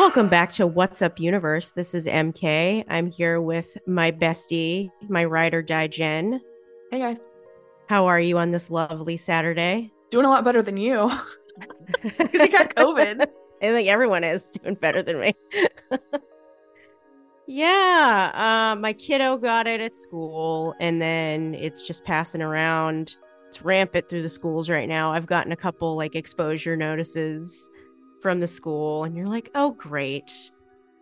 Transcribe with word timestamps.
Welcome 0.00 0.28
back 0.28 0.50
to 0.52 0.66
What's 0.66 1.02
Up 1.02 1.20
Universe. 1.20 1.72
This 1.72 1.94
is 1.94 2.06
MK. 2.06 2.86
I'm 2.88 3.10
here 3.10 3.38
with 3.38 3.76
my 3.86 4.10
bestie, 4.10 4.90
my 5.10 5.26
ride 5.26 5.52
or 5.52 5.60
die 5.60 5.88
Jen. 5.88 6.40
Hey 6.90 7.00
guys. 7.00 7.28
How 7.86 8.06
are 8.06 8.18
you 8.18 8.38
on 8.38 8.50
this 8.50 8.70
lovely 8.70 9.18
Saturday? 9.18 9.92
Doing 10.08 10.24
a 10.24 10.30
lot 10.30 10.42
better 10.42 10.62
than 10.62 10.78
you. 10.78 11.12
Because 12.02 12.32
you 12.32 12.48
got 12.48 12.74
COVID. 12.76 13.20
I 13.62 13.66
think 13.66 13.88
everyone 13.88 14.24
is 14.24 14.48
doing 14.48 14.74
better 14.76 15.02
than 15.02 15.20
me. 15.20 15.34
yeah, 17.46 18.30
uh, 18.72 18.80
my 18.80 18.94
kiddo 18.94 19.36
got 19.36 19.66
it 19.66 19.82
at 19.82 19.94
school, 19.94 20.74
and 20.80 21.02
then 21.02 21.54
it's 21.56 21.86
just 21.86 22.04
passing 22.04 22.40
around. 22.40 23.16
It's 23.48 23.60
rampant 23.60 24.08
through 24.08 24.22
the 24.22 24.30
schools 24.30 24.70
right 24.70 24.88
now. 24.88 25.12
I've 25.12 25.26
gotten 25.26 25.52
a 25.52 25.56
couple 25.56 25.94
like 25.94 26.14
exposure 26.16 26.74
notices 26.74 27.68
from 28.22 28.40
the 28.40 28.46
school, 28.46 29.04
and 29.04 29.16
you're 29.16 29.28
like, 29.28 29.50
oh, 29.54 29.72
great. 29.72 30.50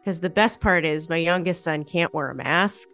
Because 0.01 0.21
the 0.21 0.31
best 0.31 0.61
part 0.61 0.85
is 0.85 1.09
my 1.09 1.17
youngest 1.17 1.63
son 1.63 1.85
can't 1.85 2.13
wear 2.15 2.31
a 2.31 2.35
mask. 2.35 2.89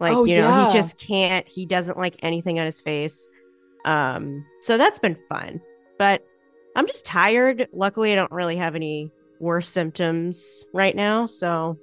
Like, 0.00 0.16
Oh, 0.16 0.24
you 0.24 0.38
know, 0.38 0.48
yeah. 0.48 0.66
he 0.66 0.72
just 0.72 0.98
can't. 0.98 1.46
He 1.48 1.66
doesn't 1.66 1.98
like 1.98 2.16
anything 2.22 2.58
on 2.58 2.66
his 2.66 2.80
face. 2.80 3.28
Um, 3.84 4.44
so 4.60 4.76
that's 4.76 4.98
been 4.98 5.16
fun. 5.28 5.60
But 5.98 6.24
I'm 6.76 6.86
just 6.86 7.06
tired. 7.06 7.68
Luckily, 7.72 8.12
I 8.12 8.14
don't 8.16 8.32
really 8.32 8.56
have 8.56 8.74
any 8.74 9.10
worse 9.40 9.68
symptoms 9.68 10.66
right 10.72 10.94
now. 10.96 11.26
So 11.26 11.78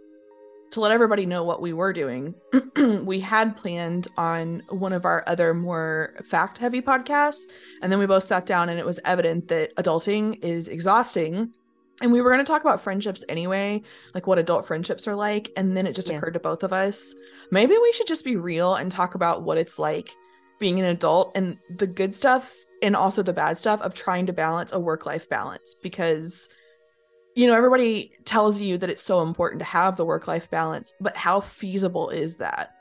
to 0.72 0.82
let 0.82 0.92
everybody 0.92 1.26
know 1.26 1.44
what 1.44 1.62
we 1.62 1.74
were 1.74 1.94
doing, 1.94 2.36
we 3.04 3.20
had 3.20 3.56
planned 3.56 4.08
on 4.18 4.64
one 4.70 4.94
of 4.94 5.06
our 5.06 5.24
other 5.28 5.54
more 5.54 6.16
fact 6.26 6.58
heavy 6.58 6.82
podcasts. 6.82 7.48
And 7.82 7.92
then 7.92 8.00
we 8.00 8.06
both 8.06 8.26
sat 8.26 8.46
down 8.46 8.70
and 8.70 8.80
it 8.80 8.86
was 8.86 9.00
evident 9.06 9.48
that 9.48 9.76
adulting 9.78 10.44
is 10.44 10.68
exhausting. 10.68 11.54
And 12.02 12.12
we 12.12 12.22
were 12.22 12.30
going 12.30 12.46
to 12.46 12.52
talk 12.52 12.62
about 12.62 12.82
friendships 12.82 13.24
anyway, 13.28 13.82
like 14.14 14.28
what 14.28 14.38
adult 14.38 14.68
friendships 14.68 15.08
are 15.08 15.16
like. 15.16 15.52
And 15.58 15.76
then 15.76 15.88
it 15.88 15.96
just 15.96 16.10
Yeah. 16.10 16.18
occurred 16.18 16.34
to 16.34 16.40
both 16.40 16.64
of 16.64 16.74
us 16.74 17.16
maybe 17.52 17.78
we 17.78 17.94
should 17.94 18.08
just 18.08 18.26
be 18.26 18.36
real 18.36 18.76
and 18.76 18.92
talk 18.92 19.16
about 19.16 19.44
what 19.44 19.58
it's 19.58 19.80
like 19.80 20.16
being 20.60 20.80
an 20.80 20.86
adult 20.86 21.32
and 21.36 21.58
the 21.78 21.88
good 21.88 22.16
stuff 22.16 22.54
and 22.82 22.96
also 22.96 23.24
the 23.24 23.34
bad 23.34 23.58
stuff 23.58 23.82
of 23.82 23.94
trying 23.94 24.26
to 24.26 24.34
balance 24.34 24.74
a 24.74 24.80
work 24.80 25.06
life 25.06 25.30
balance 25.30 25.76
because 25.82 26.50
you 27.38 27.46
know 27.48 27.56
everybody 27.56 28.12
tells 28.26 28.60
you 28.60 28.78
that 28.80 28.90
it's 28.90 29.04
so 29.04 29.22
important 29.22 29.60
to 29.60 29.66
have 29.66 29.96
the 29.96 30.06
work 30.06 30.28
life 30.28 30.50
balance 30.50 30.94
but 31.00 31.16
how 31.16 31.40
feasible 31.40 32.10
is 32.10 32.38
that 32.38 32.72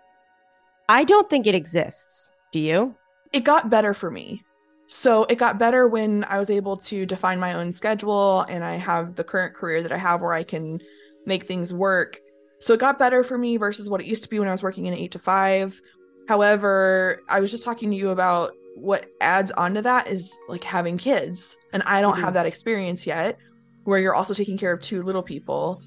I 0.89 1.03
don't 1.05 1.29
think 1.29 1.47
it 1.47 1.55
exists. 1.55 2.31
Do 2.53 2.61
you? 2.61 2.95
it 3.33 3.43
got 3.45 3.69
better 3.69 3.93
for 3.93 4.11
me 4.11 4.43
so 4.87 5.25
it 5.25 5.35
got 5.37 5.59
better 5.59 5.89
when 5.89 6.23
i 6.25 6.39
was 6.39 6.49
able 6.49 6.77
to 6.77 7.05
define 7.05 7.41
my 7.41 7.53
own 7.55 7.73
schedule 7.73 8.43
and 8.49 8.63
i 8.63 8.77
have 8.77 9.17
the 9.17 9.25
current 9.25 9.53
career 9.53 9.83
that 9.83 9.91
i 9.91 9.97
have 9.99 10.23
where 10.23 10.33
i 10.33 10.45
can 10.45 10.81
make 11.27 11.43
things 11.45 11.75
work 11.75 12.21
so 12.61 12.73
it 12.73 12.79
got 12.79 13.01
better 13.01 13.25
for 13.25 13.37
me 13.37 13.57
versus 13.57 13.91
what 13.91 14.01
it 14.01 14.07
used 14.07 14.23
to 14.23 14.29
be 14.29 14.39
when 14.39 14.47
i 14.49 14.53
was 14.53 14.63
working 14.63 14.87
in 14.87 14.95
8 14.95 15.11
to 15.11 15.19
5 15.19 15.83
however 16.29 17.21
i 17.29 17.41
was 17.41 17.51
just 17.51 17.65
talking 17.65 17.91
to 17.91 17.97
you 17.97 18.11
about 18.11 18.53
what 18.77 19.07
adds 19.21 19.51
onto 19.53 19.81
that 19.83 20.07
is 20.07 20.39
like 20.49 20.63
having 20.63 20.97
kids 20.97 21.57
and 21.73 21.83
i 21.85 22.01
don't 22.01 22.17
Mhm. 22.19 22.21
have 22.21 22.35
that 22.35 22.47
experience 22.47 23.07
yet 23.07 23.37
where 23.87 23.99
you're 23.99 24.15
also 24.15 24.35
taking 24.35 24.59
care 24.59 24.73
of 24.73 24.81
two 24.81 25.03
little 25.03 25.23
people 25.23 25.83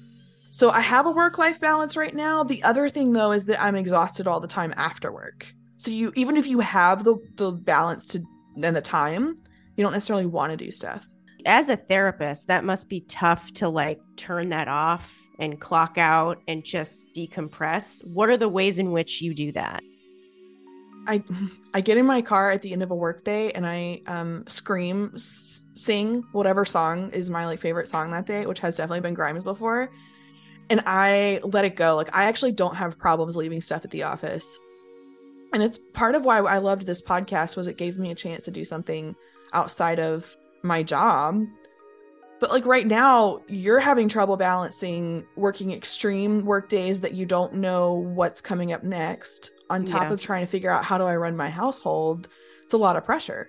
so 0.50 0.70
i 0.70 0.80
have 0.80 1.06
a 1.06 1.10
work 1.10 1.38
life 1.38 1.60
balance 1.60 1.96
right 1.96 2.14
now 2.14 2.42
the 2.42 2.62
other 2.62 2.88
thing 2.88 3.12
though 3.12 3.32
is 3.32 3.46
that 3.46 3.62
i'm 3.62 3.76
exhausted 3.76 4.26
all 4.26 4.40
the 4.40 4.48
time 4.48 4.74
after 4.76 5.12
work 5.12 5.52
so 5.76 5.90
you 5.90 6.12
even 6.16 6.36
if 6.36 6.46
you 6.46 6.60
have 6.60 7.04
the 7.04 7.16
the 7.36 7.52
balance 7.52 8.06
to 8.06 8.22
and 8.62 8.76
the 8.76 8.80
time 8.80 9.36
you 9.76 9.84
don't 9.84 9.92
necessarily 9.92 10.26
want 10.26 10.50
to 10.50 10.56
do 10.56 10.70
stuff 10.70 11.06
As 11.46 11.70
a 11.70 11.76
therapist, 11.76 12.48
that 12.48 12.64
must 12.64 12.88
be 12.88 13.00
tough 13.02 13.52
to 13.54 13.68
like 13.68 13.98
turn 14.16 14.50
that 14.50 14.68
off 14.68 15.16
and 15.38 15.60
clock 15.60 15.96
out 15.96 16.42
and 16.48 16.64
just 16.64 17.06
decompress. 17.16 18.06
What 18.06 18.28
are 18.28 18.36
the 18.36 18.48
ways 18.48 18.78
in 18.78 18.92
which 18.92 19.22
you 19.22 19.32
do 19.32 19.52
that? 19.52 19.82
I 21.06 21.22
i 21.74 21.80
get 21.80 21.96
in 21.96 22.06
my 22.06 22.22
car 22.22 22.50
at 22.50 22.62
the 22.62 22.72
end 22.72 22.82
of 22.82 22.90
a 22.90 22.96
workday 22.96 23.50
and 23.52 23.66
i 23.66 24.00
um 24.06 24.44
scream 24.46 25.12
s- 25.14 25.64
sing 25.74 26.22
whatever 26.32 26.64
song 26.64 27.10
is 27.12 27.30
my 27.30 27.46
like 27.46 27.58
favorite 27.58 27.88
song 27.88 28.10
that 28.10 28.26
day 28.26 28.44
which 28.46 28.60
has 28.60 28.76
definitely 28.76 29.00
been 29.00 29.14
grimes 29.14 29.44
before. 29.44 29.90
And 30.68 30.82
i 30.86 31.40
let 31.42 31.64
it 31.64 31.74
go. 31.74 31.96
Like 31.96 32.14
i 32.14 32.24
actually 32.24 32.52
don't 32.52 32.76
have 32.76 32.98
problems 32.98 33.36
leaving 33.36 33.60
stuff 33.60 33.84
at 33.84 33.90
the 33.90 34.02
office. 34.02 34.58
And 35.52 35.62
it's 35.62 35.78
part 35.94 36.14
of 36.14 36.24
why 36.24 36.38
i 36.38 36.58
loved 36.58 36.86
this 36.86 37.02
podcast 37.02 37.56
was 37.56 37.66
it 37.66 37.76
gave 37.78 37.98
me 37.98 38.10
a 38.10 38.14
chance 38.14 38.44
to 38.44 38.50
do 38.50 38.64
something 38.64 39.16
outside 39.52 39.98
of 39.98 40.36
my 40.62 40.82
job. 40.82 41.44
But 42.40 42.50
like 42.50 42.66
right 42.66 42.86
now 42.86 43.42
you're 43.48 43.80
having 43.80 44.08
trouble 44.08 44.36
balancing 44.36 45.24
working 45.36 45.72
extreme 45.72 46.44
work 46.44 46.68
days 46.68 47.00
that 47.00 47.14
you 47.14 47.26
don't 47.26 47.54
know 47.54 47.94
what's 47.94 48.40
coming 48.40 48.72
up 48.72 48.84
next 48.84 49.50
on 49.70 49.84
top 49.84 50.02
Yeah. 50.02 50.12
of 50.12 50.20
trying 50.20 50.42
to 50.44 50.46
figure 50.50 50.70
out 50.70 50.84
how 50.84 50.98
do 50.98 51.04
i 51.04 51.16
run 51.16 51.36
my 51.36 51.48
household 51.48 52.28
it's 52.64 52.74
a 52.74 52.78
lot 52.78 52.96
of 52.96 53.04
pressure 53.04 53.48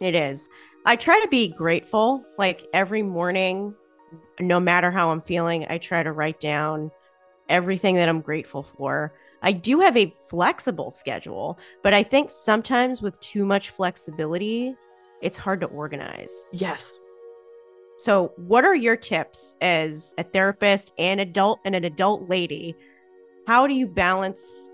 It 0.00 0.14
is. 0.14 0.48
I 0.86 0.96
try 0.96 1.18
to 1.20 1.28
be 1.28 1.48
grateful. 1.48 2.26
Like 2.36 2.66
every 2.74 3.02
morning, 3.02 3.74
no 4.40 4.60
matter 4.60 4.90
how 4.90 5.10
I'm 5.10 5.22
feeling, 5.22 5.64
I 5.70 5.78
try 5.78 6.02
to 6.02 6.12
write 6.12 6.40
down 6.40 6.90
everything 7.48 7.94
that 7.94 8.08
I'm 8.08 8.20
grateful 8.20 8.64
for. 8.64 9.14
I 9.42 9.52
do 9.52 9.80
have 9.80 9.96
a 9.96 10.12
flexible 10.28 10.90
schedule, 10.90 11.58
but 11.82 11.94
I 11.94 12.02
think 12.02 12.28
sometimes 12.30 13.00
with 13.00 13.18
too 13.20 13.46
much 13.46 13.70
flexibility, 13.70 14.74
it's 15.22 15.38
hard 15.38 15.60
to 15.60 15.66
organize. 15.68 16.44
yes 16.52 16.98
So, 17.98 18.32
what 18.36 18.64
are 18.64 18.74
your 18.74 18.96
tips 18.96 19.54
as 19.62 20.14
a 20.18 20.22
therapist 20.24 20.92
and 20.98 21.18
adult 21.20 21.60
and 21.64 21.74
an 21.74 21.84
adult 21.84 22.28
lady? 22.28 22.76
How 23.46 23.66
do 23.66 23.72
you 23.74 23.86
balance 23.86 24.68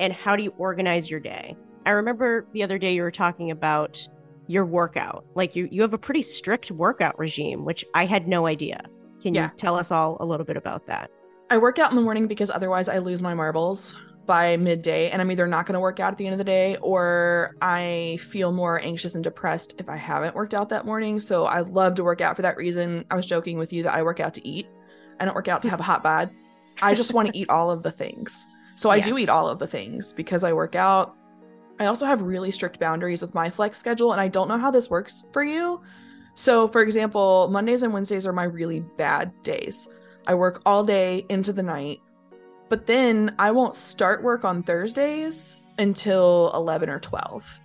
and 0.00 0.12
how 0.12 0.36
do 0.36 0.42
you 0.42 0.52
organize 0.58 1.10
your 1.10 1.20
day? 1.20 1.56
I 1.84 1.90
remember 1.90 2.46
the 2.52 2.62
other 2.62 2.78
day 2.78 2.94
you 2.94 3.02
were 3.02 3.10
talking 3.10 3.50
about 3.50 4.06
your 4.48 4.64
workout. 4.64 5.24
Like 5.34 5.56
you 5.56 5.68
you 5.70 5.82
have 5.82 5.94
a 5.94 5.98
pretty 5.98 6.22
strict 6.22 6.70
workout 6.70 7.18
regime, 7.18 7.64
which 7.64 7.84
I 7.94 8.06
had 8.06 8.28
no 8.28 8.46
idea. 8.46 8.80
Can 9.22 9.34
Yeah. 9.34 9.46
you 9.46 9.56
tell 9.56 9.76
us 9.76 9.90
all 9.90 10.16
a 10.20 10.24
little 10.26 10.46
bit 10.46 10.56
about 10.56 10.86
that? 10.86 11.10
I 11.50 11.58
work 11.58 11.78
out 11.78 11.90
in 11.90 11.96
the 11.96 12.02
morning 12.02 12.26
because 12.26 12.50
otherwise 12.50 12.88
I 12.88 12.98
lose 12.98 13.22
my 13.22 13.34
marbles 13.34 13.94
by 14.26 14.56
midday 14.56 15.10
and 15.10 15.22
I'm 15.22 15.30
either 15.30 15.46
not 15.46 15.66
going 15.66 15.74
to 15.74 15.80
work 15.80 16.00
out 16.00 16.10
at 16.12 16.18
the 16.18 16.26
end 16.26 16.32
of 16.34 16.38
the 16.38 16.44
day 16.44 16.76
or 16.82 17.54
I 17.62 18.18
feel 18.20 18.50
more 18.50 18.80
anxious 18.80 19.14
and 19.14 19.22
depressed 19.22 19.74
if 19.78 19.88
I 19.88 19.94
haven't 19.96 20.34
worked 20.34 20.54
out 20.54 20.68
that 20.70 20.84
morning. 20.84 21.20
So 21.20 21.46
I 21.46 21.60
love 21.60 21.94
to 21.94 22.04
work 22.04 22.20
out 22.20 22.34
for 22.34 22.42
that 22.42 22.56
reason. 22.56 23.04
I 23.10 23.14
was 23.14 23.26
joking 23.26 23.56
with 23.58 23.72
you 23.72 23.84
that 23.84 23.94
I 23.94 24.02
work 24.02 24.18
out 24.18 24.34
to 24.34 24.46
eat. 24.46 24.66
I 25.20 25.24
don't 25.24 25.34
work 25.34 25.46
out 25.46 25.62
to 25.62 25.70
have 25.70 25.78
a 25.78 25.84
hot 25.84 26.02
bod. 26.02 26.30
I 26.82 26.94
just 26.94 27.14
want 27.14 27.28
to 27.32 27.38
eat 27.38 27.48
all 27.48 27.70
of 27.70 27.84
the 27.84 27.92
things. 27.92 28.44
So 28.76 28.90
I 28.90 29.00
do 29.00 29.18
eat 29.18 29.28
all 29.28 29.48
of 29.48 29.58
the 29.58 29.66
things 29.66 30.12
because 30.12 30.44
I 30.44 30.52
work 30.52 30.74
out. 30.74 31.16
I 31.80 31.86
also 31.86 32.06
have 32.06 32.22
really 32.22 32.50
strict 32.50 32.78
boundaries 32.78 33.20
with 33.20 33.34
my 33.34 33.50
flex 33.50 33.78
schedule 33.78 34.12
and 34.12 34.20
I 34.20 34.28
don't 34.28 34.48
know 34.48 34.58
how 34.58 34.70
this 34.70 34.88
works 34.88 35.24
for 35.32 35.42
you. 35.42 35.82
So 36.34 36.68
for 36.68 36.82
example, 36.82 37.48
Mondays 37.48 37.82
and 37.82 37.92
Wednesdays 37.92 38.26
are 38.26 38.32
my 38.32 38.44
really 38.44 38.80
bad 38.80 39.32
days. 39.42 39.88
I 40.26 40.34
work 40.34 40.62
all 40.66 40.84
day 40.84 41.24
into 41.28 41.52
the 41.52 41.62
night. 41.62 42.00
But 42.68 42.86
then 42.86 43.34
I 43.38 43.52
won't 43.52 43.76
start 43.76 44.22
work 44.22 44.44
on 44.44 44.62
Thursdays 44.62 45.60
until 45.78 46.50
11 46.54 46.90
or 46.90 47.00
12. 47.00 47.60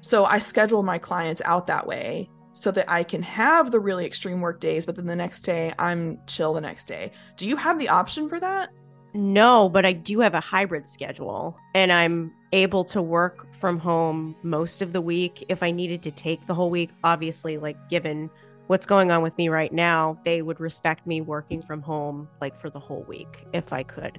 So 0.00 0.24
I 0.24 0.38
schedule 0.38 0.82
my 0.82 0.98
clients 0.98 1.42
out 1.44 1.66
that 1.66 1.86
way 1.86 2.30
so 2.54 2.70
that 2.72 2.90
I 2.90 3.04
can 3.04 3.22
have 3.22 3.70
the 3.70 3.78
really 3.78 4.06
extreme 4.06 4.40
work 4.40 4.58
days, 4.58 4.86
but 4.86 4.96
then 4.96 5.06
the 5.06 5.14
next 5.14 5.42
day 5.42 5.72
I'm 5.78 6.18
chill 6.26 6.54
the 6.54 6.60
next 6.60 6.86
day. 6.86 7.12
Do 7.36 7.46
you 7.46 7.56
have 7.56 7.78
the 7.78 7.88
option 7.88 8.28
for 8.28 8.40
that? 8.40 8.70
No, 9.14 9.68
but 9.68 9.86
I 9.86 9.92
do 9.92 10.20
have 10.20 10.34
a 10.34 10.40
hybrid 10.40 10.86
schedule 10.86 11.56
and 11.74 11.92
I'm 11.92 12.32
able 12.52 12.84
to 12.84 13.00
work 13.00 13.54
from 13.54 13.78
home 13.78 14.36
most 14.42 14.82
of 14.82 14.92
the 14.92 15.00
week 15.00 15.44
if 15.48 15.62
I 15.62 15.70
needed 15.70 16.02
to 16.02 16.10
take 16.10 16.46
the 16.46 16.54
whole 16.54 16.70
week. 16.70 16.90
Obviously, 17.04 17.58
like 17.58 17.88
given 17.88 18.30
what's 18.66 18.86
going 18.86 19.10
on 19.10 19.22
with 19.22 19.36
me 19.38 19.48
right 19.48 19.72
now, 19.72 20.18
they 20.24 20.42
would 20.42 20.60
respect 20.60 21.06
me 21.06 21.20
working 21.20 21.62
from 21.62 21.80
home 21.80 22.28
like 22.40 22.56
for 22.56 22.68
the 22.70 22.78
whole 22.78 23.04
week 23.08 23.46
if 23.52 23.72
I 23.72 23.82
could. 23.82 24.18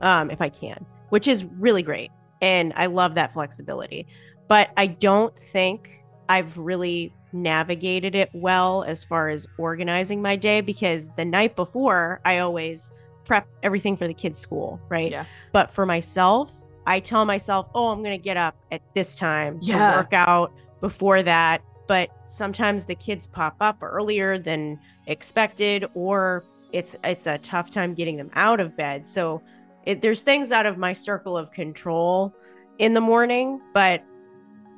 Um 0.00 0.30
if 0.30 0.40
I 0.40 0.48
can, 0.48 0.86
which 1.10 1.28
is 1.28 1.44
really 1.44 1.82
great. 1.82 2.10
And 2.40 2.72
I 2.76 2.86
love 2.86 3.14
that 3.16 3.32
flexibility. 3.32 4.06
But 4.48 4.70
I 4.76 4.86
don't 4.86 5.38
think 5.38 6.04
I've 6.28 6.56
really 6.56 7.14
navigated 7.32 8.14
it 8.14 8.30
well 8.32 8.84
as 8.84 9.04
far 9.04 9.28
as 9.28 9.46
organizing 9.58 10.22
my 10.22 10.36
day 10.36 10.60
because 10.60 11.10
the 11.16 11.24
night 11.24 11.54
before 11.54 12.20
I 12.24 12.38
always 12.38 12.90
prep 13.24 13.46
everything 13.62 13.96
for 13.96 14.06
the 14.06 14.14
kids' 14.14 14.38
school, 14.38 14.80
right? 14.88 15.10
Yeah. 15.10 15.24
But 15.52 15.70
for 15.70 15.86
myself, 15.86 16.52
I 16.86 17.00
tell 17.00 17.24
myself, 17.24 17.68
oh, 17.74 17.88
I'm 17.88 18.02
going 18.02 18.18
to 18.18 18.22
get 18.22 18.36
up 18.36 18.56
at 18.72 18.82
this 18.94 19.14
time 19.14 19.58
Yeah. 19.60 19.92
to 19.92 19.96
work 19.98 20.12
out 20.12 20.52
before 20.80 21.22
that. 21.22 21.62
But 21.86 22.10
sometimes 22.26 22.86
the 22.86 22.94
kids 22.94 23.26
pop 23.26 23.56
up 23.60 23.78
earlier 23.82 24.38
than 24.38 24.78
expected, 25.06 25.84
or 25.94 26.44
it's 26.72 26.96
it's 27.02 27.26
a 27.26 27.38
tough 27.38 27.68
time 27.68 27.94
getting 27.94 28.16
them 28.16 28.30
out 28.34 28.60
of 28.60 28.76
bed. 28.76 29.08
So 29.08 29.42
it, 29.84 30.00
there's 30.00 30.22
things 30.22 30.52
out 30.52 30.66
of 30.66 30.78
my 30.78 30.92
circle 30.92 31.36
of 31.36 31.50
control 31.50 32.32
in 32.78 32.94
the 32.94 33.00
morning, 33.00 33.60
but 33.74 34.04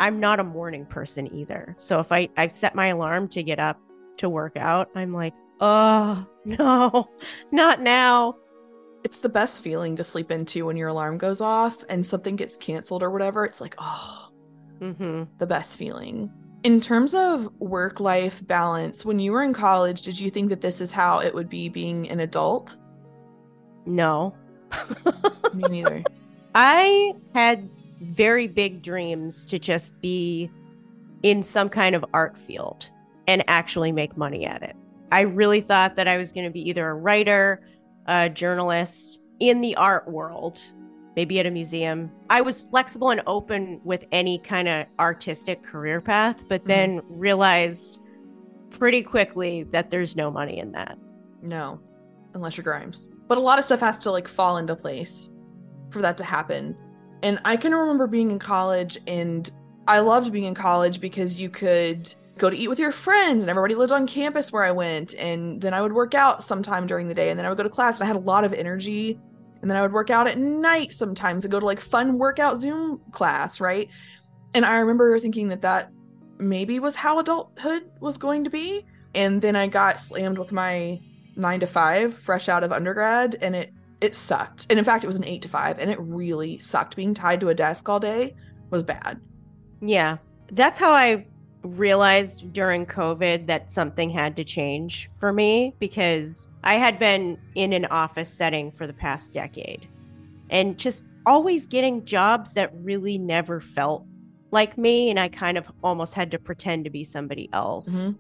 I'm 0.01 0.21
not 0.21 0.41
a 0.41 0.45
morning 0.45 0.87
person 0.87 1.33
either. 1.35 1.77
So 1.79 2.01
if 2.01 2.11
I 2.13 2.29
I've 2.37 2.55
set 2.55 2.75
my 2.75 2.89
alarm 2.89 3.29
to 3.29 3.43
get 3.43 3.59
up 3.59 3.79
to 4.17 4.29
work 4.31 4.57
out, 4.57 4.89
I'm 4.95 5.13
like, 5.13 5.35
Oh, 5.61 6.27
no, 6.45 7.09
not 7.53 7.81
now. 7.81 8.37
It's 9.05 9.21
the 9.21 9.29
best 9.29 9.63
feeling 9.63 9.97
to 9.97 10.05
sleep 10.05 10.31
into 10.31 10.67
when 10.67 10.77
your 10.77 10.89
alarm 10.89 11.19
goes 11.19 11.41
off 11.41 11.77
and 11.89 12.05
something 12.07 12.37
gets 12.37 12.57
canceled 12.57 13.03
or 13.03 13.11
whatever. 13.11 13.45
It's 13.45 13.61
like, 13.61 13.75
oh, 13.79 14.29
Mm-hmm. 14.81 15.25
the 15.39 15.47
best 15.47 15.77
feeling. 15.77 16.31
In 16.65 16.81
terms 16.81 17.15
of 17.15 17.49
work 17.61 18.01
life 18.01 18.45
balance, 18.47 19.05
when 19.05 19.19
you 19.21 19.31
were 19.33 19.43
in 19.43 19.53
college, 19.53 20.03
did 20.03 20.19
you 20.19 20.29
think 20.31 20.49
that 20.49 20.61
this 20.61 20.81
is 20.81 20.91
how 20.91 21.21
it 21.21 21.33
would 21.35 21.49
be 21.49 21.69
being 21.69 22.09
an 22.11 22.19
adult? 22.21 22.77
No. 23.87 24.35
Me 25.55 25.63
neither. 25.69 26.03
I 26.57 27.13
had 27.33 27.69
very 28.01 28.47
big 28.49 28.83
dreams 28.83 29.45
to 29.47 29.59
just 29.59 30.01
be 30.01 30.51
in 31.23 31.43
some 31.45 31.69
kind 31.69 31.95
of 31.95 32.05
art 32.13 32.37
field 32.37 32.89
and 33.29 33.45
actually 33.49 33.93
make 33.93 34.17
money 34.17 34.45
at 34.45 34.63
it. 34.63 34.75
I 35.13 35.21
really 35.21 35.61
thought 35.61 35.95
that 35.97 36.09
I 36.09 36.17
was 36.17 36.33
going 36.33 36.47
to 36.47 36.51
be 36.51 36.67
either 36.69 36.89
a 36.89 36.95
writer, 36.95 37.63
a 38.07 38.31
journalist 38.31 39.21
in 39.41 39.61
the 39.61 39.77
art 39.77 40.09
world, 40.09 40.59
maybe 41.15 41.39
at 41.39 41.45
a 41.45 41.51
museum. 41.51 42.11
I 42.31 42.41
was 42.41 42.63
flexible 42.63 43.11
and 43.11 43.21
open 43.27 43.79
with 43.85 44.07
any 44.11 44.39
kind 44.39 44.69
of 44.69 44.87
artistic 44.99 45.63
career 45.63 46.01
path, 46.01 46.49
but 46.49 46.63
mm-hmm. 46.63 46.69
then 46.69 47.01
realized 47.09 48.01
pretty 48.71 49.03
quickly 49.03 49.65
that 49.65 49.91
there's 49.91 50.17
no 50.17 50.31
money 50.31 50.59
in 50.59 50.73
that. 50.73 50.97
No, 51.43 51.79
unless 52.33 52.57
you're 52.57 52.65
Grimes. 52.65 53.09
But 53.29 53.37
a 53.37 53.43
lot 53.43 53.59
of 53.59 53.67
stuff 53.67 53.81
has 53.81 54.03
to 54.05 54.11
like 54.11 54.27
fall 54.27 54.57
into 54.57 54.75
place 54.75 55.29
for 55.91 56.01
that 56.01 56.17
to 56.19 56.25
happen. 56.25 56.75
And 57.23 57.39
I 57.45 57.59
can 57.59 57.75
remember 57.75 58.07
being 58.07 58.31
in 58.31 58.39
college 58.39 58.97
and 59.07 59.51
I 59.87 59.99
loved 59.99 60.33
being 60.33 60.47
in 60.47 60.55
college 60.55 61.01
because 61.03 61.39
you 61.39 61.51
could 61.51 62.15
go 62.39 62.51
to 62.51 62.57
eat 62.57 62.69
with 62.69 62.79
your 62.79 62.93
friends 62.93 63.45
and 63.45 63.51
everybody 63.51 63.75
lived 63.75 63.93
on 63.93 64.07
campus 64.07 64.51
where 64.51 64.65
I 64.65 64.71
went 64.71 65.15
and 65.15 65.61
then 65.61 65.75
I 65.75 65.83
would 65.83 65.93
work 65.93 66.15
out 66.15 66.43
sometime 66.43 66.87
during 66.87 67.07
the 67.07 67.15
day 67.15 67.31
and 67.31 67.39
then 67.39 67.47
I 67.47 67.49
would 67.49 67.59
go 67.59 67.63
to 67.63 67.71
class 67.71 67.99
and 68.01 68.05
I 68.05 68.07
had 68.07 68.17
a 68.17 68.21
lot 68.21 68.45
of 68.45 68.53
energy 68.53 69.21
and 69.61 69.71
then 69.71 69.77
I 69.77 69.83
would 69.83 69.93
work 69.93 70.11
out 70.11 70.27
at 70.27 70.39
night 70.39 70.93
sometimes 70.93 71.45
and 71.45 71.53
go 71.53 71.61
to 71.61 71.67
like 71.67 71.79
fun 71.79 72.19
workout 72.19 72.59
Zoom 72.59 73.01
class, 73.13 73.61
right? 73.61 73.89
And 74.55 74.65
I 74.65 74.79
remember 74.79 75.19
thinking 75.19 75.49
that 75.49 75.63
that 75.63 75.93
maybe 76.39 76.79
was 76.81 76.97
how 76.97 77.19
adulthood 77.19 77.91
was 78.01 78.19
going 78.19 78.45
to 78.45 78.51
be. 78.51 78.85
And 79.15 79.41
then 79.41 79.55
I 79.55 79.69
got 79.69 80.01
slammed 80.01 80.39
with 80.39 80.53
my 80.53 81.01
nine 81.37 81.61
to 81.61 81.67
five 81.67 82.15
fresh 82.15 82.49
out 82.49 82.65
of 82.65 82.73
undergrad 82.73 83.39
and 83.41 83.55
it 83.55 83.73
it 84.01 84.17
sucked. 84.17 84.67
And 84.69 84.81
in 84.81 84.85
fact, 84.85 85.05
it 85.05 85.07
was 85.07 85.17
an 85.17 85.25
eight 85.25 85.43
to 85.43 85.49
five 85.49 85.79
and 85.79 85.89
it 85.89 85.99
really 86.01 86.59
sucked. 86.59 86.97
Being 86.97 87.15
tied 87.15 87.41
to 87.41 87.51
a 87.51 87.55
desk 87.55 87.89
all 87.89 88.01
day 88.01 88.35
was 88.71 88.83
bad. 88.83 89.21
Yeah. 89.81 90.17
That's 90.51 90.79
how 90.79 90.93
I 90.93 91.27
realized 91.63 92.53
during 92.53 92.87
COVID 92.87 93.47
that 93.47 93.71
something 93.71 94.11
had 94.11 94.37
to 94.37 94.45
change 94.45 95.11
for 95.15 95.33
me 95.33 95.75
because 95.79 96.47
I 96.65 96.75
had 96.75 96.99
been 96.99 97.39
in 97.55 97.73
an 97.73 97.87
office 97.87 98.29
setting 98.29 98.73
for 98.73 98.87
the 98.87 98.93
past 98.93 99.33
decade 99.33 99.89
and 100.51 100.79
just 100.79 101.05
always 101.25 101.67
getting 101.67 102.05
jobs 102.05 102.53
that 102.55 102.73
really 102.75 103.17
never 103.19 103.61
felt 103.61 104.05
like 104.51 104.77
me. 104.77 105.09
And 105.09 105.19
I 105.19 105.29
kind 105.29 105.57
of 105.57 105.71
almost 105.83 106.15
had 106.15 106.31
to 106.33 106.39
pretend 106.39 106.85
to 106.85 106.91
be 106.91 107.05
somebody 107.05 107.49
else. 107.53 108.17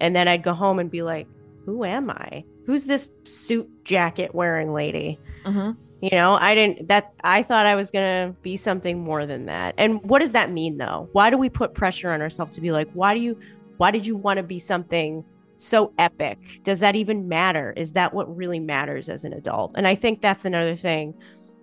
And 0.00 0.14
then 0.14 0.28
I'd 0.28 0.42
go 0.42 0.52
home 0.52 0.78
and 0.78 0.90
be 0.90 1.02
like, 1.02 1.26
who 1.64 1.84
am 1.84 2.10
I? 2.10 2.44
Who's 2.64 2.86
this 2.86 3.08
suit 3.24 3.68
jacket 3.84 4.34
wearing 4.34 4.72
lady? 4.72 5.18
Mm-hmm. 5.44 5.72
You 6.00 6.10
know, 6.10 6.34
I 6.34 6.54
didn't 6.54 6.88
that 6.88 7.12
I 7.24 7.42
thought 7.42 7.66
I 7.66 7.74
was 7.74 7.90
going 7.90 8.28
to 8.28 8.40
be 8.40 8.56
something 8.56 9.00
more 9.00 9.26
than 9.26 9.46
that. 9.46 9.74
And 9.78 10.00
what 10.02 10.20
does 10.20 10.32
that 10.32 10.52
mean 10.52 10.78
though? 10.78 11.08
Why 11.12 11.28
do 11.30 11.36
we 11.36 11.48
put 11.48 11.74
pressure 11.74 12.10
on 12.10 12.22
ourselves 12.22 12.54
to 12.54 12.60
be 12.60 12.70
like, 12.70 12.88
why 12.92 13.14
do 13.14 13.20
you 13.20 13.38
why 13.78 13.90
did 13.90 14.06
you 14.06 14.16
want 14.16 14.36
to 14.36 14.42
be 14.42 14.58
something 14.58 15.24
so 15.56 15.92
epic? 15.98 16.38
Does 16.62 16.80
that 16.80 16.94
even 16.94 17.28
matter? 17.28 17.72
Is 17.76 17.92
that 17.92 18.14
what 18.14 18.34
really 18.36 18.60
matters 18.60 19.08
as 19.08 19.24
an 19.24 19.32
adult? 19.32 19.72
And 19.74 19.88
I 19.88 19.96
think 19.96 20.20
that's 20.20 20.44
another 20.44 20.76
thing 20.76 21.14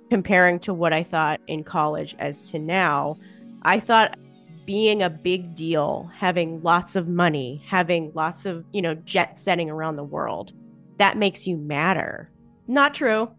comparing 0.10 0.60
to 0.60 0.74
what 0.74 0.94
I 0.94 1.04
thought 1.04 1.40
in 1.48 1.64
college 1.64 2.16
as 2.20 2.50
to 2.52 2.60
now. 2.60 3.18
I 3.64 3.80
thought 3.80 4.18
being 4.66 5.02
a 5.02 5.10
big 5.10 5.56
deal, 5.56 6.10
having 6.16 6.62
lots 6.62 6.96
of 6.96 7.08
money, 7.08 7.64
having 7.68 8.12
lots 8.14 8.46
of, 8.46 8.66
you 8.72 8.82
know, 8.82 8.96
jet 8.96 9.40
setting 9.40 9.70
around 9.70 9.96
the 9.96 10.04
world, 10.04 10.52
that 10.98 11.18
makes 11.18 11.48
you 11.48 11.58
matter. 11.58 12.30
Not 12.68 12.94
true. 12.94 13.30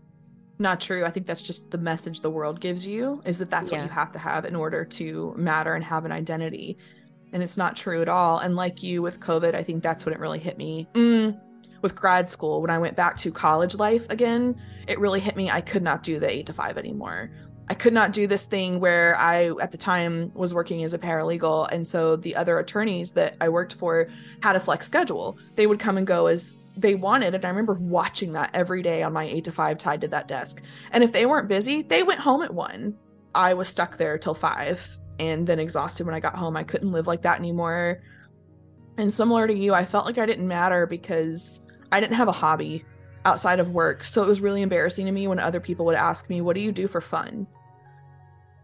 Not 0.58 0.80
true. 0.80 1.04
I 1.04 1.10
think 1.10 1.26
that's 1.26 1.42
just 1.42 1.70
the 1.70 1.78
message 1.78 2.20
the 2.20 2.30
world 2.30 2.60
gives 2.60 2.86
you 2.86 3.20
is 3.26 3.38
that 3.38 3.50
that's 3.50 3.70
Yeah. 3.70 3.78
what 3.78 3.84
you 3.84 3.90
have 3.92 4.12
to 4.12 4.18
have 4.18 4.44
in 4.44 4.56
order 4.56 4.84
to 4.84 5.34
matter 5.36 5.74
and 5.74 5.84
have 5.84 6.04
an 6.04 6.12
identity. 6.12 6.78
And 7.32 7.42
it's 7.42 7.56
not 7.58 7.76
true 7.76 8.00
at 8.00 8.08
all. 8.08 8.38
And 8.38 8.56
like 8.56 8.82
you 8.82 9.02
with 9.02 9.20
COVID, 9.20 9.54
I 9.54 9.62
think 9.62 9.82
that's 9.82 10.06
when 10.06 10.14
it 10.14 10.20
really 10.20 10.38
hit 10.38 10.56
me. 10.56 10.88
Mm, 10.94 11.38
with 11.82 11.94
grad 11.94 12.30
school, 12.30 12.62
when 12.62 12.70
I 12.70 12.78
went 12.78 12.96
back 12.96 13.18
to 13.18 13.30
college 13.30 13.74
life 13.74 14.06
again, 14.08 14.56
it 14.86 14.98
really 14.98 15.20
hit 15.20 15.36
me. 15.36 15.50
I 15.50 15.60
could 15.60 15.82
not 15.82 16.02
do 16.02 16.18
the 16.18 16.30
eight 16.30 16.46
to 16.46 16.52
five 16.54 16.78
anymore. 16.78 17.30
I 17.68 17.74
could 17.74 17.92
not 17.92 18.12
do 18.12 18.26
this 18.28 18.46
thing 18.46 18.78
where 18.78 19.16
I, 19.18 19.50
at 19.60 19.72
the 19.72 19.78
time, 19.78 20.30
was 20.34 20.54
working 20.54 20.84
as 20.84 20.94
a 20.94 20.98
paralegal. 20.98 21.68
And 21.72 21.84
so 21.86 22.14
the 22.14 22.36
other 22.36 22.58
attorneys 22.60 23.10
that 23.12 23.34
I 23.40 23.48
worked 23.48 23.74
for 23.74 24.06
had 24.40 24.54
a 24.54 24.60
flex 24.60 24.86
schedule. 24.86 25.36
They 25.56 25.66
would 25.66 25.80
come 25.80 25.98
and 25.98 26.06
go 26.06 26.26
as 26.28 26.56
they 26.76 26.94
wanted. 26.94 27.34
And 27.34 27.44
I 27.44 27.48
remember 27.48 27.74
watching 27.74 28.32
that 28.32 28.50
every 28.54 28.82
day 28.82 29.02
on 29.02 29.12
my 29.12 29.24
eight 29.24 29.44
to 29.44 29.52
five 29.52 29.78
tied 29.78 30.00
to 30.02 30.08
that 30.08 30.28
desk. 30.28 30.62
And 30.92 31.02
if 31.02 31.12
they 31.12 31.26
weren't 31.26 31.48
busy, 31.48 31.82
they 31.82 32.02
went 32.02 32.20
home 32.20 32.42
at 32.42 32.52
one. 32.52 32.96
I 33.34 33.54
was 33.54 33.68
stuck 33.68 33.96
there 33.98 34.18
till 34.18 34.34
five 34.34 34.98
and 35.18 35.46
then 35.46 35.58
exhausted 35.58 36.06
when 36.06 36.14
I 36.14 36.20
got 36.20 36.36
home. 36.36 36.56
I 36.56 36.62
couldn't 36.62 36.92
live 36.92 37.06
like 37.06 37.22
that 37.22 37.38
anymore. 37.38 38.02
And 38.98 39.12
similar 39.12 39.46
to 39.46 39.54
you, 39.54 39.74
I 39.74 39.84
felt 39.84 40.06
like 40.06 40.18
I 40.18 40.26
didn't 40.26 40.48
matter 40.48 40.86
because 40.86 41.60
I 41.92 42.00
didn't 42.00 42.16
have 42.16 42.28
a 42.28 42.32
hobby 42.32 42.84
outside 43.24 43.60
of 43.60 43.70
work. 43.70 44.04
So 44.04 44.22
it 44.22 44.26
was 44.26 44.40
really 44.40 44.62
embarrassing 44.62 45.06
to 45.06 45.12
me 45.12 45.28
when 45.28 45.38
other 45.38 45.60
people 45.60 45.84
would 45.86 45.96
ask 45.96 46.28
me, 46.30 46.40
What 46.40 46.54
do 46.54 46.60
you 46.60 46.72
do 46.72 46.88
for 46.88 47.00
fun? 47.00 47.46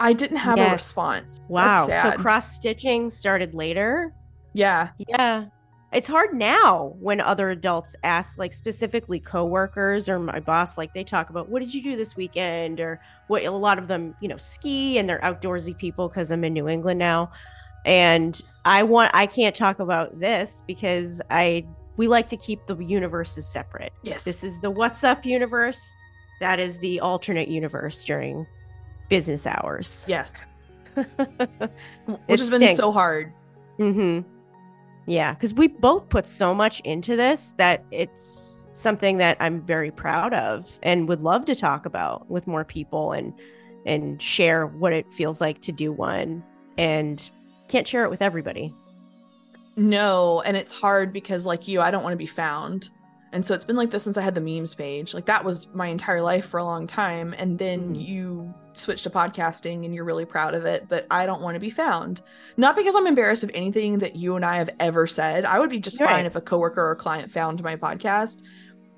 I 0.01 0.13
didn't 0.13 0.39
have 0.39 0.59
a 0.59 0.73
response. 0.73 1.41
Wow. 1.49 1.87
So 1.87 2.13
cross 2.13 2.57
stitching 2.57 3.11
started 3.11 3.55
later. 3.55 4.13
yeah. 4.53 4.91
Yeah. 4.99 5.47
It's 5.93 6.09
hard 6.09 6.33
now 6.35 6.97
when 7.01 7.21
other 7.21 7.51
adults 7.51 7.95
ask, 8.03 8.39
like 8.39 8.55
specifically 8.55 9.21
coworkers 9.21 10.09
or 10.09 10.19
my 10.19 10.41
boss, 10.41 10.79
like 10.79 10.95
they 10.95 11.05
talk 11.05 11.29
about 11.29 11.51
what 11.51 11.61
did 11.61 11.75
you 11.75 11.83
do 11.83 11.97
this 11.97 12.17
weekend, 12.17 12.81
or 12.81 13.01
what 13.27 13.45
a 13.45 13.51
lot 13.51 13.79
of 13.79 13.89
them, 13.89 14.15
you 14.21 14.29
know, 14.29 14.39
ski 14.39 14.99
and 14.99 15.09
they're 15.09 15.21
outdoorsy 15.21 15.77
people 15.77 16.09
because 16.09 16.31
I'm 16.31 16.45
in 16.45 16.55
New 16.55 16.67
England 16.67 16.99
now, 16.99 17.31
and 17.85 18.41
I 18.65 18.83
want 18.85 19.11
I 19.15 19.27
can't 19.27 19.55
talk 19.55 19.81
about 19.81 20.19
this 20.19 20.65
because 20.67 21.21
I 21.31 21.67
we 21.97 22.09
like 22.09 22.27
to 22.29 22.39
keep 22.39 22.65
the 22.67 22.77
universes 22.77 23.47
separate. 23.47 23.93
Yes. 24.03 24.25
This 24.25 24.43
is 24.43 24.61
the 24.61 24.71
what's 24.71 25.05
up 25.05 25.27
universe. 25.27 25.95
That 26.41 26.59
is 26.59 26.79
the 26.79 27.01
alternate 27.01 27.49
universe 27.49 28.03
during 28.05 28.47
business 29.09 29.47
hours. 29.47 30.07
yes. 30.09 30.43
It 30.97 32.19
Which 32.27 32.41
has 32.41 32.51
been 32.51 32.75
so 32.77 32.93
hard. 32.93 33.33
Mm-hmm. 33.79 34.29
Yeah, 35.07 35.35
because 35.35 35.53
we 35.53 35.67
both 35.67 36.09
put 36.09 36.29
so 36.29 36.55
much 36.55 36.81
into 36.81 37.17
this 37.17 37.55
that 37.59 37.85
it's 37.91 38.69
something 38.73 39.19
that 39.19 39.37
I'm 39.41 39.61
very 39.61 39.91
proud 39.91 40.33
of 40.33 40.79
and 40.83 41.09
would 41.09 41.23
love 41.23 41.45
to 41.47 41.55
talk 41.55 41.87
about 41.87 42.31
with 42.31 42.47
more 42.47 42.65
people 42.65 43.13
and 43.13 43.33
and 43.85 44.23
share 44.23 44.67
what 44.67 44.93
it 44.93 45.13
feels 45.13 45.41
like 45.41 45.61
to 45.63 45.73
do 45.73 45.91
one 45.91 46.45
and 46.79 47.31
can't 47.67 47.87
share 47.87 48.05
it 48.05 48.11
with 48.11 48.23
everybody. 48.23 48.73
No, 49.75 50.41
and 50.43 50.57
it's 50.57 50.73
hard 50.73 51.13
because 51.13 51.47
like 51.47 51.67
you, 51.67 51.81
I 51.81 51.91
don't 51.91 52.05
want 52.05 52.13
to 52.13 52.19
be 52.19 52.27
found. 52.27 52.91
And 53.33 53.45
so 53.47 53.55
it's 53.55 53.65
been 53.65 53.77
like 53.77 53.91
this 53.91 54.03
since 54.03 54.19
I 54.19 54.23
had 54.23 54.35
the 54.35 54.41
memes 54.41 54.75
page. 54.75 55.15
Like 55.15 55.25
that 55.27 55.45
was 55.45 55.73
my 55.75 55.87
entire 55.87 56.21
life 56.21 56.45
for 56.47 56.59
a 56.59 56.65
long 56.65 56.87
time. 56.87 57.35
And 57.39 57.59
then 57.59 57.95
Mhm. 57.95 58.07
you 58.07 58.55
switch 58.75 59.03
to 59.03 59.11
podcasting 59.11 59.85
and 59.85 59.95
you're 59.95 60.05
really 60.05 60.25
proud 60.25 60.55
of 60.55 60.65
it, 60.67 60.87
but 60.89 61.07
I 61.11 61.25
don't 61.27 61.41
want 61.43 61.55
to 61.57 61.61
be 61.61 61.71
found. 61.71 62.23
Not 62.57 62.77
because 62.77 62.95
I'm 62.95 63.07
embarrassed 63.07 63.43
of 63.45 63.51
anything 63.55 63.99
that 63.99 64.17
you 64.17 64.37
and 64.37 64.45
I 64.45 64.57
have 64.59 64.71
ever 64.81 65.07
said. 65.07 65.45
I 65.45 65.59
would 65.61 65.71
be 65.71 65.79
just 65.79 66.01
Right. 66.01 66.09
fine 66.11 66.27
if 66.27 66.37
a 66.37 66.41
coworker 66.41 66.87
or 66.91 66.95
client 66.95 67.31
found 67.31 67.63
my 67.63 67.77
podcast, 67.77 68.43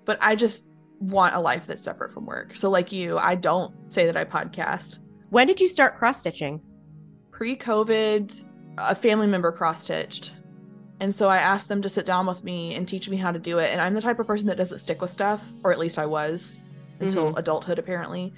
but 0.04 0.18
I 0.20 0.34
just 0.34 0.66
want 1.00 1.34
a 1.34 1.40
life 1.40 1.66
that's 1.66 1.82
separate 1.82 2.12
from 2.12 2.26
work. 2.26 2.56
So 2.56 2.70
like 2.70 2.92
you, 2.92 3.18
I 3.18 3.34
don't 3.34 3.72
say 3.92 4.06
that 4.06 4.16
I 4.16 4.24
podcast. 4.24 4.98
When 5.30 5.46
did 5.46 5.60
you 5.60 5.68
start 5.68 5.96
cross 5.96 6.20
stitching? 6.20 6.60
Pre-COVID, 7.32 8.44
a 8.78 8.94
family 8.94 9.26
member 9.26 9.50
cross-stitched. 9.50 10.32
And 11.04 11.14
so 11.14 11.28
I 11.28 11.37
asked 11.37 11.68
them 11.68 11.82
to 11.82 11.88
sit 11.90 12.06
down 12.06 12.26
with 12.26 12.42
me 12.44 12.75
and 12.75 12.88
teach 12.88 13.11
me 13.11 13.18
how 13.18 13.30
to 13.30 13.38
do 13.38 13.58
it. 13.58 13.70
And 13.70 13.78
I'm 13.78 13.92
the 13.92 14.00
type 14.00 14.18
of 14.20 14.26
person 14.26 14.46
that 14.46 14.56
doesn't 14.56 14.78
stick 14.78 15.02
with 15.02 15.11
stuff, 15.11 15.46
or 15.62 15.70
at 15.70 15.78
least 15.78 15.99
I 15.99 16.06
was 16.06 16.62
until 16.99 17.26
mm-hmm. 17.26 17.37
adulthood, 17.37 17.78
apparently. 17.78 18.32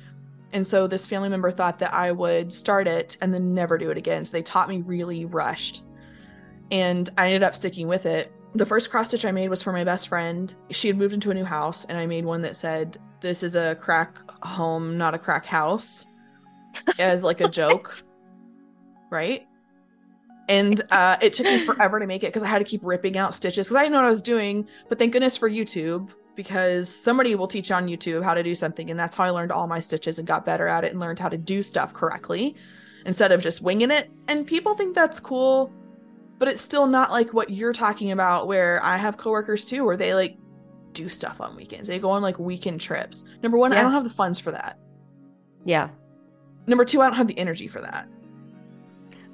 And 0.52 0.66
so 0.66 0.88
this 0.88 1.06
family 1.06 1.28
member 1.28 1.52
thought 1.52 1.78
that 1.78 1.94
I 1.94 2.10
would 2.10 2.52
start 2.52 2.88
it 2.88 3.18
and 3.20 3.32
then 3.32 3.54
never 3.54 3.78
do 3.78 3.90
it 3.90 3.96
again. 3.96 4.24
So 4.24 4.32
they 4.32 4.42
taught 4.42 4.68
me 4.68 4.80
really 4.80 5.26
rushed. 5.26 5.84
And 6.72 7.08
I 7.16 7.26
ended 7.26 7.44
up 7.44 7.54
sticking 7.54 7.86
with 7.86 8.04
it. 8.04 8.32
The 8.56 8.66
first 8.66 8.90
cross 8.90 9.06
stitch 9.06 9.24
I 9.24 9.30
made 9.30 9.48
was 9.48 9.62
for 9.62 9.72
my 9.72 9.84
best 9.84 10.08
friend. 10.08 10.52
She 10.70 10.88
had 10.88 10.98
moved 10.98 11.14
into 11.14 11.30
a 11.30 11.34
new 11.34 11.44
house, 11.44 11.84
and 11.84 11.96
I 11.96 12.06
made 12.06 12.24
one 12.24 12.42
that 12.42 12.56
said, 12.56 12.98
This 13.20 13.44
is 13.44 13.54
a 13.54 13.76
crack 13.76 14.28
home, 14.42 14.98
not 14.98 15.14
a 15.14 15.20
crack 15.20 15.46
house, 15.46 16.04
as 16.98 17.22
like 17.22 17.40
a 17.40 17.48
joke. 17.62 17.92
Right? 19.08 19.45
And 20.48 20.82
uh, 20.90 21.16
it 21.20 21.32
took 21.32 21.46
me 21.46 21.58
forever 21.64 21.98
to 21.98 22.06
make 22.06 22.22
it 22.22 22.28
because 22.28 22.42
I 22.42 22.48
had 22.48 22.58
to 22.58 22.64
keep 22.64 22.80
ripping 22.84 23.18
out 23.18 23.34
stitches 23.34 23.66
because 23.66 23.76
I 23.76 23.82
didn't 23.82 23.92
know 23.92 23.98
what 23.98 24.06
I 24.06 24.10
was 24.10 24.22
doing. 24.22 24.68
But 24.88 24.98
thank 24.98 25.12
goodness 25.12 25.36
for 25.36 25.50
YouTube 25.50 26.10
because 26.34 26.94
somebody 26.94 27.34
will 27.34 27.48
teach 27.48 27.70
on 27.70 27.86
YouTube 27.86 28.22
how 28.22 28.34
to 28.34 28.42
do 28.42 28.54
something, 28.54 28.90
and 28.90 28.98
that's 28.98 29.16
how 29.16 29.24
I 29.24 29.30
learned 29.30 29.52
all 29.52 29.66
my 29.66 29.80
stitches 29.80 30.18
and 30.18 30.26
got 30.26 30.44
better 30.44 30.68
at 30.68 30.84
it 30.84 30.92
and 30.92 31.00
learned 31.00 31.18
how 31.18 31.28
to 31.28 31.38
do 31.38 31.62
stuff 31.62 31.94
correctly 31.94 32.54
instead 33.06 33.32
of 33.32 33.42
just 33.42 33.62
winging 33.62 33.90
it. 33.90 34.10
And 34.28 34.46
people 34.46 34.74
think 34.74 34.94
that's 34.94 35.18
cool, 35.18 35.72
but 36.38 36.48
it's 36.48 36.62
still 36.62 36.86
not 36.86 37.10
like 37.10 37.32
what 37.32 37.50
you're 37.50 37.72
talking 37.72 38.12
about. 38.12 38.46
Where 38.46 38.82
I 38.84 38.96
have 38.96 39.16
coworkers 39.16 39.64
too, 39.64 39.84
where 39.84 39.96
they 39.96 40.14
like 40.14 40.36
do 40.92 41.08
stuff 41.08 41.40
on 41.40 41.56
weekends. 41.56 41.88
They 41.88 41.98
go 41.98 42.10
on 42.10 42.22
like 42.22 42.38
weekend 42.38 42.80
trips. 42.80 43.24
Number 43.42 43.58
one, 43.58 43.72
yeah. 43.72 43.80
I 43.80 43.82
don't 43.82 43.92
have 43.92 44.04
the 44.04 44.10
funds 44.10 44.38
for 44.38 44.50
that. 44.52 44.78
Yeah. 45.64 45.90
Number 46.66 46.84
two, 46.84 47.00
I 47.00 47.06
don't 47.06 47.16
have 47.16 47.28
the 47.28 47.38
energy 47.38 47.68
for 47.68 47.80
that. 47.80 48.08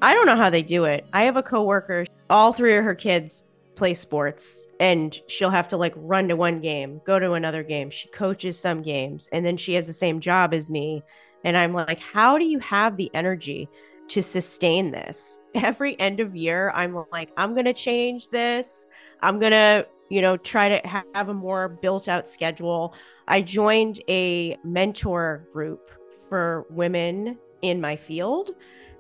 I 0.03 0.15
don't 0.15 0.27
know 0.27 0.37
how 0.37 0.51
they 0.51 0.63
do 0.63 0.85
it. 0.85 1.07
I 1.13 1.23
have 1.23 1.37
a 1.37 1.45
coworker, 1.45 2.05
all 2.29 2.53
three 2.53 2.77
of 2.77 2.83
her 2.83 2.95
kids 2.95 3.45
play 3.77 3.95
sports 3.95 4.67
and 4.81 5.19
she'll 5.29 5.49
have 5.49 5.69
to 5.69 5.77
like 5.77 5.95
run 5.97 6.27
to 6.27 6.35
one 6.35 6.61
game, 6.61 7.01
go 7.07 7.21
to 7.21 7.35
another 7.35 7.63
game. 7.63 7.89
She 7.89 8.09
coaches 8.09 8.59
some 8.59 8.83
games 8.83 9.29
and 9.33 9.47
then 9.47 9.57
she 9.57 9.75
has 9.75 9.87
the 9.87 9.93
same 9.93 10.19
job 10.19 10.53
as 10.55 10.69
me. 10.69 11.05
And 11.45 11.57
I'm 11.57 11.73
like, 11.73 12.01
how 12.01 12.37
do 12.37 12.45
you 12.45 12.59
have 12.59 12.97
the 12.97 13.13
energy 13.15 13.69
to 14.09 14.23
sustain 14.25 14.91
this? 14.91 15.39
Every 15.55 15.99
end 16.01 16.19
of 16.19 16.35
year, 16.35 16.73
I'm 16.75 17.05
like, 17.13 17.31
I'm 17.37 17.55
going 17.55 17.67
to 17.67 17.73
change 17.73 18.29
this. 18.31 18.89
I'm 19.23 19.39
going 19.39 19.53
to, 19.53 19.87
you 20.09 20.21
know, 20.21 20.37
try 20.37 20.81
to 20.81 21.05
have 21.15 21.29
a 21.29 21.35
more 21.35 21.69
built 21.69 22.09
out 22.09 22.29
schedule. 22.29 22.93
I 23.29 23.41
joined 23.41 24.01
a 24.09 24.59
mentor 24.65 25.47
group 25.53 25.93
for 26.29 26.67
women 26.71 27.39
in 27.63 27.81
my 27.81 27.95
field 27.95 28.51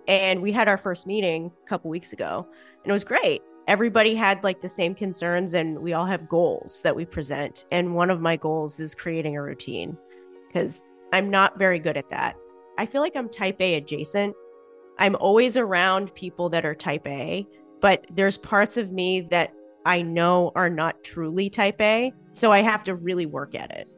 and 0.09 0.43
we 0.43 0.53
had 0.53 0.69
our 0.69 0.77
first 0.77 1.07
meeting 1.07 1.51
a 1.65 1.69
couple 1.69 1.91
weeks 1.91 2.13
ago, 2.13 2.47
and 2.83 2.91
it 2.91 2.93
was 2.93 3.05
great. 3.05 3.43
Everybody 3.69 4.15
had 4.15 4.43
like 4.43 4.61
the 4.61 4.69
same 4.69 4.95
concerns, 4.95 5.55
and 5.55 5.79
we 5.79 5.93
all 5.93 6.07
have 6.07 6.29
goals 6.29 6.83
that 6.83 6.97
we 6.97 7.05
present. 7.05 7.65
And 7.71 7.95
one 7.95 8.11
of 8.11 8.21
my 8.21 8.37
goals 8.37 8.81
is 8.81 8.95
creating 8.95 9.37
a 9.37 9.43
routine 9.43 9.97
because 10.49 10.83
I'm 11.13 11.31
not 11.31 11.59
very 11.59 11.79
good 11.79 11.97
at 11.97 12.11
that. 12.11 12.37
I 12.79 12.87
feel 12.87 13.01
like 13.01 13.17
I'm 13.17 13.29
type 13.29 13.61
A 13.61 13.75
adjacent. 13.75 14.35
I'm 14.99 15.17
always 15.17 15.57
around 15.57 16.15
people 16.15 16.49
that 16.51 16.65
are 16.65 16.75
type 16.75 17.07
A, 17.07 17.47
but 17.81 18.05
there's 18.11 18.39
parts 18.39 18.77
of 18.77 18.93
me 18.93 19.21
that 19.31 19.53
I 19.85 20.03
know 20.03 20.53
are 20.55 20.71
not 20.71 21.03
truly 21.05 21.51
type 21.51 21.81
A. 21.81 22.13
So 22.33 22.51
I 22.51 22.63
have 22.63 22.85
to 22.85 22.95
really 22.95 23.27
work 23.27 23.55
at 23.55 23.71
it. 23.71 23.89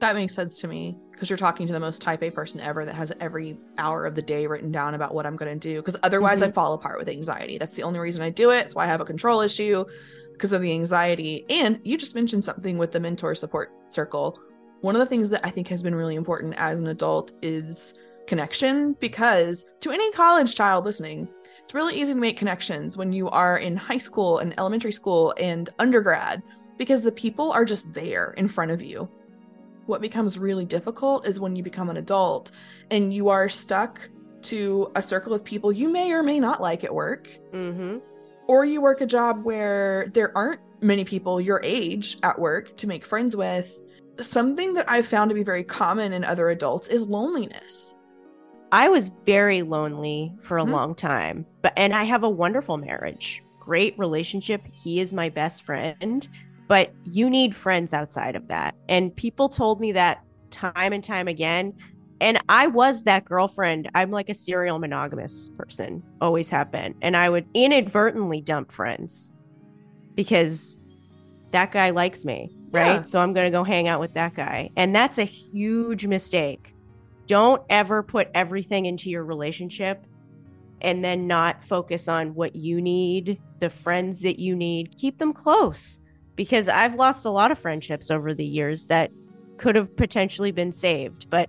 That 0.00 0.14
makes 0.14 0.34
sense 0.34 0.60
to 0.60 0.68
me 0.68 0.94
because 1.16 1.30
you're 1.30 1.38
talking 1.38 1.66
to 1.66 1.72
the 1.72 1.80
most 1.80 2.02
type 2.02 2.22
A 2.22 2.30
person 2.30 2.60
ever 2.60 2.84
that 2.84 2.94
has 2.94 3.10
every 3.20 3.56
hour 3.78 4.04
of 4.04 4.14
the 4.14 4.20
day 4.20 4.46
written 4.46 4.70
down 4.70 4.92
about 4.92 5.14
what 5.14 5.24
I'm 5.24 5.34
going 5.34 5.58
to 5.58 5.68
do. 5.68 5.80
Because 5.80 5.96
otherwise, 6.02 6.40
mm-hmm. 6.40 6.50
I 6.50 6.52
fall 6.52 6.74
apart 6.74 6.98
with 6.98 7.08
anxiety. 7.08 7.56
That's 7.56 7.74
the 7.74 7.84
only 7.84 7.98
reason 7.98 8.22
I 8.22 8.28
do 8.28 8.50
it. 8.50 8.58
It's 8.58 8.74
why 8.74 8.84
I 8.84 8.88
have 8.88 9.00
a 9.00 9.06
control 9.06 9.40
issue 9.40 9.86
because 10.32 10.52
of 10.52 10.60
the 10.60 10.72
anxiety. 10.72 11.46
And 11.48 11.80
you 11.84 11.96
just 11.96 12.14
mentioned 12.14 12.44
something 12.44 12.76
with 12.76 12.92
the 12.92 13.00
mentor 13.00 13.34
support 13.34 13.72
circle. 13.88 14.38
One 14.82 14.94
of 14.94 15.00
the 15.00 15.06
things 15.06 15.30
that 15.30 15.40
I 15.42 15.48
think 15.48 15.68
has 15.68 15.82
been 15.82 15.94
really 15.94 16.16
important 16.16 16.54
as 16.58 16.78
an 16.78 16.88
adult 16.88 17.32
is 17.40 17.94
connection 18.26 18.92
because 19.00 19.64
to 19.80 19.90
any 19.90 20.12
college 20.12 20.54
child 20.54 20.84
listening, 20.84 21.28
it's 21.62 21.72
really 21.72 21.98
easy 21.98 22.12
to 22.12 22.20
make 22.20 22.36
connections 22.36 22.98
when 22.98 23.10
you 23.10 23.30
are 23.30 23.56
in 23.56 23.74
high 23.74 23.96
school 23.96 24.38
and 24.38 24.52
elementary 24.58 24.92
school 24.92 25.34
and 25.40 25.70
undergrad 25.78 26.42
because 26.76 27.02
the 27.02 27.10
people 27.10 27.52
are 27.52 27.64
just 27.64 27.90
there 27.94 28.34
in 28.36 28.48
front 28.48 28.70
of 28.70 28.82
you 28.82 29.08
what 29.86 30.00
becomes 30.00 30.38
really 30.38 30.64
difficult 30.64 31.26
is 31.26 31.40
when 31.40 31.56
you 31.56 31.62
become 31.62 31.88
an 31.88 31.96
adult 31.96 32.50
and 32.90 33.12
you 33.12 33.28
are 33.28 33.48
stuck 33.48 34.08
to 34.42 34.90
a 34.94 35.02
circle 35.02 35.34
of 35.34 35.44
people 35.44 35.72
you 35.72 35.88
may 35.88 36.12
or 36.12 36.22
may 36.22 36.38
not 36.38 36.60
like 36.60 36.84
at 36.84 36.94
work. 36.94 37.28
Mm-hmm. 37.52 37.98
Or 38.48 38.64
you 38.64 38.80
work 38.80 39.00
a 39.00 39.06
job 39.06 39.44
where 39.44 40.06
there 40.14 40.36
aren't 40.36 40.60
many 40.80 41.04
people 41.04 41.40
your 41.40 41.60
age 41.64 42.16
at 42.22 42.38
work 42.38 42.76
to 42.76 42.86
make 42.86 43.04
friends 43.04 43.34
with. 43.34 43.80
Something 44.20 44.74
that 44.74 44.88
I've 44.88 45.06
found 45.06 45.30
to 45.30 45.34
be 45.34 45.42
very 45.42 45.64
common 45.64 46.12
in 46.12 46.24
other 46.24 46.48
adults 46.48 46.88
is 46.88 47.08
loneliness. 47.08 47.94
I 48.72 48.88
was 48.88 49.10
very 49.24 49.62
lonely 49.62 50.32
for 50.40 50.58
a 50.58 50.62
mm-hmm. 50.62 50.72
long 50.72 50.94
time, 50.94 51.46
but 51.62 51.72
and 51.76 51.94
I 51.94 52.04
have 52.04 52.24
a 52.24 52.30
wonderful 52.30 52.76
marriage, 52.76 53.42
great 53.58 53.98
relationship. 53.98 54.62
He 54.72 55.00
is 55.00 55.12
my 55.12 55.28
best 55.28 55.64
friend 55.64 56.28
but 56.68 56.92
you 57.04 57.30
need 57.30 57.54
friends 57.54 57.94
outside 57.94 58.36
of 58.36 58.48
that. 58.48 58.74
And 58.88 59.14
people 59.14 59.48
told 59.48 59.80
me 59.80 59.92
that 59.92 60.22
time 60.50 60.92
and 60.92 61.02
time 61.02 61.28
again. 61.28 61.72
And 62.20 62.38
I 62.48 62.66
was 62.66 63.04
that 63.04 63.24
girlfriend. 63.24 63.90
I'm 63.94 64.10
like 64.10 64.28
a 64.28 64.34
serial 64.34 64.78
monogamous 64.78 65.50
person, 65.50 66.02
always 66.20 66.48
have 66.50 66.72
been. 66.72 66.94
And 67.02 67.16
I 67.16 67.28
would 67.28 67.46
inadvertently 67.54 68.40
dump 68.40 68.72
friends 68.72 69.32
because 70.14 70.78
that 71.50 71.72
guy 71.72 71.90
likes 71.90 72.24
me, 72.24 72.50
right? 72.70 72.96
Yeah. 72.96 73.02
So 73.02 73.20
I'm 73.20 73.32
going 73.32 73.46
to 73.46 73.50
go 73.50 73.64
hang 73.64 73.86
out 73.86 74.00
with 74.00 74.14
that 74.14 74.34
guy. 74.34 74.70
And 74.76 74.94
that's 74.94 75.18
a 75.18 75.24
huge 75.24 76.06
mistake. 76.06 76.74
Don't 77.26 77.62
ever 77.68 78.02
put 78.02 78.28
everything 78.34 78.86
into 78.86 79.10
your 79.10 79.24
relationship 79.24 80.06
and 80.80 81.04
then 81.04 81.26
not 81.26 81.62
focus 81.62 82.08
on 82.08 82.34
what 82.34 82.56
you 82.56 82.80
need, 82.80 83.40
the 83.60 83.70
friends 83.70 84.22
that 84.22 84.38
you 84.38 84.56
need. 84.56 84.96
Keep 84.96 85.18
them 85.18 85.32
close 85.32 86.00
because 86.36 86.68
I've 86.68 86.94
lost 86.94 87.24
a 87.26 87.30
lot 87.30 87.50
of 87.50 87.58
friendships 87.58 88.10
over 88.10 88.34
the 88.34 88.44
years 88.44 88.86
that 88.86 89.10
could 89.56 89.74
have 89.74 89.96
potentially 89.96 90.52
been 90.52 90.72
saved. 90.72 91.28
But 91.30 91.48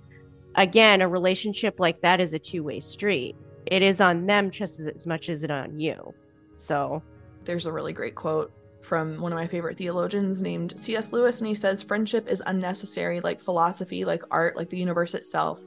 again, 0.55 1.01
a 1.01 1.07
relationship 1.07 1.79
like 1.79 2.01
that 2.01 2.19
is 2.19 2.33
a 2.33 2.39
two 2.39 2.63
way 2.63 2.79
street. 2.79 3.35
It 3.65 3.81
is 3.81 3.99
on 3.99 4.25
them 4.25 4.49
just 4.49 4.79
as, 4.79 5.05
much 5.05 5.29
as 5.29 5.43
it 5.43 5.51
on 5.51 5.77
you. 5.79 6.13
So 6.55 7.03
there's 7.43 7.65
a 7.65 7.71
really 7.71 7.93
great 7.93 8.15
quote 8.15 8.51
from 8.81 9.19
one 9.19 9.33
of 9.33 9.37
my 9.37 9.47
favorite 9.47 9.75
theologians 9.77 10.41
named 10.41 10.77
C.S. 10.77 11.11
Lewis, 11.11 11.39
and 11.39 11.47
he 11.47 11.55
says, 11.55 11.83
Friendship 11.83 12.29
is 12.29 12.41
unnecessary, 12.45 13.19
like 13.19 13.41
philosophy, 13.41 14.05
like 14.05 14.23
art, 14.31 14.55
like 14.55 14.69
the 14.69 14.77
universe 14.77 15.13
itself. 15.13 15.61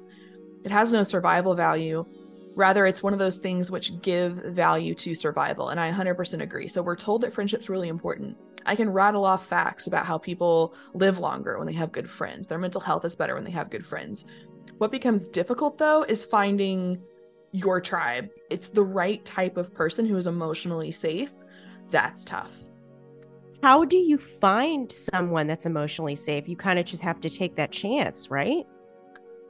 It 0.64 0.70
has 0.70 0.92
no 0.92 1.02
survival 1.02 1.54
value. 1.54 2.06
Rather, 2.54 2.86
it's 2.86 3.02
one 3.02 3.12
of 3.12 3.18
those 3.18 3.38
things 3.38 3.70
which 3.70 4.00
give 4.00 4.32
value 4.54 4.94
to 4.94 5.14
survival. 5.14 5.68
And 5.68 5.78
I 5.78 5.92
100% 5.92 6.40
agree. 6.40 6.68
So 6.68 6.82
we're 6.82 6.96
told 6.96 7.20
that 7.22 7.32
friendship's 7.32 7.68
really 7.68 7.88
important. 7.88 8.36
I 8.66 8.74
can 8.76 8.90
rattle 8.90 9.24
off 9.24 9.46
facts 9.46 9.86
about 9.86 10.06
how 10.06 10.18
people 10.18 10.74
live 10.94 11.18
longer 11.18 11.58
when 11.58 11.66
they 11.66 11.72
have 11.74 11.92
good 11.92 12.08
friends. 12.08 12.46
Their 12.46 12.58
mental 12.58 12.80
health 12.80 13.04
is 13.04 13.16
better 13.16 13.34
when 13.34 13.44
they 13.44 13.50
have 13.50 13.70
good 13.70 13.84
friends. 13.84 14.24
What 14.78 14.90
becomes 14.90 15.28
difficult 15.28 15.78
though 15.78 16.04
is 16.04 16.24
finding 16.24 17.02
your 17.52 17.80
tribe. 17.80 18.30
It's 18.50 18.68
the 18.68 18.84
right 18.84 19.24
type 19.24 19.56
of 19.56 19.74
person 19.74 20.06
who 20.06 20.16
is 20.16 20.26
emotionally 20.26 20.92
safe. 20.92 21.32
That's 21.88 22.24
tough. 22.24 22.52
How 23.62 23.84
do 23.84 23.96
you 23.96 24.16
find 24.16 24.90
someone 24.90 25.46
that's 25.46 25.66
emotionally 25.66 26.16
safe? 26.16 26.48
You 26.48 26.56
kind 26.56 26.78
of 26.78 26.86
just 26.86 27.02
have 27.02 27.20
to 27.20 27.28
take 27.28 27.56
that 27.56 27.72
chance, 27.72 28.30
right? 28.30 28.64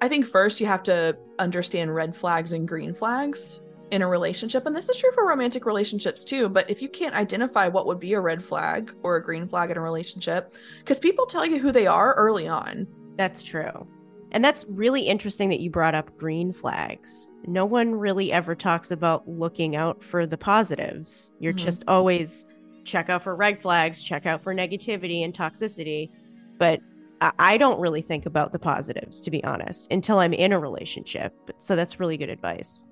I 0.00 0.08
think 0.08 0.26
first 0.26 0.60
you 0.60 0.66
have 0.66 0.82
to 0.84 1.16
understand 1.38 1.94
red 1.94 2.16
flags 2.16 2.52
and 2.52 2.66
green 2.66 2.94
flags 2.94 3.60
in 3.90 4.02
a 4.02 4.06
relationship 4.06 4.66
and 4.66 4.74
this 4.74 4.88
is 4.88 4.96
true 4.96 5.10
for 5.12 5.26
romantic 5.26 5.66
relationships 5.66 6.24
too 6.24 6.48
but 6.48 6.68
if 6.70 6.80
you 6.80 6.88
can't 6.88 7.14
identify 7.14 7.68
what 7.68 7.86
would 7.86 8.00
be 8.00 8.12
a 8.12 8.20
red 8.20 8.42
flag 8.42 8.94
or 9.02 9.16
a 9.16 9.22
green 9.22 9.48
flag 9.48 9.70
in 9.70 9.76
a 9.76 9.80
relationship 9.80 10.54
because 10.78 10.98
people 10.98 11.26
tell 11.26 11.44
you 11.44 11.58
who 11.58 11.72
they 11.72 11.86
are 11.86 12.14
early 12.14 12.46
on 12.46 12.86
that's 13.16 13.42
true 13.42 13.86
and 14.32 14.44
that's 14.44 14.64
really 14.68 15.02
interesting 15.02 15.48
that 15.48 15.60
you 15.60 15.70
brought 15.70 15.94
up 15.94 16.16
green 16.16 16.52
flags 16.52 17.28
no 17.46 17.64
one 17.64 17.92
really 17.92 18.32
ever 18.32 18.54
talks 18.54 18.90
about 18.90 19.26
looking 19.28 19.74
out 19.74 20.02
for 20.02 20.26
the 20.26 20.38
positives 20.38 21.32
you're 21.40 21.52
mm-hmm. 21.52 21.64
just 21.64 21.84
always 21.88 22.46
check 22.84 23.08
out 23.08 23.22
for 23.22 23.34
red 23.34 23.60
flags 23.60 24.02
check 24.02 24.26
out 24.26 24.42
for 24.42 24.54
negativity 24.54 25.24
and 25.24 25.34
toxicity 25.34 26.10
but 26.58 26.80
I 27.20 27.58
don't 27.58 27.78
really 27.80 28.00
think 28.00 28.24
about 28.24 28.52
the 28.52 28.58
positives, 28.58 29.20
to 29.22 29.30
be 29.30 29.44
honest, 29.44 29.92
until 29.92 30.20
I'm 30.20 30.32
in 30.32 30.52
a 30.52 30.58
relationship. 30.58 31.34
So 31.58 31.76
that's 31.76 32.00
really 32.00 32.16
good 32.16 32.30
advice. 32.30 32.86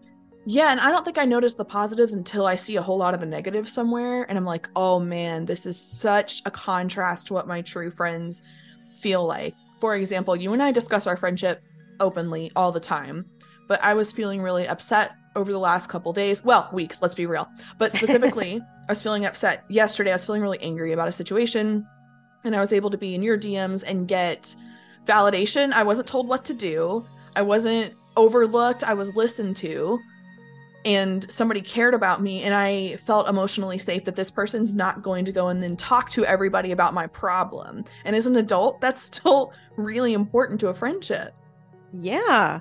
Yeah, 0.45 0.71
and 0.71 0.81
I 0.81 0.91
don't 0.91 1.05
think 1.05 1.19
I 1.19 1.25
notice 1.25 1.55
the 1.55 1.65
positives 1.65 2.15
until 2.15 2.47
I 2.47 2.57
see 2.57 2.77
a 2.77 2.83
whole 2.83 2.97
lot 2.97 3.13
of 3.13 3.21
the 3.21 3.27
negatives 3.27 3.73
somewhere. 3.73 4.23
And 4.29 4.39
I'm 4.39 4.45
like, 4.45 4.69
oh 4.77 4.99
man, 4.99 5.45
this 5.45 5.67
is 5.67 5.79
such 5.79 6.43
a 6.47 6.51
contrast 6.51 7.27
to 7.27 7.35
what 7.35 7.47
my 7.47 7.61
true 7.61 7.91
friends 7.91 8.43
feel 8.97 9.27
like. 9.27 9.55
For 9.81 9.95
example, 9.95 10.37
you 10.37 10.53
and 10.53 10.63
I 10.63 10.73
discuss 10.73 11.07
our 11.07 11.17
friendship 11.17 11.63
openly 12.01 12.51
all 12.57 12.73
the 12.73 12.81
time, 12.81 13.27
but 13.69 13.83
I 13.83 13.95
was 13.95 14.11
feeling 14.11 14.41
really 14.41 14.67
upset 14.67 15.13
over 15.37 15.53
the 15.53 15.59
last 15.59 15.89
couple 15.89 16.13
days. 16.13 16.45
Well, 16.45 16.69
weeks, 16.73 17.03
let's 17.03 17.15
be 17.15 17.27
real. 17.27 17.49
But 17.79 17.93
specifically, 17.93 18.61
I 18.89 18.93
was 18.93 19.03
feeling 19.03 19.27
upset 19.27 19.65
yesterday. 19.69 20.11
I 20.11 20.15
was 20.15 20.25
feeling 20.25 20.43
really 20.43 20.61
angry 20.61 20.93
about 20.93 21.09
a 21.09 21.13
situation, 21.13 21.87
and 22.45 22.57
I 22.57 22.61
was 22.61 22.73
able 22.73 22.91
to 22.91 22.99
be 22.99 23.15
in 23.15 23.23
your 23.23 23.39
DMs 23.39 23.85
and 23.87 24.09
get 24.09 24.55
validation. 25.07 25.73
I 25.73 25.83
wasn't 25.83 26.09
told 26.09 26.27
what 26.27 26.45
to 26.47 26.55
do, 26.55 27.07
I 27.37 27.43
wasn't 27.43 27.95
overlooked, 28.17 28.83
I 28.83 28.95
was 28.95 29.15
listened 29.15 29.57
to 29.57 29.99
and 30.85 31.31
somebody 31.31 31.61
cared 31.61 31.95
about 31.95 32.23
me 32.23 32.43
and 32.43 32.55
I 32.55 32.97
felt 32.97 33.29
emotionally 33.29 33.79
safe 33.79 34.05
that 34.05 34.17
this 34.17 34.31
person's 34.31 34.75
not 34.75 35.03
going 35.03 35.25
to 35.25 35.33
go 35.33 35.49
and 35.49 35.63
then 35.63 35.77
talk 35.77 36.11
to 36.11 36.25
everybody 36.25 36.73
about 36.73 36.95
my 36.95 37.07
problem. 37.07 37.85
And 38.05 38.15
as 38.15 38.27
an 38.27 38.37
adult, 38.37 38.81
that's 38.81 39.03
still 39.17 39.53
really 39.77 40.13
important 40.13 40.61
to 40.61 40.69
a 40.69 40.75
friendship. 40.75 41.35
Yeah. 41.93 42.61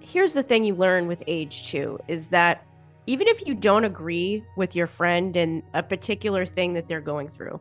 Here's 0.00 0.32
the 0.32 0.42
thing 0.42 0.64
you 0.64 0.74
learn 0.74 1.06
with 1.06 1.22
age 1.26 1.64
too 1.64 1.98
is 2.08 2.28
that 2.28 2.66
even 3.06 3.26
if 3.26 3.46
you 3.46 3.54
don't 3.54 3.84
agree 3.84 4.44
with 4.56 4.76
your 4.76 4.86
friend 4.86 5.36
and 5.36 5.62
a 5.74 5.82
particular 5.82 6.46
thing 6.46 6.72
that 6.74 6.88
they're 6.88 7.00
going 7.00 7.28
through, 7.28 7.60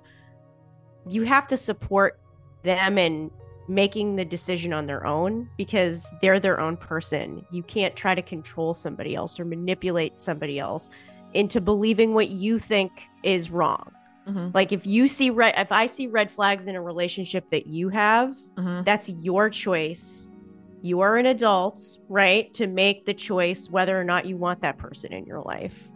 you 1.08 1.24
have 1.24 1.48
to 1.48 1.58
support 1.58 2.20
them 2.64 2.98
in 2.98 3.32
making 3.68 4.16
the 4.16 4.26
decision 4.26 4.74
on 4.74 4.86
their 4.86 5.06
own 5.06 5.50
because 5.58 6.08
they're 6.22 6.40
their 6.40 6.60
own 6.60 6.78
person. 6.78 7.46
You 7.52 7.64
can't 7.64 7.96
try 7.96 8.16
to 8.16 8.22
control 8.22 8.74
somebody 8.74 9.16
else 9.16 9.40
or 9.40 9.46
manipulate 9.46 10.20
somebody 10.20 10.60
else 10.60 10.90
into 11.34 11.62
believing 11.62 12.14
what 12.14 12.30
you 12.30 12.60
think 12.60 12.92
is 13.24 13.50
wrong. 13.50 13.92
Mm-hmm. 14.28 14.50
Like 14.54 14.72
if 14.72 14.86
you 14.86 15.08
see 15.08 15.30
red 15.30 15.56
if 15.58 15.72
I 15.72 15.86
see 15.88 16.08
red 16.08 16.32
flags 16.32 16.68
in 16.68 16.76
a 16.76 16.82
relationship 16.82 17.50
that 17.50 17.68
you 17.68 17.90
have, 17.90 18.36
mm-hmm. 18.56 18.84
that's 18.84 19.10
your 19.10 19.50
choice. 19.50 20.30
You 20.84 21.02
are 21.02 21.18
an 21.18 21.28
adult, 21.28 22.00
right? 22.10 22.54
To 22.56 22.68
make 22.68 23.06
the 23.06 23.14
choice 23.14 23.70
whether 23.70 24.00
or 24.00 24.04
not 24.04 24.26
you 24.26 24.38
want 24.38 24.62
that 24.62 24.78
person 24.78 25.14
in 25.14 25.26
your 25.26 25.42
life. 25.42 25.90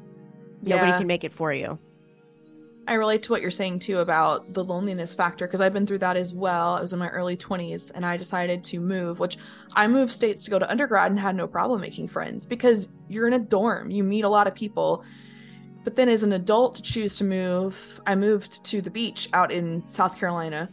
Yeah. 0.62 0.77
Nobody 0.77 0.98
can 0.98 1.07
make 1.07 1.24
it 1.24 1.34
for 1.34 1.53
you. 1.53 1.79
I 2.88 2.94
relate 2.94 3.24
to 3.24 3.32
what 3.32 3.42
you're 3.42 3.50
saying 3.50 3.80
too 3.80 4.00
about 4.00 4.54
the 4.54 4.63
loneliness 4.63 5.15
factor 5.15 5.48
because 5.48 5.60
I've 5.60 5.74
been 5.74 5.88
through 5.88 6.00
that 6.00 6.18
as 6.18 6.34
well. 6.34 6.75
I 6.75 6.82
was 6.82 6.94
in 6.94 7.00
my 7.00 7.10
early 7.10 7.36
20s 7.36 7.92
and 7.96 8.06
I 8.06 8.15
decided 8.15 8.63
to 8.65 8.80
move, 8.80 9.20
which 9.20 9.38
I 9.74 9.88
moved 9.88 10.13
states 10.13 10.44
to 10.44 10.51
go 10.51 10.60
to 10.60 10.70
undergrad 10.70 11.10
and 11.10 11.20
had 11.20 11.36
no 11.36 11.48
problem 11.48 11.82
making 11.82 12.10
friends 12.10 12.46
because 12.46 12.89
you're 13.08 13.27
in 13.27 13.34
a 13.34 13.39
dorm, 13.39 13.89
you 13.89 14.04
meet 14.04 14.24
a 14.24 14.30
lot 14.30 14.46
of 14.46 14.54
people. 14.54 15.04
But 15.84 15.96
then 15.96 16.10
as 16.10 16.22
an 16.22 16.34
adult 16.34 16.75
to 16.75 16.82
choose 16.84 17.15
to 17.15 17.24
move, 17.24 18.01
I 18.06 18.13
moved 18.13 18.63
to 18.65 18.82
the 18.82 18.92
beach 18.92 19.30
out 19.34 19.51
in 19.51 19.84
South 19.88 20.18
Carolina 20.20 20.70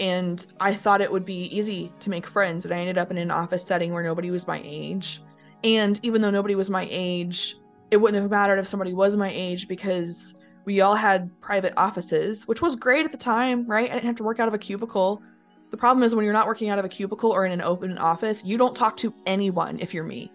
and 0.00 0.46
I 0.60 0.72
thought 0.72 1.02
it 1.02 1.12
would 1.12 1.26
be 1.26 1.44
easy 1.56 1.92
to 2.00 2.10
make 2.10 2.26
friends 2.26 2.64
and 2.64 2.72
I 2.72 2.78
ended 2.78 2.96
up 2.96 3.10
in 3.10 3.18
an 3.18 3.30
office 3.30 3.66
setting 3.66 3.92
where 3.92 4.02
nobody 4.02 4.30
was 4.30 4.46
my 4.46 4.62
age. 4.64 5.22
And 5.62 6.00
even 6.02 6.22
though 6.22 6.30
nobody 6.30 6.54
was 6.54 6.70
my 6.70 6.88
age, 6.90 7.56
it 7.90 7.98
wouldn't 7.98 8.20
have 8.20 8.30
mattered 8.30 8.58
if 8.58 8.66
somebody 8.66 8.94
was 8.94 9.14
my 9.16 9.30
age 9.30 9.68
because 9.68 10.34
we 10.64 10.80
all 10.80 10.94
had 10.94 11.30
private 11.40 11.74
offices, 11.76 12.48
which 12.48 12.62
was 12.62 12.74
great 12.74 13.04
at 13.04 13.12
the 13.12 13.18
time, 13.18 13.66
right? 13.66 13.90
I 13.90 13.94
didn't 13.94 14.06
have 14.06 14.16
to 14.16 14.24
work 14.24 14.40
out 14.40 14.48
of 14.48 14.54
a 14.54 14.58
cubicle. 14.58 15.22
The 15.70 15.76
problem 15.76 16.02
is 16.02 16.14
when 16.14 16.24
you're 16.24 16.34
not 16.34 16.46
working 16.46 16.68
out 16.70 16.78
of 16.78 16.84
a 16.84 16.88
cubicle 16.88 17.30
or 17.30 17.44
in 17.44 17.52
an 17.52 17.60
open 17.60 17.98
office, 17.98 18.44
you 18.44 18.56
don't 18.56 18.76
talk 18.76 18.96
to 18.98 19.14
anyone 19.26 19.78
if 19.80 19.92
you're 19.92 20.04
me. 20.04 20.30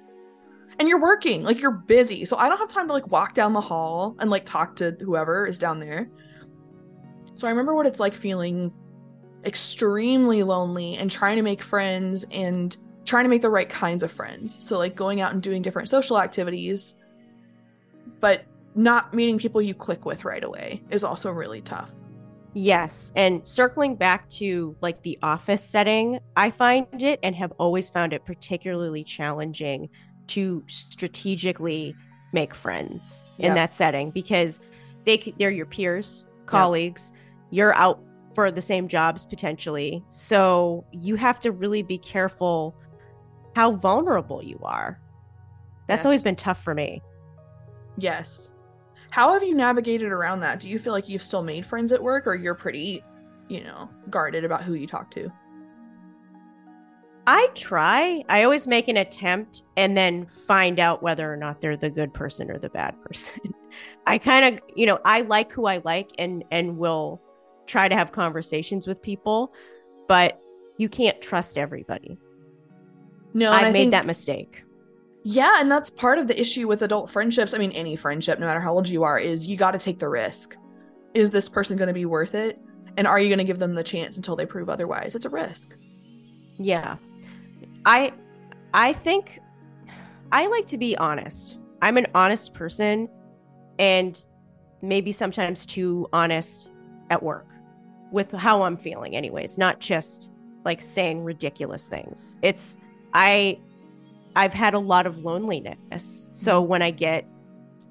And 0.78 0.88
you're 0.88 1.02
working, 1.02 1.44
like 1.44 1.62
you're 1.62 1.72
busy. 1.72 2.26
So 2.26 2.38
I 2.38 2.48
don't 2.48 2.58
have 2.58 2.70
time 2.70 2.88
to 2.88 2.94
like 2.94 3.08
walk 3.08 3.34
down 3.34 3.54
the 3.54 3.62
hall 3.62 4.16
and 4.20 4.30
like 4.30 4.46
talk 4.46 4.76
to 4.78 4.96
whoever 5.02 5.46
is 5.46 5.58
down 5.58 5.80
there. 5.80 6.10
So 7.34 7.48
I 7.48 7.52
remember 7.52 7.76
what 7.76 7.86
it's 7.86 8.00
like 8.00 8.14
feeling 8.14 8.72
extremely 9.46 10.44
lonely 10.44 10.96
and 10.96 11.10
trying 11.10 11.38
to 11.38 11.42
make 11.42 11.62
friends 11.62 12.26
and 12.32 12.76
trying 13.06 13.24
to 13.24 13.30
make 13.30 13.42
the 13.42 13.50
right 13.50 13.70
kinds 13.70 14.04
of 14.04 14.12
friends. 14.12 14.64
So 14.64 14.78
like 14.78 14.96
going 14.96 15.22
out 15.22 15.34
and 15.34 15.42
doing 15.42 15.62
different 15.62 15.90
social 15.90 16.20
activities, 16.20 16.96
but 18.20 18.46
not 18.80 19.14
meeting 19.14 19.38
people 19.38 19.62
you 19.62 19.74
click 19.74 20.06
with 20.06 20.24
right 20.24 20.44
away 20.44 20.82
is 20.90 21.04
also 21.04 21.32
really 21.32 21.62
tough. 21.62 21.92
Yes. 22.54 23.12
And 23.16 23.46
circling 23.46 23.96
back 23.96 24.28
to 24.32 24.76
like 24.82 25.04
the 25.04 25.20
office 25.22 25.64
setting, 25.64 26.20
I 26.38 26.50
find 26.50 27.04
it 27.04 27.20
and 27.22 27.36
have 27.36 27.52
always 27.60 27.90
found 27.90 28.14
it 28.14 28.26
particularly 28.26 29.04
challenging 29.04 29.90
to 30.28 30.64
strategically 30.68 31.94
make 32.32 32.54
friends 32.54 33.28
yep. 33.38 33.50
in 33.50 33.56
that 33.56 33.74
setting 33.74 34.12
because 34.12 34.62
they 35.06 35.18
they're 35.38 35.52
your 35.52 35.66
peers, 35.66 36.26
colleagues. 36.46 37.12
Yep. 37.14 37.22
You're 37.52 37.76
out 37.76 38.02
for 38.34 38.50
the 38.50 38.62
same 38.62 38.88
jobs 38.88 39.26
potentially. 39.26 40.04
So 40.08 40.86
you 40.92 41.16
have 41.16 41.40
to 41.42 41.52
really 41.52 41.82
be 41.82 41.98
careful 41.98 42.76
how 43.56 43.72
vulnerable 43.74 44.42
you 44.42 44.60
are. 44.64 45.00
That's 45.88 46.00
yes. 46.00 46.06
always 46.06 46.24
been 46.24 46.36
tough 46.38 46.64
for 46.64 46.74
me. 46.74 47.02
Yes. 47.98 48.52
How 49.12 49.34
have 49.34 49.44
you 49.44 49.56
navigated 49.56 50.12
around 50.12 50.42
that? 50.42 50.60
Do 50.60 50.70
you 50.70 50.80
feel 50.80 50.94
like 50.94 51.10
you've 51.10 51.24
still 51.24 51.42
made 51.42 51.66
friends 51.66 51.92
at 51.92 52.02
work 52.02 52.28
or 52.28 52.36
you're 52.36 52.56
pretty, 52.56 53.04
you 53.48 53.64
know, 53.64 53.90
guarded 54.10 54.46
about 54.46 54.64
who 54.64 54.74
you 54.74 54.88
talk 54.88 55.12
to? 55.12 55.32
I 57.26 57.48
try. 57.54 58.24
I 58.28 58.44
always 58.44 58.66
make 58.66 58.88
an 58.88 58.98
attempt 58.98 59.64
and 59.78 59.96
then 59.96 60.26
find 60.26 60.80
out 60.80 61.04
whether 61.04 61.32
or 61.32 61.38
not 61.38 61.62
they're 61.62 61.78
the 61.78 61.90
good 61.90 62.14
person 62.14 62.50
or 62.50 62.58
the 62.58 62.70
bad 62.70 63.00
person. 63.06 63.54
I 64.08 64.18
kind 64.18 64.56
of, 64.56 64.62
you 64.76 64.86
know, 64.86 65.00
I 65.06 65.22
like 65.22 65.52
who 65.52 65.66
I 65.66 65.82
like 65.84 66.12
and 66.18 66.44
and 66.52 66.78
will 66.78 67.22
try 67.68 67.88
to 67.88 67.96
have 67.96 68.12
conversations 68.12 68.88
with 68.88 69.02
people, 69.02 69.54
but 70.08 70.42
you 70.78 70.90
can't 70.90 71.22
trust 71.22 71.58
everybody. 71.58 72.18
No, 73.34 73.52
I've 73.52 73.74
made 73.74 73.74
think, 73.74 73.92
that 73.92 74.08
mistake. 74.08 74.64
Yeah, 75.24 75.58
and 75.60 75.70
that's 75.70 75.90
part 75.90 76.18
of 76.18 76.28
the 76.28 76.40
issue 76.40 76.68
with 76.68 76.82
adult 76.82 77.10
friendships. 77.10 77.54
I 77.54 77.58
mean, 77.58 77.72
any 77.74 77.96
friendship, 77.96 78.40
no 78.40 78.48
matter 78.48 78.62
how 78.62 78.74
old 78.74 78.88
you 78.88 79.04
are, 79.04 79.20
is 79.20 79.48
you 79.48 79.58
got 79.58 79.72
to 79.72 79.78
take 79.78 80.00
the 80.00 80.10
risk. 80.10 80.56
Is 81.14 81.30
this 81.30 81.50
person 81.50 81.78
going 81.78 81.88
to 81.88 81.94
be 81.94 82.06
worth 82.06 82.36
it? 82.36 82.60
And 82.98 83.06
are 83.06 83.20
you 83.20 83.28
going 83.30 83.40
to 83.40 83.46
give 83.46 83.60
them 83.60 83.76
the 83.76 83.84
chance 83.84 84.18
until 84.18 84.36
they 84.36 84.46
prove 84.46 84.70
otherwise? 84.70 85.16
It's 85.16 85.26
a 85.26 85.30
risk. 85.30 85.76
Yeah. 86.58 86.98
I 87.86 88.14
I 88.74 88.94
think 88.94 89.40
I 90.32 90.48
like 90.48 90.68
to 90.68 90.78
be 90.78 90.98
honest. 90.98 91.58
I'm 91.82 91.98
an 91.98 92.08
honest 92.14 92.54
person 92.54 93.10
and 93.80 94.22
maybe 94.82 95.12
sometimes 95.12 95.66
too 95.66 96.08
honest 96.14 96.72
at 97.10 97.24
work 97.24 97.48
with 98.12 98.32
how 98.32 98.64
I'm 98.64 98.78
feeling 98.78 99.16
anyways, 99.16 99.58
not 99.58 99.80
just 99.80 100.32
like 100.66 100.82
saying 100.82 101.24
ridiculous 101.24 101.88
things. 101.88 102.38
It's 102.42 102.78
I 103.14 103.60
I've 104.40 104.54
had 104.54 104.74
a 104.74 104.80
lot 104.80 105.06
of 105.06 105.26
loneliness. 105.26 106.30
So 106.32 106.62
mm-hmm. 106.62 106.70
when 106.70 106.82
I 106.82 106.92
get 106.92 107.28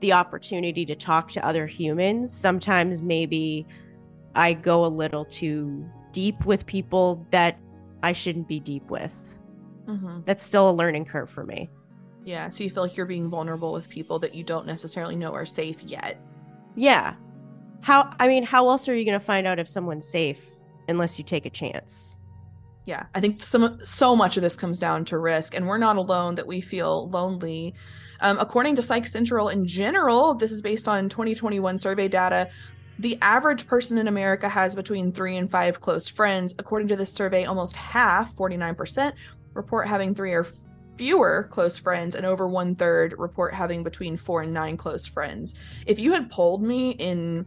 the 0.00 0.14
opportunity 0.14 0.86
to 0.86 0.94
talk 0.94 1.30
to 1.32 1.46
other 1.46 1.66
humans, 1.66 2.32
sometimes 2.32 3.02
maybe 3.02 3.66
I 4.34 4.54
go 4.54 4.86
a 4.86 4.88
little 4.88 5.26
too 5.26 5.86
deep 6.10 6.46
with 6.46 6.64
people 6.64 7.26
that 7.32 7.58
I 8.02 8.12
shouldn't 8.12 8.48
be 8.48 8.60
deep 8.60 8.90
with. 8.90 9.12
Mm-hmm. 9.84 10.20
That's 10.24 10.42
still 10.42 10.70
a 10.70 10.72
learning 10.72 11.04
curve 11.04 11.28
for 11.28 11.44
me. 11.44 11.68
Yeah. 12.24 12.48
So 12.48 12.64
you 12.64 12.70
feel 12.70 12.84
like 12.84 12.96
you're 12.96 13.04
being 13.04 13.28
vulnerable 13.28 13.74
with 13.74 13.90
people 13.90 14.18
that 14.20 14.34
you 14.34 14.42
don't 14.42 14.66
necessarily 14.66 15.16
know 15.16 15.34
are 15.34 15.44
safe 15.44 15.82
yet. 15.82 16.18
Yeah. 16.76 17.14
How, 17.82 18.14
I 18.18 18.26
mean, 18.26 18.42
how 18.42 18.70
else 18.70 18.88
are 18.88 18.94
you 18.94 19.04
going 19.04 19.20
to 19.20 19.24
find 19.24 19.46
out 19.46 19.58
if 19.58 19.68
someone's 19.68 20.08
safe 20.08 20.50
unless 20.88 21.18
you 21.18 21.24
take 21.24 21.44
a 21.44 21.50
chance? 21.50 22.17
Yeah 22.88 23.04
i 23.14 23.20
think 23.20 23.42
some 23.42 23.78
so 23.84 24.16
much 24.16 24.38
of 24.38 24.42
this 24.42 24.56
comes 24.56 24.78
down 24.78 25.04
to 25.04 25.18
risk 25.18 25.54
and 25.54 25.66
we're 25.66 25.78
not 25.78 25.96
alone 25.96 26.34
that 26.34 26.46
we 26.46 26.60
feel 26.60 27.08
lonely. 27.10 27.74
Um, 28.20 28.36
according 28.40 28.74
to 28.76 28.82
psych 28.82 29.06
central 29.06 29.48
in 29.48 29.66
general 29.66 30.34
this 30.34 30.50
is 30.50 30.62
based 30.62 30.88
on 30.88 31.08
2021 31.08 31.78
survey 31.78 32.08
data 32.08 32.48
the 32.98 33.18
average 33.20 33.66
person 33.66 33.98
in 33.98 34.08
america 34.08 34.48
has 34.48 34.74
between 34.74 35.12
three 35.12 35.36
and 35.36 35.50
five 35.50 35.80
close 35.80 36.08
friends. 36.08 36.54
According 36.58 36.88
to 36.88 36.96
this 36.96 37.12
survey 37.12 37.44
almost 37.44 37.76
half 37.76 38.34
49% 38.34 39.12
report 39.52 39.86
having 39.86 40.14
three 40.14 40.32
or 40.32 40.46
fewer 40.96 41.46
close 41.52 41.76
friends 41.76 42.16
and 42.16 42.26
over 42.26 42.48
one 42.48 42.74
third 42.74 43.14
report 43.18 43.54
having 43.54 43.84
between 43.84 44.16
four 44.16 44.42
and 44.42 44.52
nine 44.52 44.76
close 44.76 45.06
friends. 45.06 45.54
If 45.86 46.00
you 46.00 46.12
had 46.12 46.30
polled 46.30 46.62
me 46.62 46.92
in 46.92 47.46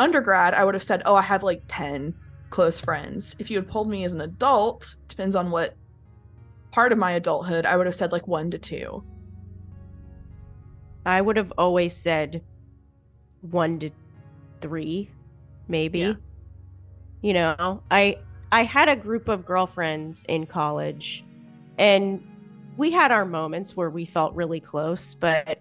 undergrad 0.00 0.54
i 0.54 0.64
would 0.64 0.74
have 0.74 0.82
said 0.82 1.02
oh 1.04 1.14
i 1.14 1.22
have 1.22 1.42
like 1.42 1.62
10 1.68 2.14
close 2.50 2.78
friends. 2.78 3.36
If 3.38 3.50
you 3.50 3.56
had 3.56 3.68
pulled 3.68 3.88
me 3.88 4.04
as 4.04 4.12
an 4.12 4.20
adult, 4.20 4.96
depends 5.08 5.36
on 5.36 5.50
what 5.50 5.74
part 6.72 6.92
of 6.92 6.98
my 6.98 7.12
adulthood, 7.12 7.66
I 7.66 7.76
would 7.76 7.86
have 7.86 7.94
said 7.94 8.12
like 8.12 8.28
one 8.28 8.50
to 8.50 8.58
two. 8.58 9.04
I 11.06 11.20
would 11.20 11.36
have 11.36 11.52
always 11.56 11.96
said 11.96 12.42
one 13.40 13.78
to 13.78 13.90
three, 14.60 15.10
maybe. 15.68 16.00
Yeah. 16.00 16.14
You 17.22 17.32
know, 17.34 17.82
I 17.90 18.18
I 18.52 18.64
had 18.64 18.88
a 18.88 18.96
group 18.96 19.28
of 19.28 19.46
girlfriends 19.46 20.24
in 20.28 20.46
college 20.46 21.24
and 21.78 22.22
we 22.76 22.90
had 22.90 23.12
our 23.12 23.24
moments 23.24 23.76
where 23.76 23.90
we 23.90 24.04
felt 24.04 24.34
really 24.34 24.60
close, 24.60 25.14
but 25.14 25.60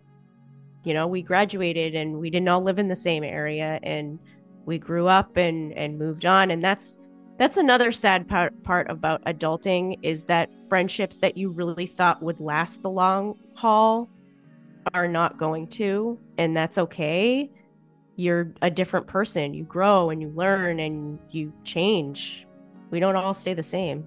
you 0.83 0.93
know, 0.93 1.07
we 1.07 1.21
graduated 1.21 1.95
and 1.95 2.19
we 2.19 2.29
didn't 2.29 2.47
all 2.47 2.61
live 2.61 2.79
in 2.79 2.87
the 2.87 2.95
same 2.95 3.23
area 3.23 3.79
and 3.83 4.19
we 4.65 4.77
grew 4.77 5.07
up 5.07 5.37
and 5.37 5.73
and 5.73 5.97
moved 5.97 6.25
on 6.25 6.51
and 6.51 6.63
that's 6.63 6.99
that's 7.37 7.57
another 7.57 7.91
sad 7.91 8.27
part 8.27 8.63
part 8.63 8.89
about 8.89 9.23
adulting 9.25 9.97
is 10.01 10.25
that 10.25 10.49
friendships 10.67 11.19
that 11.19 11.37
you 11.37 11.49
really 11.51 11.85
thought 11.85 12.21
would 12.21 12.39
last 12.39 12.81
the 12.81 12.89
long 12.89 13.35
haul 13.55 14.09
are 14.93 15.07
not 15.07 15.37
going 15.37 15.67
to 15.67 16.19
and 16.37 16.55
that's 16.55 16.77
okay 16.77 17.49
you're 18.15 18.53
a 18.61 18.69
different 18.69 19.07
person 19.07 19.53
you 19.53 19.63
grow 19.63 20.09
and 20.09 20.21
you 20.21 20.29
learn 20.29 20.79
and 20.79 21.19
you 21.29 21.53
change 21.63 22.45
we 22.91 22.99
don't 22.99 23.15
all 23.15 23.33
stay 23.33 23.53
the 23.53 23.63
same 23.63 24.05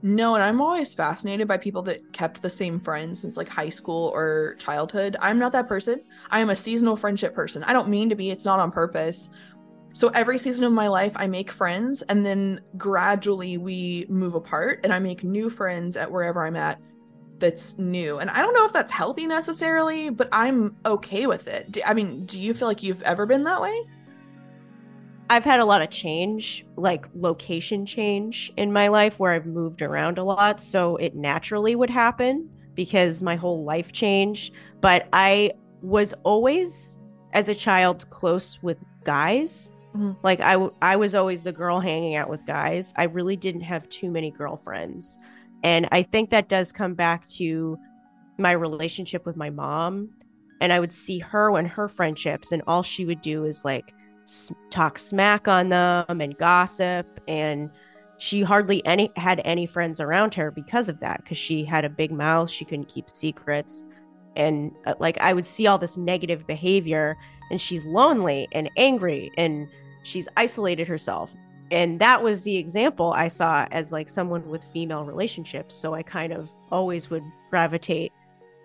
no, 0.00 0.36
and 0.36 0.44
I'm 0.44 0.60
always 0.60 0.94
fascinated 0.94 1.48
by 1.48 1.56
people 1.56 1.82
that 1.82 2.12
kept 2.12 2.40
the 2.40 2.50
same 2.50 2.78
friends 2.78 3.20
since 3.20 3.36
like 3.36 3.48
high 3.48 3.68
school 3.68 4.12
or 4.14 4.54
childhood. 4.60 5.16
I'm 5.20 5.40
not 5.40 5.50
that 5.52 5.66
person. 5.66 6.02
I 6.30 6.38
am 6.38 6.50
a 6.50 6.56
seasonal 6.56 6.96
friendship 6.96 7.34
person. 7.34 7.64
I 7.64 7.72
don't 7.72 7.88
mean 7.88 8.08
to 8.10 8.14
be, 8.14 8.30
it's 8.30 8.44
not 8.44 8.60
on 8.60 8.70
purpose. 8.70 9.30
So 9.98 10.10
every 10.10 10.38
season 10.38 10.64
of 10.64 10.72
my 10.72 10.86
life, 10.86 11.10
I 11.16 11.26
make 11.26 11.50
friends, 11.50 12.02
and 12.02 12.24
then 12.24 12.60
gradually 12.76 13.58
we 13.58 14.06
move 14.08 14.36
apart, 14.36 14.78
and 14.84 14.92
I 14.92 15.00
make 15.00 15.24
new 15.24 15.50
friends 15.50 15.96
at 15.96 16.08
wherever 16.08 16.46
I'm 16.46 16.54
at. 16.54 16.80
that's 17.40 17.76
new. 17.78 18.18
And 18.20 18.30
I 18.30 18.40
don't 18.40 18.54
know 18.54 18.64
if 18.64 18.72
that's 18.72 18.92
healthy 18.92 19.26
necessarily, 19.26 20.08
but 20.10 20.28
I'm 20.30 20.76
okay 20.86 21.26
with 21.26 21.48
it. 21.48 21.72
Do, 21.72 21.80
I 21.84 21.94
mean, 21.94 22.26
do 22.26 22.38
you 22.38 22.54
feel 22.54 22.68
like 22.68 22.80
you've 22.80 23.02
ever 23.02 23.26
been 23.26 23.42
that 23.42 23.60
way? 23.60 23.76
I've 25.30 25.42
had 25.44 25.58
a 25.58 25.64
lot 25.64 25.82
of 25.82 25.90
change, 25.90 26.64
like 26.76 27.08
location 27.16 27.84
change 27.84 28.52
in 28.56 28.72
my 28.72 28.86
life 28.86 29.18
where 29.18 29.32
I've 29.32 29.46
moved 29.46 29.82
around 29.82 30.18
a 30.18 30.22
lot. 30.22 30.60
So 30.60 30.94
it 30.98 31.16
naturally 31.16 31.74
would 31.74 31.90
happen 31.90 32.48
because 32.76 33.20
my 33.20 33.34
whole 33.34 33.64
life 33.64 33.90
changed. 33.90 34.54
But 34.80 35.08
I 35.12 35.50
was 35.82 36.14
always, 36.22 37.00
as 37.32 37.48
a 37.48 37.54
child, 37.54 38.08
close 38.10 38.62
with 38.62 38.78
guys. 39.02 39.72
Mm-hmm. 39.94 40.12
Like 40.22 40.40
I, 40.40 40.52
w- 40.52 40.74
I 40.82 40.96
was 40.96 41.14
always 41.14 41.42
the 41.42 41.52
girl 41.52 41.80
hanging 41.80 42.14
out 42.14 42.28
with 42.28 42.44
guys. 42.46 42.92
I 42.96 43.04
really 43.04 43.36
didn't 43.36 43.62
have 43.62 43.88
too 43.88 44.10
many 44.10 44.30
girlfriends. 44.30 45.18
And 45.64 45.88
I 45.90 46.02
think 46.02 46.30
that 46.30 46.48
does 46.48 46.72
come 46.72 46.94
back 46.94 47.26
to 47.30 47.78
my 48.38 48.52
relationship 48.52 49.26
with 49.26 49.36
my 49.36 49.50
mom. 49.50 50.10
And 50.60 50.72
I 50.72 50.80
would 50.80 50.92
see 50.92 51.18
her 51.20 51.50
when 51.50 51.66
her 51.66 51.88
friendships, 51.88 52.52
and 52.52 52.62
all 52.66 52.82
she 52.82 53.04
would 53.04 53.22
do 53.22 53.44
is 53.44 53.64
like 53.64 53.94
s- 54.24 54.52
talk 54.70 54.98
smack 54.98 55.48
on 55.48 55.68
them 55.68 56.20
and 56.20 56.36
gossip. 56.36 57.06
And 57.26 57.70
she 58.18 58.42
hardly 58.42 58.84
any 58.84 59.10
had 59.16 59.40
any 59.44 59.66
friends 59.66 60.00
around 60.00 60.34
her 60.34 60.50
because 60.50 60.88
of 60.88 61.00
that, 61.00 61.22
because 61.22 61.38
she 61.38 61.64
had 61.64 61.84
a 61.84 61.90
big 61.90 62.10
mouth. 62.12 62.50
She 62.50 62.64
couldn't 62.64 62.88
keep 62.88 63.08
secrets. 63.08 63.86
And 64.36 64.72
uh, 64.86 64.94
like 64.98 65.18
I 65.18 65.32
would 65.32 65.46
see 65.46 65.66
all 65.66 65.78
this 65.78 65.96
negative 65.96 66.46
behavior, 66.46 67.16
and 67.50 67.60
she's 67.60 67.84
lonely 67.84 68.48
and 68.52 68.70
angry, 68.76 69.30
and 69.36 69.68
she's 70.02 70.28
isolated 70.36 70.88
herself 70.88 71.34
and 71.70 72.00
that 72.00 72.22
was 72.22 72.44
the 72.44 72.56
example 72.56 73.12
I 73.12 73.28
saw 73.28 73.66
as 73.70 73.92
like 73.92 74.08
someone 74.08 74.48
with 74.48 74.64
female 74.64 75.04
relationships. 75.04 75.74
So 75.74 75.94
I 75.94 76.02
kind 76.02 76.32
of 76.32 76.50
always 76.70 77.10
would 77.10 77.24
gravitate 77.50 78.12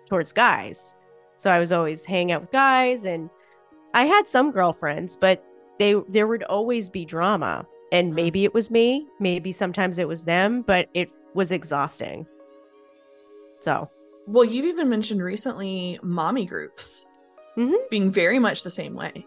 towards 0.06 0.32
guys. 0.32 0.96
So 1.36 1.50
I 1.50 1.58
was 1.58 1.72
always 1.72 2.04
hanging 2.04 2.32
out 2.32 2.42
with 2.42 2.52
guys 2.52 3.04
and 3.04 3.28
I 3.92 4.04
had 4.04 4.26
some 4.26 4.50
girlfriends, 4.50 5.16
but 5.16 5.44
they 5.78 5.94
there 6.08 6.26
would 6.26 6.44
always 6.44 6.88
be 6.88 7.04
drama. 7.04 7.66
And 7.92 8.08
mm-hmm. 8.08 8.16
maybe 8.16 8.44
it 8.44 8.54
was 8.54 8.70
me, 8.70 9.06
maybe 9.20 9.52
sometimes 9.52 9.98
it 9.98 10.08
was 10.08 10.24
them, 10.24 10.62
but 10.62 10.88
it 10.94 11.10
was 11.34 11.52
exhausting. 11.52 12.26
So, 13.60 13.88
well, 14.26 14.44
you've 14.44 14.66
even 14.66 14.88
mentioned 14.88 15.22
recently 15.22 15.98
mommy 16.02 16.46
groups 16.46 17.04
mm-hmm. 17.56 17.74
being 17.90 18.10
very 18.10 18.38
much 18.38 18.62
the 18.62 18.70
same 18.70 18.94
way. 18.94 19.26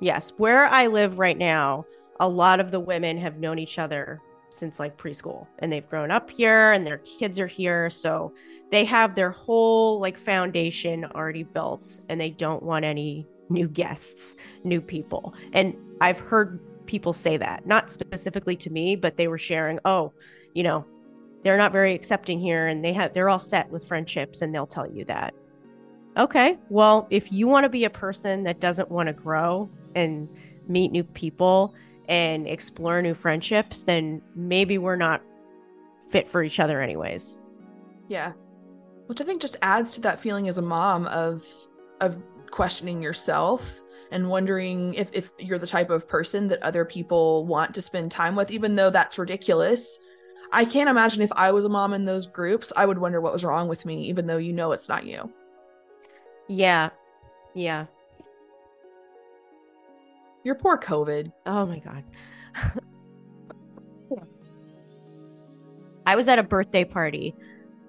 Yes, 0.00 0.32
where 0.36 0.66
I 0.66 0.88
live 0.88 1.18
right 1.18 1.38
now, 1.38 1.86
a 2.20 2.28
lot 2.28 2.60
of 2.60 2.70
the 2.70 2.80
women 2.80 3.18
have 3.18 3.38
known 3.38 3.58
each 3.58 3.78
other 3.78 4.20
since 4.50 4.78
like 4.78 4.96
preschool 4.96 5.46
and 5.58 5.72
they've 5.72 5.88
grown 5.88 6.10
up 6.10 6.30
here 6.30 6.72
and 6.72 6.86
their 6.86 6.98
kids 6.98 7.38
are 7.38 7.46
here 7.46 7.90
so 7.90 8.32
they 8.70 8.84
have 8.84 9.14
their 9.14 9.30
whole 9.30 10.00
like 10.00 10.16
foundation 10.16 11.04
already 11.04 11.42
built 11.42 12.00
and 12.08 12.20
they 12.20 12.30
don't 12.30 12.62
want 12.62 12.84
any 12.84 13.26
new 13.48 13.68
guests 13.68 14.36
new 14.64 14.80
people 14.80 15.34
and 15.52 15.76
i've 16.00 16.18
heard 16.18 16.60
people 16.86 17.12
say 17.12 17.36
that 17.36 17.66
not 17.66 17.90
specifically 17.90 18.56
to 18.56 18.70
me 18.70 18.96
but 18.96 19.16
they 19.16 19.28
were 19.28 19.38
sharing 19.38 19.78
oh 19.84 20.12
you 20.54 20.62
know 20.62 20.84
they're 21.42 21.56
not 21.56 21.72
very 21.72 21.94
accepting 21.94 22.38
here 22.40 22.68
and 22.68 22.84
they 22.84 22.92
have 22.92 23.12
they're 23.12 23.28
all 23.28 23.38
set 23.38 23.68
with 23.70 23.86
friendships 23.86 24.42
and 24.42 24.54
they'll 24.54 24.66
tell 24.66 24.90
you 24.90 25.04
that 25.04 25.34
okay 26.16 26.58
well 26.70 27.06
if 27.10 27.30
you 27.32 27.46
want 27.46 27.64
to 27.64 27.68
be 27.68 27.84
a 27.84 27.90
person 27.90 28.42
that 28.44 28.60
doesn't 28.60 28.90
want 28.90 29.06
to 29.06 29.12
grow 29.12 29.68
and 29.94 30.28
meet 30.68 30.92
new 30.92 31.04
people 31.04 31.74
and 32.08 32.46
explore 32.46 33.02
new 33.02 33.14
friendships, 33.14 33.82
then 33.82 34.22
maybe 34.34 34.78
we're 34.78 34.96
not 34.96 35.22
fit 36.08 36.28
for 36.28 36.42
each 36.42 36.60
other 36.60 36.80
anyways. 36.80 37.38
Yeah. 38.08 38.32
Which 39.06 39.20
I 39.20 39.24
think 39.24 39.40
just 39.40 39.56
adds 39.62 39.94
to 39.94 40.00
that 40.02 40.20
feeling 40.20 40.48
as 40.48 40.58
a 40.58 40.62
mom 40.62 41.06
of 41.06 41.44
of 42.00 42.22
questioning 42.50 43.02
yourself 43.02 43.82
and 44.12 44.28
wondering 44.28 44.94
if, 44.94 45.12
if 45.12 45.32
you're 45.38 45.58
the 45.58 45.66
type 45.66 45.90
of 45.90 46.06
person 46.06 46.46
that 46.48 46.62
other 46.62 46.84
people 46.84 47.44
want 47.46 47.74
to 47.74 47.82
spend 47.82 48.10
time 48.10 48.36
with, 48.36 48.50
even 48.50 48.76
though 48.76 48.90
that's 48.90 49.18
ridiculous. 49.18 49.98
I 50.52 50.64
can't 50.64 50.88
imagine 50.88 51.22
if 51.22 51.32
I 51.32 51.50
was 51.50 51.64
a 51.64 51.68
mom 51.68 51.92
in 51.92 52.04
those 52.04 52.26
groups, 52.26 52.72
I 52.76 52.86
would 52.86 52.98
wonder 52.98 53.20
what 53.20 53.32
was 53.32 53.44
wrong 53.44 53.66
with 53.66 53.84
me, 53.84 54.04
even 54.04 54.28
though 54.28 54.36
you 54.36 54.52
know 54.52 54.70
it's 54.70 54.88
not 54.88 55.04
you. 55.04 55.32
Yeah. 56.48 56.90
Yeah. 57.54 57.86
Your 60.44 60.54
poor 60.54 60.78
COVID. 60.78 61.32
Oh 61.46 61.66
my 61.66 61.80
God. 61.80 62.04
I 66.06 66.14
was 66.14 66.28
at 66.28 66.38
a 66.38 66.44
birthday 66.44 66.84
party 66.84 67.34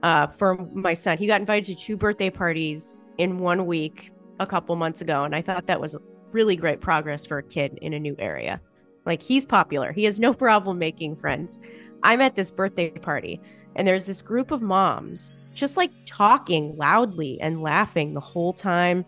uh, 0.01 0.27
for 0.27 0.55
my 0.73 0.95
son. 0.95 1.17
He 1.17 1.27
got 1.27 1.39
invited 1.39 1.65
to 1.65 1.75
two 1.85 1.95
birthday 1.95 2.31
parties 2.31 3.05
in 3.17 3.37
one 3.37 3.67
week 3.67 4.11
a 4.39 4.47
couple 4.47 4.75
months 4.75 5.01
ago. 5.01 5.23
And 5.23 5.35
I 5.35 5.41
thought 5.41 5.67
that 5.67 5.79
was 5.79 5.95
really 6.31 6.55
great 6.55 6.81
progress 6.81 7.25
for 7.25 7.37
a 7.37 7.43
kid 7.43 7.77
in 7.81 7.93
a 7.93 7.99
new 7.99 8.15
area. 8.17 8.59
Like 9.05 9.21
he's 9.21 9.45
popular, 9.45 9.91
he 9.91 10.03
has 10.03 10.19
no 10.19 10.33
problem 10.45 10.79
making 10.79 11.15
friends. 11.17 11.61
I'm 12.03 12.21
at 12.21 12.35
this 12.35 12.51
birthday 12.51 12.89
party, 12.89 13.41
and 13.75 13.87
there's 13.87 14.05
this 14.05 14.21
group 14.21 14.51
of 14.51 14.61
moms 14.61 15.31
just 15.57 15.75
like 15.75 15.91
talking 16.05 16.77
loudly 16.77 17.41
and 17.41 17.61
laughing 17.61 18.13
the 18.13 18.19
whole 18.19 18.53
time, 18.53 19.03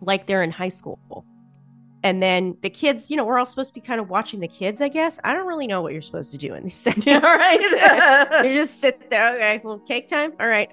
like 0.00 0.26
they're 0.26 0.42
in 0.42 0.50
high 0.50 0.68
school. 0.68 1.24
And 2.02 2.22
then 2.22 2.56
the 2.62 2.70
kids, 2.70 3.10
you 3.10 3.16
know, 3.16 3.24
we're 3.24 3.38
all 3.38 3.46
supposed 3.46 3.70
to 3.70 3.74
be 3.74 3.80
kind 3.80 4.00
of 4.00 4.08
watching 4.08 4.40
the 4.40 4.48
kids, 4.48 4.80
I 4.80 4.88
guess. 4.88 5.20
I 5.24 5.32
don't 5.32 5.46
really 5.46 5.66
know 5.66 5.82
what 5.82 5.92
you're 5.92 6.00
supposed 6.00 6.30
to 6.32 6.38
do 6.38 6.54
in 6.54 6.62
these 6.64 6.74
settings. 6.76 7.06
Yeah, 7.06 7.18
right. 7.18 8.44
you 8.44 8.54
just 8.54 8.80
sit 8.80 9.10
there. 9.10 9.34
Okay, 9.34 9.60
well, 9.62 9.78
cake 9.80 10.08
time. 10.08 10.32
All 10.40 10.48
right. 10.48 10.70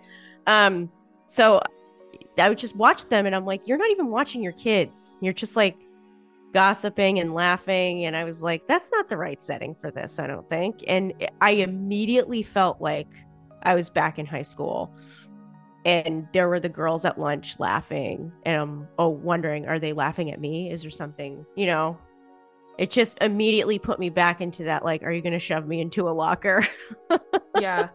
Um, 0.47 0.89
so 1.27 1.61
I 2.37 2.47
would 2.47 2.57
just 2.57 2.75
watch 2.75 3.05
them 3.05 3.25
and 3.25 3.35
I'm 3.35 3.45
like, 3.45 3.67
you're 3.67 3.77
not 3.77 3.91
even 3.91 4.07
watching 4.07 4.41
your 4.41 4.53
kids. 4.53 5.17
You're 5.19 5.33
just 5.33 5.55
like 5.55 5.75
gossiping 6.53 7.19
and 7.19 7.33
laughing. 7.33 8.05
And 8.05 8.15
I 8.15 8.23
was 8.23 8.43
like, 8.43 8.65
that's 8.67 8.91
not 8.91 9.09
the 9.09 9.17
right 9.17 9.41
setting 9.43 9.75
for 9.75 9.91
this, 9.91 10.19
I 10.19 10.27
don't 10.27 10.47
think. 10.49 10.83
And 10.87 11.13
I 11.41 11.51
immediately 11.51 12.43
felt 12.43 12.79
like 12.79 13.09
I 13.65 13.75
was 13.75 13.89
back 13.89 14.19
in 14.19 14.25
high 14.25 14.43
school 14.43 14.93
and 15.85 16.27
there 16.33 16.49
were 16.49 16.59
the 16.59 16.69
girls 16.69 17.05
at 17.05 17.19
lunch 17.19 17.59
laughing 17.59 18.31
and 18.43 18.59
i'm 18.59 18.87
oh 18.97 19.07
wondering 19.07 19.67
are 19.67 19.79
they 19.79 19.93
laughing 19.93 20.31
at 20.31 20.39
me? 20.39 20.71
Is 20.71 20.81
there 20.81 20.91
something 20.91 21.45
you 21.55 21.67
know? 21.67 21.97
It 22.77 22.91
just 22.91 23.17
immediately 23.21 23.79
put 23.79 23.99
me 23.99 24.09
back 24.09 24.41
into 24.41 24.63
that 24.65 24.83
like 24.83 25.03
are 25.03 25.11
you 25.11 25.21
going 25.21 25.33
to 25.33 25.39
shove 25.39 25.67
me 25.67 25.81
into 25.81 26.09
a 26.09 26.11
locker? 26.11 26.65
Yeah. 27.57 27.87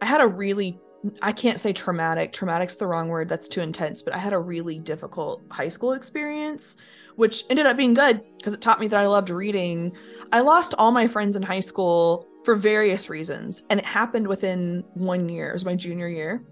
I 0.00 0.06
had 0.06 0.22
a 0.22 0.26
really 0.26 0.80
i 1.22 1.32
can't 1.32 1.60
say 1.60 1.72
traumatic 1.72 2.32
traumatic's 2.32 2.76
the 2.76 2.86
wrong 2.86 3.08
word 3.08 3.28
that's 3.28 3.48
too 3.48 3.60
intense 3.62 4.02
but 4.02 4.14
i 4.14 4.18
had 4.18 4.34
a 4.34 4.38
really 4.38 4.78
difficult 4.78 5.42
high 5.50 5.68
school 5.68 5.92
experience 5.92 6.76
which 7.16 7.44
ended 7.48 7.66
up 7.66 7.76
being 7.76 7.94
good 7.94 8.22
because 8.36 8.52
it 8.52 8.60
taught 8.60 8.80
me 8.80 8.86
that 8.86 8.98
i 8.98 9.06
loved 9.06 9.30
reading. 9.30 9.92
I 10.32 10.40
lost 10.40 10.74
all 10.78 10.90
my 10.90 11.06
friends 11.06 11.36
in 11.36 11.42
high 11.42 11.60
school 11.60 12.26
for 12.44 12.54
various 12.54 13.10
reasons 13.10 13.62
and 13.70 13.78
it 13.80 13.86
happened 13.86 14.26
within 14.26 14.84
one 14.94 15.28
year 15.28 15.50
it 15.50 15.52
was 15.52 15.64
my 15.64 15.74
junior 15.74 16.08
year 16.08 16.42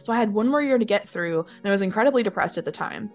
so 0.00 0.12
I 0.12 0.16
had 0.16 0.32
one 0.32 0.48
more 0.48 0.62
year 0.62 0.78
to 0.78 0.84
get 0.84 1.08
through, 1.08 1.40
and 1.40 1.66
I 1.66 1.70
was 1.70 1.82
incredibly 1.82 2.22
depressed 2.22 2.58
at 2.58 2.64
the 2.64 2.72
time. 2.72 3.10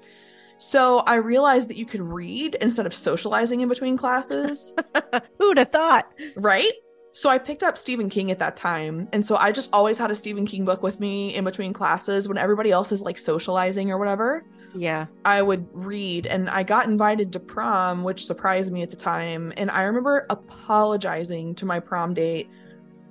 So 0.57 0.99
I 0.99 1.15
realized 1.15 1.69
that 1.69 1.77
you 1.77 1.85
could 1.85 2.01
read 2.01 2.55
instead 2.61 2.85
of 2.85 2.93
socializing 2.93 3.61
in 3.61 3.67
between 3.67 3.97
classes. 3.97 4.73
Who'd 5.39 5.57
have 5.57 5.69
thought? 5.69 6.09
Right? 6.37 6.71
So 7.11 7.29
I 7.29 7.37
picked 7.37 7.63
up 7.63 7.77
Stephen 7.77 8.09
King 8.09 8.31
at 8.31 8.39
that 8.39 8.55
time. 8.55 9.09
And 9.11 9.25
so 9.25 9.35
I 9.35 9.51
just 9.51 9.69
always 9.73 9.97
had 9.97 10.11
a 10.11 10.15
Stephen 10.15 10.45
King 10.45 10.63
book 10.63 10.81
with 10.81 10.99
me 10.99 11.35
in 11.35 11.43
between 11.43 11.73
classes 11.73 12.27
when 12.27 12.37
everybody 12.37 12.71
else 12.71 12.91
is 12.91 13.01
like 13.01 13.17
socializing 13.17 13.91
or 13.91 13.97
whatever. 13.97 14.45
Yeah. 14.77 15.05
I 15.23 15.41
would 15.41 15.67
read 15.71 16.27
and 16.27 16.49
I 16.49 16.63
got 16.63 16.87
invited 16.87 17.31
to 17.33 17.39
prom, 17.39 18.03
which 18.03 18.25
surprised 18.25 18.71
me 18.73 18.81
at 18.81 18.91
the 18.91 18.97
time. 18.97 19.53
And 19.55 19.71
I 19.71 19.83
remember 19.83 20.25
apologizing 20.29 21.55
to 21.55 21.65
my 21.65 21.79
prom 21.79 22.13
date 22.13 22.49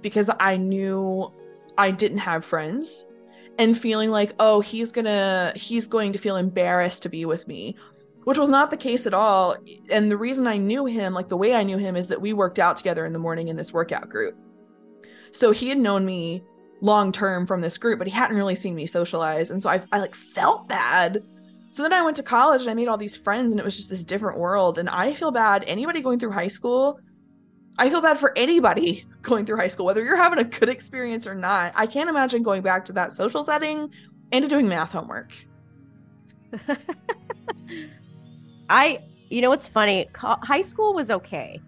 because 0.02 0.30
I 0.38 0.58
knew 0.58 1.32
I 1.78 1.90
didn't 1.90 2.18
have 2.18 2.44
friends 2.44 3.06
and 3.58 3.78
feeling 3.78 4.10
like 4.10 4.32
oh 4.40 4.60
he's 4.60 4.92
gonna 4.92 5.52
he's 5.54 5.86
going 5.86 6.12
to 6.12 6.18
feel 6.18 6.36
embarrassed 6.36 7.02
to 7.02 7.08
be 7.08 7.24
with 7.24 7.46
me 7.46 7.76
which 8.24 8.38
was 8.38 8.48
not 8.48 8.70
the 8.70 8.76
case 8.76 9.06
at 9.06 9.14
all 9.14 9.54
and 9.90 10.10
the 10.10 10.16
reason 10.16 10.46
i 10.46 10.56
knew 10.56 10.86
him 10.86 11.14
like 11.14 11.28
the 11.28 11.36
way 11.36 11.54
i 11.54 11.62
knew 11.62 11.78
him 11.78 11.96
is 11.96 12.08
that 12.08 12.20
we 12.20 12.32
worked 12.32 12.58
out 12.58 12.76
together 12.76 13.06
in 13.06 13.12
the 13.12 13.18
morning 13.18 13.48
in 13.48 13.56
this 13.56 13.72
workout 13.72 14.08
group 14.08 14.36
so 15.30 15.50
he 15.50 15.68
had 15.68 15.78
known 15.78 16.04
me 16.04 16.42
long 16.80 17.12
term 17.12 17.46
from 17.46 17.60
this 17.60 17.78
group 17.78 17.98
but 17.98 18.08
he 18.08 18.12
hadn't 18.12 18.36
really 18.36 18.56
seen 18.56 18.74
me 18.74 18.86
socialize 18.86 19.50
and 19.50 19.62
so 19.62 19.70
I, 19.70 19.82
I 19.92 20.00
like 20.00 20.14
felt 20.14 20.68
bad 20.68 21.24
so 21.74 21.82
then 21.82 21.92
i 21.92 22.02
went 22.02 22.16
to 22.16 22.22
college 22.22 22.62
and 22.62 22.70
i 22.70 22.74
made 22.74 22.88
all 22.88 22.98
these 22.98 23.16
friends 23.16 23.52
and 23.52 23.60
it 23.60 23.64
was 23.64 23.76
just 23.76 23.88
this 23.90 24.04
different 24.04 24.38
world 24.38 24.78
and 24.78 24.88
i 24.88 25.12
feel 25.12 25.30
bad 25.30 25.64
anybody 25.66 26.00
going 26.00 26.18
through 26.18 26.32
high 26.32 26.48
school 26.48 26.98
I 27.76 27.90
feel 27.90 28.00
bad 28.00 28.18
for 28.18 28.32
anybody 28.36 29.04
going 29.22 29.46
through 29.46 29.56
high 29.56 29.68
school, 29.68 29.86
whether 29.86 30.04
you're 30.04 30.16
having 30.16 30.38
a 30.38 30.44
good 30.44 30.68
experience 30.68 31.26
or 31.26 31.34
not. 31.34 31.72
I 31.74 31.86
can't 31.86 32.08
imagine 32.08 32.42
going 32.42 32.62
back 32.62 32.84
to 32.86 32.92
that 32.94 33.12
social 33.12 33.44
setting 33.44 33.90
and 34.32 34.42
to 34.42 34.48
doing 34.48 34.68
math 34.68 34.92
homework. 34.92 35.32
I, 38.68 39.02
you 39.28 39.40
know, 39.40 39.50
what's 39.50 39.68
funny? 39.68 40.08
High 40.14 40.60
school 40.60 40.94
was 40.94 41.10
okay. 41.10 41.60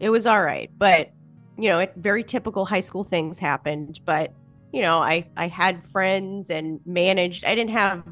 It 0.00 0.10
was 0.10 0.26
all 0.26 0.42
right, 0.42 0.70
but 0.76 1.10
you 1.56 1.68
know, 1.68 1.80
it, 1.80 1.92
very 1.96 2.22
typical 2.22 2.64
high 2.64 2.80
school 2.80 3.02
things 3.02 3.38
happened. 3.38 4.00
But 4.04 4.32
you 4.72 4.82
know, 4.82 4.98
I 4.98 5.26
I 5.36 5.48
had 5.48 5.84
friends 5.84 6.50
and 6.50 6.80
managed. 6.86 7.44
I 7.44 7.54
didn't 7.56 7.70
have 7.70 8.04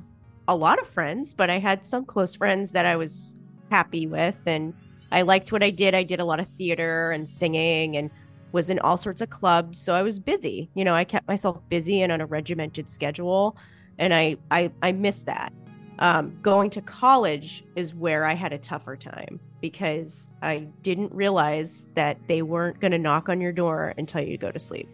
a 0.49 0.57
lot 0.57 0.81
of 0.81 0.87
friends, 0.87 1.35
but 1.35 1.51
I 1.51 1.59
had 1.59 1.87
some 1.87 2.05
close 2.05 2.35
friends 2.35 2.73
that 2.73 2.87
I 2.87 2.97
was 2.97 3.35
happy 3.71 4.07
with 4.07 4.41
and 4.47 4.75
I 5.11 5.23
liked 5.23 5.53
what 5.53 5.63
I 5.63 5.71
did. 5.71 5.95
I 5.95 6.03
did 6.03 6.21
a 6.21 6.25
lot 6.25 6.41
of 6.41 6.47
theater 6.59 7.11
and 7.13 7.29
singing 7.29 7.97
and 7.97 8.11
was 8.53 8.71
in 8.71 8.79
all 8.81 8.97
sorts 8.97 9.21
of 9.21 9.31
clubs, 9.31 9.79
so 9.79 9.95
I 9.95 10.03
was 10.03 10.19
busy. 10.19 10.71
You 10.75 10.85
know, 10.85 10.95
I 10.95 11.05
kept 11.05 11.29
myself 11.29 11.61
busy 11.69 12.03
and 12.03 12.13
on 12.13 12.21
a 12.21 12.27
regimented 12.27 12.89
schedule, 12.89 13.57
and 13.99 14.15
I 14.15 14.37
I 14.51 14.71
I 14.83 14.93
miss 14.93 15.23
that. 15.25 15.53
Um, 15.99 16.39
going 16.43 16.71
to 16.71 16.83
college 16.83 17.65
is 17.75 17.95
where 17.95 18.25
I 18.25 18.35
had 18.35 18.53
a 18.53 18.59
tougher 18.59 18.97
time 18.97 19.41
because 19.61 20.29
I 20.43 20.69
didn't 20.83 21.13
realize 21.13 21.89
that 21.95 22.19
they 22.29 22.43
weren't 22.43 22.81
going 22.81 22.93
to 22.93 22.99
knock 22.99 23.29
on 23.29 23.41
your 23.41 23.53
door 23.53 23.95
and 23.97 24.07
tell 24.07 24.23
you 24.23 24.33
to 24.33 24.37
go 24.37 24.51
to 24.51 24.59
sleep. 24.59 24.89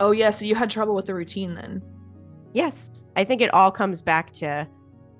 Oh 0.00 0.10
yeah, 0.10 0.30
so 0.30 0.44
you 0.44 0.54
had 0.54 0.68
trouble 0.68 0.94
with 0.94 1.06
the 1.06 1.14
routine 1.14 1.54
then. 1.54 1.82
Yes, 2.56 3.04
I 3.16 3.24
think 3.24 3.42
it 3.42 3.52
all 3.52 3.70
comes 3.70 4.00
back 4.00 4.32
to 4.34 4.66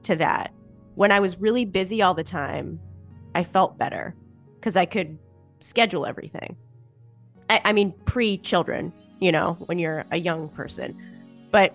to 0.04 0.16
that. 0.16 0.54
When 0.94 1.12
I 1.12 1.20
was 1.20 1.38
really 1.38 1.66
busy 1.66 2.00
all 2.00 2.14
the 2.14 2.24
time, 2.24 2.80
I 3.34 3.42
felt 3.42 3.76
better 3.76 4.16
because 4.54 4.74
I 4.74 4.86
could 4.86 5.18
schedule 5.60 6.06
everything. 6.06 6.56
I, 7.50 7.60
I 7.66 7.72
mean, 7.74 7.92
pre 8.06 8.38
children, 8.38 8.90
you 9.20 9.32
know, 9.32 9.52
when 9.66 9.78
you're 9.78 10.06
a 10.12 10.16
young 10.16 10.48
person. 10.48 10.96
But 11.50 11.74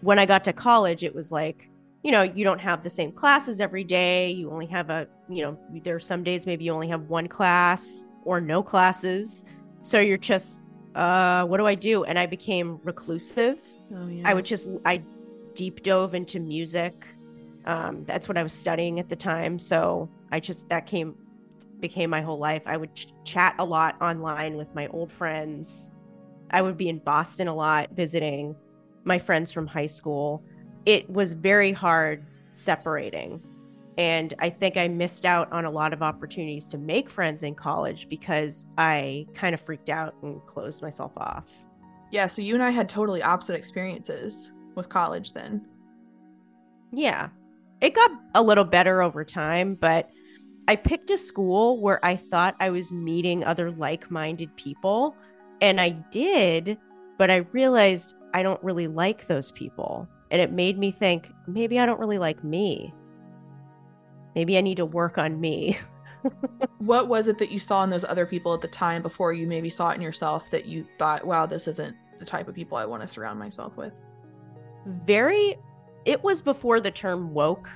when 0.00 0.18
I 0.18 0.24
got 0.24 0.42
to 0.44 0.54
college, 0.54 1.04
it 1.04 1.14
was 1.14 1.30
like, 1.30 1.68
you 2.02 2.10
know, 2.10 2.22
you 2.22 2.42
don't 2.42 2.60
have 2.60 2.82
the 2.82 2.88
same 2.88 3.12
classes 3.12 3.60
every 3.60 3.84
day. 3.84 4.30
You 4.30 4.50
only 4.50 4.68
have 4.68 4.88
a, 4.88 5.06
you 5.28 5.42
know, 5.42 5.58
there 5.82 5.96
are 5.96 6.00
some 6.00 6.24
days 6.24 6.46
maybe 6.46 6.64
you 6.64 6.72
only 6.72 6.88
have 6.88 7.10
one 7.10 7.28
class 7.28 8.06
or 8.24 8.40
no 8.40 8.62
classes. 8.62 9.44
So 9.82 10.00
you're 10.00 10.16
just 10.16 10.62
uh, 10.94 11.44
what 11.44 11.58
do 11.58 11.66
I 11.66 11.74
do? 11.74 12.04
And 12.04 12.18
I 12.18 12.24
became 12.24 12.80
reclusive. 12.84 13.58
Oh, 13.92 14.08
yeah. 14.08 14.22
I 14.24 14.34
would 14.34 14.44
just, 14.44 14.68
I 14.84 15.02
deep 15.54 15.82
dove 15.82 16.14
into 16.14 16.40
music. 16.40 17.06
Um, 17.66 18.04
that's 18.04 18.28
what 18.28 18.36
I 18.36 18.42
was 18.42 18.52
studying 18.52 19.00
at 19.00 19.08
the 19.08 19.16
time. 19.16 19.58
So 19.58 20.08
I 20.30 20.40
just, 20.40 20.68
that 20.68 20.86
came, 20.86 21.14
became 21.80 22.10
my 22.10 22.20
whole 22.20 22.38
life. 22.38 22.62
I 22.66 22.76
would 22.76 22.94
ch- 22.94 23.08
chat 23.24 23.54
a 23.58 23.64
lot 23.64 24.00
online 24.00 24.56
with 24.56 24.74
my 24.74 24.86
old 24.88 25.10
friends. 25.10 25.90
I 26.50 26.62
would 26.62 26.76
be 26.76 26.88
in 26.88 26.98
Boston 26.98 27.48
a 27.48 27.54
lot 27.54 27.90
visiting 27.92 28.54
my 29.04 29.18
friends 29.18 29.52
from 29.52 29.66
high 29.66 29.86
school. 29.86 30.44
It 30.86 31.08
was 31.08 31.34
very 31.34 31.72
hard 31.72 32.26
separating 32.52 33.42
and 33.96 34.34
I 34.38 34.50
think 34.50 34.76
I 34.76 34.88
missed 34.88 35.24
out 35.24 35.52
on 35.52 35.64
a 35.64 35.70
lot 35.70 35.92
of 35.92 36.02
opportunities 36.02 36.66
to 36.68 36.78
make 36.78 37.08
friends 37.08 37.42
in 37.42 37.54
college 37.54 38.08
because 38.08 38.66
I 38.76 39.26
kind 39.34 39.54
of 39.54 39.60
freaked 39.60 39.88
out 39.88 40.14
and 40.22 40.44
closed 40.46 40.82
myself 40.82 41.12
off. 41.16 41.48
Yeah, 42.14 42.28
so 42.28 42.42
you 42.42 42.54
and 42.54 42.62
I 42.62 42.70
had 42.70 42.88
totally 42.88 43.24
opposite 43.24 43.56
experiences 43.56 44.52
with 44.76 44.88
college 44.88 45.32
then. 45.32 45.66
Yeah. 46.92 47.30
It 47.80 47.92
got 47.92 48.12
a 48.36 48.40
little 48.40 48.62
better 48.62 49.02
over 49.02 49.24
time, 49.24 49.74
but 49.74 50.08
I 50.68 50.76
picked 50.76 51.10
a 51.10 51.16
school 51.16 51.82
where 51.82 51.98
I 52.04 52.14
thought 52.14 52.54
I 52.60 52.70
was 52.70 52.92
meeting 52.92 53.42
other 53.42 53.72
like 53.72 54.12
minded 54.12 54.54
people. 54.54 55.16
And 55.60 55.80
I 55.80 55.90
did, 56.12 56.78
but 57.18 57.32
I 57.32 57.38
realized 57.50 58.14
I 58.32 58.44
don't 58.44 58.62
really 58.62 58.86
like 58.86 59.26
those 59.26 59.50
people. 59.50 60.08
And 60.30 60.40
it 60.40 60.52
made 60.52 60.78
me 60.78 60.92
think 60.92 61.32
maybe 61.48 61.80
I 61.80 61.86
don't 61.86 61.98
really 61.98 62.18
like 62.18 62.44
me 62.44 62.94
maybe 64.34 64.58
I 64.58 64.60
need 64.60 64.76
to 64.76 64.86
work 64.86 65.18
on 65.18 65.40
me. 65.40 65.78
what 66.78 67.08
was 67.08 67.28
it 67.28 67.38
that 67.38 67.50
you 67.50 67.58
saw 67.58 67.84
in 67.84 67.90
those 67.90 68.04
other 68.04 68.26
people 68.26 68.54
at 68.54 68.60
the 68.60 68.68
time 68.68 69.02
before 69.02 69.32
you 69.32 69.46
maybe 69.46 69.70
saw 69.70 69.90
it 69.90 69.96
in 69.96 70.02
yourself 70.02 70.50
that 70.50 70.66
you 70.66 70.86
thought, 70.98 71.26
wow, 71.26 71.46
this 71.46 71.68
isn't 71.68 71.96
the 72.18 72.24
type 72.24 72.48
of 72.48 72.54
people 72.54 72.76
I 72.76 72.84
want 72.84 73.02
to 73.02 73.08
surround 73.08 73.38
myself 73.38 73.76
with? 73.76 73.92
Very, 74.86 75.56
it 76.04 76.22
was 76.22 76.42
before 76.42 76.80
the 76.80 76.90
term 76.90 77.32
woke, 77.32 77.68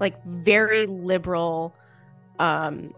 like 0.00 0.24
very 0.24 0.86
liberal, 0.86 1.74
um, 2.38 2.94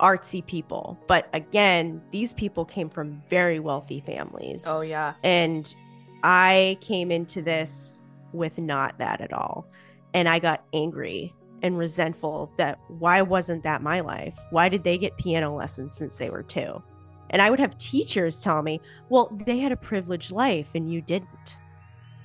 artsy 0.00 0.44
people. 0.44 0.98
But 1.06 1.28
again, 1.32 2.02
these 2.10 2.32
people 2.32 2.64
came 2.64 2.88
from 2.90 3.22
very 3.28 3.60
wealthy 3.60 4.00
families. 4.00 4.66
Oh, 4.68 4.80
yeah. 4.80 5.14
And 5.22 5.74
I 6.22 6.78
came 6.80 7.10
into 7.10 7.42
this 7.42 8.00
with 8.32 8.58
not 8.58 8.98
that 8.98 9.20
at 9.20 9.32
all. 9.32 9.66
And 10.12 10.28
I 10.28 10.38
got 10.38 10.64
angry 10.72 11.34
and 11.62 11.78
resentful 11.78 12.52
that 12.58 12.78
why 12.88 13.22
wasn't 13.22 13.62
that 13.64 13.82
my 13.82 14.00
life? 14.00 14.38
Why 14.50 14.68
did 14.68 14.84
they 14.84 14.98
get 14.98 15.16
piano 15.16 15.56
lessons 15.56 15.94
since 15.94 16.18
they 16.18 16.30
were 16.30 16.42
two? 16.42 16.82
And 17.30 17.42
I 17.42 17.50
would 17.50 17.60
have 17.60 17.76
teachers 17.78 18.42
tell 18.42 18.62
me, 18.62 18.80
well, 19.08 19.28
they 19.46 19.58
had 19.58 19.72
a 19.72 19.76
privileged 19.76 20.30
life 20.30 20.74
and 20.74 20.90
you 20.90 21.00
didn't. 21.00 21.56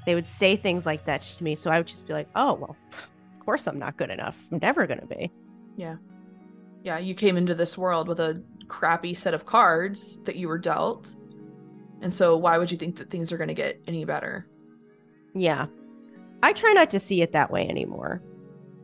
They 0.05 0.15
would 0.15 0.27
say 0.27 0.55
things 0.55 0.85
like 0.85 1.05
that 1.05 1.21
to 1.21 1.43
me. 1.43 1.55
So 1.55 1.69
I 1.69 1.77
would 1.77 1.88
just 1.88 2.07
be 2.07 2.13
like, 2.13 2.29
oh, 2.35 2.53
well, 2.53 2.77
of 2.91 3.45
course 3.45 3.67
I'm 3.67 3.79
not 3.79 3.97
good 3.97 4.09
enough. 4.09 4.39
I'm 4.51 4.59
never 4.62 4.88
going 4.88 4.99
to 4.99 5.05
be. 5.05 5.31
Yeah. 5.75 5.95
Yeah. 6.83 6.97
You 6.97 7.15
came 7.15 7.38
into 7.38 7.55
this 7.55 7.77
world 7.77 8.07
with 8.07 8.19
a 8.19 8.41
crappy 8.67 9.13
set 9.13 9.33
of 9.33 9.45
cards 9.45 10.17
that 10.23 10.35
you 10.35 10.47
were 10.47 10.57
dealt. 10.57 11.15
And 12.01 12.13
so 12.13 12.38
why 12.38 12.57
would 12.57 12.71
you 12.71 12.77
think 12.77 12.97
that 12.97 13.09
things 13.09 13.31
are 13.31 13.38
going 13.38 13.49
to 13.49 13.53
get 13.53 13.81
any 13.88 14.05
better? 14.05 14.47
Yeah. 15.33 15.67
I 16.41 16.53
try 16.53 16.73
not 16.73 16.89
to 16.91 16.99
see 16.99 17.21
it 17.21 17.33
that 17.33 17.51
way 17.51 17.67
anymore. 17.67 18.21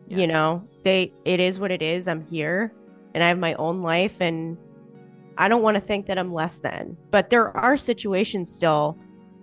Yeah. 0.08 0.18
You 0.18 0.28
know, 0.28 0.68
they 0.84 1.14
it 1.24 1.40
is 1.40 1.60
what 1.60 1.72
it 1.72 1.82
is. 1.82 2.08
I'm 2.08 2.26
here 2.28 2.74
and 3.14 3.24
I 3.24 3.28
have 3.30 3.40
my 3.40 3.54
own 3.56 3.82
life 3.82 4.22
and 4.22 4.58
I 5.38 5.48
don't 5.48 5.62
want 5.62 5.76
to 5.76 5.82
think 5.82 6.06
that 6.08 6.18
I'm 6.18 6.34
less 6.34 6.60
than. 6.60 6.98
But 7.12 7.30
there 7.30 7.56
are 7.56 7.78
situations 7.78 8.52
still 8.52 8.98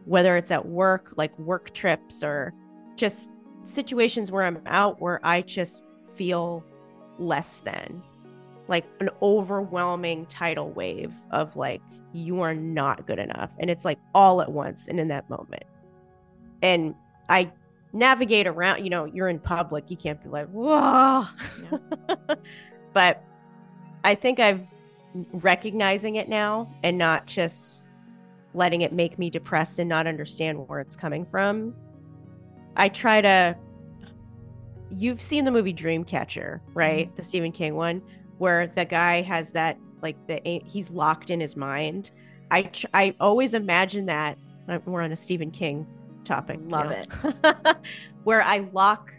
whether 0.05 0.37
it's 0.37 0.51
at 0.51 0.67
work, 0.67 1.13
like 1.17 1.37
work 1.39 1.73
trips 1.73 2.23
or 2.23 2.53
just 2.97 3.31
situations 3.65 4.31
where 4.31 4.43
I'm 4.43 4.61
out 4.67 5.01
where 5.01 5.25
I 5.25 5.43
just 5.43 5.83
feel 6.15 6.65
less 7.19 7.61
than. 7.61 8.03
Like 8.69 8.85
an 9.01 9.11
overwhelming 9.21 10.27
tidal 10.27 10.71
wave 10.71 11.13
of 11.31 11.55
like 11.57 11.83
you 12.13 12.41
are 12.41 12.55
not 12.55 13.07
good 13.07 13.19
enough 13.19 13.51
and 13.59 13.71
it's 13.71 13.85
like 13.85 13.99
all 14.15 14.41
at 14.41 14.51
once 14.51 14.89
and 14.89 14.99
in 14.99 15.09
that 15.09 15.29
moment. 15.29 15.65
And 16.63 16.95
I 17.29 17.53
navigate 17.93 18.47
around. 18.47 18.85
You 18.85 18.91
know, 18.91 19.05
you're 19.05 19.29
in 19.29 19.39
public, 19.39 19.91
you 19.91 19.97
can't 19.97 20.23
be 20.23 20.29
like, 20.29 20.49
whoa. 20.49 21.25
Yeah. 21.71 22.35
but 22.93 23.25
I 24.05 24.15
think 24.15 24.41
I've 24.41 24.67
recognizing 25.15 26.17
it 26.17 26.29
now 26.29 26.73
and 26.83 26.97
not 26.97 27.27
just 27.27 27.87
letting 28.55 28.83
it 28.83 28.93
make 28.93 29.19
me 29.19 29.31
depressed 29.31 29.79
and 29.79 29.89
not 29.89 30.07
understand 30.07 30.69
where 30.69 30.81
it's 30.81 30.97
coming 30.97 31.25
from. 31.27 31.75
I 32.77 32.89
try 32.89 33.21
to. 33.21 33.57
You've 34.91 35.23
seen 35.23 35.45
the 35.45 35.51
movie 35.51 35.73
Dreamcatcher, 35.73 36.61
right? 36.75 37.07
Mm-hmm. 37.07 37.17
The 37.17 37.23
Stephen 37.23 37.53
King 37.53 37.75
one, 37.75 38.03
where 38.39 38.67
the 38.67 38.85
guy 38.85 39.23
has 39.23 39.51
that 39.53 39.79
like 40.03 40.17
the 40.27 40.41
he's 40.67 40.91
locked 40.91 41.31
in 41.31 41.41
his 41.41 41.57
mind. 41.57 42.11
I 42.51 42.63
tr- 42.65 42.87
I 42.93 43.15
always 43.21 43.55
imagine 43.55 44.07
that 44.07 44.37
we're 44.85 45.01
on 45.01 45.13
a 45.13 45.17
Stephen 45.17 45.51
King 45.51 45.87
topic. 46.25 46.61
Love 46.65 46.91
know? 46.91 47.33
it. 47.45 47.77
Where 48.25 48.43
I 48.43 48.69
lock 48.73 49.13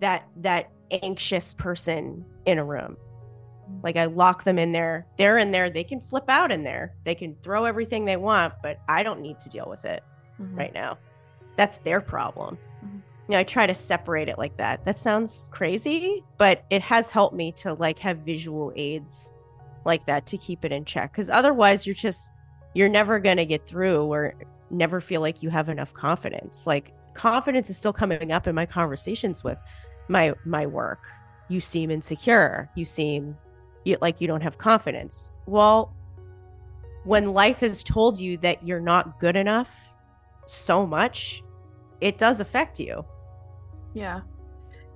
that 0.00 0.26
that 0.38 0.70
anxious 0.90 1.54
person 1.54 2.24
in 2.46 2.58
a 2.58 2.64
room. 2.64 2.96
Like 3.82 3.96
I 3.96 4.06
lock 4.06 4.44
them 4.44 4.58
in 4.58 4.72
there. 4.72 5.06
They're 5.16 5.38
in 5.38 5.50
there. 5.50 5.70
They 5.70 5.84
can 5.84 6.00
flip 6.00 6.24
out 6.28 6.52
in 6.52 6.64
there. 6.64 6.94
They 7.04 7.14
can 7.14 7.36
throw 7.42 7.64
everything 7.64 8.04
they 8.04 8.16
want, 8.16 8.54
but 8.62 8.80
I 8.88 9.02
don't 9.02 9.20
need 9.20 9.40
to 9.40 9.48
deal 9.48 9.66
with 9.68 9.84
it 9.84 10.02
mm-hmm. 10.40 10.56
right 10.56 10.74
now. 10.74 10.98
That's 11.56 11.78
their 11.78 12.00
problem. 12.00 12.58
Mm-hmm. 12.84 12.96
You 12.96 13.32
know, 13.32 13.38
I 13.38 13.44
try 13.44 13.66
to 13.66 13.74
separate 13.74 14.28
it 14.28 14.38
like 14.38 14.56
that. 14.56 14.84
That 14.84 14.98
sounds 14.98 15.46
crazy, 15.50 16.24
but 16.36 16.64
it 16.70 16.82
has 16.82 17.10
helped 17.10 17.34
me 17.34 17.52
to 17.52 17.74
like 17.74 17.98
have 18.00 18.18
visual 18.18 18.72
aids 18.76 19.32
like 19.84 20.04
that 20.06 20.26
to 20.26 20.36
keep 20.36 20.64
it 20.64 20.72
in 20.72 20.84
check. 20.84 21.12
Because 21.12 21.30
otherwise, 21.30 21.86
you're 21.86 21.94
just 21.94 22.30
you're 22.74 22.88
never 22.88 23.18
gonna 23.18 23.44
get 23.44 23.66
through 23.66 24.04
or 24.04 24.34
never 24.70 25.00
feel 25.00 25.20
like 25.20 25.42
you 25.42 25.50
have 25.50 25.68
enough 25.68 25.92
confidence. 25.94 26.66
Like 26.66 26.92
confidence 27.14 27.70
is 27.70 27.76
still 27.76 27.92
coming 27.92 28.32
up 28.32 28.46
in 28.46 28.54
my 28.54 28.66
conversations 28.66 29.42
with 29.42 29.58
my 30.08 30.34
my 30.44 30.66
work. 30.66 31.06
You 31.48 31.60
seem 31.60 31.90
insecure. 31.90 32.70
You 32.74 32.84
seem 32.84 33.36
like 34.00 34.20
you 34.20 34.26
don't 34.26 34.42
have 34.42 34.58
confidence. 34.58 35.32
Well, 35.46 35.94
when 37.04 37.32
life 37.32 37.60
has 37.60 37.82
told 37.82 38.20
you 38.20 38.36
that 38.38 38.66
you're 38.66 38.80
not 38.80 39.18
good 39.20 39.36
enough 39.36 39.94
so 40.46 40.86
much, 40.86 41.42
it 42.00 42.18
does 42.18 42.40
affect 42.40 42.78
you. 42.78 43.04
Yeah. 43.94 44.20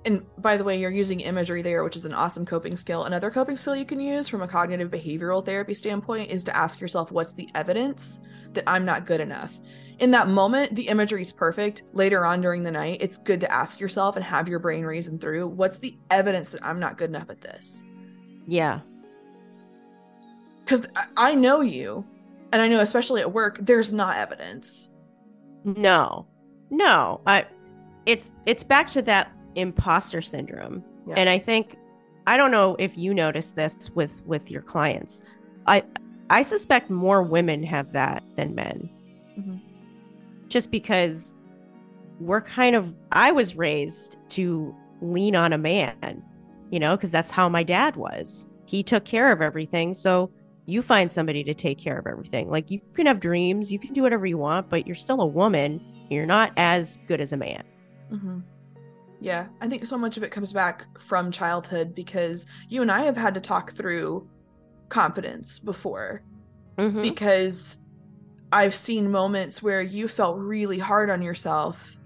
And 0.05 0.23
by 0.39 0.59
the 0.59 0.65
way, 0.65 0.79
you're 0.79 0.91
using 0.91 1.21
imagery 1.21 1.63
there, 1.63 1.83
which 1.83 1.97
is 1.97 2.05
an 2.05 2.13
awesome 2.13 2.45
coping 2.45 2.77
skill. 2.77 3.05
Another 3.05 3.31
coping 3.31 3.57
skill 3.57 3.75
you 3.75 3.87
can 3.87 4.01
use 4.01 4.29
from 4.29 4.43
a 4.43 4.49
cognitive 4.49 4.91
behavioral 4.91 5.45
therapy 5.45 5.73
standpoint 5.73 6.31
is 6.31 6.45
to 6.45 6.55
ask 6.55 6.79
yourself, 6.81 7.11
what's 7.11 7.33
the 7.33 7.49
evidence 7.55 8.21
that 8.55 8.65
I'm 8.67 8.85
not 8.85 9.07
good 9.07 9.21
enough. 9.21 9.61
In 9.99 10.11
that 10.13 10.29
moment, 10.29 10.75
the 10.75 10.89
imagery 10.89 11.21
is 11.21 11.33
perfect. 11.33 11.85
Later 11.93 12.25
on 12.25 12.41
during 12.41 12.63
the 12.63 12.71
night, 12.71 12.99
it's 13.01 13.19
good 13.19 13.41
to 13.41 13.53
ask 13.53 13.79
yourself 13.79 14.17
and 14.17 14.25
have 14.25 14.49
your 14.49 14.59
brain 14.59 14.85
reason 14.85 15.19
through 15.19 15.49
what's 15.49 15.79
the 15.79 15.97
evidence 16.11 16.51
that 16.51 16.65
I'm 16.65 16.81
not 16.81 16.99
good 16.99 17.11
enough 17.11 17.31
at 17.31 17.41
this? 17.41 17.85
Yeah. 18.47 18.81
Because 20.65 20.87
I 21.17 21.35
know 21.35 21.61
you, 21.61 22.05
and 22.53 22.63
I 22.63 22.69
know, 22.69 22.81
especially 22.81 23.21
at 23.21 23.33
work, 23.33 23.59
there's 23.61 23.93
not 23.93 24.17
evidence. 24.17 24.91
No, 25.65 26.27
no. 26.71 27.21
I, 27.27 27.47
it's 28.07 28.31
it's 28.47 28.65
back 28.65 28.91
to 28.91 29.03
that 29.03 29.31
imposter 29.57 30.21
syndrome, 30.23 30.83
Yeah. 31.07 31.15
and 31.17 31.29
I 31.29 31.39
think 31.39 31.77
I 32.27 32.37
don't 32.37 32.51
know 32.51 32.77
if 32.79 32.97
you 32.97 33.13
notice 33.15 33.53
this 33.53 33.91
with 33.91 34.25
with 34.27 34.51
your 34.51 34.63
clients. 34.63 35.23
I 35.67 35.85
I 36.31 36.43
suspect 36.43 36.89
more 36.91 37.23
women 37.23 37.63
have 37.65 37.93
that 37.93 38.23
than 38.37 38.55
men, 38.55 38.89
Mhm. 39.39 39.61
just 40.49 40.71
because 40.71 41.35
we're 42.21 42.41
kind 42.43 42.75
of. 42.77 42.95
I 43.13 43.33
was 43.33 43.57
raised 43.57 44.17
to 44.31 44.75
lean 45.03 45.35
on 45.37 45.53
a 45.53 45.59
man, 45.59 46.23
you 46.71 46.81
know, 46.81 46.97
because 46.97 47.11
that's 47.11 47.31
how 47.31 47.49
my 47.49 47.63
dad 47.63 47.97
was. 47.97 48.49
He 48.67 48.83
took 48.83 49.05
care 49.05 49.31
of 49.33 49.43
everything, 49.43 49.95
so 49.95 50.31
you 50.67 50.81
find 50.83 51.13
somebody 51.13 51.45
to 51.45 51.55
take 51.55 51.79
care 51.79 51.99
of 51.99 52.07
everything. 52.07 52.49
Like 52.51 52.71
you 52.71 52.81
can 52.95 53.07
have 53.07 53.21
dreams, 53.21 53.71
you 53.71 53.79
can 53.79 53.93
do 53.93 54.03
whatever 54.03 54.27
you 54.27 54.39
want, 54.39 54.71
but 54.71 54.87
you're 54.87 54.97
still 54.97 55.21
a 55.21 55.27
woman. 55.27 55.81
You're 56.11 56.27
not 56.27 56.53
as 56.57 56.99
good 57.07 57.21
as 57.21 57.33
a 57.33 57.37
man. 57.37 57.63
hmm 58.11 58.41
Yeah, 59.21 59.49
I 59.61 59.69
think 59.69 59.87
so 59.87 59.99
much 59.99 60.17
of 60.17 60.23
it 60.23 60.31
comes 60.31 60.53
back 60.53 60.87
from 60.99 61.31
childhood 61.31 61.95
because 61.95 62.47
you 62.69 62.83
and 62.83 62.91
I 62.91 63.01
have 63.03 63.17
had 63.17 63.35
to 63.35 63.41
talk 63.41 63.73
through 63.73 64.29
confidence 64.89 65.59
before 65.59 66.23
Mhm. 66.79 67.03
because 67.03 67.79
I've 68.53 68.75
seen 68.75 69.11
moments 69.11 69.63
where 69.63 69.83
you 69.83 70.09
felt 70.09 70.41
really 70.41 70.79
hard 70.79 71.11
on 71.11 71.23
yourself. 71.23 71.99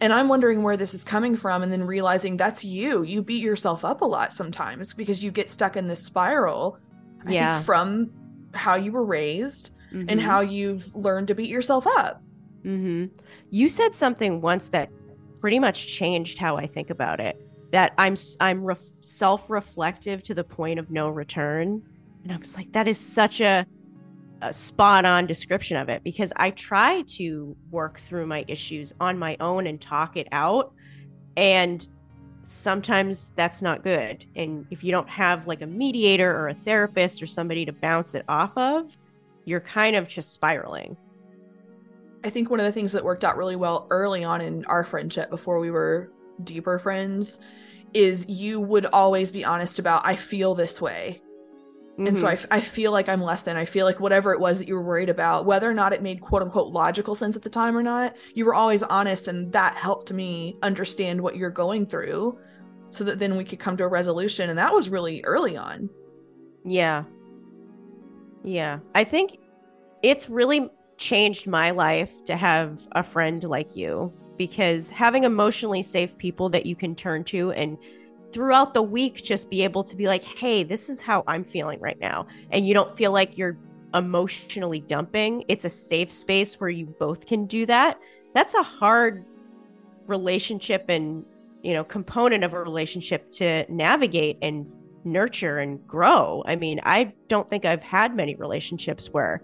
And 0.00 0.12
I'm 0.12 0.28
wondering 0.28 0.62
where 0.62 0.76
this 0.76 0.92
is 0.94 1.04
coming 1.04 1.36
from, 1.36 1.62
and 1.62 1.70
then 1.72 1.84
realizing 1.84 2.36
that's 2.36 2.64
you. 2.64 3.02
You 3.04 3.22
beat 3.22 3.42
yourself 3.42 3.84
up 3.84 4.00
a 4.02 4.04
lot 4.04 4.32
sometimes 4.34 4.92
because 4.92 5.22
you 5.22 5.30
get 5.30 5.50
stuck 5.50 5.76
in 5.76 5.86
this 5.86 6.04
spiral. 6.04 6.78
I 7.26 7.32
Yeah. 7.32 7.54
think 7.54 7.66
from 7.66 8.10
how 8.52 8.74
you 8.76 8.92
were 8.92 9.04
raised 9.04 9.70
and 9.92 10.08
Mhm. 10.10 10.20
how 10.20 10.40
you've 10.40 10.94
learned 10.96 11.28
to 11.28 11.34
beat 11.34 11.48
yourself 11.48 11.86
up. 11.86 12.20
Mm-hmm. 12.64 13.14
You 13.50 13.68
said 13.68 13.94
something 13.94 14.40
once 14.40 14.68
that 14.70 14.90
pretty 15.40 15.58
much 15.58 15.86
changed 15.86 16.38
how 16.38 16.56
I 16.56 16.66
think 16.66 16.90
about 16.90 17.20
it. 17.20 17.36
That 17.70 17.92
I'm 17.98 18.14
I'm 18.40 18.64
ref- 18.64 18.80
self-reflective 19.00 20.22
to 20.24 20.34
the 20.34 20.44
point 20.44 20.78
of 20.78 20.90
no 20.90 21.08
return, 21.08 21.82
and 22.22 22.32
I 22.32 22.36
was 22.36 22.56
like, 22.56 22.72
that 22.72 22.88
is 22.88 22.98
such 22.98 23.40
a, 23.40 23.66
a 24.44 24.52
spot-on 24.52 25.26
description 25.26 25.76
of 25.76 25.88
it 25.88 26.04
because 26.04 26.32
I 26.36 26.50
try 26.50 27.02
to 27.02 27.56
work 27.70 27.98
through 27.98 28.26
my 28.26 28.44
issues 28.46 28.92
on 29.00 29.18
my 29.18 29.36
own 29.40 29.66
and 29.66 29.80
talk 29.80 30.16
it 30.16 30.28
out, 30.32 30.72
and 31.36 31.86
sometimes 32.42 33.30
that's 33.36 33.62
not 33.62 33.82
good. 33.82 34.26
And 34.36 34.66
if 34.70 34.84
you 34.84 34.92
don't 34.92 35.08
have 35.08 35.46
like 35.46 35.62
a 35.62 35.66
mediator 35.66 36.30
or 36.30 36.48
a 36.48 36.54
therapist 36.54 37.22
or 37.22 37.26
somebody 37.26 37.64
to 37.64 37.72
bounce 37.72 38.14
it 38.14 38.24
off 38.28 38.56
of, 38.58 38.96
you're 39.46 39.60
kind 39.60 39.96
of 39.96 40.08
just 40.08 40.32
spiraling. 40.32 40.96
I 42.22 42.30
think 42.30 42.50
one 42.50 42.60
of 42.60 42.66
the 42.66 42.72
things 42.72 42.92
that 42.92 43.04
worked 43.04 43.24
out 43.24 43.36
really 43.36 43.56
well 43.56 43.86
early 43.90 44.24
on 44.24 44.40
in 44.40 44.64
our 44.66 44.84
friendship 44.84 45.30
before 45.30 45.58
we 45.58 45.70
were 45.70 46.10
deeper 46.42 46.78
friends 46.78 47.38
is 47.94 48.28
you 48.28 48.60
would 48.60 48.86
always 48.86 49.30
be 49.30 49.44
honest 49.44 49.78
about, 49.78 50.06
I 50.06 50.16
feel 50.16 50.54
this 50.54 50.80
way. 50.80 51.22
And 51.96 52.18
so 52.18 52.26
I, 52.26 52.32
Mhm. 52.32 52.38
f- 52.38 52.46
I 52.50 52.60
feel 52.60 52.90
like 52.90 53.08
I'm 53.08 53.22
less 53.22 53.44
than. 53.44 53.56
I 53.56 53.64
feel 53.64 53.86
like 53.86 54.00
whatever 54.00 54.32
it 54.32 54.40
was 54.40 54.58
that 54.58 54.66
you 54.66 54.74
were 54.74 54.82
worried 54.82 55.08
about, 55.08 55.44
whether 55.44 55.70
or 55.70 55.74
not 55.74 55.92
it 55.92 56.02
made 56.02 56.20
quote 56.20 56.42
unquote 56.42 56.72
logical 56.72 57.14
sense 57.14 57.36
at 57.36 57.42
the 57.42 57.48
time 57.48 57.76
or 57.76 57.84
not, 57.84 58.16
you 58.34 58.44
were 58.44 58.54
always 58.54 58.82
honest. 58.82 59.28
And 59.28 59.52
that 59.52 59.76
helped 59.76 60.12
me 60.12 60.56
understand 60.62 61.20
what 61.20 61.36
you're 61.36 61.50
going 61.50 61.86
through 61.86 62.36
so 62.90 63.04
that 63.04 63.20
then 63.20 63.36
we 63.36 63.44
could 63.44 63.60
come 63.60 63.76
to 63.76 63.84
a 63.84 63.88
resolution. 63.88 64.50
And 64.50 64.58
that 64.58 64.74
was 64.74 64.88
really 64.88 65.22
early 65.24 65.56
on. 65.56 65.88
Yeah. 66.64 67.04
Yeah. 68.42 68.80
I 68.94 69.04
think 69.04 69.38
it's 70.02 70.28
really 70.28 70.70
changed 70.96 71.46
my 71.46 71.70
life 71.70 72.12
to 72.24 72.36
have 72.36 72.80
a 72.92 73.02
friend 73.02 73.42
like 73.44 73.76
you 73.76 74.12
because 74.36 74.90
having 74.90 75.22
emotionally 75.24 75.82
safe 75.82 76.18
people 76.18 76.48
that 76.50 76.66
you 76.66 76.74
can 76.74 76.94
turn 76.96 77.22
to 77.24 77.52
and 77.52 77.78
throughout 78.34 78.74
the 78.74 78.82
week 78.82 79.22
just 79.22 79.48
be 79.48 79.62
able 79.62 79.84
to 79.84 79.94
be 79.94 80.08
like, 80.08 80.24
hey, 80.24 80.64
this 80.64 80.88
is 80.88 81.00
how 81.00 81.22
I'm 81.28 81.44
feeling 81.44 81.78
right 81.78 81.98
now. 82.00 82.26
And 82.50 82.66
you 82.66 82.74
don't 82.74 82.92
feel 82.92 83.12
like 83.12 83.38
you're 83.38 83.56
emotionally 83.94 84.80
dumping. 84.80 85.44
It's 85.46 85.64
a 85.64 85.68
safe 85.70 86.10
space 86.10 86.58
where 86.60 86.68
you 86.68 86.86
both 86.98 87.26
can 87.26 87.46
do 87.46 87.64
that. 87.66 88.00
That's 88.34 88.54
a 88.54 88.62
hard 88.64 89.24
relationship 90.08 90.86
and, 90.88 91.24
you 91.62 91.74
know, 91.74 91.84
component 91.84 92.42
of 92.42 92.54
a 92.54 92.60
relationship 92.60 93.30
to 93.32 93.64
navigate 93.72 94.38
and 94.42 94.68
nurture 95.04 95.58
and 95.58 95.86
grow. 95.86 96.42
I 96.44 96.56
mean, 96.56 96.80
I 96.82 97.12
don't 97.28 97.48
think 97.48 97.64
I've 97.64 97.84
had 97.84 98.16
many 98.16 98.34
relationships 98.34 99.10
where 99.10 99.42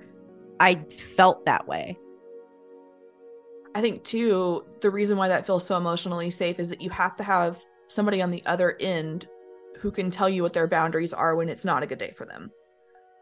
I 0.59 0.75
felt 0.75 1.47
that 1.47 1.69
way. 1.69 1.97
I 3.73 3.81
think 3.81 4.03
too, 4.03 4.67
the 4.81 4.91
reason 4.91 5.17
why 5.17 5.29
that 5.29 5.47
feels 5.47 5.65
so 5.65 5.77
emotionally 5.77 6.31
safe 6.31 6.59
is 6.59 6.69
that 6.71 6.83
you 6.83 6.91
have 6.91 7.15
to 7.17 7.23
have 7.23 7.65
somebody 7.91 8.23
on 8.23 8.31
the 8.31 8.43
other 8.47 8.77
end 8.81 9.27
who 9.79 9.91
can 9.91 10.11
tell 10.11 10.29
you 10.29 10.43
what 10.43 10.53
their 10.53 10.67
boundaries 10.67 11.13
are 11.13 11.35
when 11.35 11.49
it's 11.49 11.65
not 11.65 11.83
a 11.83 11.87
good 11.87 11.99
day 11.99 12.13
for 12.17 12.27
them. 12.27 12.51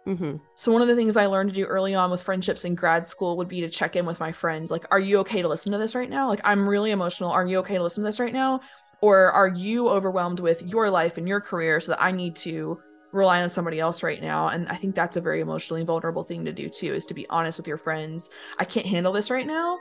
hmm 0.04 0.37
So 0.57 0.72
one 0.72 0.83
of 0.83 0.88
the 0.88 0.96
things 0.96 1.16
I 1.16 1.26
learned 1.26 1.50
to 1.50 1.54
do 1.54 1.64
early 1.64 1.94
on 1.94 2.11
with 2.11 2.22
friendships 2.22 2.64
in 2.64 2.74
grad 2.74 3.07
school 3.07 3.37
would 3.37 3.48
be 3.48 3.61
to 3.61 3.68
check 3.68 3.96
in 3.96 4.07
with 4.07 4.20
my 4.20 4.33
friends. 4.33 4.70
Like, 4.70 4.85
are 4.90 4.98
you 5.00 5.18
okay 5.18 5.42
to 5.42 5.48
listen 5.48 5.72
to 5.72 5.78
this 5.78 5.94
right 5.94 6.11
now? 6.11 6.28
Like, 6.28 6.40
I'm 6.44 6.68
really 6.68 6.90
emotional. 6.90 7.31
Are 7.31 7.46
you 7.46 7.59
okay 7.59 7.76
to 7.76 7.83
listen 7.83 8.02
to 8.02 8.09
this 8.09 8.20
right 8.20 8.33
now? 8.33 8.61
Or 9.00 9.31
are 9.31 9.48
you 9.48 9.88
overwhelmed 9.88 10.40
with 10.40 10.62
your 10.62 10.90
life 10.90 11.18
and 11.18 11.28
your 11.28 11.40
career 11.40 11.81
so 11.81 11.92
that 11.92 12.02
I 12.02 12.11
need 12.11 12.35
to 12.37 12.81
rely 13.12 13.42
on 13.42 13.50
somebody 13.50 13.78
else 13.78 14.02
right 14.02 14.20
now? 14.20 14.48
And 14.48 14.68
I 14.68 14.74
think 14.74 14.94
that's 14.94 15.16
a 15.16 15.20
very 15.20 15.40
emotionally 15.40 15.85
vulnerable 15.85 16.24
thing 16.24 16.44
to 16.46 16.52
do 16.52 16.68
too, 16.68 16.94
is 16.94 17.07
to 17.07 17.14
be 17.14 17.28
honest 17.28 17.59
with 17.59 17.68
your 17.68 17.78
friends. 17.78 18.31
I 18.59 18.64
can't 18.64 18.87
handle 18.87 19.12
this 19.12 19.31
right 19.31 19.46
now. 19.46 19.78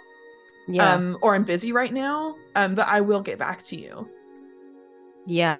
Yeah. 0.67 0.93
Um, 0.93 1.17
or 1.21 1.33
I'm 1.33 1.45
busy 1.45 1.71
right 1.71 1.93
now. 1.93 2.35
Um, 2.55 2.75
but 2.75 2.87
I 2.87 3.01
will 3.01 3.21
get 3.21 3.39
back 3.39 3.63
to 3.65 3.75
you. 3.79 4.07
Yeah. 5.27 5.57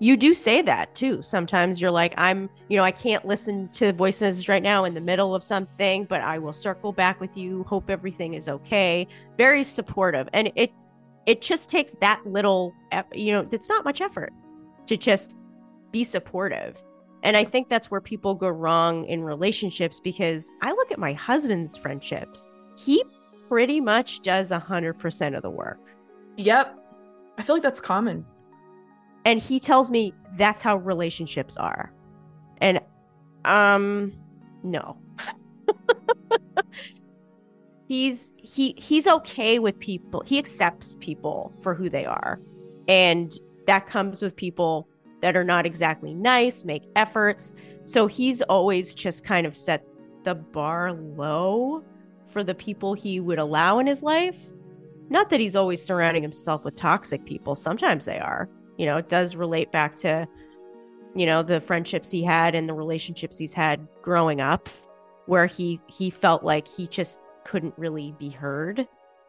You 0.00 0.16
do 0.16 0.32
say 0.32 0.62
that 0.62 0.94
too. 0.94 1.22
Sometimes 1.22 1.80
you're 1.80 1.90
like, 1.90 2.14
I'm, 2.16 2.48
you 2.70 2.78
know, 2.78 2.84
I 2.84 2.90
can't 2.90 3.26
listen 3.26 3.68
to 3.72 3.92
voice 3.92 4.22
message 4.22 4.48
right 4.48 4.62
now 4.62 4.84
in 4.84 4.94
the 4.94 5.00
middle 5.00 5.34
of 5.34 5.44
something, 5.44 6.06
but 6.06 6.22
I 6.22 6.38
will 6.38 6.54
circle 6.54 6.90
back 6.90 7.20
with 7.20 7.36
you. 7.36 7.64
Hope 7.64 7.90
everything 7.90 8.32
is 8.32 8.48
okay. 8.48 9.06
Very 9.36 9.62
supportive. 9.62 10.28
And 10.32 10.50
it, 10.56 10.72
it 11.26 11.42
just 11.42 11.68
takes 11.68 11.92
that 12.00 12.22
little, 12.24 12.72
you 13.12 13.30
know, 13.32 13.46
it's 13.52 13.68
not 13.68 13.84
much 13.84 14.00
effort 14.00 14.32
to 14.86 14.96
just 14.96 15.38
be 15.92 16.02
supportive. 16.02 16.82
And 17.22 17.36
I 17.36 17.44
think 17.44 17.68
that's 17.68 17.90
where 17.90 18.00
people 18.00 18.34
go 18.34 18.48
wrong 18.48 19.04
in 19.04 19.22
relationships 19.22 20.00
because 20.00 20.50
I 20.62 20.70
look 20.72 20.90
at 20.90 20.98
my 20.98 21.12
husband's 21.12 21.76
friendships. 21.76 22.48
He 22.78 23.04
pretty 23.48 23.82
much 23.82 24.22
does 24.22 24.50
100% 24.50 25.36
of 25.36 25.42
the 25.42 25.50
work. 25.50 25.80
Yep. 26.38 26.78
I 27.36 27.42
feel 27.42 27.56
like 27.56 27.62
that's 27.62 27.82
common. 27.82 28.24
And 29.24 29.40
he 29.40 29.60
tells 29.60 29.90
me 29.90 30.14
that's 30.36 30.62
how 30.62 30.76
relationships 30.76 31.56
are. 31.56 31.92
And 32.58 32.80
um 33.44 34.12
no. 34.62 34.96
he's 37.88 38.34
he 38.36 38.74
he's 38.78 39.06
okay 39.06 39.58
with 39.58 39.78
people. 39.78 40.22
He 40.26 40.38
accepts 40.38 40.96
people 41.00 41.52
for 41.62 41.74
who 41.74 41.88
they 41.88 42.06
are. 42.06 42.40
And 42.88 43.32
that 43.66 43.86
comes 43.86 44.22
with 44.22 44.34
people 44.36 44.88
that 45.20 45.36
are 45.36 45.44
not 45.44 45.66
exactly 45.66 46.14
nice, 46.14 46.64
make 46.64 46.82
efforts. 46.96 47.54
So 47.84 48.06
he's 48.06 48.42
always 48.42 48.94
just 48.94 49.24
kind 49.24 49.46
of 49.46 49.56
set 49.56 49.84
the 50.24 50.34
bar 50.34 50.92
low 50.92 51.84
for 52.28 52.44
the 52.44 52.54
people 52.54 52.94
he 52.94 53.20
would 53.20 53.38
allow 53.38 53.78
in 53.78 53.86
his 53.86 54.02
life. 54.02 54.38
Not 55.08 55.30
that 55.30 55.40
he's 55.40 55.56
always 55.56 55.84
surrounding 55.84 56.22
himself 56.22 56.64
with 56.64 56.76
toxic 56.76 57.24
people. 57.24 57.54
Sometimes 57.54 58.04
they 58.04 58.18
are. 58.18 58.48
You 58.80 58.86
know, 58.86 58.96
it 58.96 59.08
does 59.08 59.36
relate 59.36 59.70
back 59.72 59.96
to, 59.98 60.26
you 61.14 61.26
know, 61.26 61.42
the 61.42 61.60
friendships 61.60 62.10
he 62.10 62.22
had 62.22 62.54
and 62.54 62.68
the 62.68 62.72
relationships 62.72 63.36
he's 63.36 63.52
had 63.52 63.86
growing 64.02 64.40
up, 64.40 64.68
where 65.26 65.46
he 65.46 65.80
he 65.86 66.10
felt 66.10 66.42
like 66.42 66.66
he 66.66 66.86
just 66.86 67.20
couldn't 67.44 67.74
really 67.76 68.14
be 68.18 68.30
heard. 68.30 68.86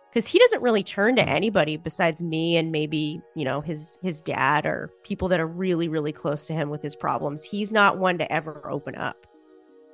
Because 0.09 0.27
he 0.27 0.39
doesn't 0.39 0.61
really 0.61 0.83
turn 0.83 1.15
to 1.15 1.27
anybody 1.27 1.77
besides 1.77 2.21
me 2.21 2.57
and 2.57 2.71
maybe 2.71 3.21
you 3.35 3.45
know 3.45 3.61
his 3.61 3.97
his 4.01 4.21
dad 4.21 4.65
or 4.65 4.89
people 5.03 5.27
that 5.29 5.39
are 5.39 5.47
really 5.47 5.87
really 5.87 6.11
close 6.11 6.47
to 6.47 6.53
him 6.53 6.69
with 6.69 6.81
his 6.81 6.95
problems. 6.95 7.43
He's 7.43 7.71
not 7.71 7.97
one 7.97 8.17
to 8.17 8.31
ever 8.31 8.69
open 8.69 8.95
up 8.95 9.27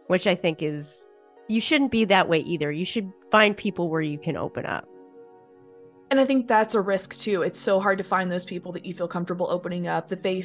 which 0.08 0.26
i 0.26 0.34
think 0.34 0.64
is 0.64 1.06
you 1.48 1.62
shouldn't 1.62 1.92
be 1.92 2.06
that 2.06 2.28
way 2.28 2.40
either. 2.40 2.72
You 2.72 2.86
should 2.86 3.12
find 3.32 3.56
people 3.56 3.90
where 3.90 4.02
you 4.02 4.18
can 4.18 4.38
open 4.38 4.66
up 4.66 4.88
And 6.10 6.22
I 6.22 6.26
think 6.26 6.48
that's 6.48 6.74
a 6.74 6.82
risk 6.82 7.18
too. 7.18 7.42
It's 7.42 7.60
so 7.60 7.82
hard 7.82 7.98
to 7.98 8.04
find 8.04 8.32
those 8.32 8.46
people 8.46 8.72
that 8.72 8.86
you 8.86 8.94
feel 8.94 9.10
comfortable 9.10 9.48
opening 9.50 9.88
up 9.88 10.08
that 10.08 10.24
they 10.24 10.44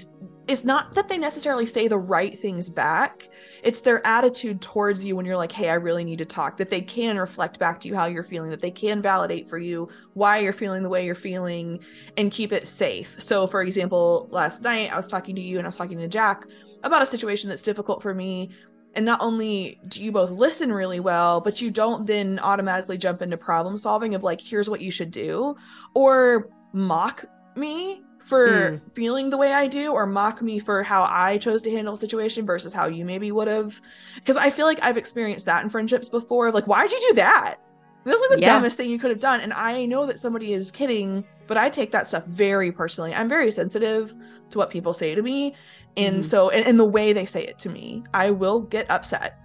it's 0.48 0.64
not 0.64 0.92
that 0.94 1.08
they 1.08 1.16
necessarily 1.16 1.66
say 1.66 1.86
the 1.86 1.98
right 1.98 2.36
things 2.36 2.68
back. 2.68 3.28
It's 3.62 3.80
their 3.80 4.04
attitude 4.04 4.60
towards 4.60 5.04
you 5.04 5.14
when 5.14 5.24
you're 5.24 5.36
like, 5.36 5.52
"Hey, 5.52 5.70
I 5.70 5.74
really 5.74 6.02
need 6.02 6.18
to 6.18 6.24
talk." 6.24 6.56
That 6.56 6.68
they 6.68 6.80
can 6.80 7.16
reflect 7.16 7.60
back 7.60 7.80
to 7.80 7.88
you 7.88 7.94
how 7.94 8.06
you're 8.06 8.24
feeling, 8.24 8.50
that 8.50 8.60
they 8.60 8.72
can 8.72 9.00
validate 9.00 9.48
for 9.48 9.58
you 9.58 9.88
why 10.14 10.38
you're 10.38 10.52
feeling 10.52 10.82
the 10.82 10.88
way 10.88 11.06
you're 11.06 11.14
feeling 11.14 11.78
and 12.16 12.32
keep 12.32 12.52
it 12.52 12.66
safe. 12.66 13.14
So, 13.22 13.46
for 13.46 13.62
example, 13.62 14.28
last 14.32 14.62
night 14.62 14.92
I 14.92 14.96
was 14.96 15.06
talking 15.06 15.36
to 15.36 15.42
you 15.42 15.58
and 15.58 15.66
I 15.66 15.68
was 15.68 15.76
talking 15.76 15.98
to 15.98 16.08
Jack 16.08 16.44
about 16.82 17.02
a 17.02 17.06
situation 17.06 17.48
that's 17.48 17.62
difficult 17.62 18.02
for 18.02 18.12
me 18.12 18.50
and 18.95 19.05
not 19.05 19.20
only 19.20 19.80
do 19.88 20.03
you 20.03 20.12
both 20.12 20.30
listen 20.30 20.72
really 20.72 21.01
well 21.01 21.40
but 21.40 21.61
you 21.61 21.70
don't 21.70 22.07
then 22.07 22.38
automatically 22.40 22.99
jump 22.99 23.22
into 23.22 23.36
problem 23.36 23.78
solving 23.78 24.14
of 24.14 24.22
like 24.22 24.40
here's 24.40 24.68
what 24.68 24.80
you 24.80 24.90
should 24.90 25.11
do 25.11 25.57
or 25.95 26.49
mock 26.72 27.24
me 27.57 28.03
for 28.22 28.49
mm. 28.72 28.93
feeling 28.95 29.30
the 29.30 29.36
way 29.36 29.53
I 29.53 29.66
do 29.66 29.93
or 29.93 30.07
mock 30.07 30.43
me 30.43 30.59
for 30.59 30.82
how 30.82 31.07
I 31.11 31.38
chose 31.38 31.61
to 31.62 31.70
handle 31.70 31.95
a 31.95 31.99
situation 31.99 32.47
versus 32.47 32.72
how 32.72 32.86
you 32.86 33.05
maybe 33.05 33.32
would 33.32 33.49
have. 33.49 33.80
Because 34.14 34.36
I 34.36 34.51
feel 34.51 34.66
like 34.66 34.78
I've 34.82 34.97
experienced 34.97 35.47
that 35.47 35.62
in 35.64 35.70
friendships 35.70 36.09
before. 36.09 36.53
Like, 36.53 36.66
why'd 36.66 36.90
you 36.90 37.01
do 37.11 37.14
that? 37.16 37.57
This 38.05 38.16
is 38.16 38.20
like 38.20 38.38
the 38.38 38.40
yeah. 38.40 38.55
dumbest 38.55 38.76
thing 38.76 38.90
you 38.90 38.99
could 38.99 39.11
have 39.11 39.20
done. 39.20 39.40
And 39.40 39.53
I 39.53 39.86
know 39.86 40.07
that 40.07 40.18
somebody 40.18 40.53
is 40.53 40.70
kidding, 40.70 41.24
but 41.47 41.57
I 41.57 41.68
take 41.68 41.93
that 41.93 42.07
stuff 42.07 42.24
very 42.26 42.72
personally. 42.72 43.14
I'm 43.14 43.28
very 43.28 43.51
sensitive 43.51 44.14
to 44.51 44.59
what 44.59 44.70
people 44.70 44.93
say 44.93 45.14
to 45.14 45.22
me. 45.22 45.55
And 45.97 46.20
mm. 46.20 46.24
so, 46.24 46.51
and, 46.51 46.66
and 46.66 46.78
the 46.78 46.84
way 46.84 47.12
they 47.12 47.26
say 47.26 47.45
it 47.45 47.59
to 47.61 47.68
me, 47.68 48.05
I 48.14 48.30
will 48.30 48.61
get 48.61 48.90
upset. 48.90 49.38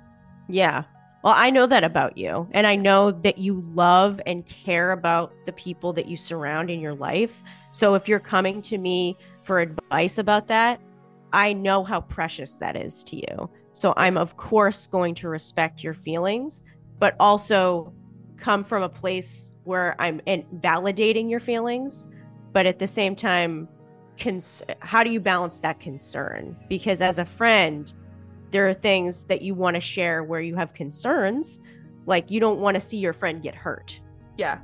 Yeah. 0.47 0.83
Well, 1.23 1.33
I 1.35 1.49
know 1.49 1.65
that 1.65 1.83
about 1.83 2.17
you. 2.17 2.47
And 2.51 2.65
I 2.65 2.75
know 2.75 3.11
that 3.11 3.37
you 3.37 3.61
love 3.73 4.21
and 4.25 4.45
care 4.45 4.91
about 4.91 5.33
the 5.45 5.51
people 5.51 5.91
that 5.93 6.07
you 6.07 6.15
surround 6.15 6.69
in 6.69 6.79
your 6.79 6.93
life. 6.95 7.43
So 7.71 7.95
if 7.95 8.07
you're 8.07 8.19
coming 8.19 8.61
to 8.63 8.77
me 8.77 9.17
for 9.41 9.59
advice 9.59 10.17
about 10.17 10.47
that, 10.47 10.79
I 11.33 11.53
know 11.53 11.83
how 11.83 12.01
precious 12.01 12.55
that 12.57 12.75
is 12.75 13.03
to 13.05 13.17
you. 13.17 13.49
So 13.73 13.93
I'm, 13.97 14.17
of 14.17 14.37
course, 14.37 14.87
going 14.87 15.15
to 15.15 15.29
respect 15.29 15.83
your 15.83 15.93
feelings, 15.93 16.63
but 16.99 17.15
also 17.19 17.93
come 18.37 18.63
from 18.63 18.83
a 18.83 18.89
place 18.89 19.53
where 19.65 19.95
I'm 19.99 20.21
validating 20.21 21.29
your 21.29 21.39
feelings, 21.39 22.07
but 22.53 22.65
at 22.65 22.79
the 22.79 22.87
same 22.87 23.15
time, 23.15 23.67
cons- 24.17 24.63
how 24.79 25.03
do 25.03 25.09
you 25.09 25.19
balance 25.19 25.59
that 25.59 25.79
concern? 25.79 26.55
Because 26.69 27.01
as 27.01 27.19
a 27.19 27.25
friend, 27.25 27.91
there 28.51 28.67
are 28.67 28.73
things 28.73 29.23
that 29.25 29.41
you 29.41 29.53
want 29.53 29.75
to 29.75 29.81
share 29.81 30.23
where 30.23 30.41
you 30.41 30.55
have 30.55 30.73
concerns, 30.73 31.61
like 32.05 32.31
you 32.31 32.39
don't 32.39 32.59
want 32.59 32.75
to 32.75 32.81
see 32.81 32.97
your 32.97 33.13
friend 33.13 33.41
get 33.41 33.55
hurt. 33.55 33.99
Yeah. 34.37 34.59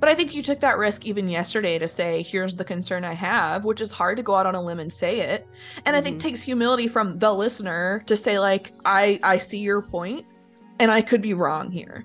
But 0.00 0.08
I 0.08 0.14
think 0.16 0.34
you 0.34 0.42
took 0.42 0.58
that 0.60 0.78
risk 0.78 1.06
even 1.06 1.28
yesterday 1.28 1.78
to 1.78 1.86
say, 1.86 2.22
here's 2.22 2.56
the 2.56 2.64
concern 2.64 3.04
I 3.04 3.12
have, 3.12 3.64
which 3.64 3.80
is 3.80 3.92
hard 3.92 4.16
to 4.16 4.22
go 4.24 4.34
out 4.34 4.46
on 4.46 4.56
a 4.56 4.60
limb 4.60 4.80
and 4.80 4.92
say 4.92 5.20
it. 5.20 5.46
And 5.76 5.86
mm-hmm. 5.86 5.94
I 5.94 6.00
think 6.00 6.16
mm-hmm. 6.16 6.28
takes 6.28 6.42
humility 6.42 6.88
from 6.88 7.20
the 7.20 7.32
listener 7.32 8.02
to 8.06 8.16
say, 8.16 8.40
like, 8.40 8.72
I 8.84 9.20
I 9.22 9.38
see 9.38 9.58
your 9.58 9.80
point 9.80 10.26
and 10.80 10.90
I 10.90 11.02
could 11.02 11.22
be 11.22 11.34
wrong 11.34 11.70
here. 11.70 12.04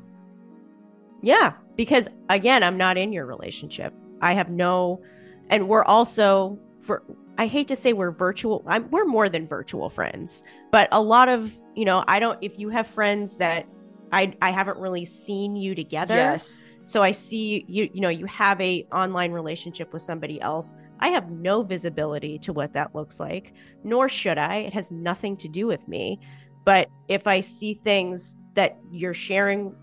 Yeah. 1.24 1.54
Because 1.76 2.08
again, 2.30 2.62
I'm 2.62 2.78
not 2.78 2.98
in 2.98 3.12
your 3.12 3.26
relationship. 3.26 3.94
I 4.22 4.34
have 4.34 4.50
no 4.52 5.02
and 5.50 5.68
we're 5.68 5.84
also 5.84 6.60
for 6.82 7.04
I 7.38 7.46
hate 7.46 7.68
to 7.68 7.76
say 7.76 7.94
we're 7.94 8.12
virtual. 8.12 8.64
I'm, 8.68 8.90
we're 8.90 9.06
more 9.06 9.30
than 9.30 9.48
virtual 9.48 9.90
friends, 9.90 10.44
but 10.72 10.88
a 10.92 11.02
lot 11.02 11.30
of 11.30 11.58
you 11.76 11.86
know, 11.86 12.04
I 12.08 12.20
don't. 12.20 12.38
If 12.42 12.58
you 12.58 12.70
have 12.70 12.88
friends 12.88 13.38
that 13.38 13.68
I 14.12 14.34
I 14.42 14.52
haven't 14.52 14.80
really 14.80 15.06
seen 15.06 15.56
you 15.56 15.76
together, 15.76 16.16
yes, 16.16 16.64
so 16.84 17.04
I 17.04 17.12
see 17.12 17.66
you, 17.68 17.90
you 17.94 18.00
know, 18.00 18.10
you 18.10 18.26
have 18.28 18.60
a 18.62 18.88
online 18.94 19.34
relationship 19.34 19.92
with 19.94 20.02
somebody 20.02 20.40
else. 20.40 20.74
I 21.00 21.10
have 21.10 21.30
no 21.30 21.62
visibility 21.62 22.40
to 22.40 22.54
what 22.54 22.74
that 22.74 22.96
looks 22.96 23.20
like, 23.20 23.54
nor 23.84 24.10
should 24.10 24.38
I. 24.38 24.60
It 24.60 24.74
has 24.74 24.90
nothing 24.90 25.38
to 25.38 25.48
do 25.48 25.68
with 25.68 25.86
me. 25.88 26.20
But 26.64 26.90
if 27.08 27.28
I 27.28 27.42
see 27.42 27.76
things 27.76 28.38
that 28.56 28.78
you're 28.90 29.14
sharing, 29.14 29.76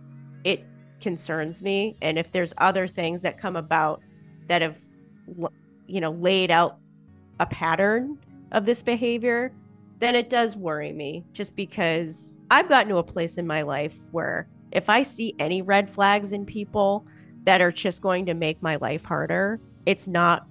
it 0.45 0.65
concerns 1.01 1.62
me. 1.62 1.97
And 2.03 2.19
if 2.19 2.33
there's 2.33 2.55
other 2.59 2.89
things 2.89 3.23
that 3.23 3.39
come 3.39 3.57
about 3.57 4.01
that 4.49 4.62
have, 4.62 4.79
you 5.87 6.01
know, 6.01 6.12
laid 6.12 6.51
out 6.51 6.79
a 7.41 7.47
pattern 7.47 8.18
of 8.53 8.66
this 8.66 8.83
behavior, 8.83 9.53
then 9.99 10.14
it 10.14 10.31
does 10.31 10.57
worry 10.57 10.93
me 10.93 11.25
just 11.33 11.57
because 11.57 12.35
I've 12.51 12.68
gotten 12.68 12.89
to 12.91 12.99
a 12.99 13.03
place 13.03 13.39
in 13.39 13.47
my 13.47 13.62
life 13.62 13.97
where 14.11 14.49
if 14.72 14.89
I 14.89 15.03
see 15.03 15.35
any 15.39 15.62
red 15.62 15.89
flags 15.89 16.33
in 16.33 16.45
people 16.45 17.07
that 17.45 17.61
are 17.61 17.72
just 17.72 18.03
going 18.03 18.27
to 18.27 18.35
make 18.35 18.62
my 18.62 18.77
life 18.77 19.05
harder, 19.05 19.61
it's 19.87 20.09
not 20.09 20.47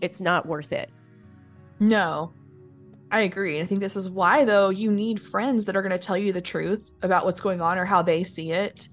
it's 0.00 0.20
not 0.20 0.46
worth 0.46 0.72
it. 0.72 0.90
No. 1.80 2.32
I 3.10 3.20
agree. 3.20 3.58
And 3.58 3.64
I 3.64 3.66
think 3.66 3.80
this 3.80 3.96
is 3.96 4.10
why 4.10 4.44
though 4.44 4.70
you 4.70 4.90
need 4.90 5.20
friends 5.20 5.64
that 5.64 5.76
are 5.76 5.82
going 5.82 5.92
to 5.92 5.98
tell 5.98 6.18
you 6.18 6.32
the 6.32 6.40
truth 6.40 6.92
about 7.02 7.24
what's 7.24 7.40
going 7.40 7.60
on 7.60 7.78
or 7.78 7.84
how 7.84 8.02
they 8.02 8.24
see 8.24 8.52
it. 8.52 8.88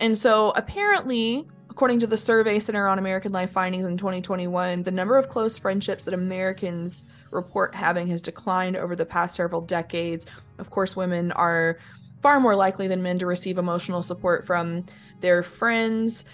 And 0.00 0.16
so 0.16 0.52
apparently, 0.56 1.46
according 1.76 2.00
to 2.00 2.06
the 2.06 2.16
Survey 2.16 2.58
Center 2.58 2.88
on 2.88 2.98
American 2.98 3.32
Life 3.32 3.50
Findings 3.50 3.84
in 3.84 3.98
2021, 3.98 4.84
the 4.84 4.90
number 4.90 5.18
of 5.18 5.28
close 5.28 5.58
friendships 5.58 6.04
that 6.04 6.14
Americans 6.14 7.04
report 7.30 7.74
having 7.74 8.06
has 8.06 8.22
declined 8.22 8.78
over 8.78 8.96
the 8.96 9.04
past 9.04 9.34
several 9.34 9.60
decades. 9.60 10.24
Of 10.56 10.70
course, 10.70 10.96
women 10.96 11.32
are 11.32 11.78
far 12.22 12.40
more 12.40 12.56
likely 12.56 12.88
than 12.88 13.02
men 13.02 13.18
to 13.18 13.26
receive 13.26 13.58
emotional 13.58 14.02
support 14.02 14.46
from 14.46 14.86
their 15.20 15.42
friends. 15.42 16.24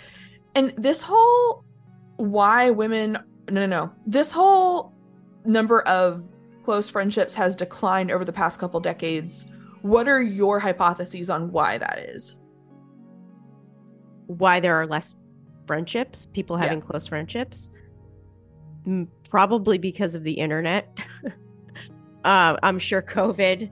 And 0.54 0.72
this 0.76 1.02
whole 1.02 1.64
why 2.18 2.70
women 2.70 3.18
no 3.50 3.62
no 3.62 3.66
no 3.66 3.92
this 4.06 4.30
whole 4.30 4.94
number 5.44 5.82
of 5.88 6.22
close 6.62 6.88
friendships 6.88 7.34
has 7.34 7.56
declined 7.56 8.12
over 8.12 8.24
the 8.24 8.32
past 8.32 8.60
couple 8.60 8.78
decades. 8.78 9.48
What 9.80 10.06
are 10.06 10.22
your 10.22 10.60
hypotheses 10.60 11.30
on 11.30 11.50
why 11.50 11.78
that 11.78 11.98
is? 11.98 12.36
Why 14.28 14.60
there 14.60 14.76
are 14.76 14.86
less 14.86 15.16
friendships, 15.66 16.26
people 16.26 16.56
having 16.56 16.78
yeah. 16.78 16.84
close 16.84 17.06
friendships? 17.06 17.70
Probably 19.28 19.78
because 19.78 20.14
of 20.14 20.24
the 20.24 20.32
internet. 20.32 20.98
uh, 22.24 22.56
I'm 22.62 22.78
sure 22.78 23.02
COVID 23.02 23.70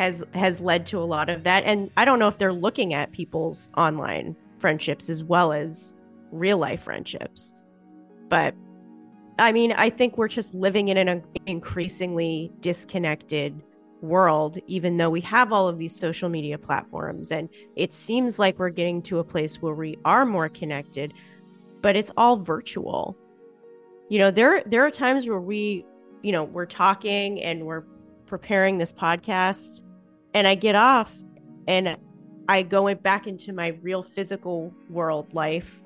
has 0.00 0.24
has 0.32 0.60
led 0.60 0.86
to 0.86 0.98
a 0.98 1.04
lot 1.04 1.28
of 1.28 1.44
that 1.44 1.62
and 1.64 1.90
i 1.98 2.06
don't 2.06 2.18
know 2.18 2.26
if 2.26 2.38
they're 2.38 2.54
looking 2.54 2.94
at 2.94 3.12
people's 3.12 3.70
online 3.76 4.34
friendships 4.58 5.10
as 5.10 5.22
well 5.22 5.52
as 5.52 5.94
real 6.32 6.56
life 6.56 6.84
friendships 6.84 7.52
but 8.30 8.54
i 9.38 9.52
mean 9.52 9.72
i 9.72 9.90
think 9.90 10.16
we're 10.16 10.26
just 10.26 10.54
living 10.54 10.88
in 10.88 10.96
an 10.96 11.22
increasingly 11.44 12.50
disconnected 12.60 13.62
world 14.02 14.58
even 14.66 14.96
though 14.96 15.10
we 15.10 15.20
have 15.20 15.52
all 15.52 15.68
of 15.68 15.78
these 15.78 15.94
social 15.94 16.28
media 16.28 16.58
platforms. 16.58 17.30
And 17.30 17.48
it 17.76 17.92
seems 17.92 18.38
like 18.38 18.58
we're 18.58 18.70
getting 18.70 19.02
to 19.02 19.18
a 19.18 19.24
place 19.24 19.60
where 19.60 19.74
we 19.74 19.98
are 20.04 20.24
more 20.24 20.48
connected 20.48 21.12
but 21.82 21.96
it's 21.96 22.12
all 22.16 22.36
virtual. 22.36 23.16
You 24.08 24.18
know 24.18 24.30
there 24.30 24.62
there 24.66 24.84
are 24.84 24.90
times 24.90 25.28
where 25.28 25.40
we 25.40 25.84
you 26.22 26.32
know 26.32 26.44
we're 26.44 26.66
talking 26.66 27.42
and 27.42 27.64
we're 27.64 27.84
preparing 28.26 28.78
this 28.78 28.92
podcast 28.92 29.82
and 30.34 30.46
I 30.46 30.54
get 30.54 30.74
off 30.74 31.16
and 31.66 31.96
I 32.48 32.62
go 32.62 32.92
back 32.94 33.26
into 33.26 33.52
my 33.52 33.68
real 33.82 34.02
physical 34.02 34.74
world 34.88 35.32
life. 35.34 35.80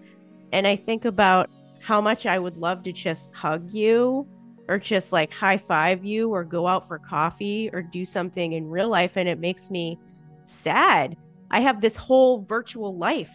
And 0.53 0.67
I 0.67 0.77
think 0.77 1.05
about 1.05 1.51
how 1.81 2.01
much 2.01 2.27
I 2.27 2.39
would 2.39 2.57
love 2.57 2.83
to 2.85 2.93
just 2.93 3.35
hug 3.35 3.73
you 3.73 4.27
or 4.69 4.79
just 4.79 5.13
like 5.13 5.33
high 5.33 5.57
five 5.57 6.05
you 6.05 6.31
or 6.31 6.45
go 6.45 6.67
out 6.67 6.87
for 6.87 6.99
coffee 6.99 7.71
or 7.73 7.83
do 7.83 8.05
something 8.05 8.53
in 8.53 8.69
real 8.69 8.89
life 8.89 9.17
and 9.17 9.29
it 9.29 9.39
makes 9.39 9.71
me 9.71 9.99
sad. 10.45 11.17
I 11.51 11.61
have 11.61 11.81
this 11.81 11.97
whole 11.97 12.43
virtual 12.43 12.97
life 12.97 13.33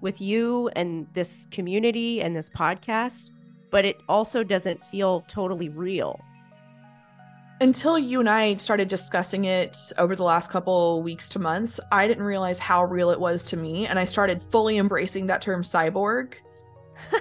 with 0.00 0.20
you 0.20 0.68
and 0.76 1.06
this 1.12 1.46
community 1.50 2.22
and 2.22 2.34
this 2.34 2.48
podcast, 2.48 3.30
but 3.70 3.84
it 3.84 4.00
also 4.08 4.44
doesn't 4.44 4.84
feel 4.86 5.22
totally 5.28 5.68
real 5.68 6.20
until 7.60 7.98
you 7.98 8.20
and 8.20 8.28
I 8.28 8.56
started 8.56 8.88
discussing 8.88 9.44
it 9.44 9.76
over 9.98 10.14
the 10.14 10.22
last 10.22 10.50
couple 10.50 11.02
weeks 11.02 11.28
to 11.30 11.38
months, 11.38 11.80
I 11.90 12.06
didn't 12.06 12.22
realize 12.22 12.58
how 12.58 12.84
real 12.84 13.10
it 13.10 13.18
was 13.18 13.46
to 13.46 13.56
me. 13.56 13.86
And 13.86 13.98
I 13.98 14.04
started 14.04 14.42
fully 14.42 14.78
embracing 14.78 15.26
that 15.26 15.42
term 15.42 15.62
cyborg. 15.62 16.34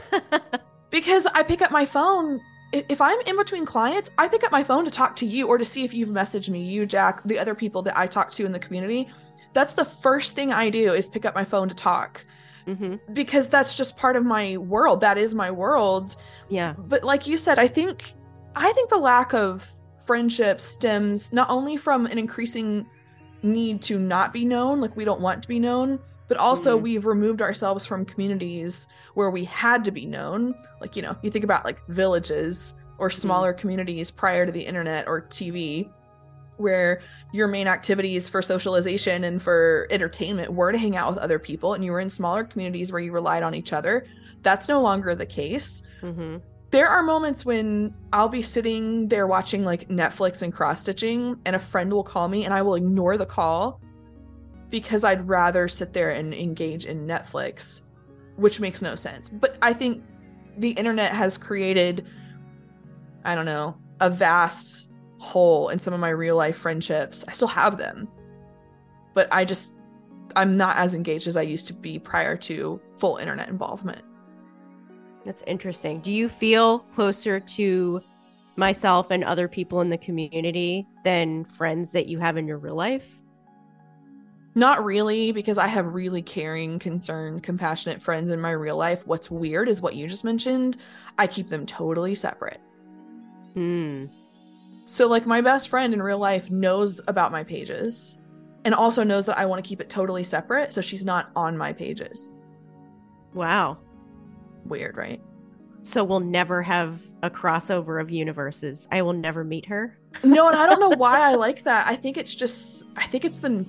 because 0.89 1.25
I 1.27 1.43
pick 1.43 1.61
up 1.61 1.71
my 1.71 1.85
phone. 1.85 2.39
If 2.73 2.99
I'm 2.99 3.19
in 3.21 3.37
between 3.37 3.65
clients, 3.65 4.11
I 4.17 4.27
pick 4.27 4.43
up 4.43 4.51
my 4.51 4.63
phone 4.63 4.83
to 4.85 4.91
talk 4.91 5.15
to 5.17 5.25
you 5.25 5.47
or 5.47 5.57
to 5.57 5.65
see 5.65 5.85
if 5.85 5.93
you've 5.93 6.09
messaged 6.09 6.49
me, 6.49 6.63
you, 6.63 6.85
Jack, 6.85 7.23
the 7.23 7.39
other 7.39 7.55
people 7.55 7.81
that 7.83 7.97
I 7.97 8.07
talk 8.07 8.31
to 8.31 8.45
in 8.45 8.51
the 8.51 8.59
community. 8.59 9.09
That's 9.53 9.73
the 9.73 9.85
first 9.85 10.35
thing 10.35 10.51
I 10.51 10.69
do 10.69 10.93
is 10.93 11.07
pick 11.07 11.25
up 11.25 11.33
my 11.33 11.43
phone 11.43 11.69
to 11.69 11.75
talk. 11.75 12.25
Mm-hmm. 12.67 13.13
Because 13.13 13.47
that's 13.47 13.75
just 13.75 13.95
part 13.95 14.17
of 14.17 14.25
my 14.25 14.57
world. 14.57 14.99
That 14.99 15.17
is 15.17 15.33
my 15.33 15.49
world. 15.49 16.17
Yeah. 16.49 16.73
But 16.77 17.03
like 17.03 17.25
you 17.25 17.37
said, 17.37 17.57
I 17.57 17.67
think 17.67 18.13
I 18.55 18.71
think 18.73 18.89
the 18.89 18.97
lack 18.97 19.33
of 19.33 19.71
friendship 20.05 20.59
stems 20.59 21.31
not 21.31 21.49
only 21.49 21.77
from 21.77 22.05
an 22.07 22.17
increasing 22.17 22.85
need 23.43 23.81
to 23.83 23.99
not 23.99 24.33
be 24.33 24.43
known, 24.43 24.81
like 24.81 24.95
we 24.97 25.05
don't 25.05 25.21
want 25.21 25.41
to 25.43 25.47
be 25.47 25.59
known, 25.59 25.99
but 26.27 26.37
also 26.37 26.75
mm-hmm. 26.75 26.83
we've 26.83 27.05
removed 27.05 27.41
ourselves 27.41 27.85
from 27.85 28.03
communities 28.05 28.87
where 29.17 29.31
we 29.31 29.43
had 29.45 29.83
to 29.83 29.89
be 29.89 30.05
known. 30.05 30.53
Like, 30.79 30.95
you 30.95 31.01
know, 31.01 31.17
you 31.23 31.31
think 31.31 31.43
about 31.43 31.65
like 31.65 31.83
villages 31.87 32.75
or 32.99 33.09
mm-hmm. 33.09 33.19
smaller 33.19 33.51
mm-hmm. 33.51 33.61
communities 33.61 34.11
prior 34.11 34.45
to 34.45 34.51
the 34.51 34.61
internet 34.61 35.07
or 35.07 35.23
TV, 35.23 35.89
where 36.57 37.01
your 37.33 37.47
main 37.47 37.67
activities 37.67 38.29
for 38.29 38.43
socialization 38.43 39.23
and 39.23 39.41
for 39.41 39.87
entertainment 39.89 40.53
were 40.53 40.71
to 40.71 40.77
hang 40.77 40.95
out 40.95 41.09
with 41.09 41.17
other 41.17 41.39
people, 41.39 41.73
and 41.73 41.83
you 41.83 41.93
were 41.93 41.99
in 41.99 42.11
smaller 42.11 42.43
communities 42.43 42.91
where 42.91 43.01
you 43.01 43.11
relied 43.11 43.41
on 43.41 43.55
each 43.55 43.73
other. 43.73 44.05
That's 44.43 44.69
no 44.69 44.83
longer 44.83 45.15
the 45.15 45.25
case. 45.25 45.81
Mm-hmm. 46.03 46.37
there 46.69 46.87
are 46.87 47.01
moments 47.01 47.43
when 47.43 47.95
I'll 48.13 48.29
be 48.29 48.43
sitting 48.43 49.07
there 49.07 49.25
watching 49.25 49.65
like 49.65 49.87
Netflix 49.87 50.43
and 50.43 50.53
cross 50.53 50.81
stitching, 50.81 51.39
and 51.43 51.55
a 51.55 51.59
friend 51.59 51.91
will 51.91 52.03
call 52.03 52.27
me, 52.27 52.45
and 52.45 52.53
I 52.53 52.61
will 52.61 52.75
ignore 52.75 53.17
the 53.17 53.25
call 53.25 53.81
because 54.69 55.03
I'd 55.03 55.27
rather 55.27 55.67
sit 55.67 55.93
there 55.93 56.11
and 56.11 56.35
engage 56.35 56.85
in 56.85 57.07
Netflix, 57.07 57.81
which 58.37 58.59
makes 58.59 58.81
no 58.81 58.95
sense. 58.95 59.29
But 59.29 59.57
I 59.61 59.73
think 59.73 60.03
the 60.57 60.71
internet 60.71 61.11
has 61.11 61.37
created, 61.37 62.07
I 63.25 63.35
don't 63.35 63.45
know, 63.45 63.77
a 63.99 64.09
vast 64.09 64.93
hole 65.19 65.69
in 65.69 65.79
some 65.79 65.93
of 65.93 65.99
my 65.99 66.09
real 66.09 66.35
life 66.35 66.57
friendships. 66.57 67.25
I 67.27 67.31
still 67.31 67.47
have 67.49 67.77
them, 67.77 68.07
but 69.13 69.27
I 69.31 69.45
just, 69.45 69.73
I'm 70.35 70.55
not 70.55 70.77
as 70.77 70.93
engaged 70.93 71.27
as 71.27 71.35
I 71.35 71.41
used 71.41 71.67
to 71.67 71.73
be 71.73 71.99
prior 71.99 72.37
to 72.37 72.79
full 72.97 73.17
internet 73.17 73.49
involvement. 73.49 74.01
That's 75.25 75.43
interesting. 75.45 75.99
Do 75.99 76.11
you 76.11 76.29
feel 76.29 76.79
closer 76.79 77.39
to 77.39 78.01
myself 78.55 79.11
and 79.11 79.23
other 79.23 79.47
people 79.47 79.81
in 79.81 79.89
the 79.89 79.97
community 79.97 80.87
than 81.03 81.45
friends 81.45 81.91
that 81.91 82.07
you 82.07 82.19
have 82.19 82.37
in 82.37 82.47
your 82.47 82.57
real 82.57 82.75
life? 82.75 83.19
Not 84.57 84.83
really, 84.83 85.31
because 85.31 85.59
I 85.59 85.67
have 85.67 85.93
really 85.93 86.23
caring, 86.23 86.79
concerned, 86.79 87.43
compassionate 87.43 88.01
friends 88.01 88.31
in 88.31 88.41
my 88.41 88.49
real 88.49 88.75
life. 88.75 89.05
What's 89.05 89.29
weird 89.29 89.69
is 89.69 89.83
what 89.83 89.93
you 89.93 90.07
just 90.07 90.23
mentioned. 90.23 90.77
I 91.19 91.27
keep 91.27 91.47
them 91.47 91.63
totally 91.67 92.15
separate. 92.15 92.59
Hmm. 93.53 94.07
So, 94.87 95.07
like, 95.07 95.27
my 95.27 95.41
best 95.41 95.69
friend 95.69 95.93
in 95.93 96.01
real 96.01 96.17
life 96.17 96.49
knows 96.49 96.99
about 97.07 97.31
my 97.31 97.43
pages 97.43 98.17
and 98.65 98.73
also 98.73 99.03
knows 99.03 99.27
that 99.27 99.37
I 99.37 99.45
want 99.45 99.63
to 99.63 99.69
keep 99.69 99.79
it 99.79 99.91
totally 99.91 100.23
separate. 100.23 100.73
So 100.73 100.81
she's 100.81 101.05
not 101.05 101.29
on 101.35 101.55
my 101.55 101.71
pages. 101.71 102.31
Wow. 103.35 103.77
Weird, 104.65 104.97
right? 104.97 105.21
So 105.83 106.03
we'll 106.03 106.19
never 106.19 106.63
have 106.63 107.03
a 107.21 107.29
crossover 107.29 108.01
of 108.01 108.09
universes. 108.09 108.87
I 108.91 109.03
will 109.03 109.13
never 109.13 109.43
meet 109.43 109.67
her. 109.67 109.99
no, 110.23 110.47
and 110.47 110.57
I 110.57 110.65
don't 110.65 110.79
know 110.79 110.89
why 110.97 111.21
I 111.21 111.35
like 111.35 111.61
that. 111.61 111.85
I 111.85 111.95
think 111.95 112.17
it's 112.17 112.33
just, 112.33 112.85
I 112.95 113.05
think 113.05 113.23
it's 113.23 113.37
the 113.37 113.63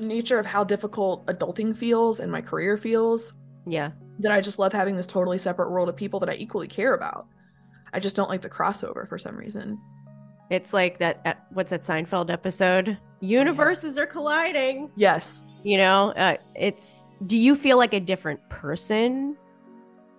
nature 0.00 0.38
of 0.38 0.46
how 0.46 0.64
difficult 0.64 1.26
adulting 1.26 1.76
feels 1.76 2.20
and 2.20 2.30
my 2.30 2.40
career 2.40 2.76
feels. 2.76 3.32
Yeah. 3.66 3.90
That 4.18 4.32
I 4.32 4.40
just 4.40 4.58
love 4.58 4.72
having 4.72 4.96
this 4.96 5.06
totally 5.06 5.38
separate 5.38 5.70
world 5.70 5.88
of 5.88 5.96
people 5.96 6.20
that 6.20 6.28
I 6.28 6.34
equally 6.34 6.68
care 6.68 6.94
about. 6.94 7.26
I 7.92 8.00
just 8.00 8.16
don't 8.16 8.28
like 8.28 8.42
the 8.42 8.50
crossover 8.50 9.08
for 9.08 9.18
some 9.18 9.36
reason. 9.36 9.80
It's 10.50 10.72
like 10.72 10.98
that. 10.98 11.20
Uh, 11.24 11.34
what's 11.50 11.70
that 11.70 11.82
Seinfeld 11.82 12.30
episode? 12.30 12.98
Universes 13.20 13.96
yeah. 13.96 14.02
are 14.02 14.06
colliding. 14.06 14.90
Yes. 14.96 15.42
You 15.62 15.78
know, 15.78 16.10
uh, 16.12 16.36
it's. 16.54 17.06
Do 17.26 17.36
you 17.36 17.54
feel 17.54 17.78
like 17.78 17.94
a 17.94 18.00
different 18.00 18.46
person 18.48 19.36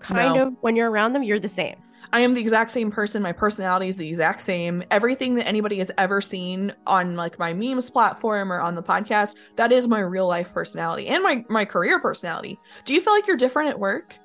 kind 0.01 0.35
no. 0.35 0.47
of 0.47 0.53
when 0.61 0.75
you're 0.75 0.89
around 0.89 1.13
them 1.13 1.23
you're 1.23 1.39
the 1.39 1.47
same 1.47 1.80
I 2.13 2.19
am 2.19 2.33
the 2.33 2.41
exact 2.41 2.71
same 2.71 2.91
person. 2.91 3.21
My 3.21 3.31
personality 3.31 3.87
is 3.87 3.95
the 3.95 4.07
exact 4.07 4.41
same. 4.41 4.83
Everything 4.91 5.35
that 5.35 5.47
anybody 5.47 5.77
has 5.77 5.91
ever 5.97 6.19
seen 6.19 6.73
on 6.85 7.15
like 7.15 7.39
my 7.39 7.53
memes 7.53 7.89
platform 7.89 8.51
or 8.51 8.59
on 8.59 8.75
the 8.75 8.83
podcast, 8.83 9.35
that 9.55 9.71
is 9.71 9.87
my 9.87 10.01
real 10.01 10.27
life 10.27 10.53
personality 10.53 11.07
and 11.07 11.23
my 11.23 11.45
my 11.47 11.63
career 11.63 11.99
personality. 11.99 12.59
Do 12.83 12.93
you 12.93 13.01
feel 13.01 13.13
like 13.13 13.27
you're 13.27 13.37
different 13.37 13.69
at 13.69 13.79
work? 13.79 14.15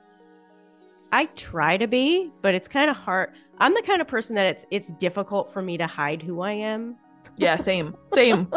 I 1.13 1.27
try 1.37 1.77
to 1.77 1.87
be, 1.87 2.33
but 2.43 2.55
it's 2.55 2.67
kind 2.67 2.91
of 2.91 2.97
hard. 2.97 3.33
I'm 3.59 3.73
the 3.73 3.83
kind 3.83 4.01
of 4.01 4.09
person 4.09 4.35
that 4.35 4.47
it's 4.47 4.67
it's 4.71 4.91
difficult 4.93 5.53
for 5.53 5.63
me 5.63 5.79
to 5.79 5.87
hide 5.87 6.23
who 6.23 6.41
I 6.41 6.53
am. 6.53 6.97
Yeah, 7.37 7.57
same. 7.57 7.97
Same. 8.13 8.53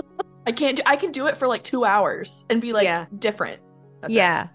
I 0.48 0.52
can't 0.52 0.78
do, 0.78 0.84
I 0.88 0.96
can 0.96 1.12
do 1.12 1.28
it 1.28 1.38
for 1.38 1.48
like 1.48 1.64
2 1.64 1.86
hours 1.86 2.46
and 2.50 2.60
be 2.60 2.74
like 2.74 2.86
yeah. 2.86 3.06
different. 3.20 3.62
That's 4.02 4.14
yeah. 4.14 4.46
It. 4.46 4.50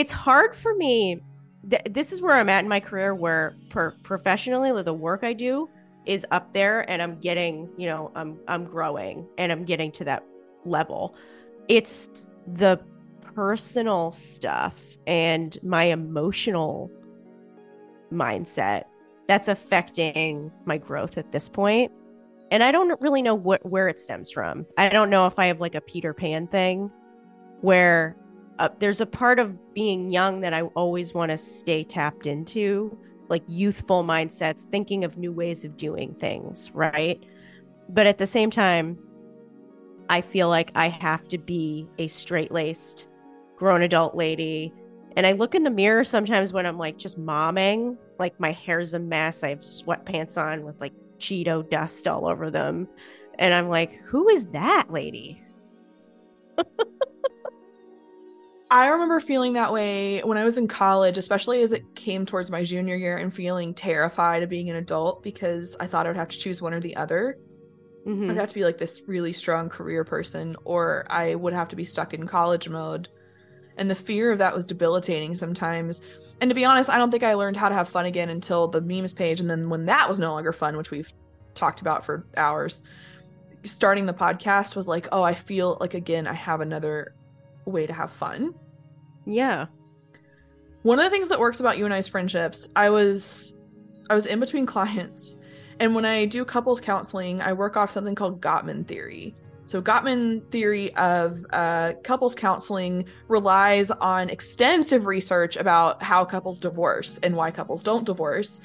It's 0.00 0.12
hard 0.12 0.54
for 0.56 0.74
me 0.74 1.20
th- 1.68 1.82
this 1.90 2.12
is 2.12 2.20
where 2.20 2.34
I'm 2.34 2.48
at 2.48 2.64
in 2.64 2.68
my 2.68 2.80
career 2.80 3.14
where 3.14 3.54
per- 3.68 3.94
professionally 4.02 4.82
the 4.82 4.94
work 4.94 5.24
I 5.24 5.32
do 5.32 5.68
is 6.06 6.24
up 6.30 6.52
there 6.52 6.88
and 6.90 7.02
I'm 7.02 7.18
getting, 7.20 7.68
you 7.76 7.86
know, 7.86 8.10
I'm 8.14 8.38
I'm 8.48 8.64
growing 8.64 9.26
and 9.36 9.52
I'm 9.52 9.64
getting 9.64 9.92
to 9.92 10.04
that 10.04 10.24
level. 10.64 11.14
It's 11.68 12.26
the 12.46 12.80
personal 13.34 14.12
stuff 14.12 14.82
and 15.06 15.56
my 15.62 15.84
emotional 15.84 16.90
mindset 18.12 18.84
that's 19.28 19.48
affecting 19.48 20.50
my 20.64 20.78
growth 20.78 21.18
at 21.18 21.30
this 21.32 21.48
point. 21.48 21.92
And 22.50 22.62
I 22.62 22.72
don't 22.72 22.98
really 23.02 23.20
know 23.20 23.34
what 23.34 23.64
where 23.66 23.88
it 23.88 24.00
stems 24.00 24.30
from. 24.30 24.64
I 24.78 24.88
don't 24.88 25.10
know 25.10 25.26
if 25.26 25.38
I 25.38 25.46
have 25.46 25.60
like 25.60 25.74
a 25.74 25.82
Peter 25.82 26.14
Pan 26.14 26.46
thing 26.46 26.90
where 27.60 28.16
uh, 28.58 28.68
there's 28.80 29.00
a 29.00 29.06
part 29.06 29.38
of 29.38 29.74
being 29.74 30.10
young 30.10 30.40
that 30.40 30.52
I 30.52 30.62
always 30.62 31.14
want 31.14 31.30
to 31.30 31.38
stay 31.38 31.84
tapped 31.84 32.26
into, 32.26 32.96
like 33.28 33.42
youthful 33.46 34.02
mindsets, 34.02 34.62
thinking 34.62 35.04
of 35.04 35.16
new 35.16 35.32
ways 35.32 35.64
of 35.64 35.76
doing 35.76 36.14
things, 36.14 36.70
right? 36.74 37.24
But 37.88 38.06
at 38.06 38.18
the 38.18 38.26
same 38.26 38.50
time, 38.50 38.98
I 40.08 40.20
feel 40.20 40.48
like 40.48 40.72
I 40.74 40.88
have 40.88 41.28
to 41.28 41.38
be 41.38 41.86
a 41.98 42.08
straight 42.08 42.50
laced, 42.50 43.08
grown 43.56 43.82
adult 43.82 44.14
lady. 44.14 44.72
And 45.16 45.26
I 45.26 45.32
look 45.32 45.54
in 45.54 45.62
the 45.62 45.70
mirror 45.70 46.04
sometimes 46.04 46.52
when 46.52 46.66
I'm 46.66 46.78
like 46.78 46.98
just 46.98 47.18
momming, 47.18 47.96
like 48.18 48.38
my 48.40 48.52
hair's 48.52 48.94
a 48.94 48.98
mess. 48.98 49.44
I 49.44 49.50
have 49.50 49.60
sweatpants 49.60 50.36
on 50.36 50.64
with 50.64 50.80
like 50.80 50.92
Cheeto 51.18 51.68
dust 51.68 52.08
all 52.08 52.26
over 52.26 52.50
them. 52.50 52.88
And 53.38 53.54
I'm 53.54 53.68
like, 53.68 54.00
who 54.04 54.28
is 54.28 54.46
that 54.48 54.90
lady? 54.90 55.42
I 58.70 58.88
remember 58.88 59.18
feeling 59.20 59.54
that 59.54 59.72
way 59.72 60.20
when 60.20 60.36
I 60.36 60.44
was 60.44 60.58
in 60.58 60.68
college, 60.68 61.16
especially 61.16 61.62
as 61.62 61.72
it 61.72 61.94
came 61.94 62.26
towards 62.26 62.50
my 62.50 62.64
junior 62.64 62.96
year 62.96 63.16
and 63.16 63.32
feeling 63.32 63.72
terrified 63.72 64.42
of 64.42 64.50
being 64.50 64.68
an 64.68 64.76
adult 64.76 65.22
because 65.22 65.74
I 65.80 65.86
thought 65.86 66.04
I 66.04 66.10
would 66.10 66.16
have 66.16 66.28
to 66.28 66.38
choose 66.38 66.60
one 66.60 66.74
or 66.74 66.80
the 66.80 66.94
other. 66.96 67.38
Mm-hmm. 68.06 68.30
I'd 68.30 68.36
have 68.36 68.48
to 68.48 68.54
be 68.54 68.64
like 68.64 68.76
this 68.76 69.02
really 69.06 69.32
strong 69.32 69.70
career 69.70 70.04
person, 70.04 70.54
or 70.64 71.06
I 71.08 71.34
would 71.34 71.54
have 71.54 71.68
to 71.68 71.76
be 71.76 71.86
stuck 71.86 72.12
in 72.12 72.26
college 72.26 72.68
mode. 72.68 73.08
And 73.78 73.90
the 73.90 73.94
fear 73.94 74.30
of 74.30 74.38
that 74.38 74.54
was 74.54 74.66
debilitating 74.66 75.34
sometimes. 75.34 76.02
And 76.40 76.50
to 76.50 76.54
be 76.54 76.64
honest, 76.64 76.90
I 76.90 76.98
don't 76.98 77.10
think 77.10 77.22
I 77.22 77.34
learned 77.34 77.56
how 77.56 77.70
to 77.70 77.74
have 77.74 77.88
fun 77.88 78.04
again 78.04 78.28
until 78.28 78.68
the 78.68 78.82
memes 78.82 79.14
page. 79.14 79.40
And 79.40 79.48
then 79.48 79.70
when 79.70 79.86
that 79.86 80.08
was 80.08 80.18
no 80.18 80.32
longer 80.32 80.52
fun, 80.52 80.76
which 80.76 80.90
we've 80.90 81.12
talked 81.54 81.80
about 81.80 82.04
for 82.04 82.26
hours, 82.36 82.82
starting 83.64 84.04
the 84.06 84.12
podcast 84.12 84.76
was 84.76 84.88
like, 84.88 85.08
oh, 85.10 85.22
I 85.22 85.34
feel 85.34 85.78
like 85.80 85.94
again, 85.94 86.26
I 86.26 86.34
have 86.34 86.60
another 86.60 87.14
way 87.68 87.86
to 87.86 87.92
have 87.92 88.10
fun. 88.10 88.54
Yeah. 89.26 89.66
One 90.82 90.98
of 90.98 91.04
the 91.04 91.10
things 91.10 91.28
that 91.28 91.40
works 91.40 91.60
about 91.60 91.78
you 91.78 91.84
and 91.84 91.92
I's 91.92 92.08
friendships, 92.08 92.68
I 92.74 92.90
was 92.90 93.54
I 94.10 94.14
was 94.14 94.26
in 94.26 94.40
between 94.40 94.66
clients. 94.74 95.36
And 95.80 95.94
when 95.94 96.04
I 96.04 96.24
do 96.24 96.44
couples 96.44 96.80
counseling, 96.80 97.40
I 97.40 97.52
work 97.52 97.76
off 97.76 97.92
something 97.92 98.14
called 98.14 98.40
Gottman 98.40 98.86
theory. 98.86 99.34
So, 99.64 99.82
Gottman 99.82 100.50
theory 100.50 100.94
of 100.96 101.44
uh, 101.52 101.92
couples 102.02 102.34
counseling 102.34 103.04
relies 103.28 103.90
on 103.90 104.30
extensive 104.30 105.04
research 105.04 105.56
about 105.56 106.02
how 106.02 106.24
couples 106.24 106.58
divorce 106.58 107.18
and 107.22 107.36
why 107.36 107.50
couples 107.50 107.82
don't 107.82 108.04
divorce. 108.04 108.62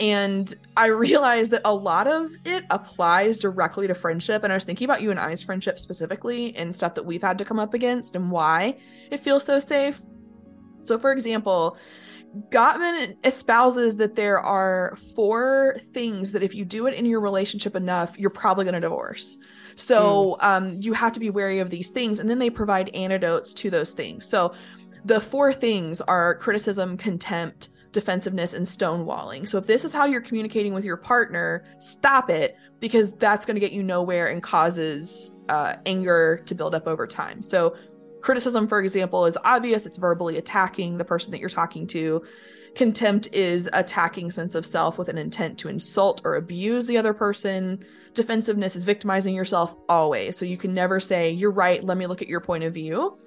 And 0.00 0.54
I 0.76 0.86
realized 0.86 1.50
that 1.50 1.62
a 1.64 1.74
lot 1.74 2.06
of 2.06 2.30
it 2.44 2.64
applies 2.70 3.38
directly 3.38 3.86
to 3.86 3.94
friendship. 3.94 4.42
And 4.42 4.52
I 4.52 4.56
was 4.56 4.64
thinking 4.64 4.86
about 4.86 5.02
you 5.02 5.10
and 5.10 5.20
I's 5.20 5.42
friendship 5.42 5.78
specifically 5.78 6.56
and 6.56 6.74
stuff 6.74 6.94
that 6.94 7.04
we've 7.04 7.22
had 7.22 7.36
to 7.38 7.44
come 7.44 7.58
up 7.58 7.74
against 7.74 8.16
and 8.16 8.30
why 8.30 8.78
it 9.10 9.20
feels 9.20 9.44
so 9.44 9.60
safe. 9.60 10.00
So, 10.82 10.98
for 10.98 11.12
example, 11.12 11.76
Gottman 12.48 13.16
espouses 13.24 13.96
that 13.96 14.14
there 14.14 14.38
are 14.38 14.96
four 15.14 15.76
things 15.92 16.32
that 16.32 16.42
if 16.42 16.54
you 16.54 16.64
do 16.64 16.86
it 16.86 16.94
in 16.94 17.04
your 17.04 17.20
relationship 17.20 17.74
enough, 17.74 18.18
you're 18.18 18.30
probably 18.30 18.64
going 18.64 18.74
to 18.74 18.80
divorce. 18.80 19.36
So 19.74 20.38
mm. 20.40 20.44
um, 20.44 20.78
you 20.80 20.92
have 20.92 21.12
to 21.12 21.20
be 21.20 21.30
wary 21.30 21.58
of 21.58 21.70
these 21.70 21.90
things. 21.90 22.20
And 22.20 22.30
then 22.30 22.38
they 22.38 22.50
provide 22.50 22.88
antidotes 22.94 23.52
to 23.54 23.70
those 23.70 23.90
things. 23.92 24.28
So 24.28 24.54
the 25.04 25.20
four 25.20 25.52
things 25.52 26.00
are 26.02 26.36
criticism, 26.36 26.96
contempt, 26.96 27.70
defensiveness 27.92 28.54
and 28.54 28.64
stonewalling. 28.64 29.48
So 29.48 29.58
if 29.58 29.66
this 29.66 29.84
is 29.84 29.92
how 29.92 30.06
you're 30.06 30.20
communicating 30.20 30.74
with 30.74 30.84
your 30.84 30.96
partner, 30.96 31.64
stop 31.80 32.30
it 32.30 32.56
because 32.78 33.16
that's 33.16 33.44
going 33.44 33.56
to 33.56 33.60
get 33.60 33.72
you 33.72 33.82
nowhere 33.82 34.28
and 34.28 34.42
causes 34.42 35.32
uh, 35.48 35.74
anger 35.86 36.42
to 36.46 36.54
build 36.54 36.74
up 36.74 36.86
over 36.86 37.06
time. 37.06 37.42
So 37.42 37.76
criticism, 38.22 38.68
for 38.68 38.80
example, 38.80 39.26
is 39.26 39.36
obvious. 39.44 39.86
It's 39.86 39.98
verbally 39.98 40.38
attacking 40.38 40.98
the 40.98 41.04
person 41.04 41.32
that 41.32 41.40
you're 41.40 41.48
talking 41.48 41.86
to. 41.88 42.24
Contempt 42.76 43.28
is 43.32 43.68
attacking 43.72 44.30
sense 44.30 44.54
of 44.54 44.64
self 44.64 44.96
with 44.96 45.08
an 45.08 45.18
intent 45.18 45.58
to 45.58 45.68
insult 45.68 46.22
or 46.24 46.36
abuse 46.36 46.86
the 46.86 46.96
other 46.96 47.12
person. 47.12 47.82
Defensiveness 48.14 48.76
is 48.76 48.84
victimizing 48.84 49.34
yourself 49.34 49.76
always. 49.88 50.36
So 50.36 50.44
you 50.44 50.56
can 50.56 50.72
never 50.72 51.00
say, 51.00 51.30
You're 51.30 51.50
right, 51.50 51.82
let 51.82 51.98
me 51.98 52.06
look 52.06 52.22
at 52.22 52.28
your 52.28 52.40
point 52.40 52.64
of 52.64 52.72
view. 52.72 53.18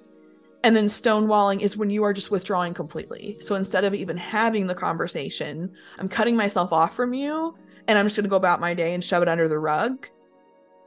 And 0.64 0.74
then 0.74 0.86
stonewalling 0.86 1.60
is 1.60 1.76
when 1.76 1.90
you 1.90 2.04
are 2.04 2.14
just 2.14 2.30
withdrawing 2.30 2.72
completely. 2.72 3.36
So 3.40 3.54
instead 3.54 3.84
of 3.84 3.92
even 3.92 4.16
having 4.16 4.66
the 4.66 4.74
conversation, 4.74 5.70
I'm 5.98 6.08
cutting 6.08 6.36
myself 6.36 6.72
off 6.72 6.96
from 6.96 7.12
you 7.12 7.54
and 7.86 7.98
I'm 7.98 8.06
just 8.06 8.16
going 8.16 8.24
to 8.24 8.30
go 8.30 8.36
about 8.36 8.60
my 8.60 8.72
day 8.72 8.94
and 8.94 9.04
shove 9.04 9.22
it 9.22 9.28
under 9.28 9.46
the 9.46 9.58
rug. 9.58 10.08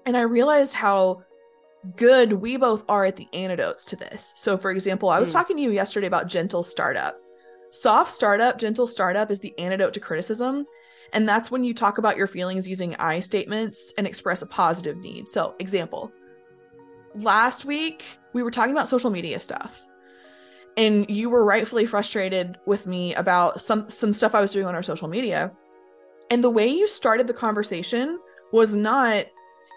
And 0.08 0.18
I 0.18 0.22
realized 0.22 0.74
how 0.74 1.22
good 1.96 2.34
we 2.34 2.58
both 2.58 2.86
are 2.90 3.06
at 3.06 3.18
the 3.18 3.28
antidotes 3.34 3.86
to 3.86 3.96
this. 3.96 4.34
So, 4.36 4.58
for 4.58 4.72
example, 4.72 5.10
I 5.10 5.20
was 5.20 5.30
mm. 5.30 5.34
talking 5.34 5.56
to 5.58 5.62
you 5.62 5.70
yesterday 5.70 6.08
about 6.08 6.28
gentle 6.28 6.64
startup. 6.64 7.16
Soft 7.70 8.12
startup, 8.12 8.58
gentle 8.58 8.88
startup 8.88 9.30
is 9.30 9.42
the 9.42 9.56
antidote 9.60 9.94
to 9.94 10.00
criticism. 10.00 10.66
And 11.14 11.30
that's 11.30 11.52
when 11.52 11.64
you 11.64 11.76
talk 11.76 12.00
about 12.00 12.18
your 12.18 12.26
feelings 12.26 12.68
using 12.68 12.96
I 12.96 13.20
statements 13.20 13.94
and 13.96 14.08
express 14.08 14.42
a 14.42 14.48
positive 14.48 14.98
need. 14.98 15.30
So, 15.30 15.54
example 15.60 16.12
last 17.24 17.66
week, 17.66 18.20
we 18.34 18.44
were 18.44 18.52
talking 18.52 18.72
about 18.72 18.88
social 18.88 19.10
media 19.10 19.40
stuff. 19.40 19.88
And 20.76 21.10
you 21.10 21.30
were 21.30 21.44
rightfully 21.44 21.86
frustrated 21.86 22.58
with 22.66 22.86
me 22.86 23.16
about 23.16 23.62
some 23.62 23.90
some 23.90 24.14
stuff 24.14 24.36
I 24.36 24.42
was 24.42 24.52
doing 24.52 24.68
on 24.68 24.76
our 24.76 24.84
social 24.84 25.08
media. 25.08 25.52
And 26.30 26.44
the 26.44 26.50
way 26.50 26.68
you 26.68 26.88
started 26.88 27.26
the 27.26 27.34
conversation 27.34 28.20
was 28.52 28.76
not, 28.76 29.26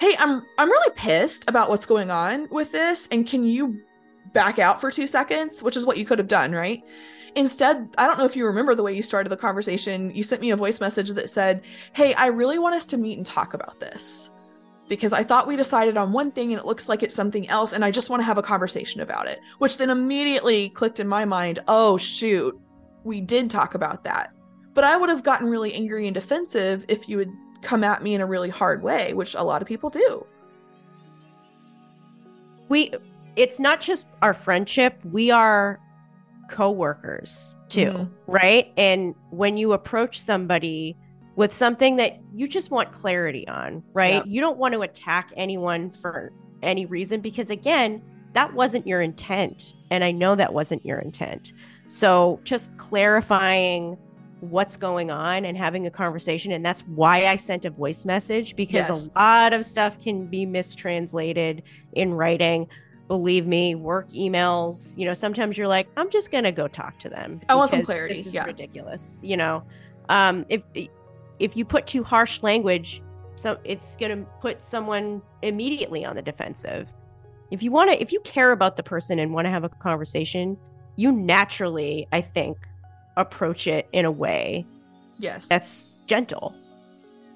"Hey, 0.00 0.14
I'm 0.18 0.42
I'm 0.58 0.70
really 0.70 0.94
pissed 0.94 1.48
about 1.48 1.70
what's 1.70 1.86
going 1.86 2.10
on 2.10 2.48
with 2.50 2.70
this 2.72 3.08
and 3.10 3.26
can 3.26 3.44
you 3.44 3.80
back 4.34 4.58
out 4.58 4.80
for 4.80 4.90
2 4.90 5.06
seconds?" 5.06 5.62
which 5.62 5.76
is 5.76 5.86
what 5.86 5.96
you 5.96 6.04
could 6.04 6.18
have 6.18 6.28
done, 6.28 6.52
right? 6.52 6.82
Instead, 7.36 7.88
I 7.96 8.06
don't 8.06 8.18
know 8.18 8.24
if 8.24 8.36
you 8.36 8.44
remember 8.44 8.74
the 8.74 8.82
way 8.82 8.94
you 8.94 9.02
started 9.02 9.30
the 9.30 9.36
conversation. 9.36 10.10
You 10.14 10.22
sent 10.22 10.42
me 10.42 10.50
a 10.50 10.56
voice 10.56 10.80
message 10.80 11.10
that 11.10 11.30
said, 11.30 11.62
Hey, 11.92 12.12
I 12.14 12.26
really 12.26 12.58
want 12.58 12.74
us 12.74 12.86
to 12.86 12.96
meet 12.96 13.16
and 13.16 13.24
talk 13.24 13.54
about 13.54 13.78
this 13.78 14.30
because 14.90 15.12
I 15.12 15.22
thought 15.22 15.46
we 15.46 15.56
decided 15.56 15.96
on 15.96 16.12
one 16.12 16.32
thing 16.32 16.52
and 16.52 16.60
it 16.60 16.66
looks 16.66 16.88
like 16.88 17.04
it's 17.04 17.14
something 17.14 17.48
else. 17.48 17.72
And 17.72 17.84
I 17.84 17.92
just 17.92 18.10
want 18.10 18.20
to 18.20 18.24
have 18.24 18.38
a 18.38 18.42
conversation 18.42 19.00
about 19.00 19.28
it, 19.28 19.38
which 19.58 19.78
then 19.78 19.88
immediately 19.88 20.68
clicked 20.70 20.98
in 20.98 21.06
my 21.06 21.24
mind 21.24 21.60
oh, 21.68 21.96
shoot, 21.96 22.60
we 23.04 23.20
did 23.20 23.48
talk 23.48 23.74
about 23.74 24.02
that. 24.04 24.34
But 24.74 24.82
I 24.82 24.96
would 24.96 25.08
have 25.08 25.22
gotten 25.22 25.48
really 25.48 25.72
angry 25.72 26.06
and 26.06 26.14
defensive 26.14 26.84
if 26.88 27.08
you 27.08 27.18
had 27.18 27.30
come 27.62 27.84
at 27.84 28.02
me 28.02 28.14
in 28.14 28.20
a 28.20 28.26
really 28.26 28.50
hard 28.50 28.82
way, 28.82 29.14
which 29.14 29.34
a 29.36 29.42
lot 29.42 29.62
of 29.62 29.68
people 29.68 29.90
do. 29.90 30.26
We, 32.68 32.92
it's 33.36 33.60
not 33.60 33.80
just 33.80 34.08
our 34.22 34.34
friendship, 34.34 34.98
we 35.04 35.30
are 35.30 35.78
coworkers 36.48 37.56
too, 37.68 37.92
mm-hmm. 37.92 38.30
right? 38.30 38.72
And 38.76 39.14
when 39.30 39.56
you 39.56 39.72
approach 39.72 40.20
somebody 40.20 40.96
with 41.40 41.54
something 41.54 41.96
that 41.96 42.20
you 42.34 42.46
just 42.46 42.70
want 42.70 42.92
clarity 42.92 43.48
on, 43.48 43.82
right? 43.94 44.16
Yep. 44.16 44.24
You 44.26 44.42
don't 44.42 44.58
want 44.58 44.74
to 44.74 44.82
attack 44.82 45.32
anyone 45.38 45.90
for 45.90 46.32
any 46.62 46.84
reason 46.84 47.22
because 47.22 47.48
again, 47.48 48.02
that 48.34 48.52
wasn't 48.52 48.86
your 48.86 49.00
intent 49.00 49.72
and 49.90 50.04
I 50.04 50.10
know 50.10 50.34
that 50.34 50.52
wasn't 50.52 50.84
your 50.84 50.98
intent. 50.98 51.54
So 51.86 52.40
just 52.44 52.76
clarifying 52.76 53.96
what's 54.40 54.76
going 54.76 55.10
on 55.10 55.46
and 55.46 55.56
having 55.56 55.86
a 55.86 55.90
conversation 55.90 56.52
and 56.52 56.62
that's 56.62 56.82
why 56.82 57.24
I 57.24 57.36
sent 57.36 57.64
a 57.64 57.70
voice 57.70 58.04
message 58.04 58.54
because 58.54 58.90
yes. 58.90 59.16
a 59.16 59.18
lot 59.18 59.54
of 59.54 59.64
stuff 59.64 59.98
can 59.98 60.26
be 60.26 60.44
mistranslated 60.44 61.62
in 61.94 62.12
writing 62.12 62.68
believe 63.08 63.46
me, 63.46 63.74
work 63.74 64.08
emails, 64.10 64.96
you 64.96 65.06
know, 65.06 65.14
sometimes 65.14 65.56
you're 65.56 65.66
like, 65.66 65.88
I'm 65.96 66.10
just 66.10 66.30
going 66.30 66.44
to 66.44 66.52
go 66.52 66.68
talk 66.68 66.98
to 66.98 67.08
them. 67.08 67.40
I 67.48 67.54
want 67.54 67.70
some 67.70 67.82
clarity. 67.82 68.14
This 68.14 68.26
is 68.26 68.34
yeah. 68.34 68.44
ridiculous. 68.44 69.18
You 69.20 69.36
know, 69.36 69.64
um, 70.10 70.46
if, 70.48 70.62
if 71.40 71.56
you 71.56 71.64
put 71.64 71.86
too 71.86 72.04
harsh 72.04 72.42
language, 72.42 73.02
so 73.34 73.58
it's 73.64 73.96
going 73.96 74.16
to 74.16 74.24
put 74.40 74.62
someone 74.62 75.22
immediately 75.42 76.04
on 76.04 76.14
the 76.14 76.22
defensive. 76.22 76.88
If 77.50 77.62
you 77.62 77.72
want 77.72 77.90
to, 77.90 78.00
if 78.00 78.12
you 78.12 78.20
care 78.20 78.52
about 78.52 78.76
the 78.76 78.82
person 78.84 79.18
and 79.18 79.32
want 79.34 79.46
to 79.46 79.50
have 79.50 79.64
a 79.64 79.68
conversation, 79.68 80.56
you 80.94 81.10
naturally, 81.10 82.06
I 82.12 82.20
think, 82.20 82.58
approach 83.16 83.66
it 83.66 83.88
in 83.92 84.04
a 84.04 84.10
way 84.10 84.64
yes 85.18 85.48
that's 85.48 85.98
gentle 86.06 86.54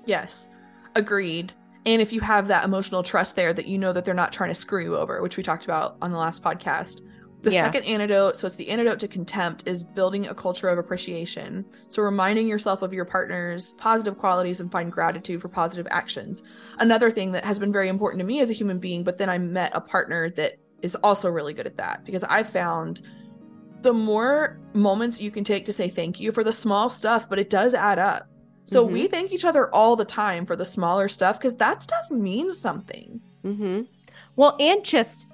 yes 0.06 0.48
agreed 0.94 1.52
and 1.86 2.00
if 2.00 2.12
you 2.12 2.20
have 2.20 2.48
that 2.48 2.64
emotional 2.64 3.02
trust 3.02 3.36
there 3.36 3.52
that 3.52 3.66
you 3.66 3.76
know 3.78 3.92
that 3.92 4.04
they're 4.04 4.14
not 4.14 4.32
trying 4.32 4.48
to 4.48 4.54
screw 4.54 4.82
you 4.82 4.96
over, 4.96 5.20
which 5.20 5.36
we 5.36 5.42
talked 5.42 5.64
about 5.64 5.96
on 6.00 6.10
the 6.10 6.16
last 6.16 6.42
podcast. 6.42 7.02
The 7.44 7.52
yeah. 7.52 7.62
second 7.62 7.84
antidote, 7.84 8.38
so 8.38 8.46
it's 8.46 8.56
the 8.56 8.70
antidote 8.70 8.98
to 9.00 9.08
contempt, 9.08 9.68
is 9.68 9.84
building 9.84 10.26
a 10.26 10.34
culture 10.34 10.68
of 10.68 10.78
appreciation. 10.78 11.66
So 11.88 12.02
reminding 12.02 12.48
yourself 12.48 12.80
of 12.80 12.94
your 12.94 13.04
partner's 13.04 13.74
positive 13.74 14.16
qualities 14.16 14.60
and 14.60 14.72
find 14.72 14.90
gratitude 14.90 15.42
for 15.42 15.48
positive 15.48 15.86
actions. 15.90 16.42
Another 16.78 17.10
thing 17.10 17.32
that 17.32 17.44
has 17.44 17.58
been 17.58 17.70
very 17.70 17.88
important 17.88 18.18
to 18.20 18.24
me 18.24 18.40
as 18.40 18.48
a 18.48 18.54
human 18.54 18.78
being, 18.78 19.04
but 19.04 19.18
then 19.18 19.28
I 19.28 19.36
met 19.36 19.72
a 19.74 19.80
partner 19.80 20.30
that 20.30 20.56
is 20.80 20.94
also 20.96 21.30
really 21.30 21.52
good 21.52 21.66
at 21.66 21.76
that 21.76 22.06
because 22.06 22.24
I 22.24 22.42
found 22.42 23.02
the 23.82 23.92
more 23.92 24.58
moments 24.72 25.20
you 25.20 25.30
can 25.30 25.44
take 25.44 25.66
to 25.66 25.72
say 25.72 25.90
thank 25.90 26.18
you 26.18 26.32
for 26.32 26.42
the 26.42 26.52
small 26.52 26.88
stuff, 26.88 27.28
but 27.28 27.38
it 27.38 27.50
does 27.50 27.74
add 27.74 27.98
up. 27.98 28.26
So 28.64 28.84
mm-hmm. 28.84 28.94
we 28.94 29.06
thank 29.06 29.32
each 29.32 29.44
other 29.44 29.72
all 29.74 29.96
the 29.96 30.06
time 30.06 30.46
for 30.46 30.56
the 30.56 30.64
smaller 30.64 31.08
stuff 31.08 31.38
because 31.38 31.56
that 31.56 31.82
stuff 31.82 32.10
means 32.10 32.58
something. 32.58 33.20
Mm-hmm. 33.44 33.82
Well, 34.36 34.56
and 34.58 34.82
just 34.82 35.26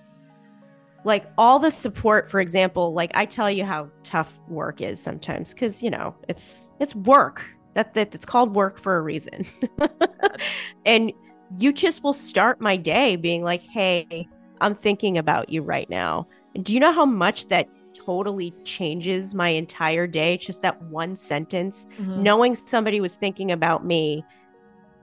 like 1.05 1.27
all 1.39 1.59
the 1.59 1.71
support, 1.71 2.31
for 2.31 2.41
example, 2.41 2.93
like 2.93 3.11
I 3.15 3.25
tell 3.25 3.51
you 3.51 3.65
how 3.65 3.91
tough 4.03 4.41
work 4.49 4.81
is 4.81 5.03
sometimes 5.03 5.55
because 5.55 5.83
you 5.83 5.91
know 5.91 6.15
it's 6.29 6.67
it's 6.79 6.95
work. 6.95 7.45
That 7.75 7.95
that 7.95 8.15
it's 8.15 8.27
called 8.27 8.55
work 8.55 8.79
for 8.79 8.97
a 8.97 9.01
reason. 9.01 9.47
and 10.87 11.13
you 11.57 11.73
just 11.73 12.03
will 12.03 12.13
start 12.13 12.61
my 12.61 12.77
day 12.77 13.17
being 13.17 13.43
like, 13.43 13.63
"Hey, 13.63 14.29
I'm 14.61 14.75
thinking 14.75 15.19
about 15.19 15.51
you 15.51 15.63
right 15.63 15.89
now." 15.89 16.27
do 16.63 16.75
you 16.75 16.81
know 16.81 16.91
how 16.91 17.07
much 17.07 17.47
that 17.47 17.69
totally 17.95 18.53
changes 18.65 19.35
my 19.35 19.51
entire 19.51 20.07
day. 20.07 20.37
Just 20.37 20.63
that 20.63 20.81
one 20.85 21.17
sentence, 21.17 21.87
mm-hmm. 21.99 22.23
knowing 22.23 22.55
somebody 22.55 23.01
was 23.01 23.17
thinking 23.17 23.53
about 23.53 23.85
me 23.85 24.25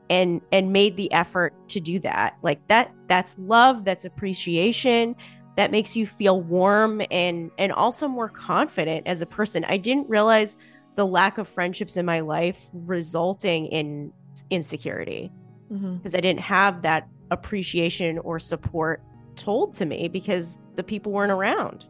and 0.09 0.41
and 0.51 0.71
made 0.71 0.95
the 0.95 1.11
effort 1.11 1.53
to 1.69 1.79
do 1.79 1.99
that. 1.99 2.37
Like 2.41 2.65
that 2.67 2.91
that's 3.07 3.37
love, 3.37 3.83
that's 3.83 4.05
appreciation. 4.05 5.15
That 5.57 5.71
makes 5.71 5.95
you 5.95 6.07
feel 6.07 6.41
warm 6.41 7.01
and 7.11 7.51
and 7.57 7.71
also 7.71 8.07
more 8.07 8.29
confident 8.29 9.07
as 9.07 9.21
a 9.21 9.25
person. 9.25 9.65
I 9.65 9.77
didn't 9.77 10.09
realize 10.09 10.55
the 10.95 11.05
lack 11.05 11.37
of 11.37 11.47
friendships 11.47 11.97
in 11.97 12.05
my 12.05 12.21
life 12.21 12.67
resulting 12.73 13.67
in 13.67 14.13
insecurity 14.49 15.31
because 15.67 15.81
mm-hmm. 15.81 16.15
I 16.15 16.21
didn't 16.21 16.39
have 16.41 16.83
that 16.83 17.07
appreciation 17.31 18.19
or 18.19 18.39
support 18.39 19.01
told 19.35 19.73
to 19.75 19.85
me 19.85 20.07
because 20.07 20.59
the 20.75 20.83
people 20.83 21.11
weren't 21.11 21.31
around 21.31 21.85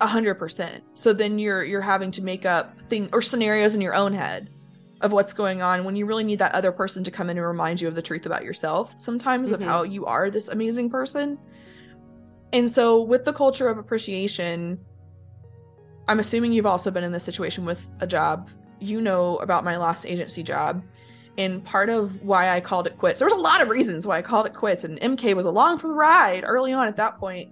a 0.00 0.06
hundred 0.06 0.34
percent. 0.34 0.84
So 0.94 1.12
then 1.12 1.38
you're 1.38 1.64
you're 1.64 1.80
having 1.80 2.10
to 2.12 2.22
make 2.22 2.44
up 2.44 2.78
thing 2.88 3.08
or 3.12 3.22
scenarios 3.22 3.74
in 3.74 3.80
your 3.80 3.94
own 3.94 4.12
head 4.12 4.50
of 5.00 5.12
what's 5.12 5.32
going 5.32 5.62
on 5.62 5.84
when 5.84 5.94
you 5.94 6.06
really 6.06 6.24
need 6.24 6.38
that 6.38 6.54
other 6.54 6.72
person 6.72 7.04
to 7.04 7.10
come 7.10 7.28
in 7.28 7.36
and 7.36 7.46
remind 7.46 7.80
you 7.80 7.88
of 7.88 7.94
the 7.94 8.02
truth 8.02 8.24
about 8.24 8.44
yourself 8.44 8.94
sometimes 8.98 9.52
mm-hmm. 9.52 9.62
of 9.62 9.68
how 9.68 9.82
you 9.82 10.06
are 10.06 10.30
this 10.30 10.48
amazing 10.48 10.90
person. 10.90 11.38
And 12.56 12.70
so 12.70 13.02
with 13.02 13.26
the 13.26 13.34
culture 13.34 13.68
of 13.68 13.76
appreciation, 13.76 14.80
I'm 16.08 16.20
assuming 16.20 16.54
you've 16.54 16.64
also 16.64 16.90
been 16.90 17.04
in 17.04 17.12
this 17.12 17.22
situation 17.22 17.66
with 17.66 17.86
a 18.00 18.06
job. 18.06 18.48
You 18.80 19.02
know 19.02 19.36
about 19.40 19.62
my 19.62 19.76
last 19.76 20.06
agency 20.06 20.42
job. 20.42 20.82
And 21.36 21.62
part 21.62 21.90
of 21.90 22.22
why 22.22 22.48
I 22.48 22.60
called 22.60 22.86
it 22.86 22.96
quits, 22.96 23.18
there 23.18 23.26
was 23.26 23.34
a 23.34 23.36
lot 23.36 23.60
of 23.60 23.68
reasons 23.68 24.06
why 24.06 24.16
I 24.16 24.22
called 24.22 24.46
it 24.46 24.54
quits, 24.54 24.84
and 24.84 24.98
MK 25.00 25.34
was 25.34 25.44
along 25.44 25.80
for 25.80 25.88
the 25.88 25.94
ride 25.94 26.44
early 26.46 26.72
on 26.72 26.86
at 26.88 26.96
that 26.96 27.18
point. 27.18 27.50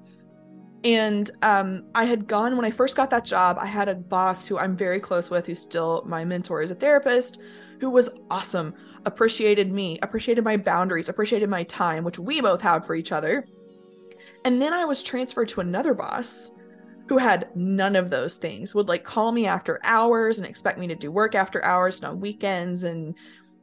and 0.84 1.30
um, 1.42 1.84
I 1.94 2.06
had 2.06 2.26
gone 2.26 2.56
when 2.56 2.64
I 2.64 2.70
first 2.70 2.96
got 2.96 3.10
that 3.10 3.26
job. 3.26 3.58
I 3.60 3.66
had 3.66 3.90
a 3.90 3.94
boss 3.94 4.48
who 4.48 4.58
I'm 4.58 4.74
very 4.74 5.00
close 5.00 5.28
with, 5.28 5.44
who's 5.44 5.60
still 5.60 6.02
my 6.06 6.24
mentor 6.24 6.62
as 6.62 6.70
a 6.70 6.74
therapist, 6.74 7.42
who 7.78 7.90
was 7.90 8.08
awesome, 8.30 8.72
appreciated 9.04 9.70
me, 9.70 9.98
appreciated 10.00 10.44
my 10.44 10.56
boundaries, 10.56 11.10
appreciated 11.10 11.50
my 11.50 11.62
time, 11.64 12.04
which 12.04 12.18
we 12.18 12.40
both 12.40 12.62
had 12.62 12.86
for 12.86 12.94
each 12.94 13.12
other. 13.12 13.44
And 14.44 14.60
then 14.60 14.72
I 14.72 14.84
was 14.84 15.02
transferred 15.02 15.48
to 15.48 15.60
another 15.60 15.94
boss 15.94 16.50
who 17.08 17.18
had 17.18 17.48
none 17.54 17.96
of 17.96 18.10
those 18.10 18.36
things, 18.36 18.74
would 18.74 18.88
like 18.88 19.04
call 19.04 19.32
me 19.32 19.46
after 19.46 19.80
hours 19.84 20.38
and 20.38 20.46
expect 20.46 20.78
me 20.78 20.86
to 20.86 20.94
do 20.94 21.10
work 21.10 21.34
after 21.34 21.64
hours 21.64 22.00
and 22.00 22.06
on 22.06 22.20
weekends 22.20 22.84
and 22.84 23.14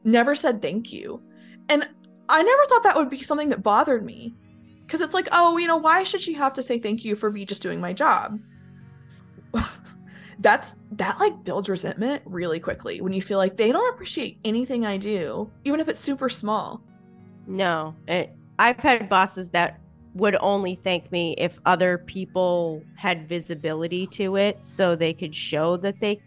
never 0.03 0.35
said 0.35 0.61
thank 0.61 0.91
you. 0.93 1.21
And 1.69 1.87
I 2.29 2.43
never 2.43 2.65
thought 2.65 2.83
that 2.83 2.95
would 2.95 3.09
be 3.09 3.23
something 3.23 3.49
that 3.49 3.63
bothered 3.63 4.05
me 4.05 4.33
because 4.85 5.01
it's 5.01 5.13
like, 5.13 5.27
oh, 5.31 5.57
you 5.57 5.67
know, 5.67 5.77
why 5.77 6.03
should 6.03 6.21
she 6.21 6.33
have 6.33 6.53
to 6.53 6.63
say 6.63 6.77
thank 6.77 7.03
you 7.03 7.15
for 7.15 7.31
me 7.31 7.45
just 7.45 7.61
doing 7.61 7.79
my 7.79 7.93
job? 7.93 8.39
That's 10.39 10.75
that 10.93 11.19
like 11.19 11.43
builds 11.43 11.69
resentment 11.69 12.23
really 12.25 12.59
quickly 12.59 13.01
when 13.01 13.13
you 13.13 13.21
feel 13.21 13.37
like 13.37 13.57
they 13.57 13.71
don't 13.71 13.93
appreciate 13.93 14.39
anything 14.43 14.85
I 14.85 14.97
do, 14.97 15.51
even 15.63 15.79
if 15.79 15.87
it's 15.87 15.99
super 15.99 16.29
small. 16.29 16.81
No, 17.47 17.95
it, 18.07 18.35
I've 18.59 18.79
had 18.79 19.07
bosses 19.09 19.49
that 19.51 19.79
would 20.13 20.35
only 20.41 20.75
thank 20.75 21.11
me 21.11 21.35
if 21.37 21.59
other 21.65 21.97
people 21.97 22.83
had 22.95 23.27
visibility 23.27 24.05
to 24.07 24.35
it 24.35 24.65
so 24.65 24.95
they 24.95 25.13
could 25.13 25.33
show 25.33 25.77
that 25.77 25.99
they 26.01 26.21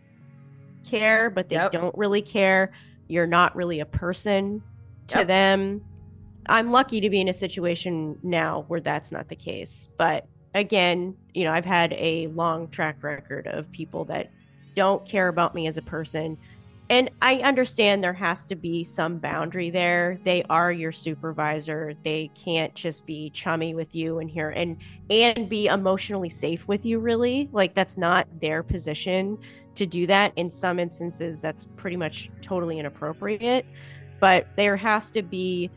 care, 0.84 1.30
but 1.30 1.48
they 1.48 1.56
yep. 1.56 1.72
don't 1.72 1.96
really 1.96 2.22
care. 2.22 2.72
You're 3.08 3.26
not 3.26 3.54
really 3.54 3.80
a 3.80 3.86
person 3.86 4.62
to 5.08 5.18
yep. 5.18 5.26
them. 5.26 5.84
I'm 6.46 6.70
lucky 6.70 7.00
to 7.00 7.10
be 7.10 7.20
in 7.20 7.28
a 7.28 7.32
situation 7.32 8.18
now 8.22 8.64
where 8.68 8.80
that's 8.80 9.12
not 9.12 9.28
the 9.28 9.36
case. 9.36 9.88
But 9.96 10.26
again, 10.54 11.16
you 11.32 11.44
know, 11.44 11.52
I've 11.52 11.64
had 11.64 11.92
a 11.94 12.28
long 12.28 12.68
track 12.68 13.02
record 13.02 13.46
of 13.46 13.70
people 13.72 14.04
that 14.06 14.30
don't 14.74 15.04
care 15.06 15.28
about 15.28 15.54
me 15.54 15.66
as 15.66 15.78
a 15.78 15.82
person. 15.82 16.38
And 16.90 17.10
I 17.22 17.36
understand 17.36 18.04
there 18.04 18.12
has 18.12 18.44
to 18.46 18.56
be 18.56 18.84
some 18.84 19.18
boundary 19.18 19.70
there. 19.70 20.18
They 20.22 20.42
are 20.50 20.70
your 20.70 20.92
supervisor. 20.92 21.94
They 22.02 22.30
can't 22.34 22.74
just 22.74 23.06
be 23.06 23.30
chummy 23.30 23.74
with 23.74 23.94
you 23.94 24.18
and 24.18 24.28
here 24.28 24.50
and 24.50 24.76
and 25.08 25.48
be 25.48 25.66
emotionally 25.66 26.28
safe 26.28 26.68
with 26.68 26.84
you 26.84 26.98
really. 26.98 27.48
Like 27.52 27.74
that's 27.74 27.96
not 27.96 28.28
their 28.40 28.62
position 28.62 29.38
to 29.76 29.86
do 29.86 30.06
that. 30.06 30.32
In 30.36 30.50
some 30.50 30.78
instances, 30.78 31.40
that's 31.40 31.66
pretty 31.76 31.96
much 31.96 32.30
totally 32.42 32.78
inappropriate. 32.78 33.64
But 34.20 34.48
there 34.56 34.76
has 34.76 35.10
to 35.12 35.22
be 35.22 35.70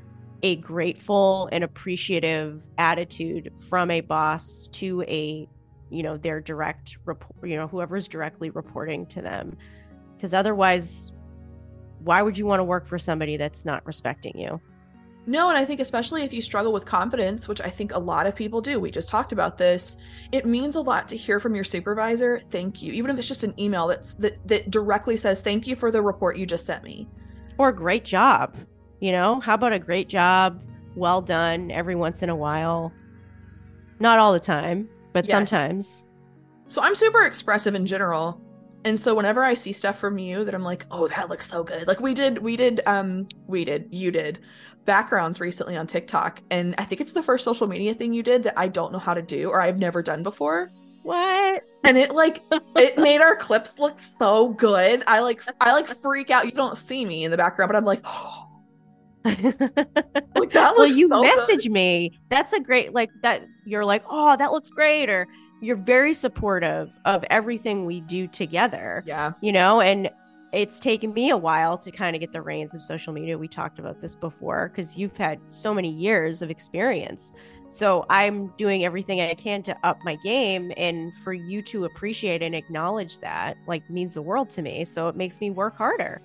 a 0.43 0.57
grateful 0.57 1.47
and 1.51 1.63
appreciative 1.63 2.67
attitude 2.77 3.51
from 3.57 3.91
a 3.91 4.01
boss 4.01 4.67
to 4.73 5.03
a 5.03 5.47
you 5.89 6.03
know 6.03 6.17
their 6.17 6.41
direct 6.41 6.97
report 7.05 7.49
you 7.49 7.55
know 7.55 7.67
whoever's 7.67 8.07
directly 8.07 8.49
reporting 8.49 9.05
to 9.05 9.21
them 9.21 9.57
because 10.17 10.33
otherwise 10.33 11.13
why 12.03 12.21
would 12.21 12.37
you 12.37 12.45
want 12.45 12.59
to 12.59 12.63
work 12.63 12.85
for 12.85 12.99
somebody 12.99 13.37
that's 13.37 13.63
not 13.65 13.85
respecting 13.85 14.37
you 14.37 14.59
no, 15.29 15.49
and 15.49 15.57
I 15.57 15.65
think 15.65 15.81
especially 15.81 16.23
if 16.23 16.31
you 16.31 16.41
struggle 16.41 16.71
with 16.71 16.85
confidence, 16.85 17.49
which 17.49 17.59
I 17.59 17.69
think 17.69 17.93
a 17.93 17.99
lot 17.99 18.27
of 18.27 18.35
people 18.35 18.61
do, 18.61 18.79
we 18.79 18.89
just 18.89 19.09
talked 19.09 19.33
about 19.33 19.57
this, 19.57 19.97
it 20.31 20.45
means 20.45 20.77
a 20.77 20.81
lot 20.81 21.09
to 21.09 21.17
hear 21.17 21.41
from 21.41 21.53
your 21.53 21.65
supervisor, 21.65 22.39
thank 22.39 22.81
you. 22.81 22.93
Even 22.93 23.11
if 23.11 23.19
it's 23.19 23.27
just 23.27 23.43
an 23.43 23.53
email 23.59 23.87
that's 23.87 24.13
that, 24.15 24.47
that 24.47 24.71
directly 24.71 25.17
says, 25.17 25.41
Thank 25.41 25.67
you 25.67 25.75
for 25.75 25.91
the 25.91 26.01
report 26.01 26.37
you 26.37 26.45
just 26.45 26.65
sent 26.65 26.81
me. 26.81 27.09
Or 27.57 27.73
great 27.73 28.05
job. 28.05 28.55
You 29.01 29.11
know, 29.11 29.41
how 29.41 29.55
about 29.55 29.73
a 29.73 29.79
great 29.79 30.07
job, 30.07 30.63
well 30.95 31.21
done 31.21 31.71
every 31.71 31.95
once 31.95 32.23
in 32.23 32.29
a 32.29 32.35
while? 32.35 32.93
Not 33.99 34.19
all 34.19 34.31
the 34.31 34.39
time, 34.39 34.87
but 35.11 35.25
yes. 35.25 35.31
sometimes. 35.31 36.05
So 36.69 36.81
I'm 36.81 36.95
super 36.95 37.25
expressive 37.25 37.75
in 37.75 37.85
general. 37.85 38.41
And 38.85 38.99
so 38.99 39.15
whenever 39.15 39.43
I 39.43 39.53
see 39.53 39.73
stuff 39.73 39.99
from 39.99 40.17
you 40.17 40.45
that 40.45 40.55
I'm 40.55 40.63
like, 40.63 40.85
oh, 40.91 41.07
that 41.09 41.29
looks 41.29 41.49
so 41.49 41.63
good. 41.63 41.87
Like 41.87 41.99
we 41.99 42.13
did, 42.13 42.37
we 42.37 42.55
did, 42.55 42.81
um, 42.85 43.27
we 43.47 43.65
did, 43.65 43.87
you 43.91 44.11
did 44.11 44.39
backgrounds 44.85 45.39
recently 45.39 45.75
on 45.77 45.85
TikTok. 45.85 46.41
And 46.49 46.73
I 46.77 46.85
think 46.85 47.01
it's 47.01 47.13
the 47.13 47.21
first 47.21 47.43
social 47.43 47.67
media 47.67 47.93
thing 47.93 48.13
you 48.13 48.23
did 48.23 48.43
that 48.43 48.57
I 48.57 48.67
don't 48.67 48.91
know 48.91 48.99
how 48.99 49.13
to 49.13 49.21
do 49.21 49.49
or 49.49 49.61
I've 49.61 49.77
never 49.77 50.01
done 50.01 50.23
before. 50.23 50.71
What? 51.03 51.63
And 51.85 51.97
it 51.97 52.13
like 52.13 52.43
it 52.75 52.97
made 52.97 53.21
our 53.21 53.35
clips 53.35 53.79
look 53.79 53.97
so 53.97 54.49
good. 54.49 55.03
I 55.07 55.21
like 55.21 55.41
I 55.61 55.71
like 55.71 55.87
freak 55.87 56.29
out. 56.31 56.45
You 56.45 56.51
don't 56.51 56.77
see 56.77 57.05
me 57.05 57.23
in 57.23 57.31
the 57.31 57.37
background, 57.37 57.69
but 57.69 57.77
I'm 57.77 57.85
like, 57.85 58.01
oh. 58.03 58.43
like 59.25 60.53
well, 60.53 60.85
you 60.85 61.07
so 61.07 61.21
message 61.21 61.63
good. 61.63 61.71
me. 61.71 62.19
That's 62.29 62.51
a 62.51 62.59
great 62.59 62.93
like 62.93 63.09
that. 63.23 63.45
You're 63.65 63.85
like, 63.85 64.03
oh, 64.09 64.35
that 64.35 64.51
looks 64.51 64.69
great, 64.69 65.09
or 65.09 65.27
you're 65.61 65.75
very 65.75 66.13
supportive 66.13 66.91
of 67.05 67.23
everything 67.29 67.85
we 67.85 68.01
do 68.01 68.27
together. 68.27 69.03
Yeah. 69.05 69.33
You 69.41 69.51
know, 69.51 69.81
and 69.81 70.09
it's 70.53 70.79
taken 70.79 71.13
me 71.13 71.29
a 71.29 71.37
while 71.37 71.77
to 71.77 71.91
kind 71.91 72.15
of 72.15 72.19
get 72.19 72.31
the 72.31 72.41
reins 72.41 72.73
of 72.73 72.81
social 72.81 73.11
media. 73.13 73.37
We 73.37 73.47
talked 73.47 73.79
about 73.79 73.99
this 73.99 74.15
before 74.15 74.69
because 74.69 74.97
you've 74.97 75.17
had 75.17 75.39
so 75.49 75.73
many 75.73 75.89
years 75.89 76.41
of 76.41 76.49
experience. 76.49 77.33
So 77.69 78.05
I'm 78.09 78.47
doing 78.57 78.85
everything 78.85 79.19
I 79.19 79.33
can 79.33 79.61
to 79.63 79.77
up 79.83 79.99
my 80.05 80.15
game 80.15 80.71
and 80.77 81.13
for 81.15 81.33
you 81.33 81.61
to 81.63 81.83
appreciate 81.85 82.41
and 82.41 82.55
acknowledge 82.55 83.19
that 83.19 83.57
like 83.67 83.89
means 83.89 84.13
the 84.13 84.21
world 84.21 84.49
to 84.51 84.61
me. 84.61 84.85
So 84.85 85.09
it 85.09 85.17
makes 85.17 85.41
me 85.41 85.49
work 85.49 85.77
harder. 85.77 86.21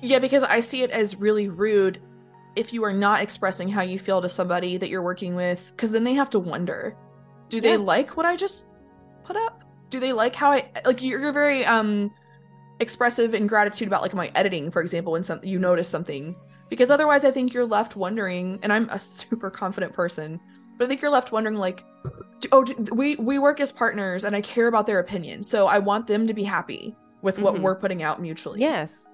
Yeah, 0.00 0.20
because 0.20 0.42
I 0.44 0.60
see 0.60 0.82
it 0.82 0.90
as 0.90 1.16
really 1.16 1.48
rude 1.48 2.00
if 2.54 2.72
you 2.72 2.84
are 2.84 2.92
not 2.92 3.20
expressing 3.22 3.68
how 3.68 3.82
you 3.82 3.98
feel 3.98 4.20
to 4.20 4.28
somebody 4.28 4.76
that 4.76 4.88
you're 4.90 5.02
working 5.02 5.34
with 5.34 5.72
because 5.74 5.90
then 5.90 6.04
they 6.04 6.14
have 6.14 6.30
to 6.30 6.38
wonder, 6.38 6.96
do 7.52 7.60
they 7.60 7.72
yeah. 7.72 7.76
like 7.76 8.16
what 8.16 8.24
I 8.24 8.34
just 8.34 8.64
put 9.24 9.36
up? 9.36 9.62
Do 9.90 10.00
they 10.00 10.14
like 10.14 10.34
how 10.34 10.52
I 10.52 10.70
like 10.86 11.02
you're, 11.02 11.20
you're 11.20 11.32
very 11.32 11.66
um 11.66 12.10
expressive 12.80 13.34
in 13.34 13.46
gratitude 13.46 13.88
about 13.88 14.00
like 14.00 14.14
my 14.14 14.32
editing, 14.34 14.70
for 14.70 14.80
example, 14.80 15.12
when 15.12 15.22
something 15.22 15.48
you 15.48 15.58
notice 15.58 15.88
something. 15.88 16.34
Because 16.70 16.90
otherwise 16.90 17.26
I 17.26 17.30
think 17.30 17.52
you're 17.52 17.66
left 17.66 17.94
wondering, 17.94 18.58
and 18.62 18.72
I'm 18.72 18.88
a 18.88 18.98
super 19.18 19.50
confident 19.50 19.92
person, 19.92 20.40
but 20.78 20.86
I 20.86 20.88
think 20.88 21.02
you're 21.02 21.10
left 21.10 21.30
wondering 21.30 21.56
like, 21.56 21.84
oh, 22.52 22.64
we 22.90 23.16
we 23.16 23.38
work 23.38 23.60
as 23.60 23.70
partners, 23.70 24.24
and 24.24 24.34
I 24.34 24.40
care 24.40 24.66
about 24.66 24.86
their 24.86 24.98
opinion, 24.98 25.42
so 25.42 25.68
I 25.68 25.78
want 25.78 26.06
them 26.06 26.26
to 26.26 26.32
be 26.32 26.42
happy 26.42 26.96
with 27.20 27.38
what 27.38 27.54
mm-hmm. 27.54 27.62
we're 27.62 27.76
putting 27.76 28.02
out 28.02 28.20
mutually. 28.20 28.60
Yes, 28.60 29.06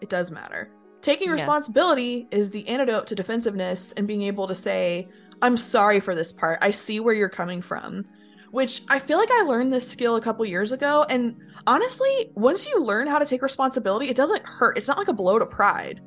it 0.00 0.08
does 0.08 0.30
matter. 0.30 0.70
Taking 1.02 1.30
responsibility 1.30 2.26
yeah. 2.32 2.38
is 2.38 2.50
the 2.50 2.66
antidote 2.66 3.06
to 3.08 3.14
defensiveness 3.14 3.92
and 3.92 4.08
being 4.08 4.22
able 4.22 4.48
to 4.48 4.54
say, 4.54 5.08
I'm 5.42 5.56
sorry 5.56 6.00
for 6.00 6.14
this 6.14 6.32
part. 6.32 6.58
I 6.62 6.70
see 6.70 7.00
where 7.00 7.14
you're 7.14 7.28
coming 7.28 7.62
from 7.62 8.04
which 8.56 8.80
I 8.88 8.98
feel 8.98 9.18
like 9.18 9.30
I 9.30 9.42
learned 9.42 9.70
this 9.70 9.86
skill 9.86 10.16
a 10.16 10.20
couple 10.22 10.42
years 10.46 10.72
ago. 10.72 11.04
And 11.10 11.36
honestly, 11.66 12.30
once 12.34 12.66
you 12.66 12.82
learn 12.82 13.06
how 13.06 13.18
to 13.18 13.26
take 13.26 13.42
responsibility, 13.42 14.08
it 14.08 14.16
doesn't 14.16 14.42
hurt. 14.46 14.78
It's 14.78 14.88
not 14.88 14.96
like 14.96 15.08
a 15.08 15.12
blow 15.12 15.38
to 15.38 15.44
pride. 15.44 16.00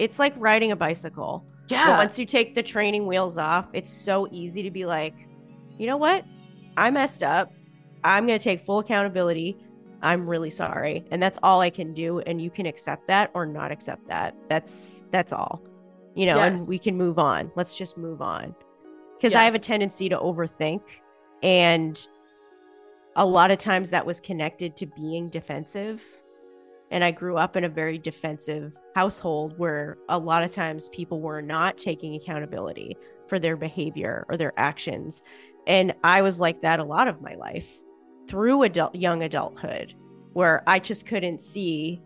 It's 0.00 0.18
like 0.18 0.34
riding 0.36 0.72
a 0.72 0.76
bicycle. 0.76 1.46
Yeah. 1.68 1.86
But 1.86 1.98
once 1.98 2.18
you 2.18 2.26
take 2.26 2.56
the 2.56 2.62
training 2.62 3.06
wheels 3.06 3.38
off, 3.38 3.68
it's 3.72 3.88
so 3.88 4.26
easy 4.32 4.64
to 4.64 4.70
be 4.72 4.84
like, 4.84 5.28
you 5.78 5.86
know 5.86 5.96
what? 5.96 6.24
I 6.76 6.90
messed 6.90 7.22
up. 7.22 7.52
I'm 8.02 8.26
going 8.26 8.36
to 8.36 8.42
take 8.42 8.64
full 8.64 8.80
accountability. 8.80 9.56
I'm 10.02 10.28
really 10.28 10.50
sorry. 10.50 11.04
And 11.12 11.22
that's 11.22 11.38
all 11.42 11.60
I 11.60 11.70
can 11.70 11.94
do. 11.94 12.18
And 12.20 12.42
you 12.42 12.50
can 12.50 12.66
accept 12.66 13.06
that 13.06 13.30
or 13.34 13.46
not 13.46 13.70
accept 13.70 14.08
that. 14.08 14.34
That's, 14.48 15.04
that's 15.12 15.32
all, 15.32 15.62
you 16.16 16.26
know, 16.26 16.36
yes. 16.36 16.60
and 16.60 16.68
we 16.68 16.80
can 16.80 16.96
move 16.96 17.20
on. 17.20 17.52
Let's 17.54 17.76
just 17.76 17.96
move 17.96 18.20
on. 18.20 18.56
Because 19.22 19.34
yes. 19.34 19.40
I 19.40 19.44
have 19.44 19.54
a 19.54 19.60
tendency 19.60 20.08
to 20.08 20.18
overthink 20.18 20.80
and 21.44 22.08
a 23.14 23.24
lot 23.24 23.52
of 23.52 23.58
times 23.58 23.90
that 23.90 24.04
was 24.04 24.20
connected 24.20 24.76
to 24.78 24.86
being 24.86 25.28
defensive. 25.28 26.04
And 26.90 27.04
I 27.04 27.12
grew 27.12 27.36
up 27.36 27.54
in 27.54 27.62
a 27.62 27.68
very 27.68 27.98
defensive 27.98 28.76
household 28.96 29.56
where 29.58 29.96
a 30.08 30.18
lot 30.18 30.42
of 30.42 30.50
times 30.50 30.88
people 30.88 31.20
were 31.20 31.40
not 31.40 31.78
taking 31.78 32.16
accountability 32.16 32.96
for 33.28 33.38
their 33.38 33.56
behavior 33.56 34.26
or 34.28 34.36
their 34.36 34.52
actions. 34.56 35.22
And 35.68 35.94
I 36.02 36.22
was 36.22 36.40
like 36.40 36.60
that 36.62 36.80
a 36.80 36.84
lot 36.84 37.06
of 37.06 37.22
my 37.22 37.36
life 37.36 37.70
through 38.26 38.64
adult 38.64 38.96
young 38.96 39.22
adulthood 39.22 39.94
where 40.32 40.64
I 40.66 40.80
just 40.80 41.06
couldn't 41.06 41.40
see 41.40 42.02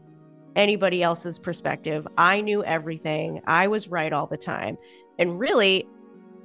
anybody 0.55 1.03
else's 1.03 1.39
perspective. 1.39 2.07
I 2.19 2.43
knew 2.43 2.63
everything. 2.63 3.41
I 3.47 3.69
was 3.69 3.89
right 3.89 4.13
all 4.13 4.27
the 4.27 4.37
time. 4.37 4.77
And 5.19 5.41
really, 5.41 5.89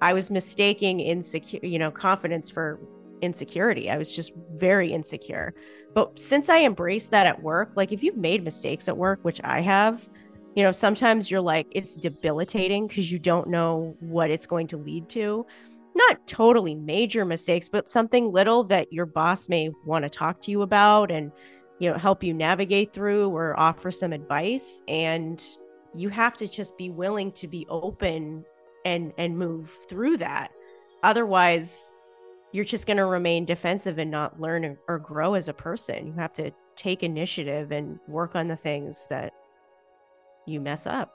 I 0.02 0.14
was 0.14 0.32
mistaking 0.32 1.00
insecure, 1.00 1.60
you 1.64 1.80
know, 1.80 1.92
confidence 1.92 2.50
for 2.50 2.80
insecurity. 3.22 3.90
I 3.90 3.98
was 3.98 4.14
just 4.14 4.34
very 4.56 4.92
insecure. 4.92 5.54
But 5.94 6.18
since 6.20 6.50
I 6.50 6.64
embraced 6.64 7.12
that 7.12 7.28
at 7.28 7.42
work, 7.42 7.74
like 7.76 7.92
if 7.92 8.04
you've 8.04 8.18
made 8.18 8.44
mistakes 8.44 8.88
at 8.88 8.98
work, 8.98 9.20
which 9.24 9.40
I 9.44 9.62
have, 9.62 10.10
you 10.56 10.64
know, 10.64 10.72
sometimes 10.72 11.30
you're 11.30 11.40
like, 11.40 11.68
it's 11.72 11.96
debilitating 11.96 12.88
because 12.88 13.12
you 13.12 13.20
don't 13.20 13.48
know 13.48 13.96
what 14.00 14.32
it's 14.32 14.46
going 14.46 14.68
to 14.68 14.78
lead 14.78 15.08
to. 15.10 15.46
Not 15.94 16.26
totally 16.26 16.74
major 16.74 17.24
mistakes, 17.26 17.70
but 17.70 17.90
something 17.90 18.32
little 18.32 18.64
that 18.66 18.92
your 18.92 19.06
boss 19.06 19.50
may 19.50 19.70
want 19.86 20.04
to 20.04 20.10
talk 20.10 20.42
to 20.42 20.52
you 20.52 20.62
about 20.62 21.12
and, 21.12 21.32
you 21.80 21.90
know, 21.90 21.98
help 21.98 22.24
you 22.24 22.34
navigate 22.34 22.92
through 22.94 23.30
or 23.30 23.60
offer 23.60 23.92
some 23.92 24.14
advice. 24.14 24.82
And 24.88 25.44
you 25.96 26.10
have 26.10 26.38
to 26.38 26.48
just 26.48 26.78
be 26.78 26.90
willing 26.90 27.32
to 27.34 27.48
be 27.48 27.66
open 27.70 28.46
and 28.86 29.14
and 29.18 29.38
move 29.38 29.74
through 29.88 30.18
that. 30.18 30.52
Otherwise 31.04 31.92
you're 32.54 32.66
just 32.66 32.86
going 32.86 32.98
to 32.98 33.06
remain 33.06 33.46
defensive 33.46 33.98
and 33.98 34.12
not 34.12 34.40
learn 34.42 34.78
or 34.90 35.00
grow 35.00 35.36
as 35.36 35.48
a 35.48 35.54
person. 35.54 36.06
You 36.08 36.14
have 36.14 36.34
to 36.34 36.52
take 36.76 37.02
initiative 37.02 37.72
and 37.72 37.98
work 38.10 38.36
on 38.36 38.50
the 38.50 38.58
things 38.58 39.08
that 39.10 39.34
you 40.46 40.60
mess 40.60 40.86
up. 40.86 41.14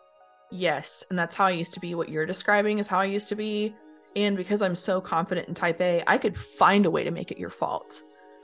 Yes 0.51 1.05
and 1.11 1.19
that's 1.19 1.37
how 1.37 1.47
i 1.47 1.51
used 1.51 1.75
to 1.75 1.81
be. 1.81 1.95
What 1.95 2.09
you're 2.09 2.27
describing 2.27 2.79
is 2.79 2.87
how 2.87 3.01
i 3.01 3.05
used 3.05 3.29
to 3.29 3.37
be. 3.37 3.75
And 4.14 4.37
because 4.37 4.62
i'm 4.62 4.77
so 4.77 5.01
confident 5.01 5.49
in 5.49 5.55
type 5.55 5.81
a 5.81 6.03
i 6.07 6.19
could 6.19 6.37
find 6.37 6.87
a 6.87 6.91
way 6.91 7.05
to 7.05 7.11
make 7.11 7.31
it 7.31 7.39
your 7.39 7.51
fault. 7.51 8.03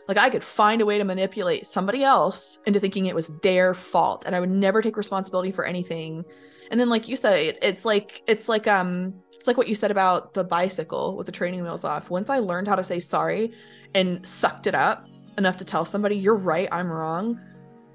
Like 0.09 0.18
I 0.18 0.31
could 0.31 0.45
find 0.45 0.83
a 0.83 0.87
way 0.87 0.99
to 0.99 1.05
manipulate 1.05 1.66
somebody 1.66 2.03
else 2.03 2.59
into 2.66 2.81
thinking 2.81 3.07
it 3.07 3.14
was 3.14 3.39
their 3.41 3.73
fault 3.75 4.25
and 4.27 4.35
I 4.35 4.41
would 4.41 4.51
never 4.51 4.83
take 4.83 4.97
responsibility 4.97 5.53
for 5.53 5.64
anything 5.64 6.25
and 6.73 6.81
then 6.81 6.89
like 6.89 7.07
you 7.07 7.14
said 7.14 7.57
it's 7.62 7.85
like 7.85 8.23
it's 8.27 8.49
like 8.49 8.66
um 8.66 9.14
it's 9.33 9.47
like 9.47 9.57
what 9.57 9.68
you 9.68 9.75
said 9.75 9.91
about 9.91 10.35
the 10.35 10.43
bicycle 10.43 11.16
with 11.16 11.27
the 11.27 11.33
training 11.33 11.62
wheels 11.62 11.85
off. 11.85 12.11
Once 12.11 12.29
i 12.31 12.39
learned 12.41 12.66
how 12.66 12.75
to 12.75 12.83
say 12.83 12.99
sorry 12.99 13.53
and 13.95 14.27
sucked 14.27 14.66
it 14.66 14.75
up 14.75 15.07
enough 15.39 15.57
to 15.59 15.64
tell 15.64 15.85
somebody 15.85 16.16
you're 16.16 16.35
right 16.35 16.68
i'm 16.73 16.91
wrong 16.91 17.39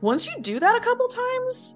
once 0.02 0.28
you 0.28 0.40
do 0.42 0.60
that 0.60 0.76
a 0.76 0.80
couple 0.80 1.08
times 1.08 1.76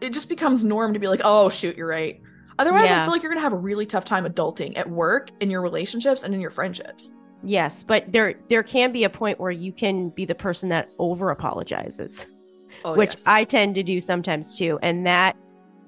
it 0.00 0.12
just 0.12 0.28
becomes 0.28 0.62
norm 0.62 0.92
to 0.92 1.00
be 1.00 1.08
like 1.08 1.22
oh 1.24 1.48
shoot 1.48 1.76
you're 1.76 1.88
right. 1.88 2.20
Otherwise 2.60 2.90
yeah. 2.90 3.00
i 3.00 3.04
feel 3.04 3.12
like 3.12 3.22
you're 3.22 3.32
gonna 3.32 3.40
have 3.40 3.52
a 3.52 3.56
really 3.56 3.86
tough 3.86 4.04
time 4.04 4.24
adulting 4.24 4.76
at 4.76 4.88
work 4.88 5.30
in 5.40 5.50
your 5.50 5.62
relationships 5.62 6.22
and 6.22 6.34
in 6.34 6.40
your 6.40 6.50
friendships. 6.50 7.14
Yes 7.42 7.84
but 7.84 8.12
there 8.12 8.34
there 8.48 8.62
can 8.62 8.92
be 8.92 9.04
a 9.04 9.10
point 9.10 9.40
where 9.40 9.50
you 9.50 9.72
can 9.72 10.10
be 10.10 10.24
the 10.24 10.34
person 10.34 10.68
that 10.68 10.90
over 10.98 11.30
apologizes 11.30 12.26
oh, 12.84 12.94
which 12.94 13.14
yes. 13.14 13.24
I 13.26 13.44
tend 13.44 13.74
to 13.76 13.82
do 13.82 14.00
sometimes 14.00 14.56
too. 14.56 14.78
And 14.82 15.06
that 15.06 15.36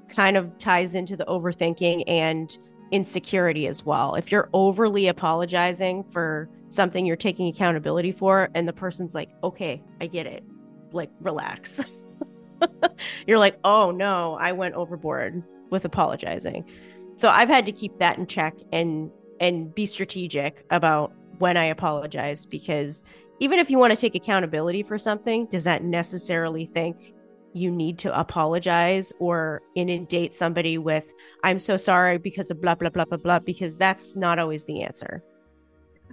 kind 0.08 0.36
of 0.36 0.56
ties 0.58 0.94
into 0.94 1.16
the 1.16 1.24
overthinking 1.26 2.04
and 2.06 2.56
insecurity 2.90 3.66
as 3.66 3.84
well. 3.84 4.14
If 4.14 4.32
you're 4.32 4.48
overly 4.52 5.06
apologizing 5.06 6.04
for 6.10 6.48
something 6.68 7.06
you're 7.06 7.16
taking 7.16 7.48
accountability 7.48 8.12
for, 8.12 8.48
and 8.54 8.66
the 8.66 8.72
person's 8.72 9.14
like, 9.14 9.30
okay, 9.42 9.82
I 10.00 10.06
get 10.06 10.26
it, 10.26 10.44
like, 10.92 11.10
relax. 11.20 11.80
you're 13.26 13.38
like, 13.38 13.58
oh 13.64 13.90
no, 13.90 14.34
I 14.34 14.52
went 14.52 14.74
overboard 14.74 15.42
with 15.70 15.84
apologizing. 15.84 16.64
So 17.16 17.28
I've 17.28 17.48
had 17.48 17.66
to 17.66 17.72
keep 17.72 17.98
that 17.98 18.18
in 18.18 18.26
check 18.26 18.54
and 18.72 19.10
and 19.40 19.74
be 19.74 19.86
strategic 19.86 20.64
about 20.70 21.12
when 21.38 21.56
I 21.56 21.64
apologize 21.64 22.44
because 22.44 23.04
even 23.40 23.58
if 23.58 23.70
you 23.70 23.78
want 23.78 23.92
to 23.92 23.96
take 23.96 24.14
accountability 24.14 24.82
for 24.82 24.98
something, 24.98 25.46
does 25.46 25.64
that 25.64 25.82
necessarily 25.82 26.66
think 26.66 27.14
you 27.52 27.70
need 27.70 27.98
to 27.98 28.18
apologize 28.18 29.12
or 29.18 29.60
inundate 29.74 30.34
somebody 30.34 30.78
with, 30.78 31.12
I'm 31.42 31.58
so 31.58 31.76
sorry 31.76 32.18
because 32.18 32.50
of 32.50 32.60
blah, 32.60 32.74
blah, 32.74 32.90
blah, 32.90 33.06
blah, 33.06 33.18
blah, 33.18 33.38
because 33.40 33.76
that's 33.76 34.14
not 34.14 34.38
always 34.38 34.66
the 34.66 34.82
answer. 34.82 35.24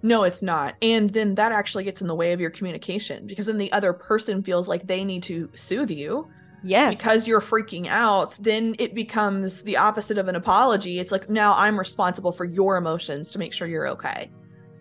No, 0.03 0.23
it's 0.23 0.41
not. 0.41 0.75
And 0.81 1.09
then 1.09 1.35
that 1.35 1.51
actually 1.51 1.83
gets 1.83 2.01
in 2.01 2.07
the 2.07 2.15
way 2.15 2.31
of 2.31 2.39
your 2.39 2.49
communication 2.49 3.27
because 3.27 3.47
then 3.47 3.57
the 3.57 3.71
other 3.71 3.93
person 3.93 4.41
feels 4.41 4.67
like 4.67 4.87
they 4.87 5.03
need 5.03 5.23
to 5.23 5.49
soothe 5.53 5.91
you. 5.91 6.27
Yes. 6.63 6.97
Because 6.97 7.27
you're 7.27 7.41
freaking 7.41 7.87
out, 7.87 8.37
then 8.39 8.75
it 8.79 8.95
becomes 8.95 9.61
the 9.61 9.77
opposite 9.77 10.17
of 10.17 10.27
an 10.27 10.35
apology. 10.35 10.99
It's 10.99 11.11
like, 11.11 11.29
now 11.29 11.53
I'm 11.55 11.77
responsible 11.77 12.31
for 12.31 12.45
your 12.45 12.77
emotions 12.77 13.31
to 13.31 13.39
make 13.39 13.53
sure 13.53 13.67
you're 13.67 13.87
okay. 13.89 14.29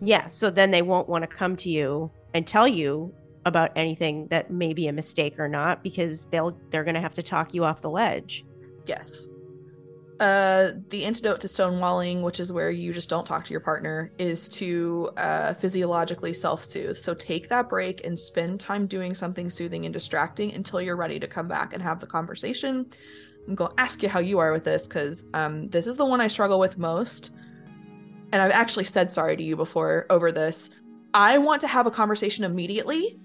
Yeah. 0.01 0.28
So 0.28 0.51
then 0.51 0.70
they 0.70 0.82
won't 0.82 1.09
want 1.09 1.22
to 1.22 1.28
come 1.28 1.57
to 1.57 1.70
you 1.70 2.11
and 2.37 2.47
tell 2.47 2.68
you 2.68 3.14
about 3.47 3.72
anything 3.76 4.26
that 4.28 4.51
may 4.51 4.74
be 4.74 4.89
a 4.89 4.93
mistake 4.93 5.39
or 5.39 5.49
not 5.49 5.82
because 5.82 6.26
they'll 6.26 6.55
they're 6.70 6.84
going 6.84 6.95
to 6.95 7.01
have 7.01 7.14
to 7.14 7.22
talk 7.22 7.55
you 7.55 7.64
off 7.64 7.80
the 7.80 7.89
ledge. 7.89 8.45
Yes. 8.84 9.26
Uh, 10.20 10.72
the 10.91 11.05
antidote 11.05 11.41
to 11.41 11.47
stonewalling, 11.47 12.20
which 12.20 12.39
is 12.41 12.53
where 12.53 12.70
you 12.70 12.93
just 12.93 13.09
don't 13.09 13.26
talk 13.26 13.45
to 13.45 13.53
your 13.53 13.61
partner, 13.61 14.12
is 14.18 14.49
to 14.49 15.11
uh, 15.16 15.55
physiologically 15.55 16.34
self 16.34 16.62
soothe. 16.62 16.99
So 16.99 17.14
take 17.14 17.49
that 17.49 17.70
break 17.70 18.05
and 18.05 18.20
spend 18.20 18.61
time 18.61 18.87
doing 18.87 19.14
something 19.14 19.49
soothing 19.49 19.87
and 19.87 19.95
distracting 19.95 20.53
until 20.53 20.82
you're 20.82 20.97
ready 20.97 21.18
to 21.20 21.26
come 21.26 21.49
back 21.49 21.72
and 21.72 21.82
have 21.82 22.01
the 22.01 22.07
conversation. 22.07 22.87
I'm 23.49 23.55
going 23.55 23.74
to 23.74 23.80
ask 23.80 24.03
you 24.03 24.11
how 24.11 24.20
you 24.20 24.41
are 24.41 24.53
with 24.53 24.64
this 24.64 24.87
because 24.87 25.24
um, 25.32 25.68
this 25.68 25.87
is 25.87 25.97
the 25.97 26.05
one 26.05 26.20
I 26.20 26.28
struggle 26.28 26.59
with 26.59 26.76
most. 26.76 27.30
And 28.32 28.43
I've 28.43 28.53
actually 28.53 28.84
said 28.84 29.11
sorry 29.11 29.37
to 29.37 29.43
you 29.43 29.57
before 29.57 30.05
over 30.11 30.30
this. 30.32 30.68
I 31.17 31.39
want 31.39 31.62
to 31.62 31.67
have 31.67 31.87
a 31.87 31.91
conversation 31.91 32.45
immediately 32.45 33.19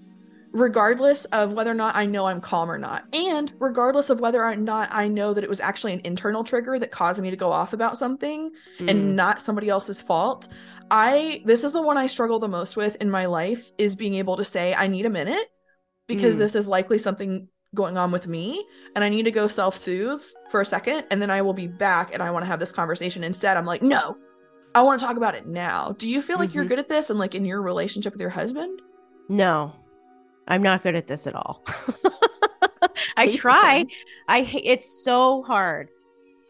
regardless 0.52 1.24
of 1.26 1.54
whether 1.54 1.70
or 1.70 1.74
not 1.74 1.96
I 1.96 2.06
know 2.06 2.26
I'm 2.26 2.40
calm 2.40 2.70
or 2.70 2.78
not, 2.78 3.04
and 3.14 3.52
regardless 3.58 4.10
of 4.10 4.20
whether 4.20 4.44
or 4.44 4.54
not 4.54 4.88
I 4.92 5.08
know 5.08 5.32
that 5.34 5.44
it 5.44 5.50
was 5.50 5.60
actually 5.60 5.94
an 5.94 6.02
internal 6.04 6.44
trigger 6.44 6.78
that 6.78 6.90
caused 6.90 7.22
me 7.22 7.30
to 7.30 7.36
go 7.36 7.52
off 7.52 7.72
about 7.72 7.98
something 7.98 8.50
mm. 8.78 8.90
and 8.90 9.16
not 9.16 9.40
somebody 9.40 9.68
else's 9.68 10.00
fault. 10.00 10.48
I 10.90 11.42
this 11.44 11.64
is 11.64 11.72
the 11.72 11.82
one 11.82 11.96
I 11.96 12.06
struggle 12.06 12.38
the 12.38 12.48
most 12.48 12.76
with 12.76 12.96
in 12.96 13.10
my 13.10 13.26
life 13.26 13.72
is 13.78 13.96
being 13.96 14.14
able 14.14 14.36
to 14.36 14.44
say 14.44 14.74
I 14.74 14.86
need 14.86 15.06
a 15.06 15.10
minute 15.10 15.46
because 16.06 16.36
mm. 16.36 16.40
this 16.40 16.54
is 16.54 16.68
likely 16.68 16.98
something 16.98 17.48
going 17.74 17.96
on 17.96 18.10
with 18.10 18.26
me 18.26 18.62
and 18.94 19.02
I 19.02 19.08
need 19.08 19.22
to 19.22 19.30
go 19.30 19.48
self-soothe 19.48 20.22
for 20.50 20.60
a 20.60 20.66
second 20.66 21.04
and 21.10 21.22
then 21.22 21.30
I 21.30 21.40
will 21.40 21.54
be 21.54 21.66
back 21.66 22.12
and 22.12 22.22
I 22.22 22.30
want 22.30 22.42
to 22.42 22.46
have 22.46 22.60
this 22.60 22.72
conversation. 22.72 23.24
Instead, 23.24 23.56
I'm 23.56 23.64
like, 23.64 23.80
"No. 23.80 24.16
I 24.74 24.82
want 24.82 25.00
to 25.00 25.06
talk 25.06 25.16
about 25.16 25.34
it 25.34 25.46
now." 25.46 25.94
Do 25.98 26.08
you 26.08 26.22
feel 26.22 26.38
like 26.38 26.50
mm-hmm. 26.50 26.58
you're 26.58 26.64
good 26.66 26.78
at 26.78 26.88
this 26.88 27.10
and 27.10 27.18
like 27.18 27.34
in 27.34 27.44
your 27.44 27.62
relationship 27.62 28.12
with 28.12 28.20
your 28.20 28.30
husband? 28.30 28.80
No. 29.28 29.72
I'm 30.48 30.62
not 30.62 30.82
good 30.82 30.94
at 30.94 31.06
this 31.06 31.26
at 31.26 31.34
all. 31.34 31.62
I 33.16 33.30
try. 33.30 33.86
I 34.28 34.40
it's 34.64 35.04
so 35.04 35.42
hard. 35.42 35.88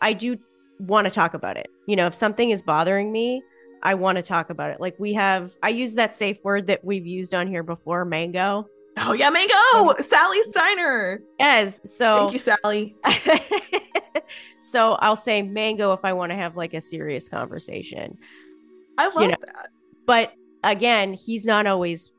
I 0.00 0.12
do 0.12 0.38
want 0.78 1.06
to 1.06 1.10
talk 1.10 1.34
about 1.34 1.56
it. 1.56 1.68
You 1.86 1.96
know, 1.96 2.06
if 2.06 2.14
something 2.14 2.50
is 2.50 2.62
bothering 2.62 3.12
me, 3.12 3.42
I 3.82 3.94
want 3.94 4.16
to 4.16 4.22
talk 4.22 4.50
about 4.50 4.70
it. 4.70 4.80
Like 4.80 4.98
we 4.98 5.12
have 5.14 5.54
I 5.62 5.70
use 5.70 5.94
that 5.94 6.16
safe 6.16 6.38
word 6.42 6.66
that 6.68 6.84
we've 6.84 7.06
used 7.06 7.34
on 7.34 7.46
here 7.46 7.62
before, 7.62 8.04
mango. 8.04 8.66
Oh 8.99 9.12
yeah, 9.12 9.30
mango. 9.30 10.03
Sally 10.03 10.43
Steiner. 10.43 11.20
Yes. 11.38 11.80
So 11.84 12.18
Thank 12.18 12.32
you, 12.32 12.38
Sally. 12.38 12.97
so 14.62 14.93
I'll 14.95 15.16
say 15.16 15.43
mango 15.43 15.93
if 15.93 16.05
I 16.05 16.12
want 16.12 16.30
to 16.30 16.36
have 16.36 16.57
like 16.57 16.74
a 16.74 16.80
serious 16.80 17.28
conversation. 17.28 18.18
I 18.99 19.07
love 19.09 19.22
you 19.22 19.28
know? 19.28 19.36
that. 19.47 19.68
But 20.07 20.32
again, 20.62 21.14
he's 21.14 21.47
not 21.47 21.66
always 21.66 22.12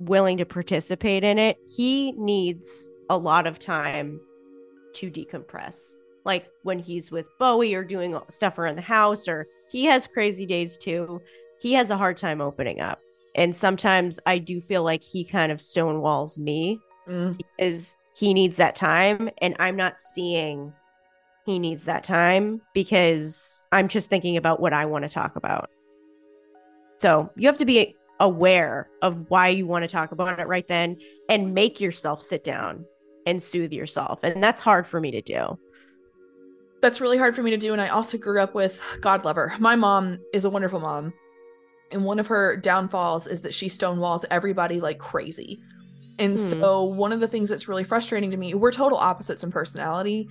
willing 0.00 0.36
to 0.38 0.44
participate 0.44 1.24
in 1.24 1.38
it, 1.38 1.56
he 1.68 2.12
needs 2.12 2.90
a 3.10 3.16
lot 3.16 3.46
of 3.46 3.58
time 3.58 4.20
to 4.94 5.10
decompress. 5.10 5.94
Like 6.24 6.48
when 6.62 6.78
he's 6.78 7.10
with 7.10 7.26
Bowie 7.38 7.74
or 7.74 7.84
doing 7.84 8.18
stuff 8.28 8.58
around 8.58 8.76
the 8.76 8.82
house, 8.82 9.28
or 9.28 9.46
he 9.70 9.84
has 9.86 10.06
crazy 10.06 10.46
days 10.46 10.76
too. 10.76 11.20
He 11.60 11.72
has 11.72 11.90
a 11.90 11.96
hard 11.96 12.16
time 12.16 12.40
opening 12.40 12.80
up. 12.80 13.00
And 13.34 13.54
sometimes 13.54 14.18
I 14.26 14.38
do 14.38 14.60
feel 14.60 14.82
like 14.82 15.02
he 15.02 15.24
kind 15.24 15.52
of 15.52 15.58
stonewalls 15.58 16.38
me 16.38 16.80
mm. 17.08 17.36
because 17.36 17.96
he 18.16 18.34
needs 18.34 18.56
that 18.56 18.74
time. 18.74 19.30
And 19.38 19.54
I'm 19.58 19.76
not 19.76 20.00
seeing 20.00 20.72
he 21.46 21.58
needs 21.58 21.84
that 21.86 22.04
time 22.04 22.60
because 22.74 23.62
I'm 23.72 23.88
just 23.88 24.10
thinking 24.10 24.36
about 24.36 24.60
what 24.60 24.72
I 24.72 24.84
want 24.84 25.04
to 25.04 25.08
talk 25.08 25.36
about. 25.36 25.70
So 26.98 27.30
you 27.36 27.46
have 27.46 27.58
to 27.58 27.64
be 27.64 27.96
aware 28.20 28.90
of 29.02 29.30
why 29.30 29.48
you 29.48 29.66
want 29.66 29.84
to 29.84 29.88
talk 29.88 30.12
about 30.12 30.40
it 30.40 30.46
right 30.46 30.66
then 30.68 30.98
and 31.28 31.54
make 31.54 31.80
yourself 31.80 32.20
sit 32.20 32.44
down 32.44 32.84
and 33.24 33.42
soothe 33.42 33.72
yourself. 33.72 34.20
And 34.22 34.42
that's 34.42 34.60
hard 34.60 34.86
for 34.86 35.00
me 35.00 35.10
to 35.12 35.22
do. 35.22 35.58
That's 36.82 37.00
really 37.00 37.18
hard 37.18 37.34
for 37.34 37.42
me 37.42 37.50
to 37.50 37.56
do. 37.56 37.72
And 37.72 37.80
I 37.80 37.88
also 37.88 38.18
grew 38.18 38.40
up 38.40 38.54
with 38.54 38.82
God 39.00 39.24
lover. 39.24 39.54
My 39.58 39.76
mom 39.76 40.18
is 40.32 40.44
a 40.44 40.50
wonderful 40.50 40.80
mom. 40.80 41.12
And 41.90 42.04
one 42.04 42.18
of 42.18 42.26
her 42.26 42.56
downfalls 42.56 43.26
is 43.26 43.42
that 43.42 43.54
she 43.54 43.68
stonewalls 43.68 44.24
everybody 44.30 44.80
like 44.80 44.98
crazy. 44.98 45.60
And 46.18 46.32
hmm. 46.32 46.36
so, 46.36 46.84
one 46.84 47.12
of 47.12 47.20
the 47.20 47.28
things 47.28 47.48
that's 47.48 47.68
really 47.68 47.84
frustrating 47.84 48.30
to 48.30 48.36
me, 48.36 48.54
we're 48.54 48.72
total 48.72 48.98
opposites 48.98 49.44
in 49.44 49.50
personality. 49.50 50.28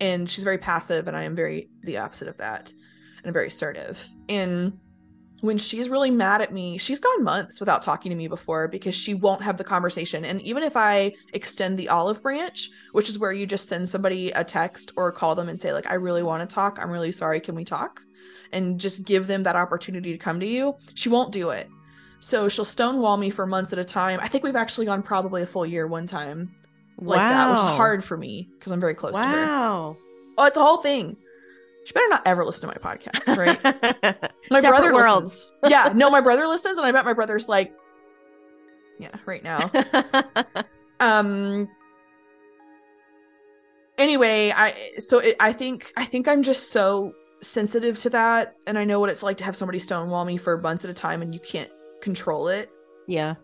And 0.00 0.28
she's 0.28 0.44
very 0.44 0.58
passive, 0.58 1.06
and 1.06 1.16
I 1.16 1.24
am 1.24 1.36
very 1.36 1.68
the 1.82 1.98
opposite 1.98 2.28
of 2.28 2.38
that. 2.38 2.72
And 3.24 3.32
very 3.32 3.46
assertive. 3.48 4.04
And 4.28 4.78
when 5.42 5.58
she's 5.58 5.88
really 5.88 6.10
mad 6.10 6.40
at 6.40 6.52
me, 6.52 6.78
she's 6.78 7.00
gone 7.00 7.24
months 7.24 7.58
without 7.58 7.82
talking 7.82 8.10
to 8.10 8.16
me 8.16 8.28
before 8.28 8.68
because 8.68 8.94
she 8.94 9.12
won't 9.12 9.42
have 9.42 9.56
the 9.56 9.64
conversation. 9.64 10.24
And 10.24 10.40
even 10.42 10.62
if 10.62 10.76
I 10.76 11.14
extend 11.32 11.76
the 11.76 11.88
olive 11.88 12.22
branch, 12.22 12.70
which 12.92 13.08
is 13.08 13.18
where 13.18 13.32
you 13.32 13.44
just 13.44 13.68
send 13.68 13.90
somebody 13.90 14.30
a 14.30 14.44
text 14.44 14.92
or 14.96 15.10
call 15.10 15.34
them 15.34 15.48
and 15.48 15.58
say, 15.58 15.72
like, 15.72 15.90
I 15.90 15.94
really 15.94 16.22
want 16.22 16.48
to 16.48 16.54
talk. 16.54 16.78
I'm 16.80 16.92
really 16.92 17.10
sorry. 17.10 17.40
Can 17.40 17.56
we 17.56 17.64
talk? 17.64 18.00
And 18.52 18.78
just 18.78 19.04
give 19.04 19.26
them 19.26 19.42
that 19.42 19.56
opportunity 19.56 20.12
to 20.12 20.18
come 20.18 20.38
to 20.38 20.46
you, 20.46 20.76
she 20.94 21.08
won't 21.08 21.32
do 21.32 21.50
it. 21.50 21.68
So 22.20 22.48
she'll 22.48 22.64
stonewall 22.64 23.16
me 23.16 23.30
for 23.30 23.44
months 23.44 23.72
at 23.72 23.80
a 23.80 23.84
time. 23.84 24.20
I 24.22 24.28
think 24.28 24.44
we've 24.44 24.54
actually 24.54 24.86
gone 24.86 25.02
probably 25.02 25.42
a 25.42 25.46
full 25.46 25.66
year 25.66 25.88
one 25.88 26.06
time 26.06 26.54
like 26.98 27.18
wow. 27.18 27.28
that, 27.30 27.50
which 27.50 27.58
is 27.58 27.76
hard 27.76 28.04
for 28.04 28.16
me 28.16 28.48
because 28.56 28.70
I'm 28.70 28.78
very 28.78 28.94
close 28.94 29.14
wow. 29.14 29.22
to 29.22 29.28
her. 29.28 29.44
Wow. 29.44 29.96
Oh, 30.38 30.44
it's 30.44 30.56
a 30.56 30.62
whole 30.62 30.78
thing. 30.78 31.16
She 31.84 31.92
better 31.92 32.08
not 32.08 32.22
ever 32.26 32.44
listen 32.44 32.68
to 32.68 32.80
my 32.80 32.94
podcast, 32.94 33.36
right? 33.36 33.62
my 34.50 34.60
Separate 34.60 34.68
brother 34.68 34.92
worlds. 34.92 35.50
Listens. 35.62 35.70
Yeah, 35.70 35.92
no, 35.94 36.10
my 36.10 36.20
brother 36.20 36.46
listens, 36.46 36.78
and 36.78 36.86
I 36.86 36.92
bet 36.92 37.04
my 37.04 37.12
brother's 37.12 37.48
like, 37.48 37.74
yeah, 38.98 39.16
right 39.26 39.42
now. 39.42 39.70
um. 41.00 41.68
Anyway, 43.98 44.52
I 44.54 44.74
so 44.98 45.18
it, 45.18 45.36
I 45.40 45.52
think 45.52 45.92
I 45.96 46.04
think 46.04 46.28
I'm 46.28 46.42
just 46.42 46.70
so 46.70 47.12
sensitive 47.42 48.00
to 48.02 48.10
that, 48.10 48.54
and 48.66 48.78
I 48.78 48.84
know 48.84 49.00
what 49.00 49.10
it's 49.10 49.22
like 49.22 49.38
to 49.38 49.44
have 49.44 49.56
somebody 49.56 49.78
stonewall 49.78 50.24
me 50.24 50.36
for 50.36 50.58
months 50.58 50.84
at 50.84 50.90
a 50.90 50.94
time, 50.94 51.20
and 51.20 51.34
you 51.34 51.40
can't 51.40 51.70
control 52.00 52.48
it. 52.48 52.70
Yeah. 53.06 53.34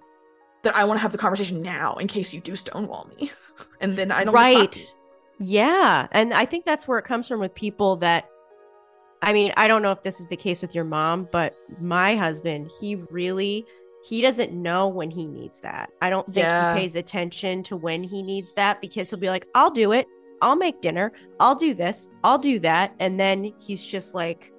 That 0.63 0.75
I 0.75 0.85
want 0.85 0.99
to 0.99 1.03
have 1.03 1.13
the 1.13 1.19
conversation 1.19 1.63
now 1.63 1.95
in 1.97 2.09
case 2.09 2.33
you 2.33 2.41
do 2.41 2.57
stonewall 2.57 3.11
me, 3.19 3.31
and 3.81 3.97
then 3.97 4.11
I 4.11 4.25
don't 4.25 4.35
right. 4.35 4.95
Yeah. 5.41 6.09
And 6.13 6.35
I 6.35 6.45
think 6.45 6.65
that's 6.65 6.89
where 6.89 6.99
it 6.99 7.05
comes 7.05 7.29
from 7.29 7.41
with 7.41 7.55
people 7.55 7.97
that, 7.97 8.29
I 9.23 9.33
mean, 9.33 9.53
I 9.57 9.69
don't 9.69 9.83
know 9.83 9.93
if 9.93 10.03
this 10.03 10.21
is 10.21 10.29
the 10.29 10.37
case 10.37 10.63
with 10.63 10.75
your 10.75 10.85
mom, 10.85 11.29
but 11.31 11.55
my 11.81 12.17
husband, 12.17 12.71
he 12.81 12.97
really, 13.11 13.65
he 14.05 14.21
doesn't 14.21 14.53
know 14.53 14.89
when 14.89 15.11
he 15.11 15.27
needs 15.27 15.61
that. 15.61 15.91
I 16.01 16.11
don't 16.11 16.27
think 16.27 16.39
yeah. 16.39 16.75
he 16.75 16.81
pays 16.81 16.97
attention 16.97 17.63
to 17.65 17.77
when 17.77 18.03
he 18.03 18.23
needs 18.23 18.53
that 18.55 18.81
because 18.81 19.11
he'll 19.11 19.19
be 19.19 19.31
like, 19.31 19.47
I'll 19.55 19.71
do 19.71 19.93
it. 19.93 20.07
I'll 20.41 20.57
make 20.57 20.81
dinner. 20.81 21.13
I'll 21.41 21.57
do 21.57 21.75
this. 21.75 22.11
I'll 22.23 22.39
do 22.39 22.61
that. 22.61 22.95
And 23.01 23.19
then 23.19 23.53
he's 23.59 23.85
just 23.85 24.15
like 24.15 24.53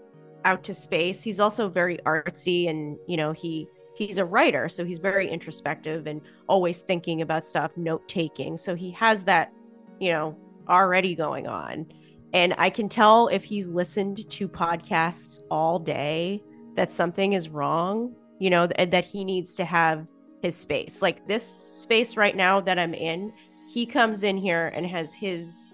out 0.44 0.64
to 0.66 0.74
space. 0.74 1.24
He's 1.24 1.40
also 1.40 1.70
very 1.70 1.98
artsy 2.00 2.70
and, 2.70 2.98
you 3.08 3.16
know, 3.16 3.32
he, 3.32 3.68
he's 3.96 4.18
a 4.18 4.24
writer 4.24 4.70
so 4.70 4.86
he's 4.86 4.98
very 4.98 5.30
introspective 5.30 6.08
and 6.08 6.22
always 6.48 6.82
thinking 6.82 7.22
about 7.22 7.46
stuff 7.46 7.76
note 7.76 8.08
taking 8.08 8.56
so 8.56 8.74
he 8.74 8.90
has 8.92 9.26
that 9.26 9.52
you 10.00 10.10
know 10.10 10.38
already 10.70 11.16
going 11.16 11.48
on. 11.48 11.88
And 12.34 12.54
I 12.58 12.70
can 12.70 12.90
tell 12.90 13.28
if 13.28 13.44
he's 13.44 13.68
listened 13.68 14.30
to 14.30 14.48
podcasts 14.48 15.40
all 15.50 15.80
day 15.80 16.44
that 16.76 16.92
something 16.92 17.34
is 17.34 17.50
wrong, 17.50 18.14
you 18.40 18.50
know, 18.50 18.68
th- 18.68 18.92
that 18.92 19.06
he 19.06 19.24
needs 19.24 19.56
to 19.56 19.66
have 19.66 20.06
his 20.42 20.56
space. 20.56 21.02
Like 21.02 21.28
this 21.28 21.44
space 21.44 22.16
right 22.16 22.36
now 22.36 22.62
that 22.62 22.78
I'm 22.78 22.94
in, 22.94 23.34
he 23.68 23.86
comes 23.86 24.24
in 24.24 24.38
here 24.38 24.72
and 24.76 24.86
has 24.86 25.14
his 25.14 25.68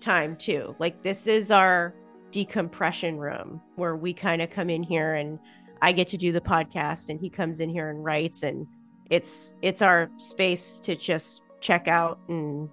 time 0.00 0.36
too. 0.36 0.74
Like 0.78 1.02
this 1.02 1.26
is 1.26 1.50
our 1.50 1.94
decompression 2.30 3.18
room 3.18 3.60
where 3.76 3.96
we 3.96 4.12
kind 4.12 4.42
of 4.42 4.50
come 4.50 4.70
in 4.70 4.82
here 4.82 5.14
and 5.14 5.38
I 5.82 5.92
get 5.92 6.08
to 6.08 6.16
do 6.16 6.32
the 6.32 6.40
podcast 6.40 7.08
and 7.08 7.20
he 7.20 7.28
comes 7.28 7.60
in 7.60 7.68
here 7.68 7.90
and 7.90 8.04
writes 8.04 8.42
and 8.42 8.66
it's 9.10 9.54
it's 9.62 9.82
our 9.82 10.10
space 10.16 10.78
to 10.80 10.96
just 10.96 11.42
check 11.60 11.88
out 11.88 12.18
and 12.28 12.68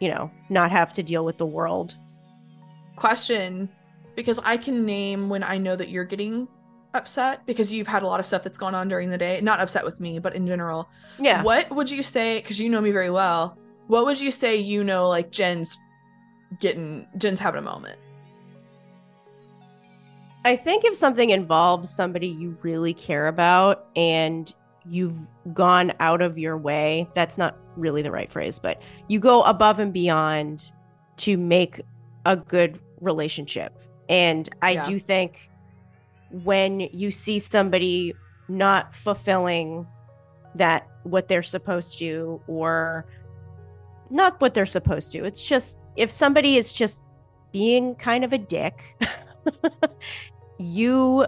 you 0.00 0.08
know, 0.08 0.30
not 0.48 0.70
have 0.70 0.92
to 0.94 1.02
deal 1.02 1.24
with 1.24 1.38
the 1.38 1.46
world. 1.46 1.96
Question 2.96 3.68
because 4.16 4.40
I 4.44 4.56
can 4.56 4.84
name 4.84 5.28
when 5.28 5.44
I 5.44 5.58
know 5.58 5.76
that 5.76 5.90
you're 5.90 6.04
getting 6.04 6.48
upset 6.94 7.46
because 7.46 7.72
you've 7.72 7.86
had 7.86 8.02
a 8.02 8.06
lot 8.06 8.18
of 8.18 8.26
stuff 8.26 8.42
that's 8.42 8.58
gone 8.58 8.74
on 8.74 8.88
during 8.88 9.10
the 9.10 9.18
day. 9.18 9.40
Not 9.40 9.60
upset 9.60 9.84
with 9.84 10.00
me, 10.00 10.18
but 10.18 10.34
in 10.34 10.46
general. 10.46 10.88
Yeah. 11.20 11.42
What 11.42 11.70
would 11.70 11.90
you 11.90 12.02
say? 12.02 12.40
Because 12.40 12.58
you 12.58 12.68
know 12.68 12.80
me 12.80 12.90
very 12.90 13.10
well. 13.10 13.56
What 13.86 14.04
would 14.06 14.20
you 14.20 14.30
say? 14.30 14.56
You 14.56 14.82
know, 14.84 15.08
like 15.08 15.30
Jen's 15.30 15.78
getting 16.58 17.06
Jen's 17.16 17.38
having 17.38 17.60
a 17.60 17.62
moment. 17.62 17.98
I 20.44 20.56
think 20.56 20.84
if 20.84 20.96
something 20.96 21.30
involves 21.30 21.90
somebody 21.90 22.28
you 22.28 22.56
really 22.62 22.94
care 22.94 23.26
about 23.26 23.86
and 23.96 24.52
you've 24.88 25.30
gone 25.52 25.92
out 26.00 26.22
of 26.22 26.38
your 26.38 26.56
way, 26.56 27.08
that's 27.14 27.38
not 27.38 27.56
really 27.78 28.02
the 28.02 28.10
right 28.10 28.30
phrase, 28.32 28.58
but 28.58 28.80
you 29.08 29.20
go 29.20 29.42
above 29.42 29.78
and 29.78 29.92
beyond 29.92 30.72
to 31.18 31.36
make 31.36 31.80
a 32.26 32.36
good 32.36 32.78
relationship. 33.00 33.72
And 34.08 34.48
I 34.62 34.72
Yeah. 34.72 34.84
do 34.84 34.98
think 34.98 35.50
when 36.30 36.80
you 36.80 37.10
see 37.10 37.38
somebody 37.38 38.14
not 38.48 38.94
fulfilling 38.94 39.86
that 40.54 40.86
what 41.04 41.28
they're 41.28 41.42
supposed 41.42 41.98
to 41.98 42.40
or 42.46 43.06
not 44.10 44.40
what 44.40 44.54
they're 44.54 44.66
supposed 44.66 45.12
to. 45.12 45.24
It's 45.24 45.46
just 45.46 45.78
if 45.96 46.10
somebody 46.10 46.56
is 46.56 46.72
just 46.72 47.02
being 47.52 47.94
kind 47.96 48.24
of 48.24 48.32
a 48.32 48.38
dick, 48.38 48.82
you 50.58 51.26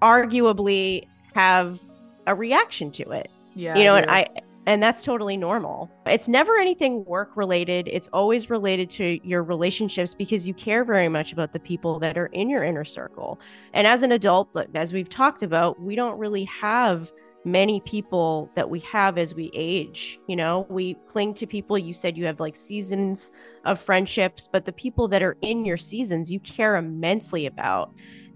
arguably 0.00 1.06
have 1.34 1.80
a 2.26 2.34
reaction 2.34 2.90
to 2.92 3.10
it 3.10 3.30
Yeah. 3.54 3.76
you 3.76 3.84
know 3.84 3.94
and 3.96 4.10
i 4.10 4.26
and 4.66 4.82
that's 4.82 5.02
totally 5.02 5.36
normal. 5.36 5.90
It's 6.06 6.28
never 6.28 6.56
anything 6.56 7.04
work 7.04 7.36
related. 7.36 7.88
It's 7.90 8.08
always 8.12 8.48
related 8.48 8.90
to 8.90 9.18
your 9.26 9.42
relationships 9.42 10.14
because 10.14 10.46
you 10.46 10.54
care 10.54 10.84
very 10.84 11.08
much 11.08 11.32
about 11.32 11.52
the 11.52 11.58
people 11.58 11.98
that 11.98 12.16
are 12.16 12.26
in 12.26 12.48
your 12.48 12.62
inner 12.62 12.84
circle. 12.84 13.40
And 13.72 13.86
as 13.86 14.02
an 14.02 14.12
adult 14.12 14.56
as 14.74 14.92
we've 14.92 15.08
talked 15.08 15.42
about 15.42 15.80
we 15.80 15.96
don't 15.96 16.18
really 16.18 16.44
have 16.44 17.12
many 17.44 17.80
people 17.80 18.48
that 18.54 18.70
we 18.70 18.78
have 18.80 19.18
as 19.18 19.34
we 19.34 19.50
age 19.52 20.20
you 20.28 20.36
know? 20.36 20.64
We 20.68 20.94
cling 21.08 21.34
to 21.34 21.46
people. 21.46 21.76
You 21.76 21.92
said 21.92 22.16
you 22.16 22.24
have 22.26 22.38
like 22.38 22.54
seasons 22.54 23.32
of 23.64 23.80
friendships 23.80 24.46
but 24.46 24.64
the 24.64 24.72
people 24.72 25.08
that 25.08 25.24
are 25.24 25.36
in 25.42 25.64
your 25.64 25.76
seasons 25.76 26.30
you 26.30 26.38
care 26.40 26.76
immensely 26.76 27.46
about. 27.46 27.92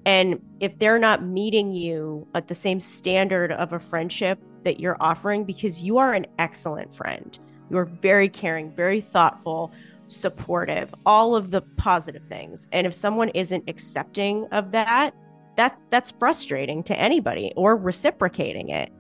And 0.07 0.41
if 0.61 0.79
they're 0.79 0.99
not 0.99 1.25
meeting 1.25 1.73
you 1.73 2.27
at 2.35 2.49
the 2.49 2.55
same 2.55 2.81
standard 2.81 3.53
of 3.53 3.73
a 3.73 3.81
friendship 3.81 4.41
that 4.67 4.81
you're 4.81 4.97
offering, 5.01 5.45
because 5.45 5.81
you 5.81 5.97
are 5.97 6.13
an 6.13 6.27
excellent 6.39 6.93
friend, 6.93 7.39
you 7.71 7.79
are 7.79 7.85
very 7.85 8.29
caring, 8.29 8.75
very 8.75 9.01
thoughtful, 9.01 9.73
supportive, 10.09 10.93
all 11.07 11.35
of 11.37 11.51
the 11.51 11.63
positive 11.77 12.25
things. 12.25 12.67
And 12.73 12.87
if 12.87 12.93
someone 12.93 13.29
isn't 13.31 13.65
accepting 13.69 14.47
of 14.53 14.73
that, 14.73 15.15
that 15.57 15.79
that's 15.91 16.11
frustrating 16.11 16.83
to 16.83 16.99
anybody 16.99 17.53
or 17.57 17.77
reciprocating 17.77 18.69
it. 18.69 18.93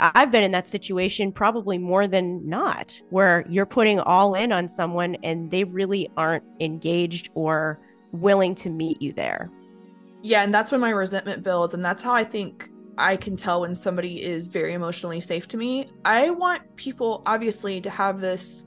I've 0.00 0.32
been 0.32 0.42
in 0.42 0.52
that 0.52 0.66
situation 0.66 1.30
probably 1.30 1.76
more 1.76 2.06
than 2.06 2.48
not, 2.48 2.98
where 3.10 3.44
you're 3.46 3.66
putting 3.66 4.00
all 4.00 4.34
in 4.34 4.52
on 4.52 4.68
someone 4.70 5.16
and 5.22 5.50
they 5.50 5.64
really 5.64 6.10
aren't 6.16 6.44
engaged 6.60 7.28
or 7.34 7.78
willing 8.12 8.54
to 8.56 8.70
meet 8.70 9.02
you 9.02 9.12
there. 9.12 9.50
Yeah, 10.22 10.42
and 10.42 10.54
that's 10.54 10.72
when 10.72 10.80
my 10.80 10.90
resentment 10.90 11.42
builds, 11.42 11.74
and 11.74 11.84
that's 11.84 12.02
how 12.02 12.14
I 12.14 12.24
think 12.24 12.69
I 12.98 13.16
can 13.16 13.36
tell 13.36 13.62
when 13.62 13.74
somebody 13.74 14.22
is 14.22 14.48
very 14.48 14.72
emotionally 14.74 15.20
safe 15.20 15.48
to 15.48 15.56
me. 15.56 15.88
I 16.04 16.30
want 16.30 16.76
people, 16.76 17.22
obviously, 17.26 17.80
to 17.80 17.90
have 17.90 18.20
this 18.20 18.66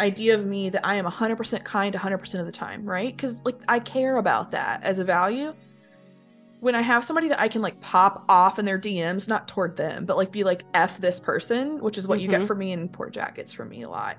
idea 0.00 0.34
of 0.34 0.46
me 0.46 0.68
that 0.70 0.86
I 0.86 0.96
am 0.96 1.04
100% 1.06 1.64
kind 1.64 1.94
100% 1.94 2.40
of 2.40 2.46
the 2.46 2.52
time, 2.52 2.84
right? 2.84 3.14
Because, 3.16 3.36
like, 3.44 3.58
I 3.68 3.78
care 3.80 4.18
about 4.18 4.50
that 4.52 4.82
as 4.84 4.98
a 4.98 5.04
value. 5.04 5.54
When 6.60 6.74
I 6.74 6.80
have 6.82 7.04
somebody 7.04 7.28
that 7.28 7.40
I 7.40 7.48
can, 7.48 7.62
like, 7.62 7.80
pop 7.80 8.24
off 8.28 8.58
in 8.58 8.64
their 8.64 8.78
DMs, 8.78 9.28
not 9.28 9.48
toward 9.48 9.76
them, 9.76 10.04
but, 10.04 10.16
like, 10.16 10.32
be 10.32 10.44
like, 10.44 10.62
F 10.74 10.98
this 10.98 11.18
person, 11.20 11.80
which 11.80 11.98
is 11.98 12.06
what 12.08 12.20
you 12.20 12.28
get 12.28 12.46
from 12.46 12.58
me 12.58 12.72
and 12.72 12.92
Poor 12.92 13.10
Jackets 13.10 13.52
from 13.52 13.68
me 13.68 13.82
a 13.82 13.88
lot 13.88 14.16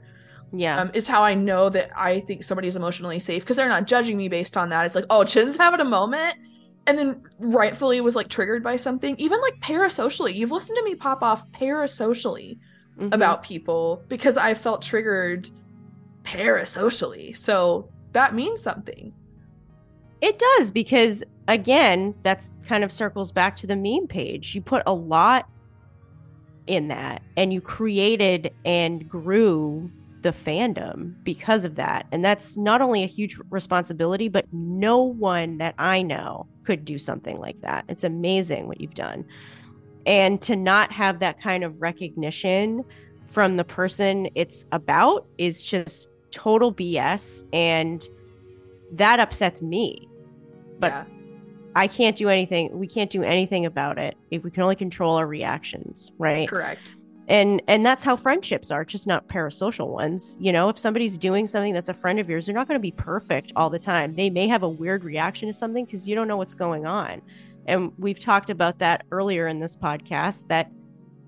Yeah. 0.54 0.80
um, 0.82 0.92
is 0.94 1.08
how 1.08 1.24
I 1.24 1.34
know 1.34 1.70
that 1.70 1.90
I 1.96 2.20
think 2.22 2.44
somebody 2.44 2.68
is 2.68 2.76
emotionally 2.76 3.20
safe 3.20 3.44
because 3.44 3.56
they're 3.56 3.68
not 3.70 3.86
judging 3.88 4.18
me 4.18 4.30
based 4.30 4.56
on 4.58 4.70
that. 4.70 4.86
It's 4.86 4.96
like, 4.96 5.06
oh, 5.10 5.24
Chin's 5.24 5.58
having 5.58 5.80
a 5.80 5.86
moment, 5.86 6.36
and 6.88 6.98
then 6.98 7.22
rightfully 7.38 8.02
was 8.02 8.16
like 8.16 8.30
triggered 8.30 8.64
by 8.64 8.78
something. 8.78 9.16
Even 9.18 9.40
like 9.42 9.60
parasocially, 9.60 10.34
you've 10.34 10.52
listened 10.52 10.78
to 10.78 10.84
me 10.84 10.96
pop 10.96 11.22
off 11.22 11.50
parasocially 11.52 12.58
Mhm. 12.98 13.14
about 13.14 13.44
people 13.44 14.02
because 14.08 14.38
I 14.38 14.54
felt 14.56 14.82
triggered 14.82 15.50
parasocially. 16.24 17.38
So 17.38 17.90
that 18.14 18.34
means 18.34 18.62
something. 18.62 19.14
It 20.22 20.40
does 20.40 20.72
because 20.72 21.24
again, 21.48 22.16
that's 22.24 22.52
kind 22.66 22.84
of 22.84 22.92
circles 22.92 23.32
back 23.32 23.56
to 23.58 23.68
the 23.68 23.76
meme 23.76 24.08
page. 24.08 24.56
You 24.56 24.62
put 24.62 24.82
a 24.86 24.94
lot 24.94 25.48
in 26.66 26.88
that 26.88 27.22
and 27.38 27.54
you 27.54 27.62
created 27.62 28.54
and 28.66 29.08
grew 29.08 29.92
the 30.28 30.34
fandom 30.34 31.14
because 31.24 31.64
of 31.64 31.76
that. 31.76 32.06
And 32.12 32.24
that's 32.24 32.58
not 32.58 32.82
only 32.82 33.02
a 33.02 33.08
huge 33.08 33.40
responsibility, 33.50 34.28
but 34.28 34.46
no 34.52 35.02
one 35.02 35.58
that 35.60 35.74
I 35.78 36.02
know 36.02 36.48
could 36.66 36.84
do 36.84 37.00
something 37.00 37.38
like 37.38 37.62
that. 37.62 37.86
It's 37.88 38.04
amazing 38.04 38.68
what 38.68 38.82
you've 38.82 38.94
done. 38.94 39.24
And 40.06 40.42
to 40.42 40.58
not 40.58 40.92
have 40.92 41.20
that 41.20 41.40
kind 41.40 41.64
of 41.64 41.82
recognition 41.82 42.84
from 43.26 43.56
the 43.56 43.64
person 43.64 44.28
it's 44.36 44.66
about 44.74 45.26
is 45.38 45.64
just 45.64 46.10
total 46.32 46.74
BS. 46.74 47.46
And 47.54 48.06
that 48.92 49.22
upsets 49.22 49.62
me. 49.62 50.10
But 50.78 50.92
yeah. 50.92 51.06
I 51.74 51.88
can't 51.88 52.18
do 52.18 52.28
anything. 52.28 52.78
We 52.78 52.88
can't 52.88 53.10
do 53.10 53.24
anything 53.24 53.66
about 53.66 53.98
it. 53.98 54.18
If 54.30 54.44
we 54.44 54.52
can 54.52 54.62
only 54.62 54.76
control 54.76 55.16
our 55.16 55.26
reactions, 55.26 56.12
right? 56.18 56.50
correct. 56.50 56.97
And 57.30 57.62
and 57.68 57.86
that's 57.86 58.04
how 58.04 58.16
friendships 58.16 58.72
are, 58.72 58.86
just 58.86 59.06
not 59.06 59.28
parasocial 59.28 59.90
ones. 59.90 60.38
You 60.40 60.52
know, 60.54 60.70
if 60.70 60.80
somebody's 60.80 61.18
doing 61.18 61.46
something 61.46 61.74
that's 61.74 61.90
a 61.90 61.94
friend 61.94 62.20
of 62.20 62.30
yours, 62.30 62.46
they're 62.46 62.56
not 62.56 62.68
going 62.68 62.80
to 62.80 62.82
be 62.82 62.92
perfect 62.92 63.52
all 63.56 63.70
the 63.70 63.80
time. 63.80 64.16
They 64.16 64.30
may 64.30 64.48
have 64.48 64.64
a 64.64 64.70
weird 64.70 65.04
reaction 65.04 65.48
to 65.48 65.54
something 65.54 65.84
because 65.86 66.08
you 66.08 66.16
don't 66.16 66.28
know 66.28 66.38
what's 66.38 66.56
going 66.56 66.86
on. 66.86 67.22
And 67.66 67.92
we've 67.98 68.20
talked 68.20 68.50
about 68.50 68.80
that 68.80 69.06
earlier 69.12 69.48
in 69.48 69.60
this 69.60 69.76
podcast 69.76 70.48
that 70.48 70.72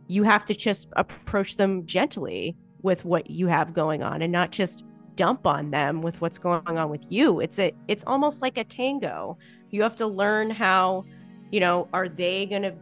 you 0.07 0.23
have 0.23 0.45
to 0.45 0.55
just 0.55 0.87
approach 0.93 1.57
them 1.57 1.85
gently 1.85 2.55
with 2.81 3.03
what 3.03 3.29
you 3.29 3.47
have 3.47 3.73
going 3.73 4.01
on 4.01 4.21
and 4.21 4.31
not 4.31 4.51
just 4.51 4.85
dump 5.15 5.45
on 5.45 5.69
them 5.69 6.01
with 6.01 6.21
what's 6.21 6.39
going 6.39 6.65
on 6.65 6.89
with 6.89 7.05
you. 7.11 7.41
It's 7.41 7.59
a 7.59 7.73
it's 7.89 8.05
almost 8.07 8.41
like 8.41 8.57
a 8.57 8.63
tango. 8.63 9.37
You 9.69 9.83
have 9.83 9.97
to 9.97 10.07
learn 10.07 10.49
how, 10.49 11.03
you 11.51 11.59
know, 11.59 11.89
are 11.91 12.07
they 12.07 12.45
going 12.45 12.61
to 12.61 12.73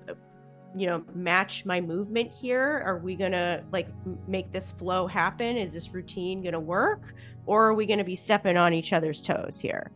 you 0.75 0.85
know 0.85 1.03
match 1.13 1.65
my 1.65 1.79
movement 1.79 2.31
here 2.31 2.83
are 2.85 2.97
we 2.99 3.15
gonna 3.15 3.63
like 3.71 3.87
make 4.27 4.51
this 4.51 4.71
flow 4.71 5.07
happen 5.07 5.57
is 5.57 5.73
this 5.73 5.93
routine 5.93 6.43
gonna 6.43 6.59
work 6.59 7.13
or 7.45 7.67
are 7.67 7.73
we 7.73 7.85
gonna 7.85 8.03
be 8.03 8.15
stepping 8.15 8.57
on 8.57 8.73
each 8.73 8.93
other's 8.93 9.21
toes 9.21 9.59
here 9.59 9.91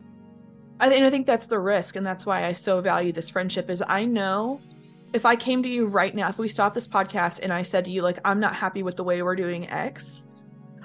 I 0.80 0.92
and 0.92 1.04
I 1.04 1.10
think 1.10 1.26
that's 1.26 1.46
the 1.46 1.60
risk, 1.60 1.94
and 1.94 2.04
that's 2.04 2.26
why 2.26 2.44
I 2.44 2.54
so 2.54 2.80
value 2.80 3.12
this 3.12 3.30
friendship. 3.30 3.70
Is 3.70 3.84
I 3.86 4.04
know 4.04 4.60
if 5.12 5.24
I 5.24 5.36
came 5.36 5.62
to 5.62 5.68
you 5.68 5.86
right 5.86 6.12
now, 6.12 6.28
if 6.28 6.38
we 6.38 6.48
stopped 6.48 6.74
this 6.74 6.88
podcast 6.88 7.38
and 7.40 7.52
I 7.52 7.62
said 7.62 7.84
to 7.84 7.92
you 7.92 8.02
like 8.02 8.18
I'm 8.24 8.40
not 8.40 8.56
happy 8.56 8.82
with 8.82 8.96
the 8.96 9.04
way 9.04 9.22
we're 9.22 9.36
doing 9.36 9.68
X, 9.70 10.24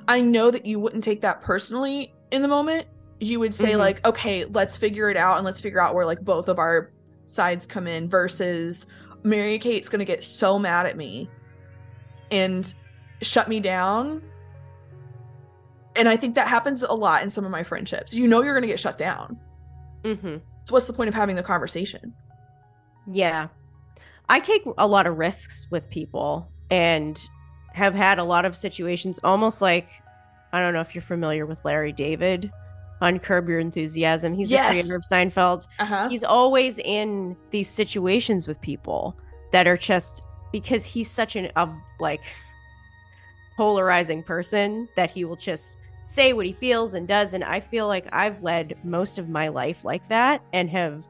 I 0.07 0.21
know 0.21 0.51
that 0.51 0.67
you 0.67 0.79
wouldn't 0.79 1.03
take 1.03 1.21
that 1.21 1.41
personally 1.41 2.13
in 2.29 2.43
the 2.43 2.47
moment. 2.47 2.85
You 3.19 3.39
would 3.39 3.55
say 3.55 3.71
Mhm. 3.71 3.79
like, 3.79 4.05
okay, 4.05 4.45
let's 4.45 4.77
figure 4.77 5.09
it 5.09 5.17
out 5.17 5.37
and 5.37 5.45
let's 5.45 5.61
figure 5.61 5.81
out 5.81 5.95
where 5.95 6.05
like 6.05 6.21
both 6.21 6.47
of 6.47 6.59
our 6.59 6.91
sides 7.25 7.65
come 7.65 7.87
in. 7.87 8.07
Versus 8.07 8.85
Mary 9.27 9.59
Kate's 9.59 9.89
gonna 9.89 10.05
get 10.05 10.23
so 10.23 10.57
mad 10.57 10.85
at 10.85 10.97
me 10.97 11.29
and 12.31 12.73
shut 13.21 13.47
me 13.47 13.59
down. 13.59 14.21
And 15.95 16.07
I 16.07 16.15
think 16.15 16.35
that 16.35 16.47
happens 16.47 16.83
a 16.83 16.93
lot 16.93 17.23
in 17.23 17.29
some 17.29 17.43
of 17.45 17.51
my 17.51 17.63
friendships. 17.63 18.13
You 18.13 18.27
know 18.27 18.41
you're 18.43 18.53
gonna 18.53 18.67
get 18.67 18.79
shut 18.79 18.97
down. 18.97 19.39
mm-hmm. 20.03 20.37
So 20.65 20.73
what's 20.73 20.85
the 20.85 20.93
point 20.93 21.07
of 21.07 21.13
having 21.15 21.35
the 21.35 21.43
conversation? 21.43 22.13
yeah 23.09 23.47
i 24.27 24.37
take 24.37 24.63
a 24.77 24.85
lot 24.85 25.07
of 25.07 25.17
risks 25.17 25.65
with 25.71 25.89
people 25.89 26.51
and 26.69 27.21
have 27.73 27.95
had 27.95 28.19
a 28.19 28.23
lot 28.23 28.43
of 28.43 28.53
situations 28.53 29.17
almost 29.23 29.61
like 29.61 29.87
i 30.51 30.59
don't 30.59 30.73
know 30.73 30.81
if 30.81 30.93
you're 30.93 31.01
familiar 31.01 31.45
with 31.45 31.63
larry 31.63 31.93
david 31.93 32.51
on 33.01 33.19
curb 33.19 33.47
your 33.47 33.59
enthusiasm 33.59 34.33
he's 34.33 34.49
Yes. 34.51 34.67
the 34.75 34.81
creator 34.81 34.95
of 34.95 35.03
seinfeld 35.03 35.67
Uh-huh. 35.79 36.09
he's 36.09 36.23
always 36.23 36.79
in 36.79 37.35
these 37.51 37.69
situations 37.69 38.47
with 38.47 38.59
people 38.61 39.15
that 39.51 39.67
are 39.67 39.77
just 39.77 40.23
because 40.51 40.85
he's 40.85 41.09
such 41.09 41.35
an 41.35 41.47
of 41.55 41.75
like 41.99 42.21
polarizing 43.55 44.21
person 44.23 44.87
that 44.95 45.09
he 45.11 45.25
will 45.25 45.35
just 45.35 45.79
say 46.05 46.31
what 46.33 46.45
he 46.45 46.53
feels 46.53 46.93
and 46.93 47.07
does 47.07 47.33
and 47.33 47.43
i 47.43 47.59
feel 47.59 47.87
like 47.87 48.05
i've 48.13 48.41
led 48.41 48.77
most 48.83 49.17
of 49.17 49.27
my 49.29 49.47
life 49.47 49.83
like 49.83 50.07
that 50.09 50.41
and 50.53 50.69
have 50.69 51.03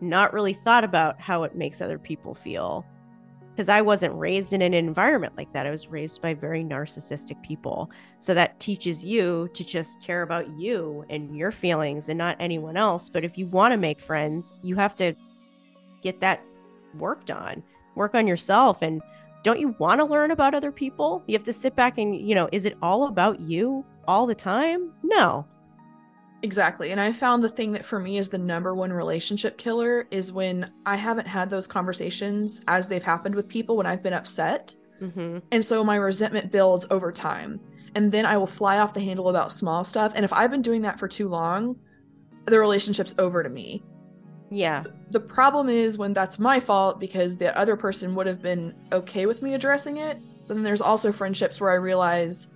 not 0.00 0.32
really 0.32 0.54
thought 0.54 0.84
about 0.84 1.20
how 1.20 1.42
it 1.42 1.54
makes 1.56 1.80
other 1.80 1.98
people 1.98 2.34
feel 2.34 2.84
because 3.58 3.68
i 3.68 3.80
wasn't 3.80 4.14
raised 4.14 4.52
in 4.52 4.62
an 4.62 4.72
environment 4.72 5.36
like 5.36 5.52
that 5.52 5.66
i 5.66 5.70
was 5.70 5.88
raised 5.88 6.22
by 6.22 6.32
very 6.32 6.62
narcissistic 6.62 7.42
people 7.42 7.90
so 8.20 8.32
that 8.32 8.58
teaches 8.60 9.04
you 9.04 9.50
to 9.52 9.64
just 9.64 10.00
care 10.00 10.22
about 10.22 10.48
you 10.56 11.04
and 11.10 11.36
your 11.36 11.50
feelings 11.50 12.08
and 12.08 12.16
not 12.16 12.36
anyone 12.38 12.76
else 12.76 13.08
but 13.08 13.24
if 13.24 13.36
you 13.36 13.46
want 13.46 13.72
to 13.72 13.76
make 13.76 14.00
friends 14.00 14.60
you 14.62 14.76
have 14.76 14.94
to 14.94 15.12
get 16.02 16.20
that 16.20 16.42
worked 16.94 17.30
on. 17.30 17.62
Work 17.94 18.14
on 18.14 18.26
yourself 18.26 18.82
and 18.82 19.02
don't 19.42 19.60
you 19.60 19.74
want 19.78 20.00
to 20.00 20.04
learn 20.04 20.30
about 20.30 20.54
other 20.54 20.72
people? 20.72 21.22
You 21.26 21.34
have 21.34 21.44
to 21.44 21.52
sit 21.52 21.74
back 21.76 21.98
and, 21.98 22.16
you 22.16 22.34
know, 22.34 22.48
is 22.52 22.64
it 22.64 22.76
all 22.82 23.06
about 23.06 23.40
you 23.40 23.84
all 24.06 24.26
the 24.26 24.34
time? 24.34 24.92
No. 25.02 25.46
Exactly. 26.42 26.92
And 26.92 27.00
I 27.00 27.12
found 27.12 27.42
the 27.42 27.48
thing 27.48 27.72
that 27.72 27.84
for 27.84 27.98
me 27.98 28.18
is 28.18 28.28
the 28.28 28.38
number 28.38 28.74
one 28.74 28.92
relationship 28.92 29.58
killer 29.58 30.06
is 30.10 30.30
when 30.30 30.70
I 30.86 30.96
haven't 30.96 31.26
had 31.26 31.50
those 31.50 31.66
conversations 31.66 32.62
as 32.68 32.86
they've 32.86 33.02
happened 33.02 33.34
with 33.34 33.48
people 33.48 33.76
when 33.76 33.86
I've 33.86 34.02
been 34.02 34.12
upset. 34.12 34.74
Mm-hmm. 35.02 35.38
And 35.50 35.64
so 35.64 35.82
my 35.82 35.96
resentment 35.96 36.52
builds 36.52 36.86
over 36.90 37.10
time. 37.10 37.60
And 37.94 38.12
then 38.12 38.24
I 38.24 38.36
will 38.36 38.46
fly 38.46 38.78
off 38.78 38.94
the 38.94 39.00
handle 39.00 39.28
about 39.28 39.52
small 39.52 39.84
stuff. 39.84 40.12
And 40.14 40.24
if 40.24 40.32
I've 40.32 40.50
been 40.50 40.62
doing 40.62 40.82
that 40.82 40.98
for 40.98 41.08
too 41.08 41.28
long, 41.28 41.76
the 42.46 42.60
relationship's 42.60 43.14
over 43.18 43.42
to 43.42 43.48
me. 43.48 43.82
Yeah. 44.50 44.84
The 45.10 45.20
problem 45.20 45.68
is 45.68 45.98
when 45.98 46.12
that's 46.12 46.38
my 46.38 46.60
fault 46.60 47.00
because 47.00 47.36
the 47.36 47.56
other 47.58 47.76
person 47.76 48.14
would 48.14 48.26
have 48.26 48.40
been 48.40 48.74
okay 48.92 49.26
with 49.26 49.42
me 49.42 49.54
addressing 49.54 49.96
it. 49.96 50.18
But 50.46 50.54
then 50.54 50.62
there's 50.62 50.80
also 50.80 51.12
friendships 51.12 51.60
where 51.60 51.70
I 51.70 51.74
realize 51.74 52.48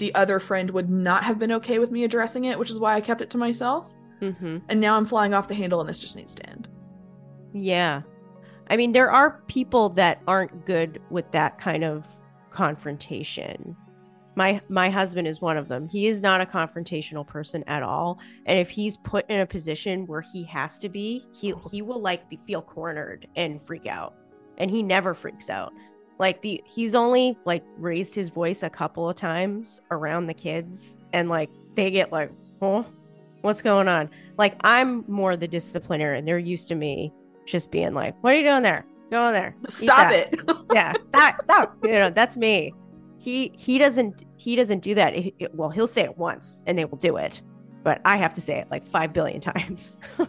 the 0.00 0.12
other 0.14 0.40
friend 0.40 0.70
would 0.70 0.90
not 0.90 1.22
have 1.22 1.38
been 1.38 1.52
okay 1.52 1.78
with 1.78 1.90
me 1.90 2.02
addressing 2.02 2.46
it, 2.46 2.58
which 2.58 2.70
is 2.70 2.78
why 2.78 2.94
I 2.94 3.00
kept 3.00 3.20
it 3.20 3.30
to 3.30 3.38
myself. 3.38 3.94
Mm-hmm. 4.20 4.58
And 4.68 4.80
now 4.80 4.96
I'm 4.96 5.06
flying 5.06 5.32
off 5.34 5.46
the 5.46 5.54
handle 5.54 5.80
and 5.80 5.88
this 5.88 6.00
just 6.00 6.16
needs 6.16 6.34
to 6.34 6.50
end. 6.50 6.68
Yeah. 7.52 8.02
I 8.68 8.76
mean, 8.76 8.92
there 8.92 9.10
are 9.10 9.42
people 9.46 9.90
that 9.90 10.22
aren't 10.26 10.64
good 10.64 11.00
with 11.10 11.30
that 11.32 11.58
kind 11.58 11.84
of 11.84 12.06
confrontation. 12.50 13.76
My 14.36 14.60
my 14.68 14.88
husband 14.88 15.26
is 15.28 15.40
one 15.40 15.58
of 15.58 15.68
them. 15.68 15.88
He 15.88 16.06
is 16.06 16.22
not 16.22 16.40
a 16.40 16.46
confrontational 16.46 17.26
person 17.26 17.62
at 17.66 17.82
all. 17.82 18.20
And 18.46 18.58
if 18.58 18.70
he's 18.70 18.96
put 18.96 19.28
in 19.28 19.40
a 19.40 19.46
position 19.46 20.06
where 20.06 20.20
he 20.20 20.44
has 20.44 20.78
to 20.78 20.88
be, 20.88 21.26
he 21.34 21.52
he 21.70 21.82
will 21.82 22.00
like 22.00 22.28
be, 22.30 22.36
feel 22.36 22.62
cornered 22.62 23.26
and 23.36 23.60
freak 23.60 23.86
out. 23.86 24.14
And 24.56 24.70
he 24.70 24.82
never 24.82 25.14
freaks 25.14 25.50
out. 25.50 25.72
Like 26.20 26.42
the 26.42 26.62
he's 26.66 26.94
only 26.94 27.36
like 27.46 27.64
raised 27.78 28.14
his 28.14 28.28
voice 28.28 28.62
a 28.62 28.68
couple 28.70 29.08
of 29.08 29.16
times 29.16 29.80
around 29.90 30.26
the 30.26 30.34
kids 30.34 30.98
and 31.14 31.28
like 31.30 31.48
they 31.76 31.90
get 31.90 32.12
like, 32.12 32.30
"Oh, 32.60 32.84
what's 33.40 33.62
going 33.62 33.88
on?" 33.88 34.10
Like 34.36 34.54
I'm 34.62 35.02
more 35.08 35.34
the 35.36 35.48
discipliner 35.48 36.16
and 36.16 36.28
they're 36.28 36.38
used 36.38 36.68
to 36.68 36.74
me 36.74 37.10
just 37.46 37.70
being 37.70 37.94
like, 37.94 38.14
"What 38.22 38.34
are 38.34 38.36
you 38.36 38.44
doing 38.44 38.62
there? 38.62 38.84
Go 39.10 39.26
in 39.28 39.32
there. 39.32 39.56
Stop 39.68 40.12
it. 40.12 40.38
yeah, 40.74 40.92
stop, 41.08 41.42
stop. 41.42 41.76
You 41.82 41.92
know, 41.92 42.10
that's 42.10 42.36
me. 42.36 42.74
He 43.18 43.50
he 43.56 43.78
doesn't 43.78 44.24
he 44.36 44.56
doesn't 44.56 44.80
do 44.82 44.94
that. 44.96 45.14
It- 45.14 45.34
it- 45.38 45.54
well, 45.54 45.70
he'll 45.70 45.86
say 45.86 46.02
it 46.02 46.18
once 46.18 46.62
and 46.66 46.78
they 46.78 46.84
will 46.84 46.98
do 46.98 47.16
it, 47.16 47.40
but 47.82 48.00
I 48.04 48.18
have 48.18 48.34
to 48.34 48.42
say 48.42 48.58
it 48.58 48.70
like 48.70 48.86
five 48.86 49.14
billion 49.14 49.40
times. 49.52 49.96
You 50.18 50.26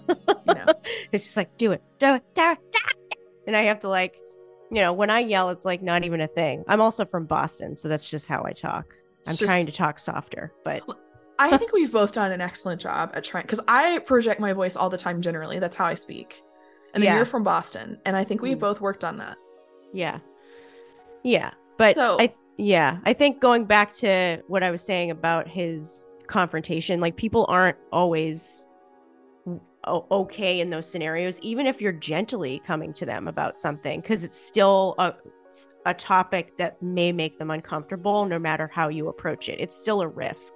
know. 0.48 0.74
It's 1.12 1.26
just 1.26 1.36
like 1.38 1.58
do 1.58 1.74
it, 1.74 1.84
do 2.00 2.16
it, 2.16 2.24
do 2.34 2.44
it, 2.52 2.58
do 2.72 2.80
it. 3.12 3.18
and 3.46 3.58
I 3.58 3.64
have 3.64 3.82
to 3.82 3.89
like, 3.89 4.20
you 4.72 4.82
know, 4.82 4.94
when 4.94 5.10
I 5.10 5.20
yell, 5.20 5.50
it's 5.50 5.66
like 5.66 5.82
not 5.82 6.04
even 6.04 6.22
a 6.22 6.28
thing. 6.28 6.64
I'm 6.68 6.82
also 6.82 7.04
from 7.06 7.26
Boston, 7.26 7.76
so 7.78 7.88
that's 7.90 8.10
just 8.10 8.28
how 8.28 8.44
I 8.46 8.54
talk. 8.54 8.94
I'm 9.28 9.34
It's 9.34 9.40
trying 9.40 9.66
to 9.68 9.72
talk 9.72 10.00
softer, 10.00 10.52
but 10.64 10.82
I 11.38 11.58
think 11.58 11.74
we've 11.74 11.92
both 11.92 12.14
done 12.14 12.32
an 12.32 12.42
excellent 12.42 12.80
job 12.82 13.12
at 13.14 13.24
trying 13.24 13.44
because 13.44 13.60
I 13.68 14.00
project 14.00 14.40
my 14.40 14.54
voice 14.54 14.76
all 14.76 14.90
the 14.90 14.98
time 14.98 15.22
generally. 15.22 15.60
That's 15.60 15.76
how 15.76 15.86
I 15.86 15.94
speak. 15.94 16.42
And 16.94 17.04
then 17.04 17.10
Yeah. 17.12 17.16
you're 17.18 17.26
from 17.26 17.44
Boston. 17.44 18.00
And 18.06 18.16
I 18.16 18.24
think 18.24 18.42
we've 18.42 18.58
Mm. 18.58 18.62
both 18.62 18.82
worked 18.82 19.04
on 19.04 19.18
that. 19.18 19.38
Yeah. 19.94 20.20
Yeah. 21.24 21.52
But 21.78 21.96
So- 21.96 22.18
I 22.20 22.34
yeah, 22.58 22.98
I 23.06 23.14
think 23.14 23.40
going 23.40 23.66
back 23.66 23.94
to 23.96 24.42
what 24.48 24.62
I 24.64 24.72
was 24.72 24.82
saying 24.84 25.10
about 25.12 25.48
his 25.48 26.06
confrontation, 26.28 27.00
like 27.00 27.16
people 27.16 27.46
aren't 27.50 27.78
always 27.92 28.68
okay 29.88 30.60
in 30.60 30.70
those 30.70 30.90
scenarios 30.90 31.40
even 31.42 31.66
if 31.66 31.82
you're 31.82 31.92
gently 31.92 32.62
coming 32.66 32.94
to 32.94 33.04
them 33.04 33.28
about 33.28 33.60
something 33.60 34.00
because 34.00 34.24
it's 34.24 34.40
still 34.40 34.94
a 35.00 35.12
a 35.86 35.94
topic 35.94 36.58
that 36.58 36.82
may 36.82 37.12
make 37.12 37.38
them 37.40 37.52
uncomfortable 37.52 38.26
no 38.26 38.40
matter 38.40 38.70
how 38.72 38.88
you 38.88 39.08
approach 39.08 39.50
it. 39.50 39.60
It's 39.60 39.80
still 39.80 40.02
a 40.02 40.08
risk. 40.08 40.54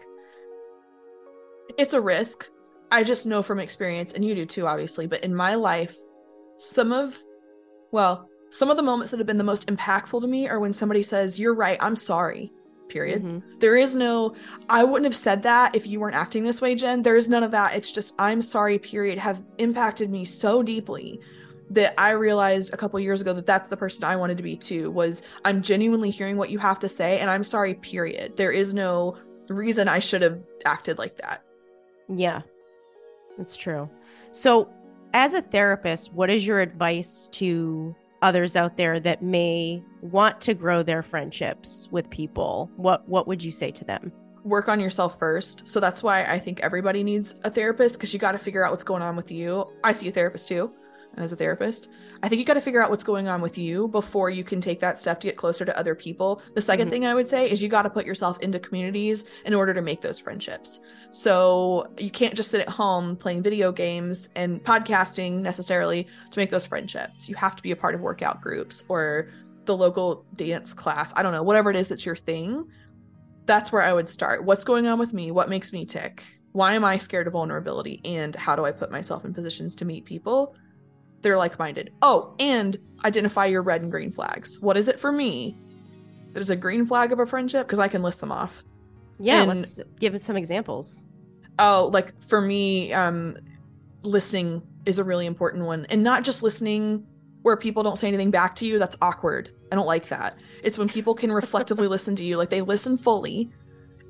It's 1.78 1.94
a 1.94 2.02
risk. 2.02 2.50
I 2.92 3.04
just 3.04 3.26
know 3.26 3.42
from 3.42 3.60
experience, 3.60 4.14
and 4.14 4.24
you 4.24 4.36
do 4.36 4.46
too, 4.46 4.68
obviously, 4.68 5.08
but 5.08 5.24
in 5.24 5.36
my 5.36 5.56
life, 5.56 5.98
some 6.58 6.92
of, 6.92 7.18
well, 7.92 8.30
some 8.52 8.70
of 8.70 8.78
the 8.78 8.84
moments 8.84 9.12
that 9.12 9.18
have 9.18 9.28
been 9.28 9.38
the 9.38 9.44
most 9.44 9.68
impactful 9.68 10.22
to 10.22 10.28
me 10.28 10.48
are 10.48 10.60
when 10.60 10.74
somebody 10.74 11.04
says, 11.04 11.40
You're 11.40 11.56
right, 11.56 11.78
I'm 11.82 11.96
sorry, 11.96 12.52
period. 12.90 13.24
Mhm. 13.24 13.60
There 13.60 13.76
is 13.76 13.96
no, 13.96 14.36
I 14.70 14.84
wouldn't 14.84 15.06
have 15.06 15.16
said 15.16 15.44
that 15.44 15.76
if 15.76 15.88
you 15.88 16.00
weren't 16.00 16.16
acting 16.16 16.44
this 16.44 16.62
way, 16.62 16.76
Jen. 16.76 17.02
There 17.02 17.16
is 17.16 17.28
none 17.28 17.44
of 17.44 17.52
that. 17.52 17.76
It's 17.76 17.92
just, 17.92 18.14
I'm 18.20 18.42
sorry, 18.42 18.78
period, 18.80 19.18
have 19.18 19.44
impacted 19.58 20.10
me 20.10 20.26
so 20.26 20.64
deeply 20.64 21.20
that 21.72 21.94
I 21.98 22.12
realized 22.12 22.74
a 22.74 22.78
couple 22.78 23.00
years 23.00 23.22
ago 23.22 23.34
that 23.34 23.46
that's 23.46 23.70
the 23.70 23.78
person 23.78 24.04
I 24.04 24.16
wanted 24.16 24.38
to 24.38 24.44
be 24.44 24.56
too. 24.56 24.92
Was 24.92 25.24
I'm 25.44 25.62
genuinely 25.62 26.12
hearing 26.12 26.38
what 26.38 26.50
you 26.50 26.60
have 26.60 26.80
to 26.80 26.90
say, 26.90 27.20
and 27.20 27.30
I'm 27.30 27.44
sorry, 27.44 27.74
period. 27.76 28.38
There 28.38 28.52
is 28.52 28.74
no 28.74 29.18
reason 29.50 29.88
I 29.88 30.00
should 30.00 30.22
have 30.22 30.40
acted 30.66 30.98
like 30.98 31.18
that. 31.18 31.44
Yeah, 32.08 32.42
that's 33.38 33.58
true. 33.58 33.90
So, 34.32 34.70
as 35.14 35.34
a 35.34 35.42
therapist, 35.42 36.14
what 36.14 36.30
is 36.30 36.46
your 36.46 36.60
advice 36.60 37.30
to 37.34 37.96
others 38.26 38.56
out 38.56 38.76
there 38.76 39.00
that 39.00 39.22
may 39.22 39.84
want 40.02 40.42
to 40.42 40.54
grow 40.54 40.84
their 40.84 41.04
friendships 41.04 41.88
with 41.92 42.10
people? 42.10 42.70
What 42.76 43.08
What 43.08 43.28
would 43.28 43.44
you 43.44 43.52
say 43.52 43.72
to 43.72 43.86
them? 43.86 44.12
work 44.44 44.70
on 44.70 44.80
yourself 44.80 45.18
first. 45.18 45.68
So 45.68 45.80
that's 45.80 46.04
why 46.04 46.24
I 46.24 46.38
think 46.38 46.60
everybody 46.60 47.04
needs 47.04 47.36
a 47.44 47.50
therapist 47.50 47.96
because 47.98 48.14
you 48.14 48.20
got 48.20 48.34
to 48.34 48.38
figure 48.38 48.64
out 48.64 48.70
what's 48.72 48.84
going 48.84 49.02
on 49.02 49.16
with 49.16 49.32
you. 49.32 49.66
I 49.84 49.92
see 49.94 50.08
a 50.08 50.12
therapist 50.12 50.48
too 50.48 50.72
as 51.18 51.32
a 51.32 51.36
therapist. 51.36 51.88
I 52.24 52.30
think 52.30 52.40
you 52.40 52.46
got 52.46 52.56
to 52.56 52.62
figure 52.62 52.82
out 52.82 52.90
what's 52.90 53.04
going 53.04 53.28
on 53.28 53.42
with 53.42 53.58
you 53.58 53.88
before 53.88 54.30
you 54.30 54.44
can 54.44 54.62
take 54.62 54.80
that 54.80 55.00
step 55.00 55.20
to 55.22 55.28
get 55.28 55.38
closer 55.38 55.66
to 55.66 55.78
other 55.78 55.96
people. 55.96 56.42
The 56.54 56.62
2nd 56.62 56.88
Mhm. 56.88 56.90
thing 56.90 57.06
I 57.06 57.14
would 57.14 57.28
say 57.28 57.50
is 57.50 57.62
you 57.62 57.70
got 57.70 57.84
to 57.84 57.90
put 57.90 58.06
yourself 58.06 58.40
into 58.40 58.60
communities 58.60 59.26
in 59.46 59.54
order 59.54 59.74
to 59.74 59.82
make 59.82 60.02
those 60.02 60.20
friendships. 60.20 60.80
So 61.12 61.88
you 61.98 62.10
can't 62.10 62.36
just 62.36 62.52
sit 62.52 62.62
at 62.62 62.70
home 62.70 63.16
playing 63.16 63.44
video 63.44 63.72
games 63.72 64.30
and 64.36 64.64
podcasting 64.64 65.42
necessarily 65.42 66.08
to 66.32 66.40
make 66.40 66.50
those 66.50 66.66
friendships. 66.66 67.30
You 67.30 67.36
have 67.36 67.56
to 67.56 67.64
be 67.64 67.72
a 67.72 67.76
part 67.76 67.96
of 67.96 68.02
workout 68.02 68.42
groups 68.42 68.84
or 68.90 69.30
the 69.66 69.76
local 69.76 70.26
dance 70.36 70.74
class. 70.74 71.12
I 71.16 71.24
don't 71.24 71.32
know, 71.32 71.44
whatever 71.44 71.70
it 71.70 71.76
is 71.76 71.88
that's 71.88 72.06
your 72.06 72.16
thing 72.16 72.66
that's 73.48 73.72
where 73.72 73.84
I 73.84 73.94
would 73.94 74.10
start. 74.10 74.44
What's 74.44 74.64
going 74.64 74.88
on 74.88 74.98
with 74.98 75.14
me? 75.14 75.30
What 75.30 75.50
makes 75.50 75.72
me 75.72 75.86
tick? 75.86 76.24
Why 76.54 76.74
am 76.74 76.84
I 76.84 76.98
scared 76.98 77.28
of 77.28 77.34
vulnerability? 77.34 78.02
And 78.04 78.36
how 78.36 78.56
do 78.56 78.66
I 78.66 78.72
put 78.72 78.90
myself 78.90 79.24
in 79.24 79.36
positions 79.36 79.76
to 79.76 79.86
meet 79.86 80.04
people? 80.06 80.56
They're 81.22 81.38
like 81.38 81.58
minded. 81.60 81.92
Oh, 82.02 82.36
and 82.40 82.78
identify 83.04 83.46
your 83.46 83.62
red 83.62 83.82
and 83.82 83.92
green 83.92 84.12
flags. 84.12 84.60
What 84.60 84.78
is 84.78 84.88
it 84.88 85.00
for 85.00 85.12
me? 85.12 85.58
There's 86.34 86.50
a 86.50 86.56
green 86.56 86.86
flag 86.86 87.12
of 87.12 87.20
a 87.20 87.26
friendship 87.26 87.66
because 87.68 87.80
I 87.80 87.88
can 87.88 88.02
list 88.04 88.20
them 88.20 88.32
off. 88.32 88.64
Yeah, 89.20 89.42
And- 89.44 89.50
let's 89.50 89.80
give 90.00 90.14
it 90.16 90.22
some 90.22 90.36
examples. 90.38 91.04
Oh, 91.58 91.90
like 91.94 92.22
for 92.22 92.42
me, 92.42 92.92
um, 92.94 93.38
listening 94.04 94.62
is 94.86 95.00
a 95.00 95.04
really 95.04 95.26
important 95.26 95.66
one. 95.66 95.86
And 95.90 96.04
not 96.04 96.24
just 96.24 96.44
listening 96.44 97.06
where 97.42 97.56
people 97.56 97.84
don't 97.84 97.98
say 97.98 98.08
anything 98.08 98.32
back 98.32 98.56
to 98.56 98.66
you. 98.66 98.78
That's 98.80 98.98
awkward. 99.02 99.52
I 99.72 99.76
don't 99.76 99.86
like 99.86 100.10
that. 100.10 100.38
It's 100.64 100.78
when 100.78 100.90
people 100.90 101.14
can 101.14 101.32
reflectively 101.32 101.88
listen 101.96 102.16
to 102.18 102.24
you, 102.26 102.38
like 102.38 102.50
they 102.50 102.62
listen 102.62 102.98
fully 102.98 103.52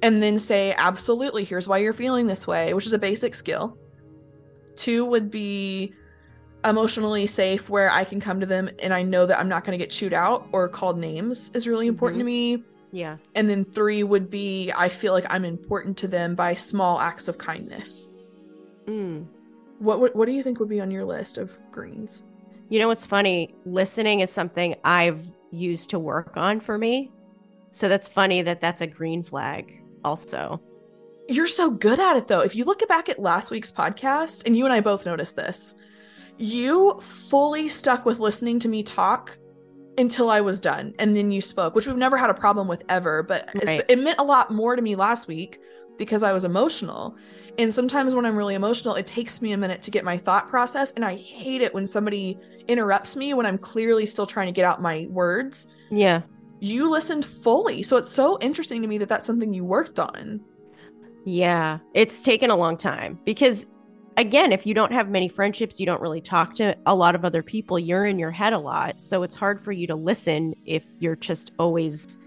and 0.01 0.23
then 0.23 0.39
say, 0.39 0.73
absolutely, 0.77 1.43
here's 1.43 1.67
why 1.67 1.77
you're 1.77 1.93
feeling 1.93 2.27
this 2.27 2.47
way, 2.47 2.73
which 2.73 2.85
is 2.85 2.93
a 2.93 2.97
basic 2.97 3.35
skill. 3.35 3.77
Two 4.75 5.05
would 5.05 5.29
be 5.29 5.93
emotionally 6.65 7.27
safe, 7.27 7.69
where 7.69 7.91
I 7.91 8.03
can 8.03 8.19
come 8.19 8.39
to 8.39 8.45
them 8.45 8.69
and 8.81 8.93
I 8.93 9.03
know 9.03 9.25
that 9.25 9.39
I'm 9.39 9.47
not 9.49 9.63
going 9.63 9.77
to 9.77 9.83
get 9.83 9.91
chewed 9.91 10.13
out 10.13 10.47
or 10.51 10.67
called 10.67 10.97
names, 10.97 11.51
is 11.53 11.67
really 11.67 11.87
important 11.87 12.19
to 12.19 12.25
me. 12.25 12.63
Yeah, 12.91 13.17
And 13.35 13.49
then 13.49 13.65
three 13.65 14.03
would 14.03 14.29
be 14.29 14.71
I 14.75 14.87
feel 14.89 15.11
like 15.11 15.25
I'm 15.29 15.43
important 15.43 15.97
to 15.97 16.07
them 16.07 16.33
by 16.33 16.53
small 16.55 16.99
acts 16.99 17.27
of 17.27 17.37
kindness. 17.37 18.07
mm. 18.87 19.25
What, 19.79 19.99
what 19.99 20.15
what 20.15 20.25
do 20.25 20.31
you 20.31 20.41
think 20.41 20.59
would 20.59 20.69
be 20.69 20.79
on 20.79 20.89
your 20.91 21.03
list 21.03 21.37
of 21.37 21.53
greens? 21.71 22.23
You 22.69 22.79
know 22.79 22.87
what's 22.87 23.05
funny? 23.05 23.53
Listening 23.65 24.21
is 24.21 24.31
something 24.31 24.75
I've 24.85 25.27
used 25.51 25.89
to 25.89 25.99
work 25.99 26.37
on 26.37 26.61
for 26.61 26.77
me. 26.77 27.11
So 27.73 27.89
that's 27.89 28.07
funny 28.07 28.41
that 28.43 28.61
that's 28.61 28.79
a 28.79 28.87
green 28.87 29.21
flag. 29.21 29.81
Also, 30.05 30.61
You're 31.27 31.47
so 31.47 31.69
good 31.69 31.99
at 31.99 32.15
it 32.15 32.27
though. 32.29 32.41
If 32.41 32.55
you 32.55 32.63
look 32.63 32.87
back 32.87 33.09
at 33.09 33.19
last 33.19 33.51
week's 33.51 33.71
podcast, 33.71 34.43
and 34.45 34.55
you 34.55 34.63
and 34.63 34.73
I 34.73 34.79
both 34.79 35.05
noticed 35.05 35.35
this, 35.35 35.75
you 36.37 36.99
fully 37.01 37.69
stuck 37.69 38.05
with 38.05 38.19
listening 38.19 38.59
to 38.59 38.67
me 38.67 38.83
talk 38.83 39.37
until 39.97 40.29
I 40.29 40.41
was 40.41 40.59
done, 40.59 40.93
and 40.99 41.15
then 41.15 41.31
you 41.31 41.41
spoke, 41.41 41.73
which 41.75 41.87
we've 41.87 41.95
never 41.95 42.17
had 42.17 42.29
a 42.29 42.33
problem 42.33 42.67
with 42.67 42.83
ever. 42.89 43.23
But 43.23 43.49
Right. 43.65 43.83
it 43.87 43.99
meant 43.99 44.19
a 44.19 44.23
lot 44.23 44.51
more 44.51 44.75
to 44.75 44.81
me 44.81 44.95
last 44.95 45.27
week 45.27 45.59
because 45.97 46.23
I 46.23 46.33
was 46.33 46.43
emotional. 46.43 47.15
And 47.57 47.73
sometimes 47.73 48.13
when 48.13 48.25
I'm 48.25 48.35
really 48.35 48.55
emotional, 48.55 48.95
it 48.95 49.07
takes 49.07 49.41
me 49.41 49.53
a 49.53 49.57
minute 49.57 49.81
to 49.83 49.91
get 49.91 50.03
my 50.03 50.17
thought 50.17 50.49
process, 50.49 50.91
and 50.91 51.05
I 51.05 51.15
hate 51.15 51.61
it 51.61 51.73
when 51.73 51.87
somebody 51.87 52.37
interrupts 52.67 53.15
me 53.15 53.33
when 53.33 53.45
I'm 53.45 53.57
clearly 53.57 54.05
still 54.05 54.25
trying 54.25 54.47
to 54.47 54.51
get 54.51 54.65
out 54.65 54.81
my 54.81 55.07
words. 55.09 55.67
yeah, 55.91 56.23
You 56.59 56.89
listened 56.89 57.23
fully, 57.23 57.83
so 57.83 57.95
it's 57.95 58.11
so 58.11 58.37
interesting 58.41 58.81
to 58.81 58.87
me 58.87 58.97
that 58.97 59.07
that's 59.07 59.25
something 59.25 59.53
you 59.53 59.63
worked 59.63 59.99
on. 59.99 60.41
Yeah, 61.25 61.79
it's 61.93 62.23
taken 62.23 62.49
a 62.49 62.55
long 62.55 62.75
time 62.75 63.19
because 63.23 63.65
again, 64.17 64.51
if 64.51 64.65
you 64.65 64.73
don't 64.73 64.91
have 64.91 65.09
many 65.09 65.27
friendships, 65.27 65.79
you 65.79 65.85
don't 65.85 66.01
really 66.01 66.21
talk 66.21 66.53
to 66.55 66.75
a 66.85 66.95
lot 66.95 67.15
of 67.15 67.25
other 67.25 67.43
people, 67.43 67.77
you're 67.77 68.05
in 68.05 68.17
your 68.17 68.31
head 68.31 68.53
a 68.53 68.57
lot. 68.57 69.01
So 69.01 69.23
it's 69.23 69.35
hard 69.35 69.59
for 69.59 69.71
you 69.71 69.87
to 69.87 69.95
listen 69.95 70.55
if 70.65 70.83
you're 70.99 71.15
just 71.15 71.51
always 71.59 72.19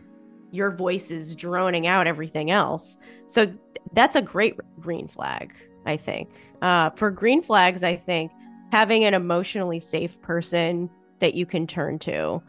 your 0.51 0.71
voice 0.71 1.11
is 1.11 1.35
droning 1.37 1.87
out 1.87 2.07
everything 2.07 2.51
else. 2.51 2.99
So 3.27 3.53
that's 3.93 4.17
a 4.17 4.23
great 4.23 4.57
green 4.81 5.07
flag, 5.07 5.55
I 5.85 5.97
think. 5.97 6.31
Uh, 6.63 6.91
for 6.91 7.11
green 7.11 7.43
flags, 7.43 7.83
I 7.83 7.97
think 7.97 8.33
having 8.73 9.05
an 9.05 9.15
emotionally 9.15 9.79
safe 9.79 10.21
person 10.23 10.89
that 11.19 11.35
you 11.35 11.45
can 11.45 11.67
turn 11.67 11.99
to 11.99 12.43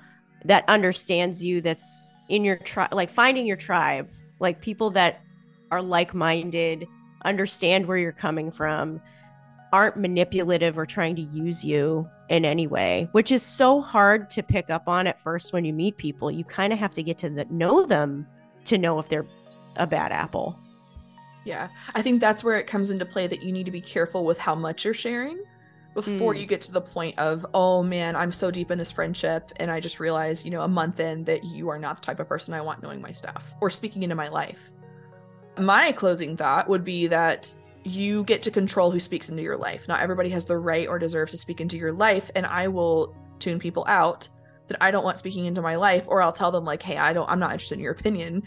that 0.45 0.63
understands 0.69 1.43
you, 1.43 1.59
that's 1.59 2.09
in 2.29 2.45
your 2.45 2.55
tribe, 2.57 2.93
like 2.93 3.09
finding 3.09 3.45
your 3.45 3.57
tribe, 3.57 4.09
like 4.39 4.61
people 4.61 4.89
that 4.91 5.21
are 5.71 5.81
like 5.81 6.13
minded, 6.13 6.87
understand 7.25 7.85
where 7.85 7.97
you're 7.97 8.11
coming 8.11 8.49
from, 8.51 9.01
aren't 9.71 9.97
manipulative 9.97 10.77
or 10.77 10.85
trying 10.85 11.15
to 11.15 11.21
use 11.21 11.63
you 11.63 12.09
in 12.29 12.45
any 12.45 12.67
way, 12.67 13.09
which 13.11 13.31
is 13.31 13.43
so 13.43 13.81
hard 13.81 14.29
to 14.31 14.43
pick 14.43 14.69
up 14.69 14.87
on 14.87 15.07
at 15.07 15.21
first 15.21 15.53
when 15.53 15.65
you 15.65 15.73
meet 15.73 15.97
people. 15.97 16.31
You 16.31 16.43
kind 16.43 16.73
of 16.73 16.79
have 16.79 16.93
to 16.93 17.03
get 17.03 17.17
to 17.19 17.29
the, 17.29 17.45
know 17.45 17.85
them 17.85 18.27
to 18.65 18.77
know 18.77 18.99
if 18.99 19.09
they're 19.09 19.25
a 19.75 19.87
bad 19.87 20.11
apple. 20.11 20.59
Yeah. 21.45 21.69
I 21.95 22.01
think 22.01 22.21
that's 22.21 22.43
where 22.43 22.57
it 22.57 22.67
comes 22.67 22.91
into 22.91 23.05
play 23.05 23.27
that 23.27 23.41
you 23.41 23.51
need 23.51 23.65
to 23.65 23.71
be 23.71 23.81
careful 23.81 24.25
with 24.25 24.37
how 24.37 24.55
much 24.55 24.85
you're 24.85 24.93
sharing 24.93 25.39
before 25.95 26.33
mm. 26.33 26.39
you 26.39 26.45
get 26.45 26.61
to 26.63 26.71
the 26.71 26.81
point 26.81 27.17
of, 27.17 27.45
oh 27.53 27.81
man, 27.81 28.15
I'm 28.15 28.31
so 28.31 28.51
deep 28.51 28.71
in 28.71 28.77
this 28.77 28.91
friendship. 28.91 29.51
And 29.57 29.71
I 29.71 29.79
just 29.79 29.99
realized, 29.99 30.45
you 30.45 30.51
know, 30.51 30.61
a 30.61 30.67
month 30.67 30.99
in 30.99 31.23
that 31.25 31.43
you 31.45 31.69
are 31.69 31.79
not 31.79 31.95
the 31.95 32.05
type 32.05 32.19
of 32.19 32.27
person 32.27 32.53
I 32.53 32.61
want 32.61 32.83
knowing 32.83 33.01
my 33.01 33.11
stuff 33.11 33.55
or 33.61 33.69
speaking 33.69 34.03
into 34.03 34.15
my 34.15 34.27
life. 34.27 34.71
My 35.57 35.91
closing 35.91 36.37
thought 36.37 36.69
would 36.69 36.83
be 36.83 37.07
that 37.07 37.53
you 37.89 38.23
get 38.23 38.43
to 38.43 38.51
control 38.51 38.91
who 38.91 38.99
speaks 38.99 39.29
into 39.29 39.43
your 39.43 39.57
life. 39.57 39.87
Not 39.87 40.01
everybody 40.01 40.29
has 40.29 40.45
the 40.45 40.57
right 40.57 40.87
or 40.87 40.99
deserves 40.99 41.31
to 41.31 41.37
speak 41.37 41.59
into 41.61 41.77
your 41.77 41.91
life. 41.91 42.29
And 42.35 42.45
I 42.45 42.67
will 42.67 43.15
tune 43.39 43.59
people 43.59 43.85
out 43.87 44.27
that 44.67 44.77
I 44.81 44.91
don't 44.91 45.03
want 45.03 45.17
speaking 45.17 45.45
into 45.45 45.61
my 45.61 45.75
life, 45.75 46.05
or 46.07 46.21
I'll 46.21 46.31
tell 46.31 46.51
them, 46.51 46.63
like, 46.63 46.83
hey, 46.83 46.97
I 46.97 47.11
don't, 47.13 47.29
I'm 47.29 47.39
not 47.39 47.51
interested 47.51 47.75
in 47.75 47.83
your 47.83 47.93
opinion. 47.93 48.43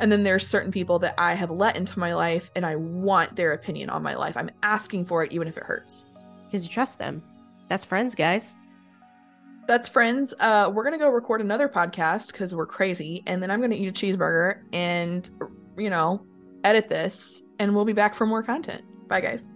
And 0.00 0.10
then 0.10 0.22
there's 0.22 0.46
certain 0.46 0.72
people 0.72 0.98
that 1.00 1.14
I 1.18 1.34
have 1.34 1.50
let 1.50 1.76
into 1.76 1.98
my 1.98 2.14
life 2.14 2.50
and 2.56 2.64
I 2.66 2.76
want 2.76 3.36
their 3.36 3.52
opinion 3.52 3.90
on 3.90 4.02
my 4.02 4.14
life. 4.14 4.36
I'm 4.36 4.50
asking 4.62 5.04
for 5.04 5.22
it, 5.22 5.32
even 5.32 5.46
if 5.46 5.56
it 5.56 5.62
hurts. 5.62 6.06
Because 6.44 6.64
you 6.64 6.70
trust 6.70 6.98
them. 6.98 7.22
That's 7.68 7.84
friends, 7.84 8.14
guys. 8.14 8.56
That's 9.68 9.88
friends. 9.88 10.34
Uh, 10.40 10.70
we're 10.74 10.82
going 10.82 10.94
to 10.94 10.98
go 10.98 11.10
record 11.10 11.40
another 11.40 11.68
podcast 11.68 12.32
because 12.32 12.54
we're 12.54 12.66
crazy. 12.66 13.22
And 13.26 13.42
then 13.42 13.50
I'm 13.50 13.60
going 13.60 13.70
to 13.70 13.76
eat 13.76 13.88
a 13.88 13.92
cheeseburger 13.92 14.62
and, 14.72 15.28
you 15.78 15.90
know, 15.90 16.26
edit 16.64 16.88
this 16.88 17.42
and 17.60 17.74
we'll 17.74 17.84
be 17.84 17.92
back 17.92 18.14
for 18.14 18.26
more 18.26 18.42
content. 18.42 18.82
Bye, 19.06 19.20
guys. 19.20 19.48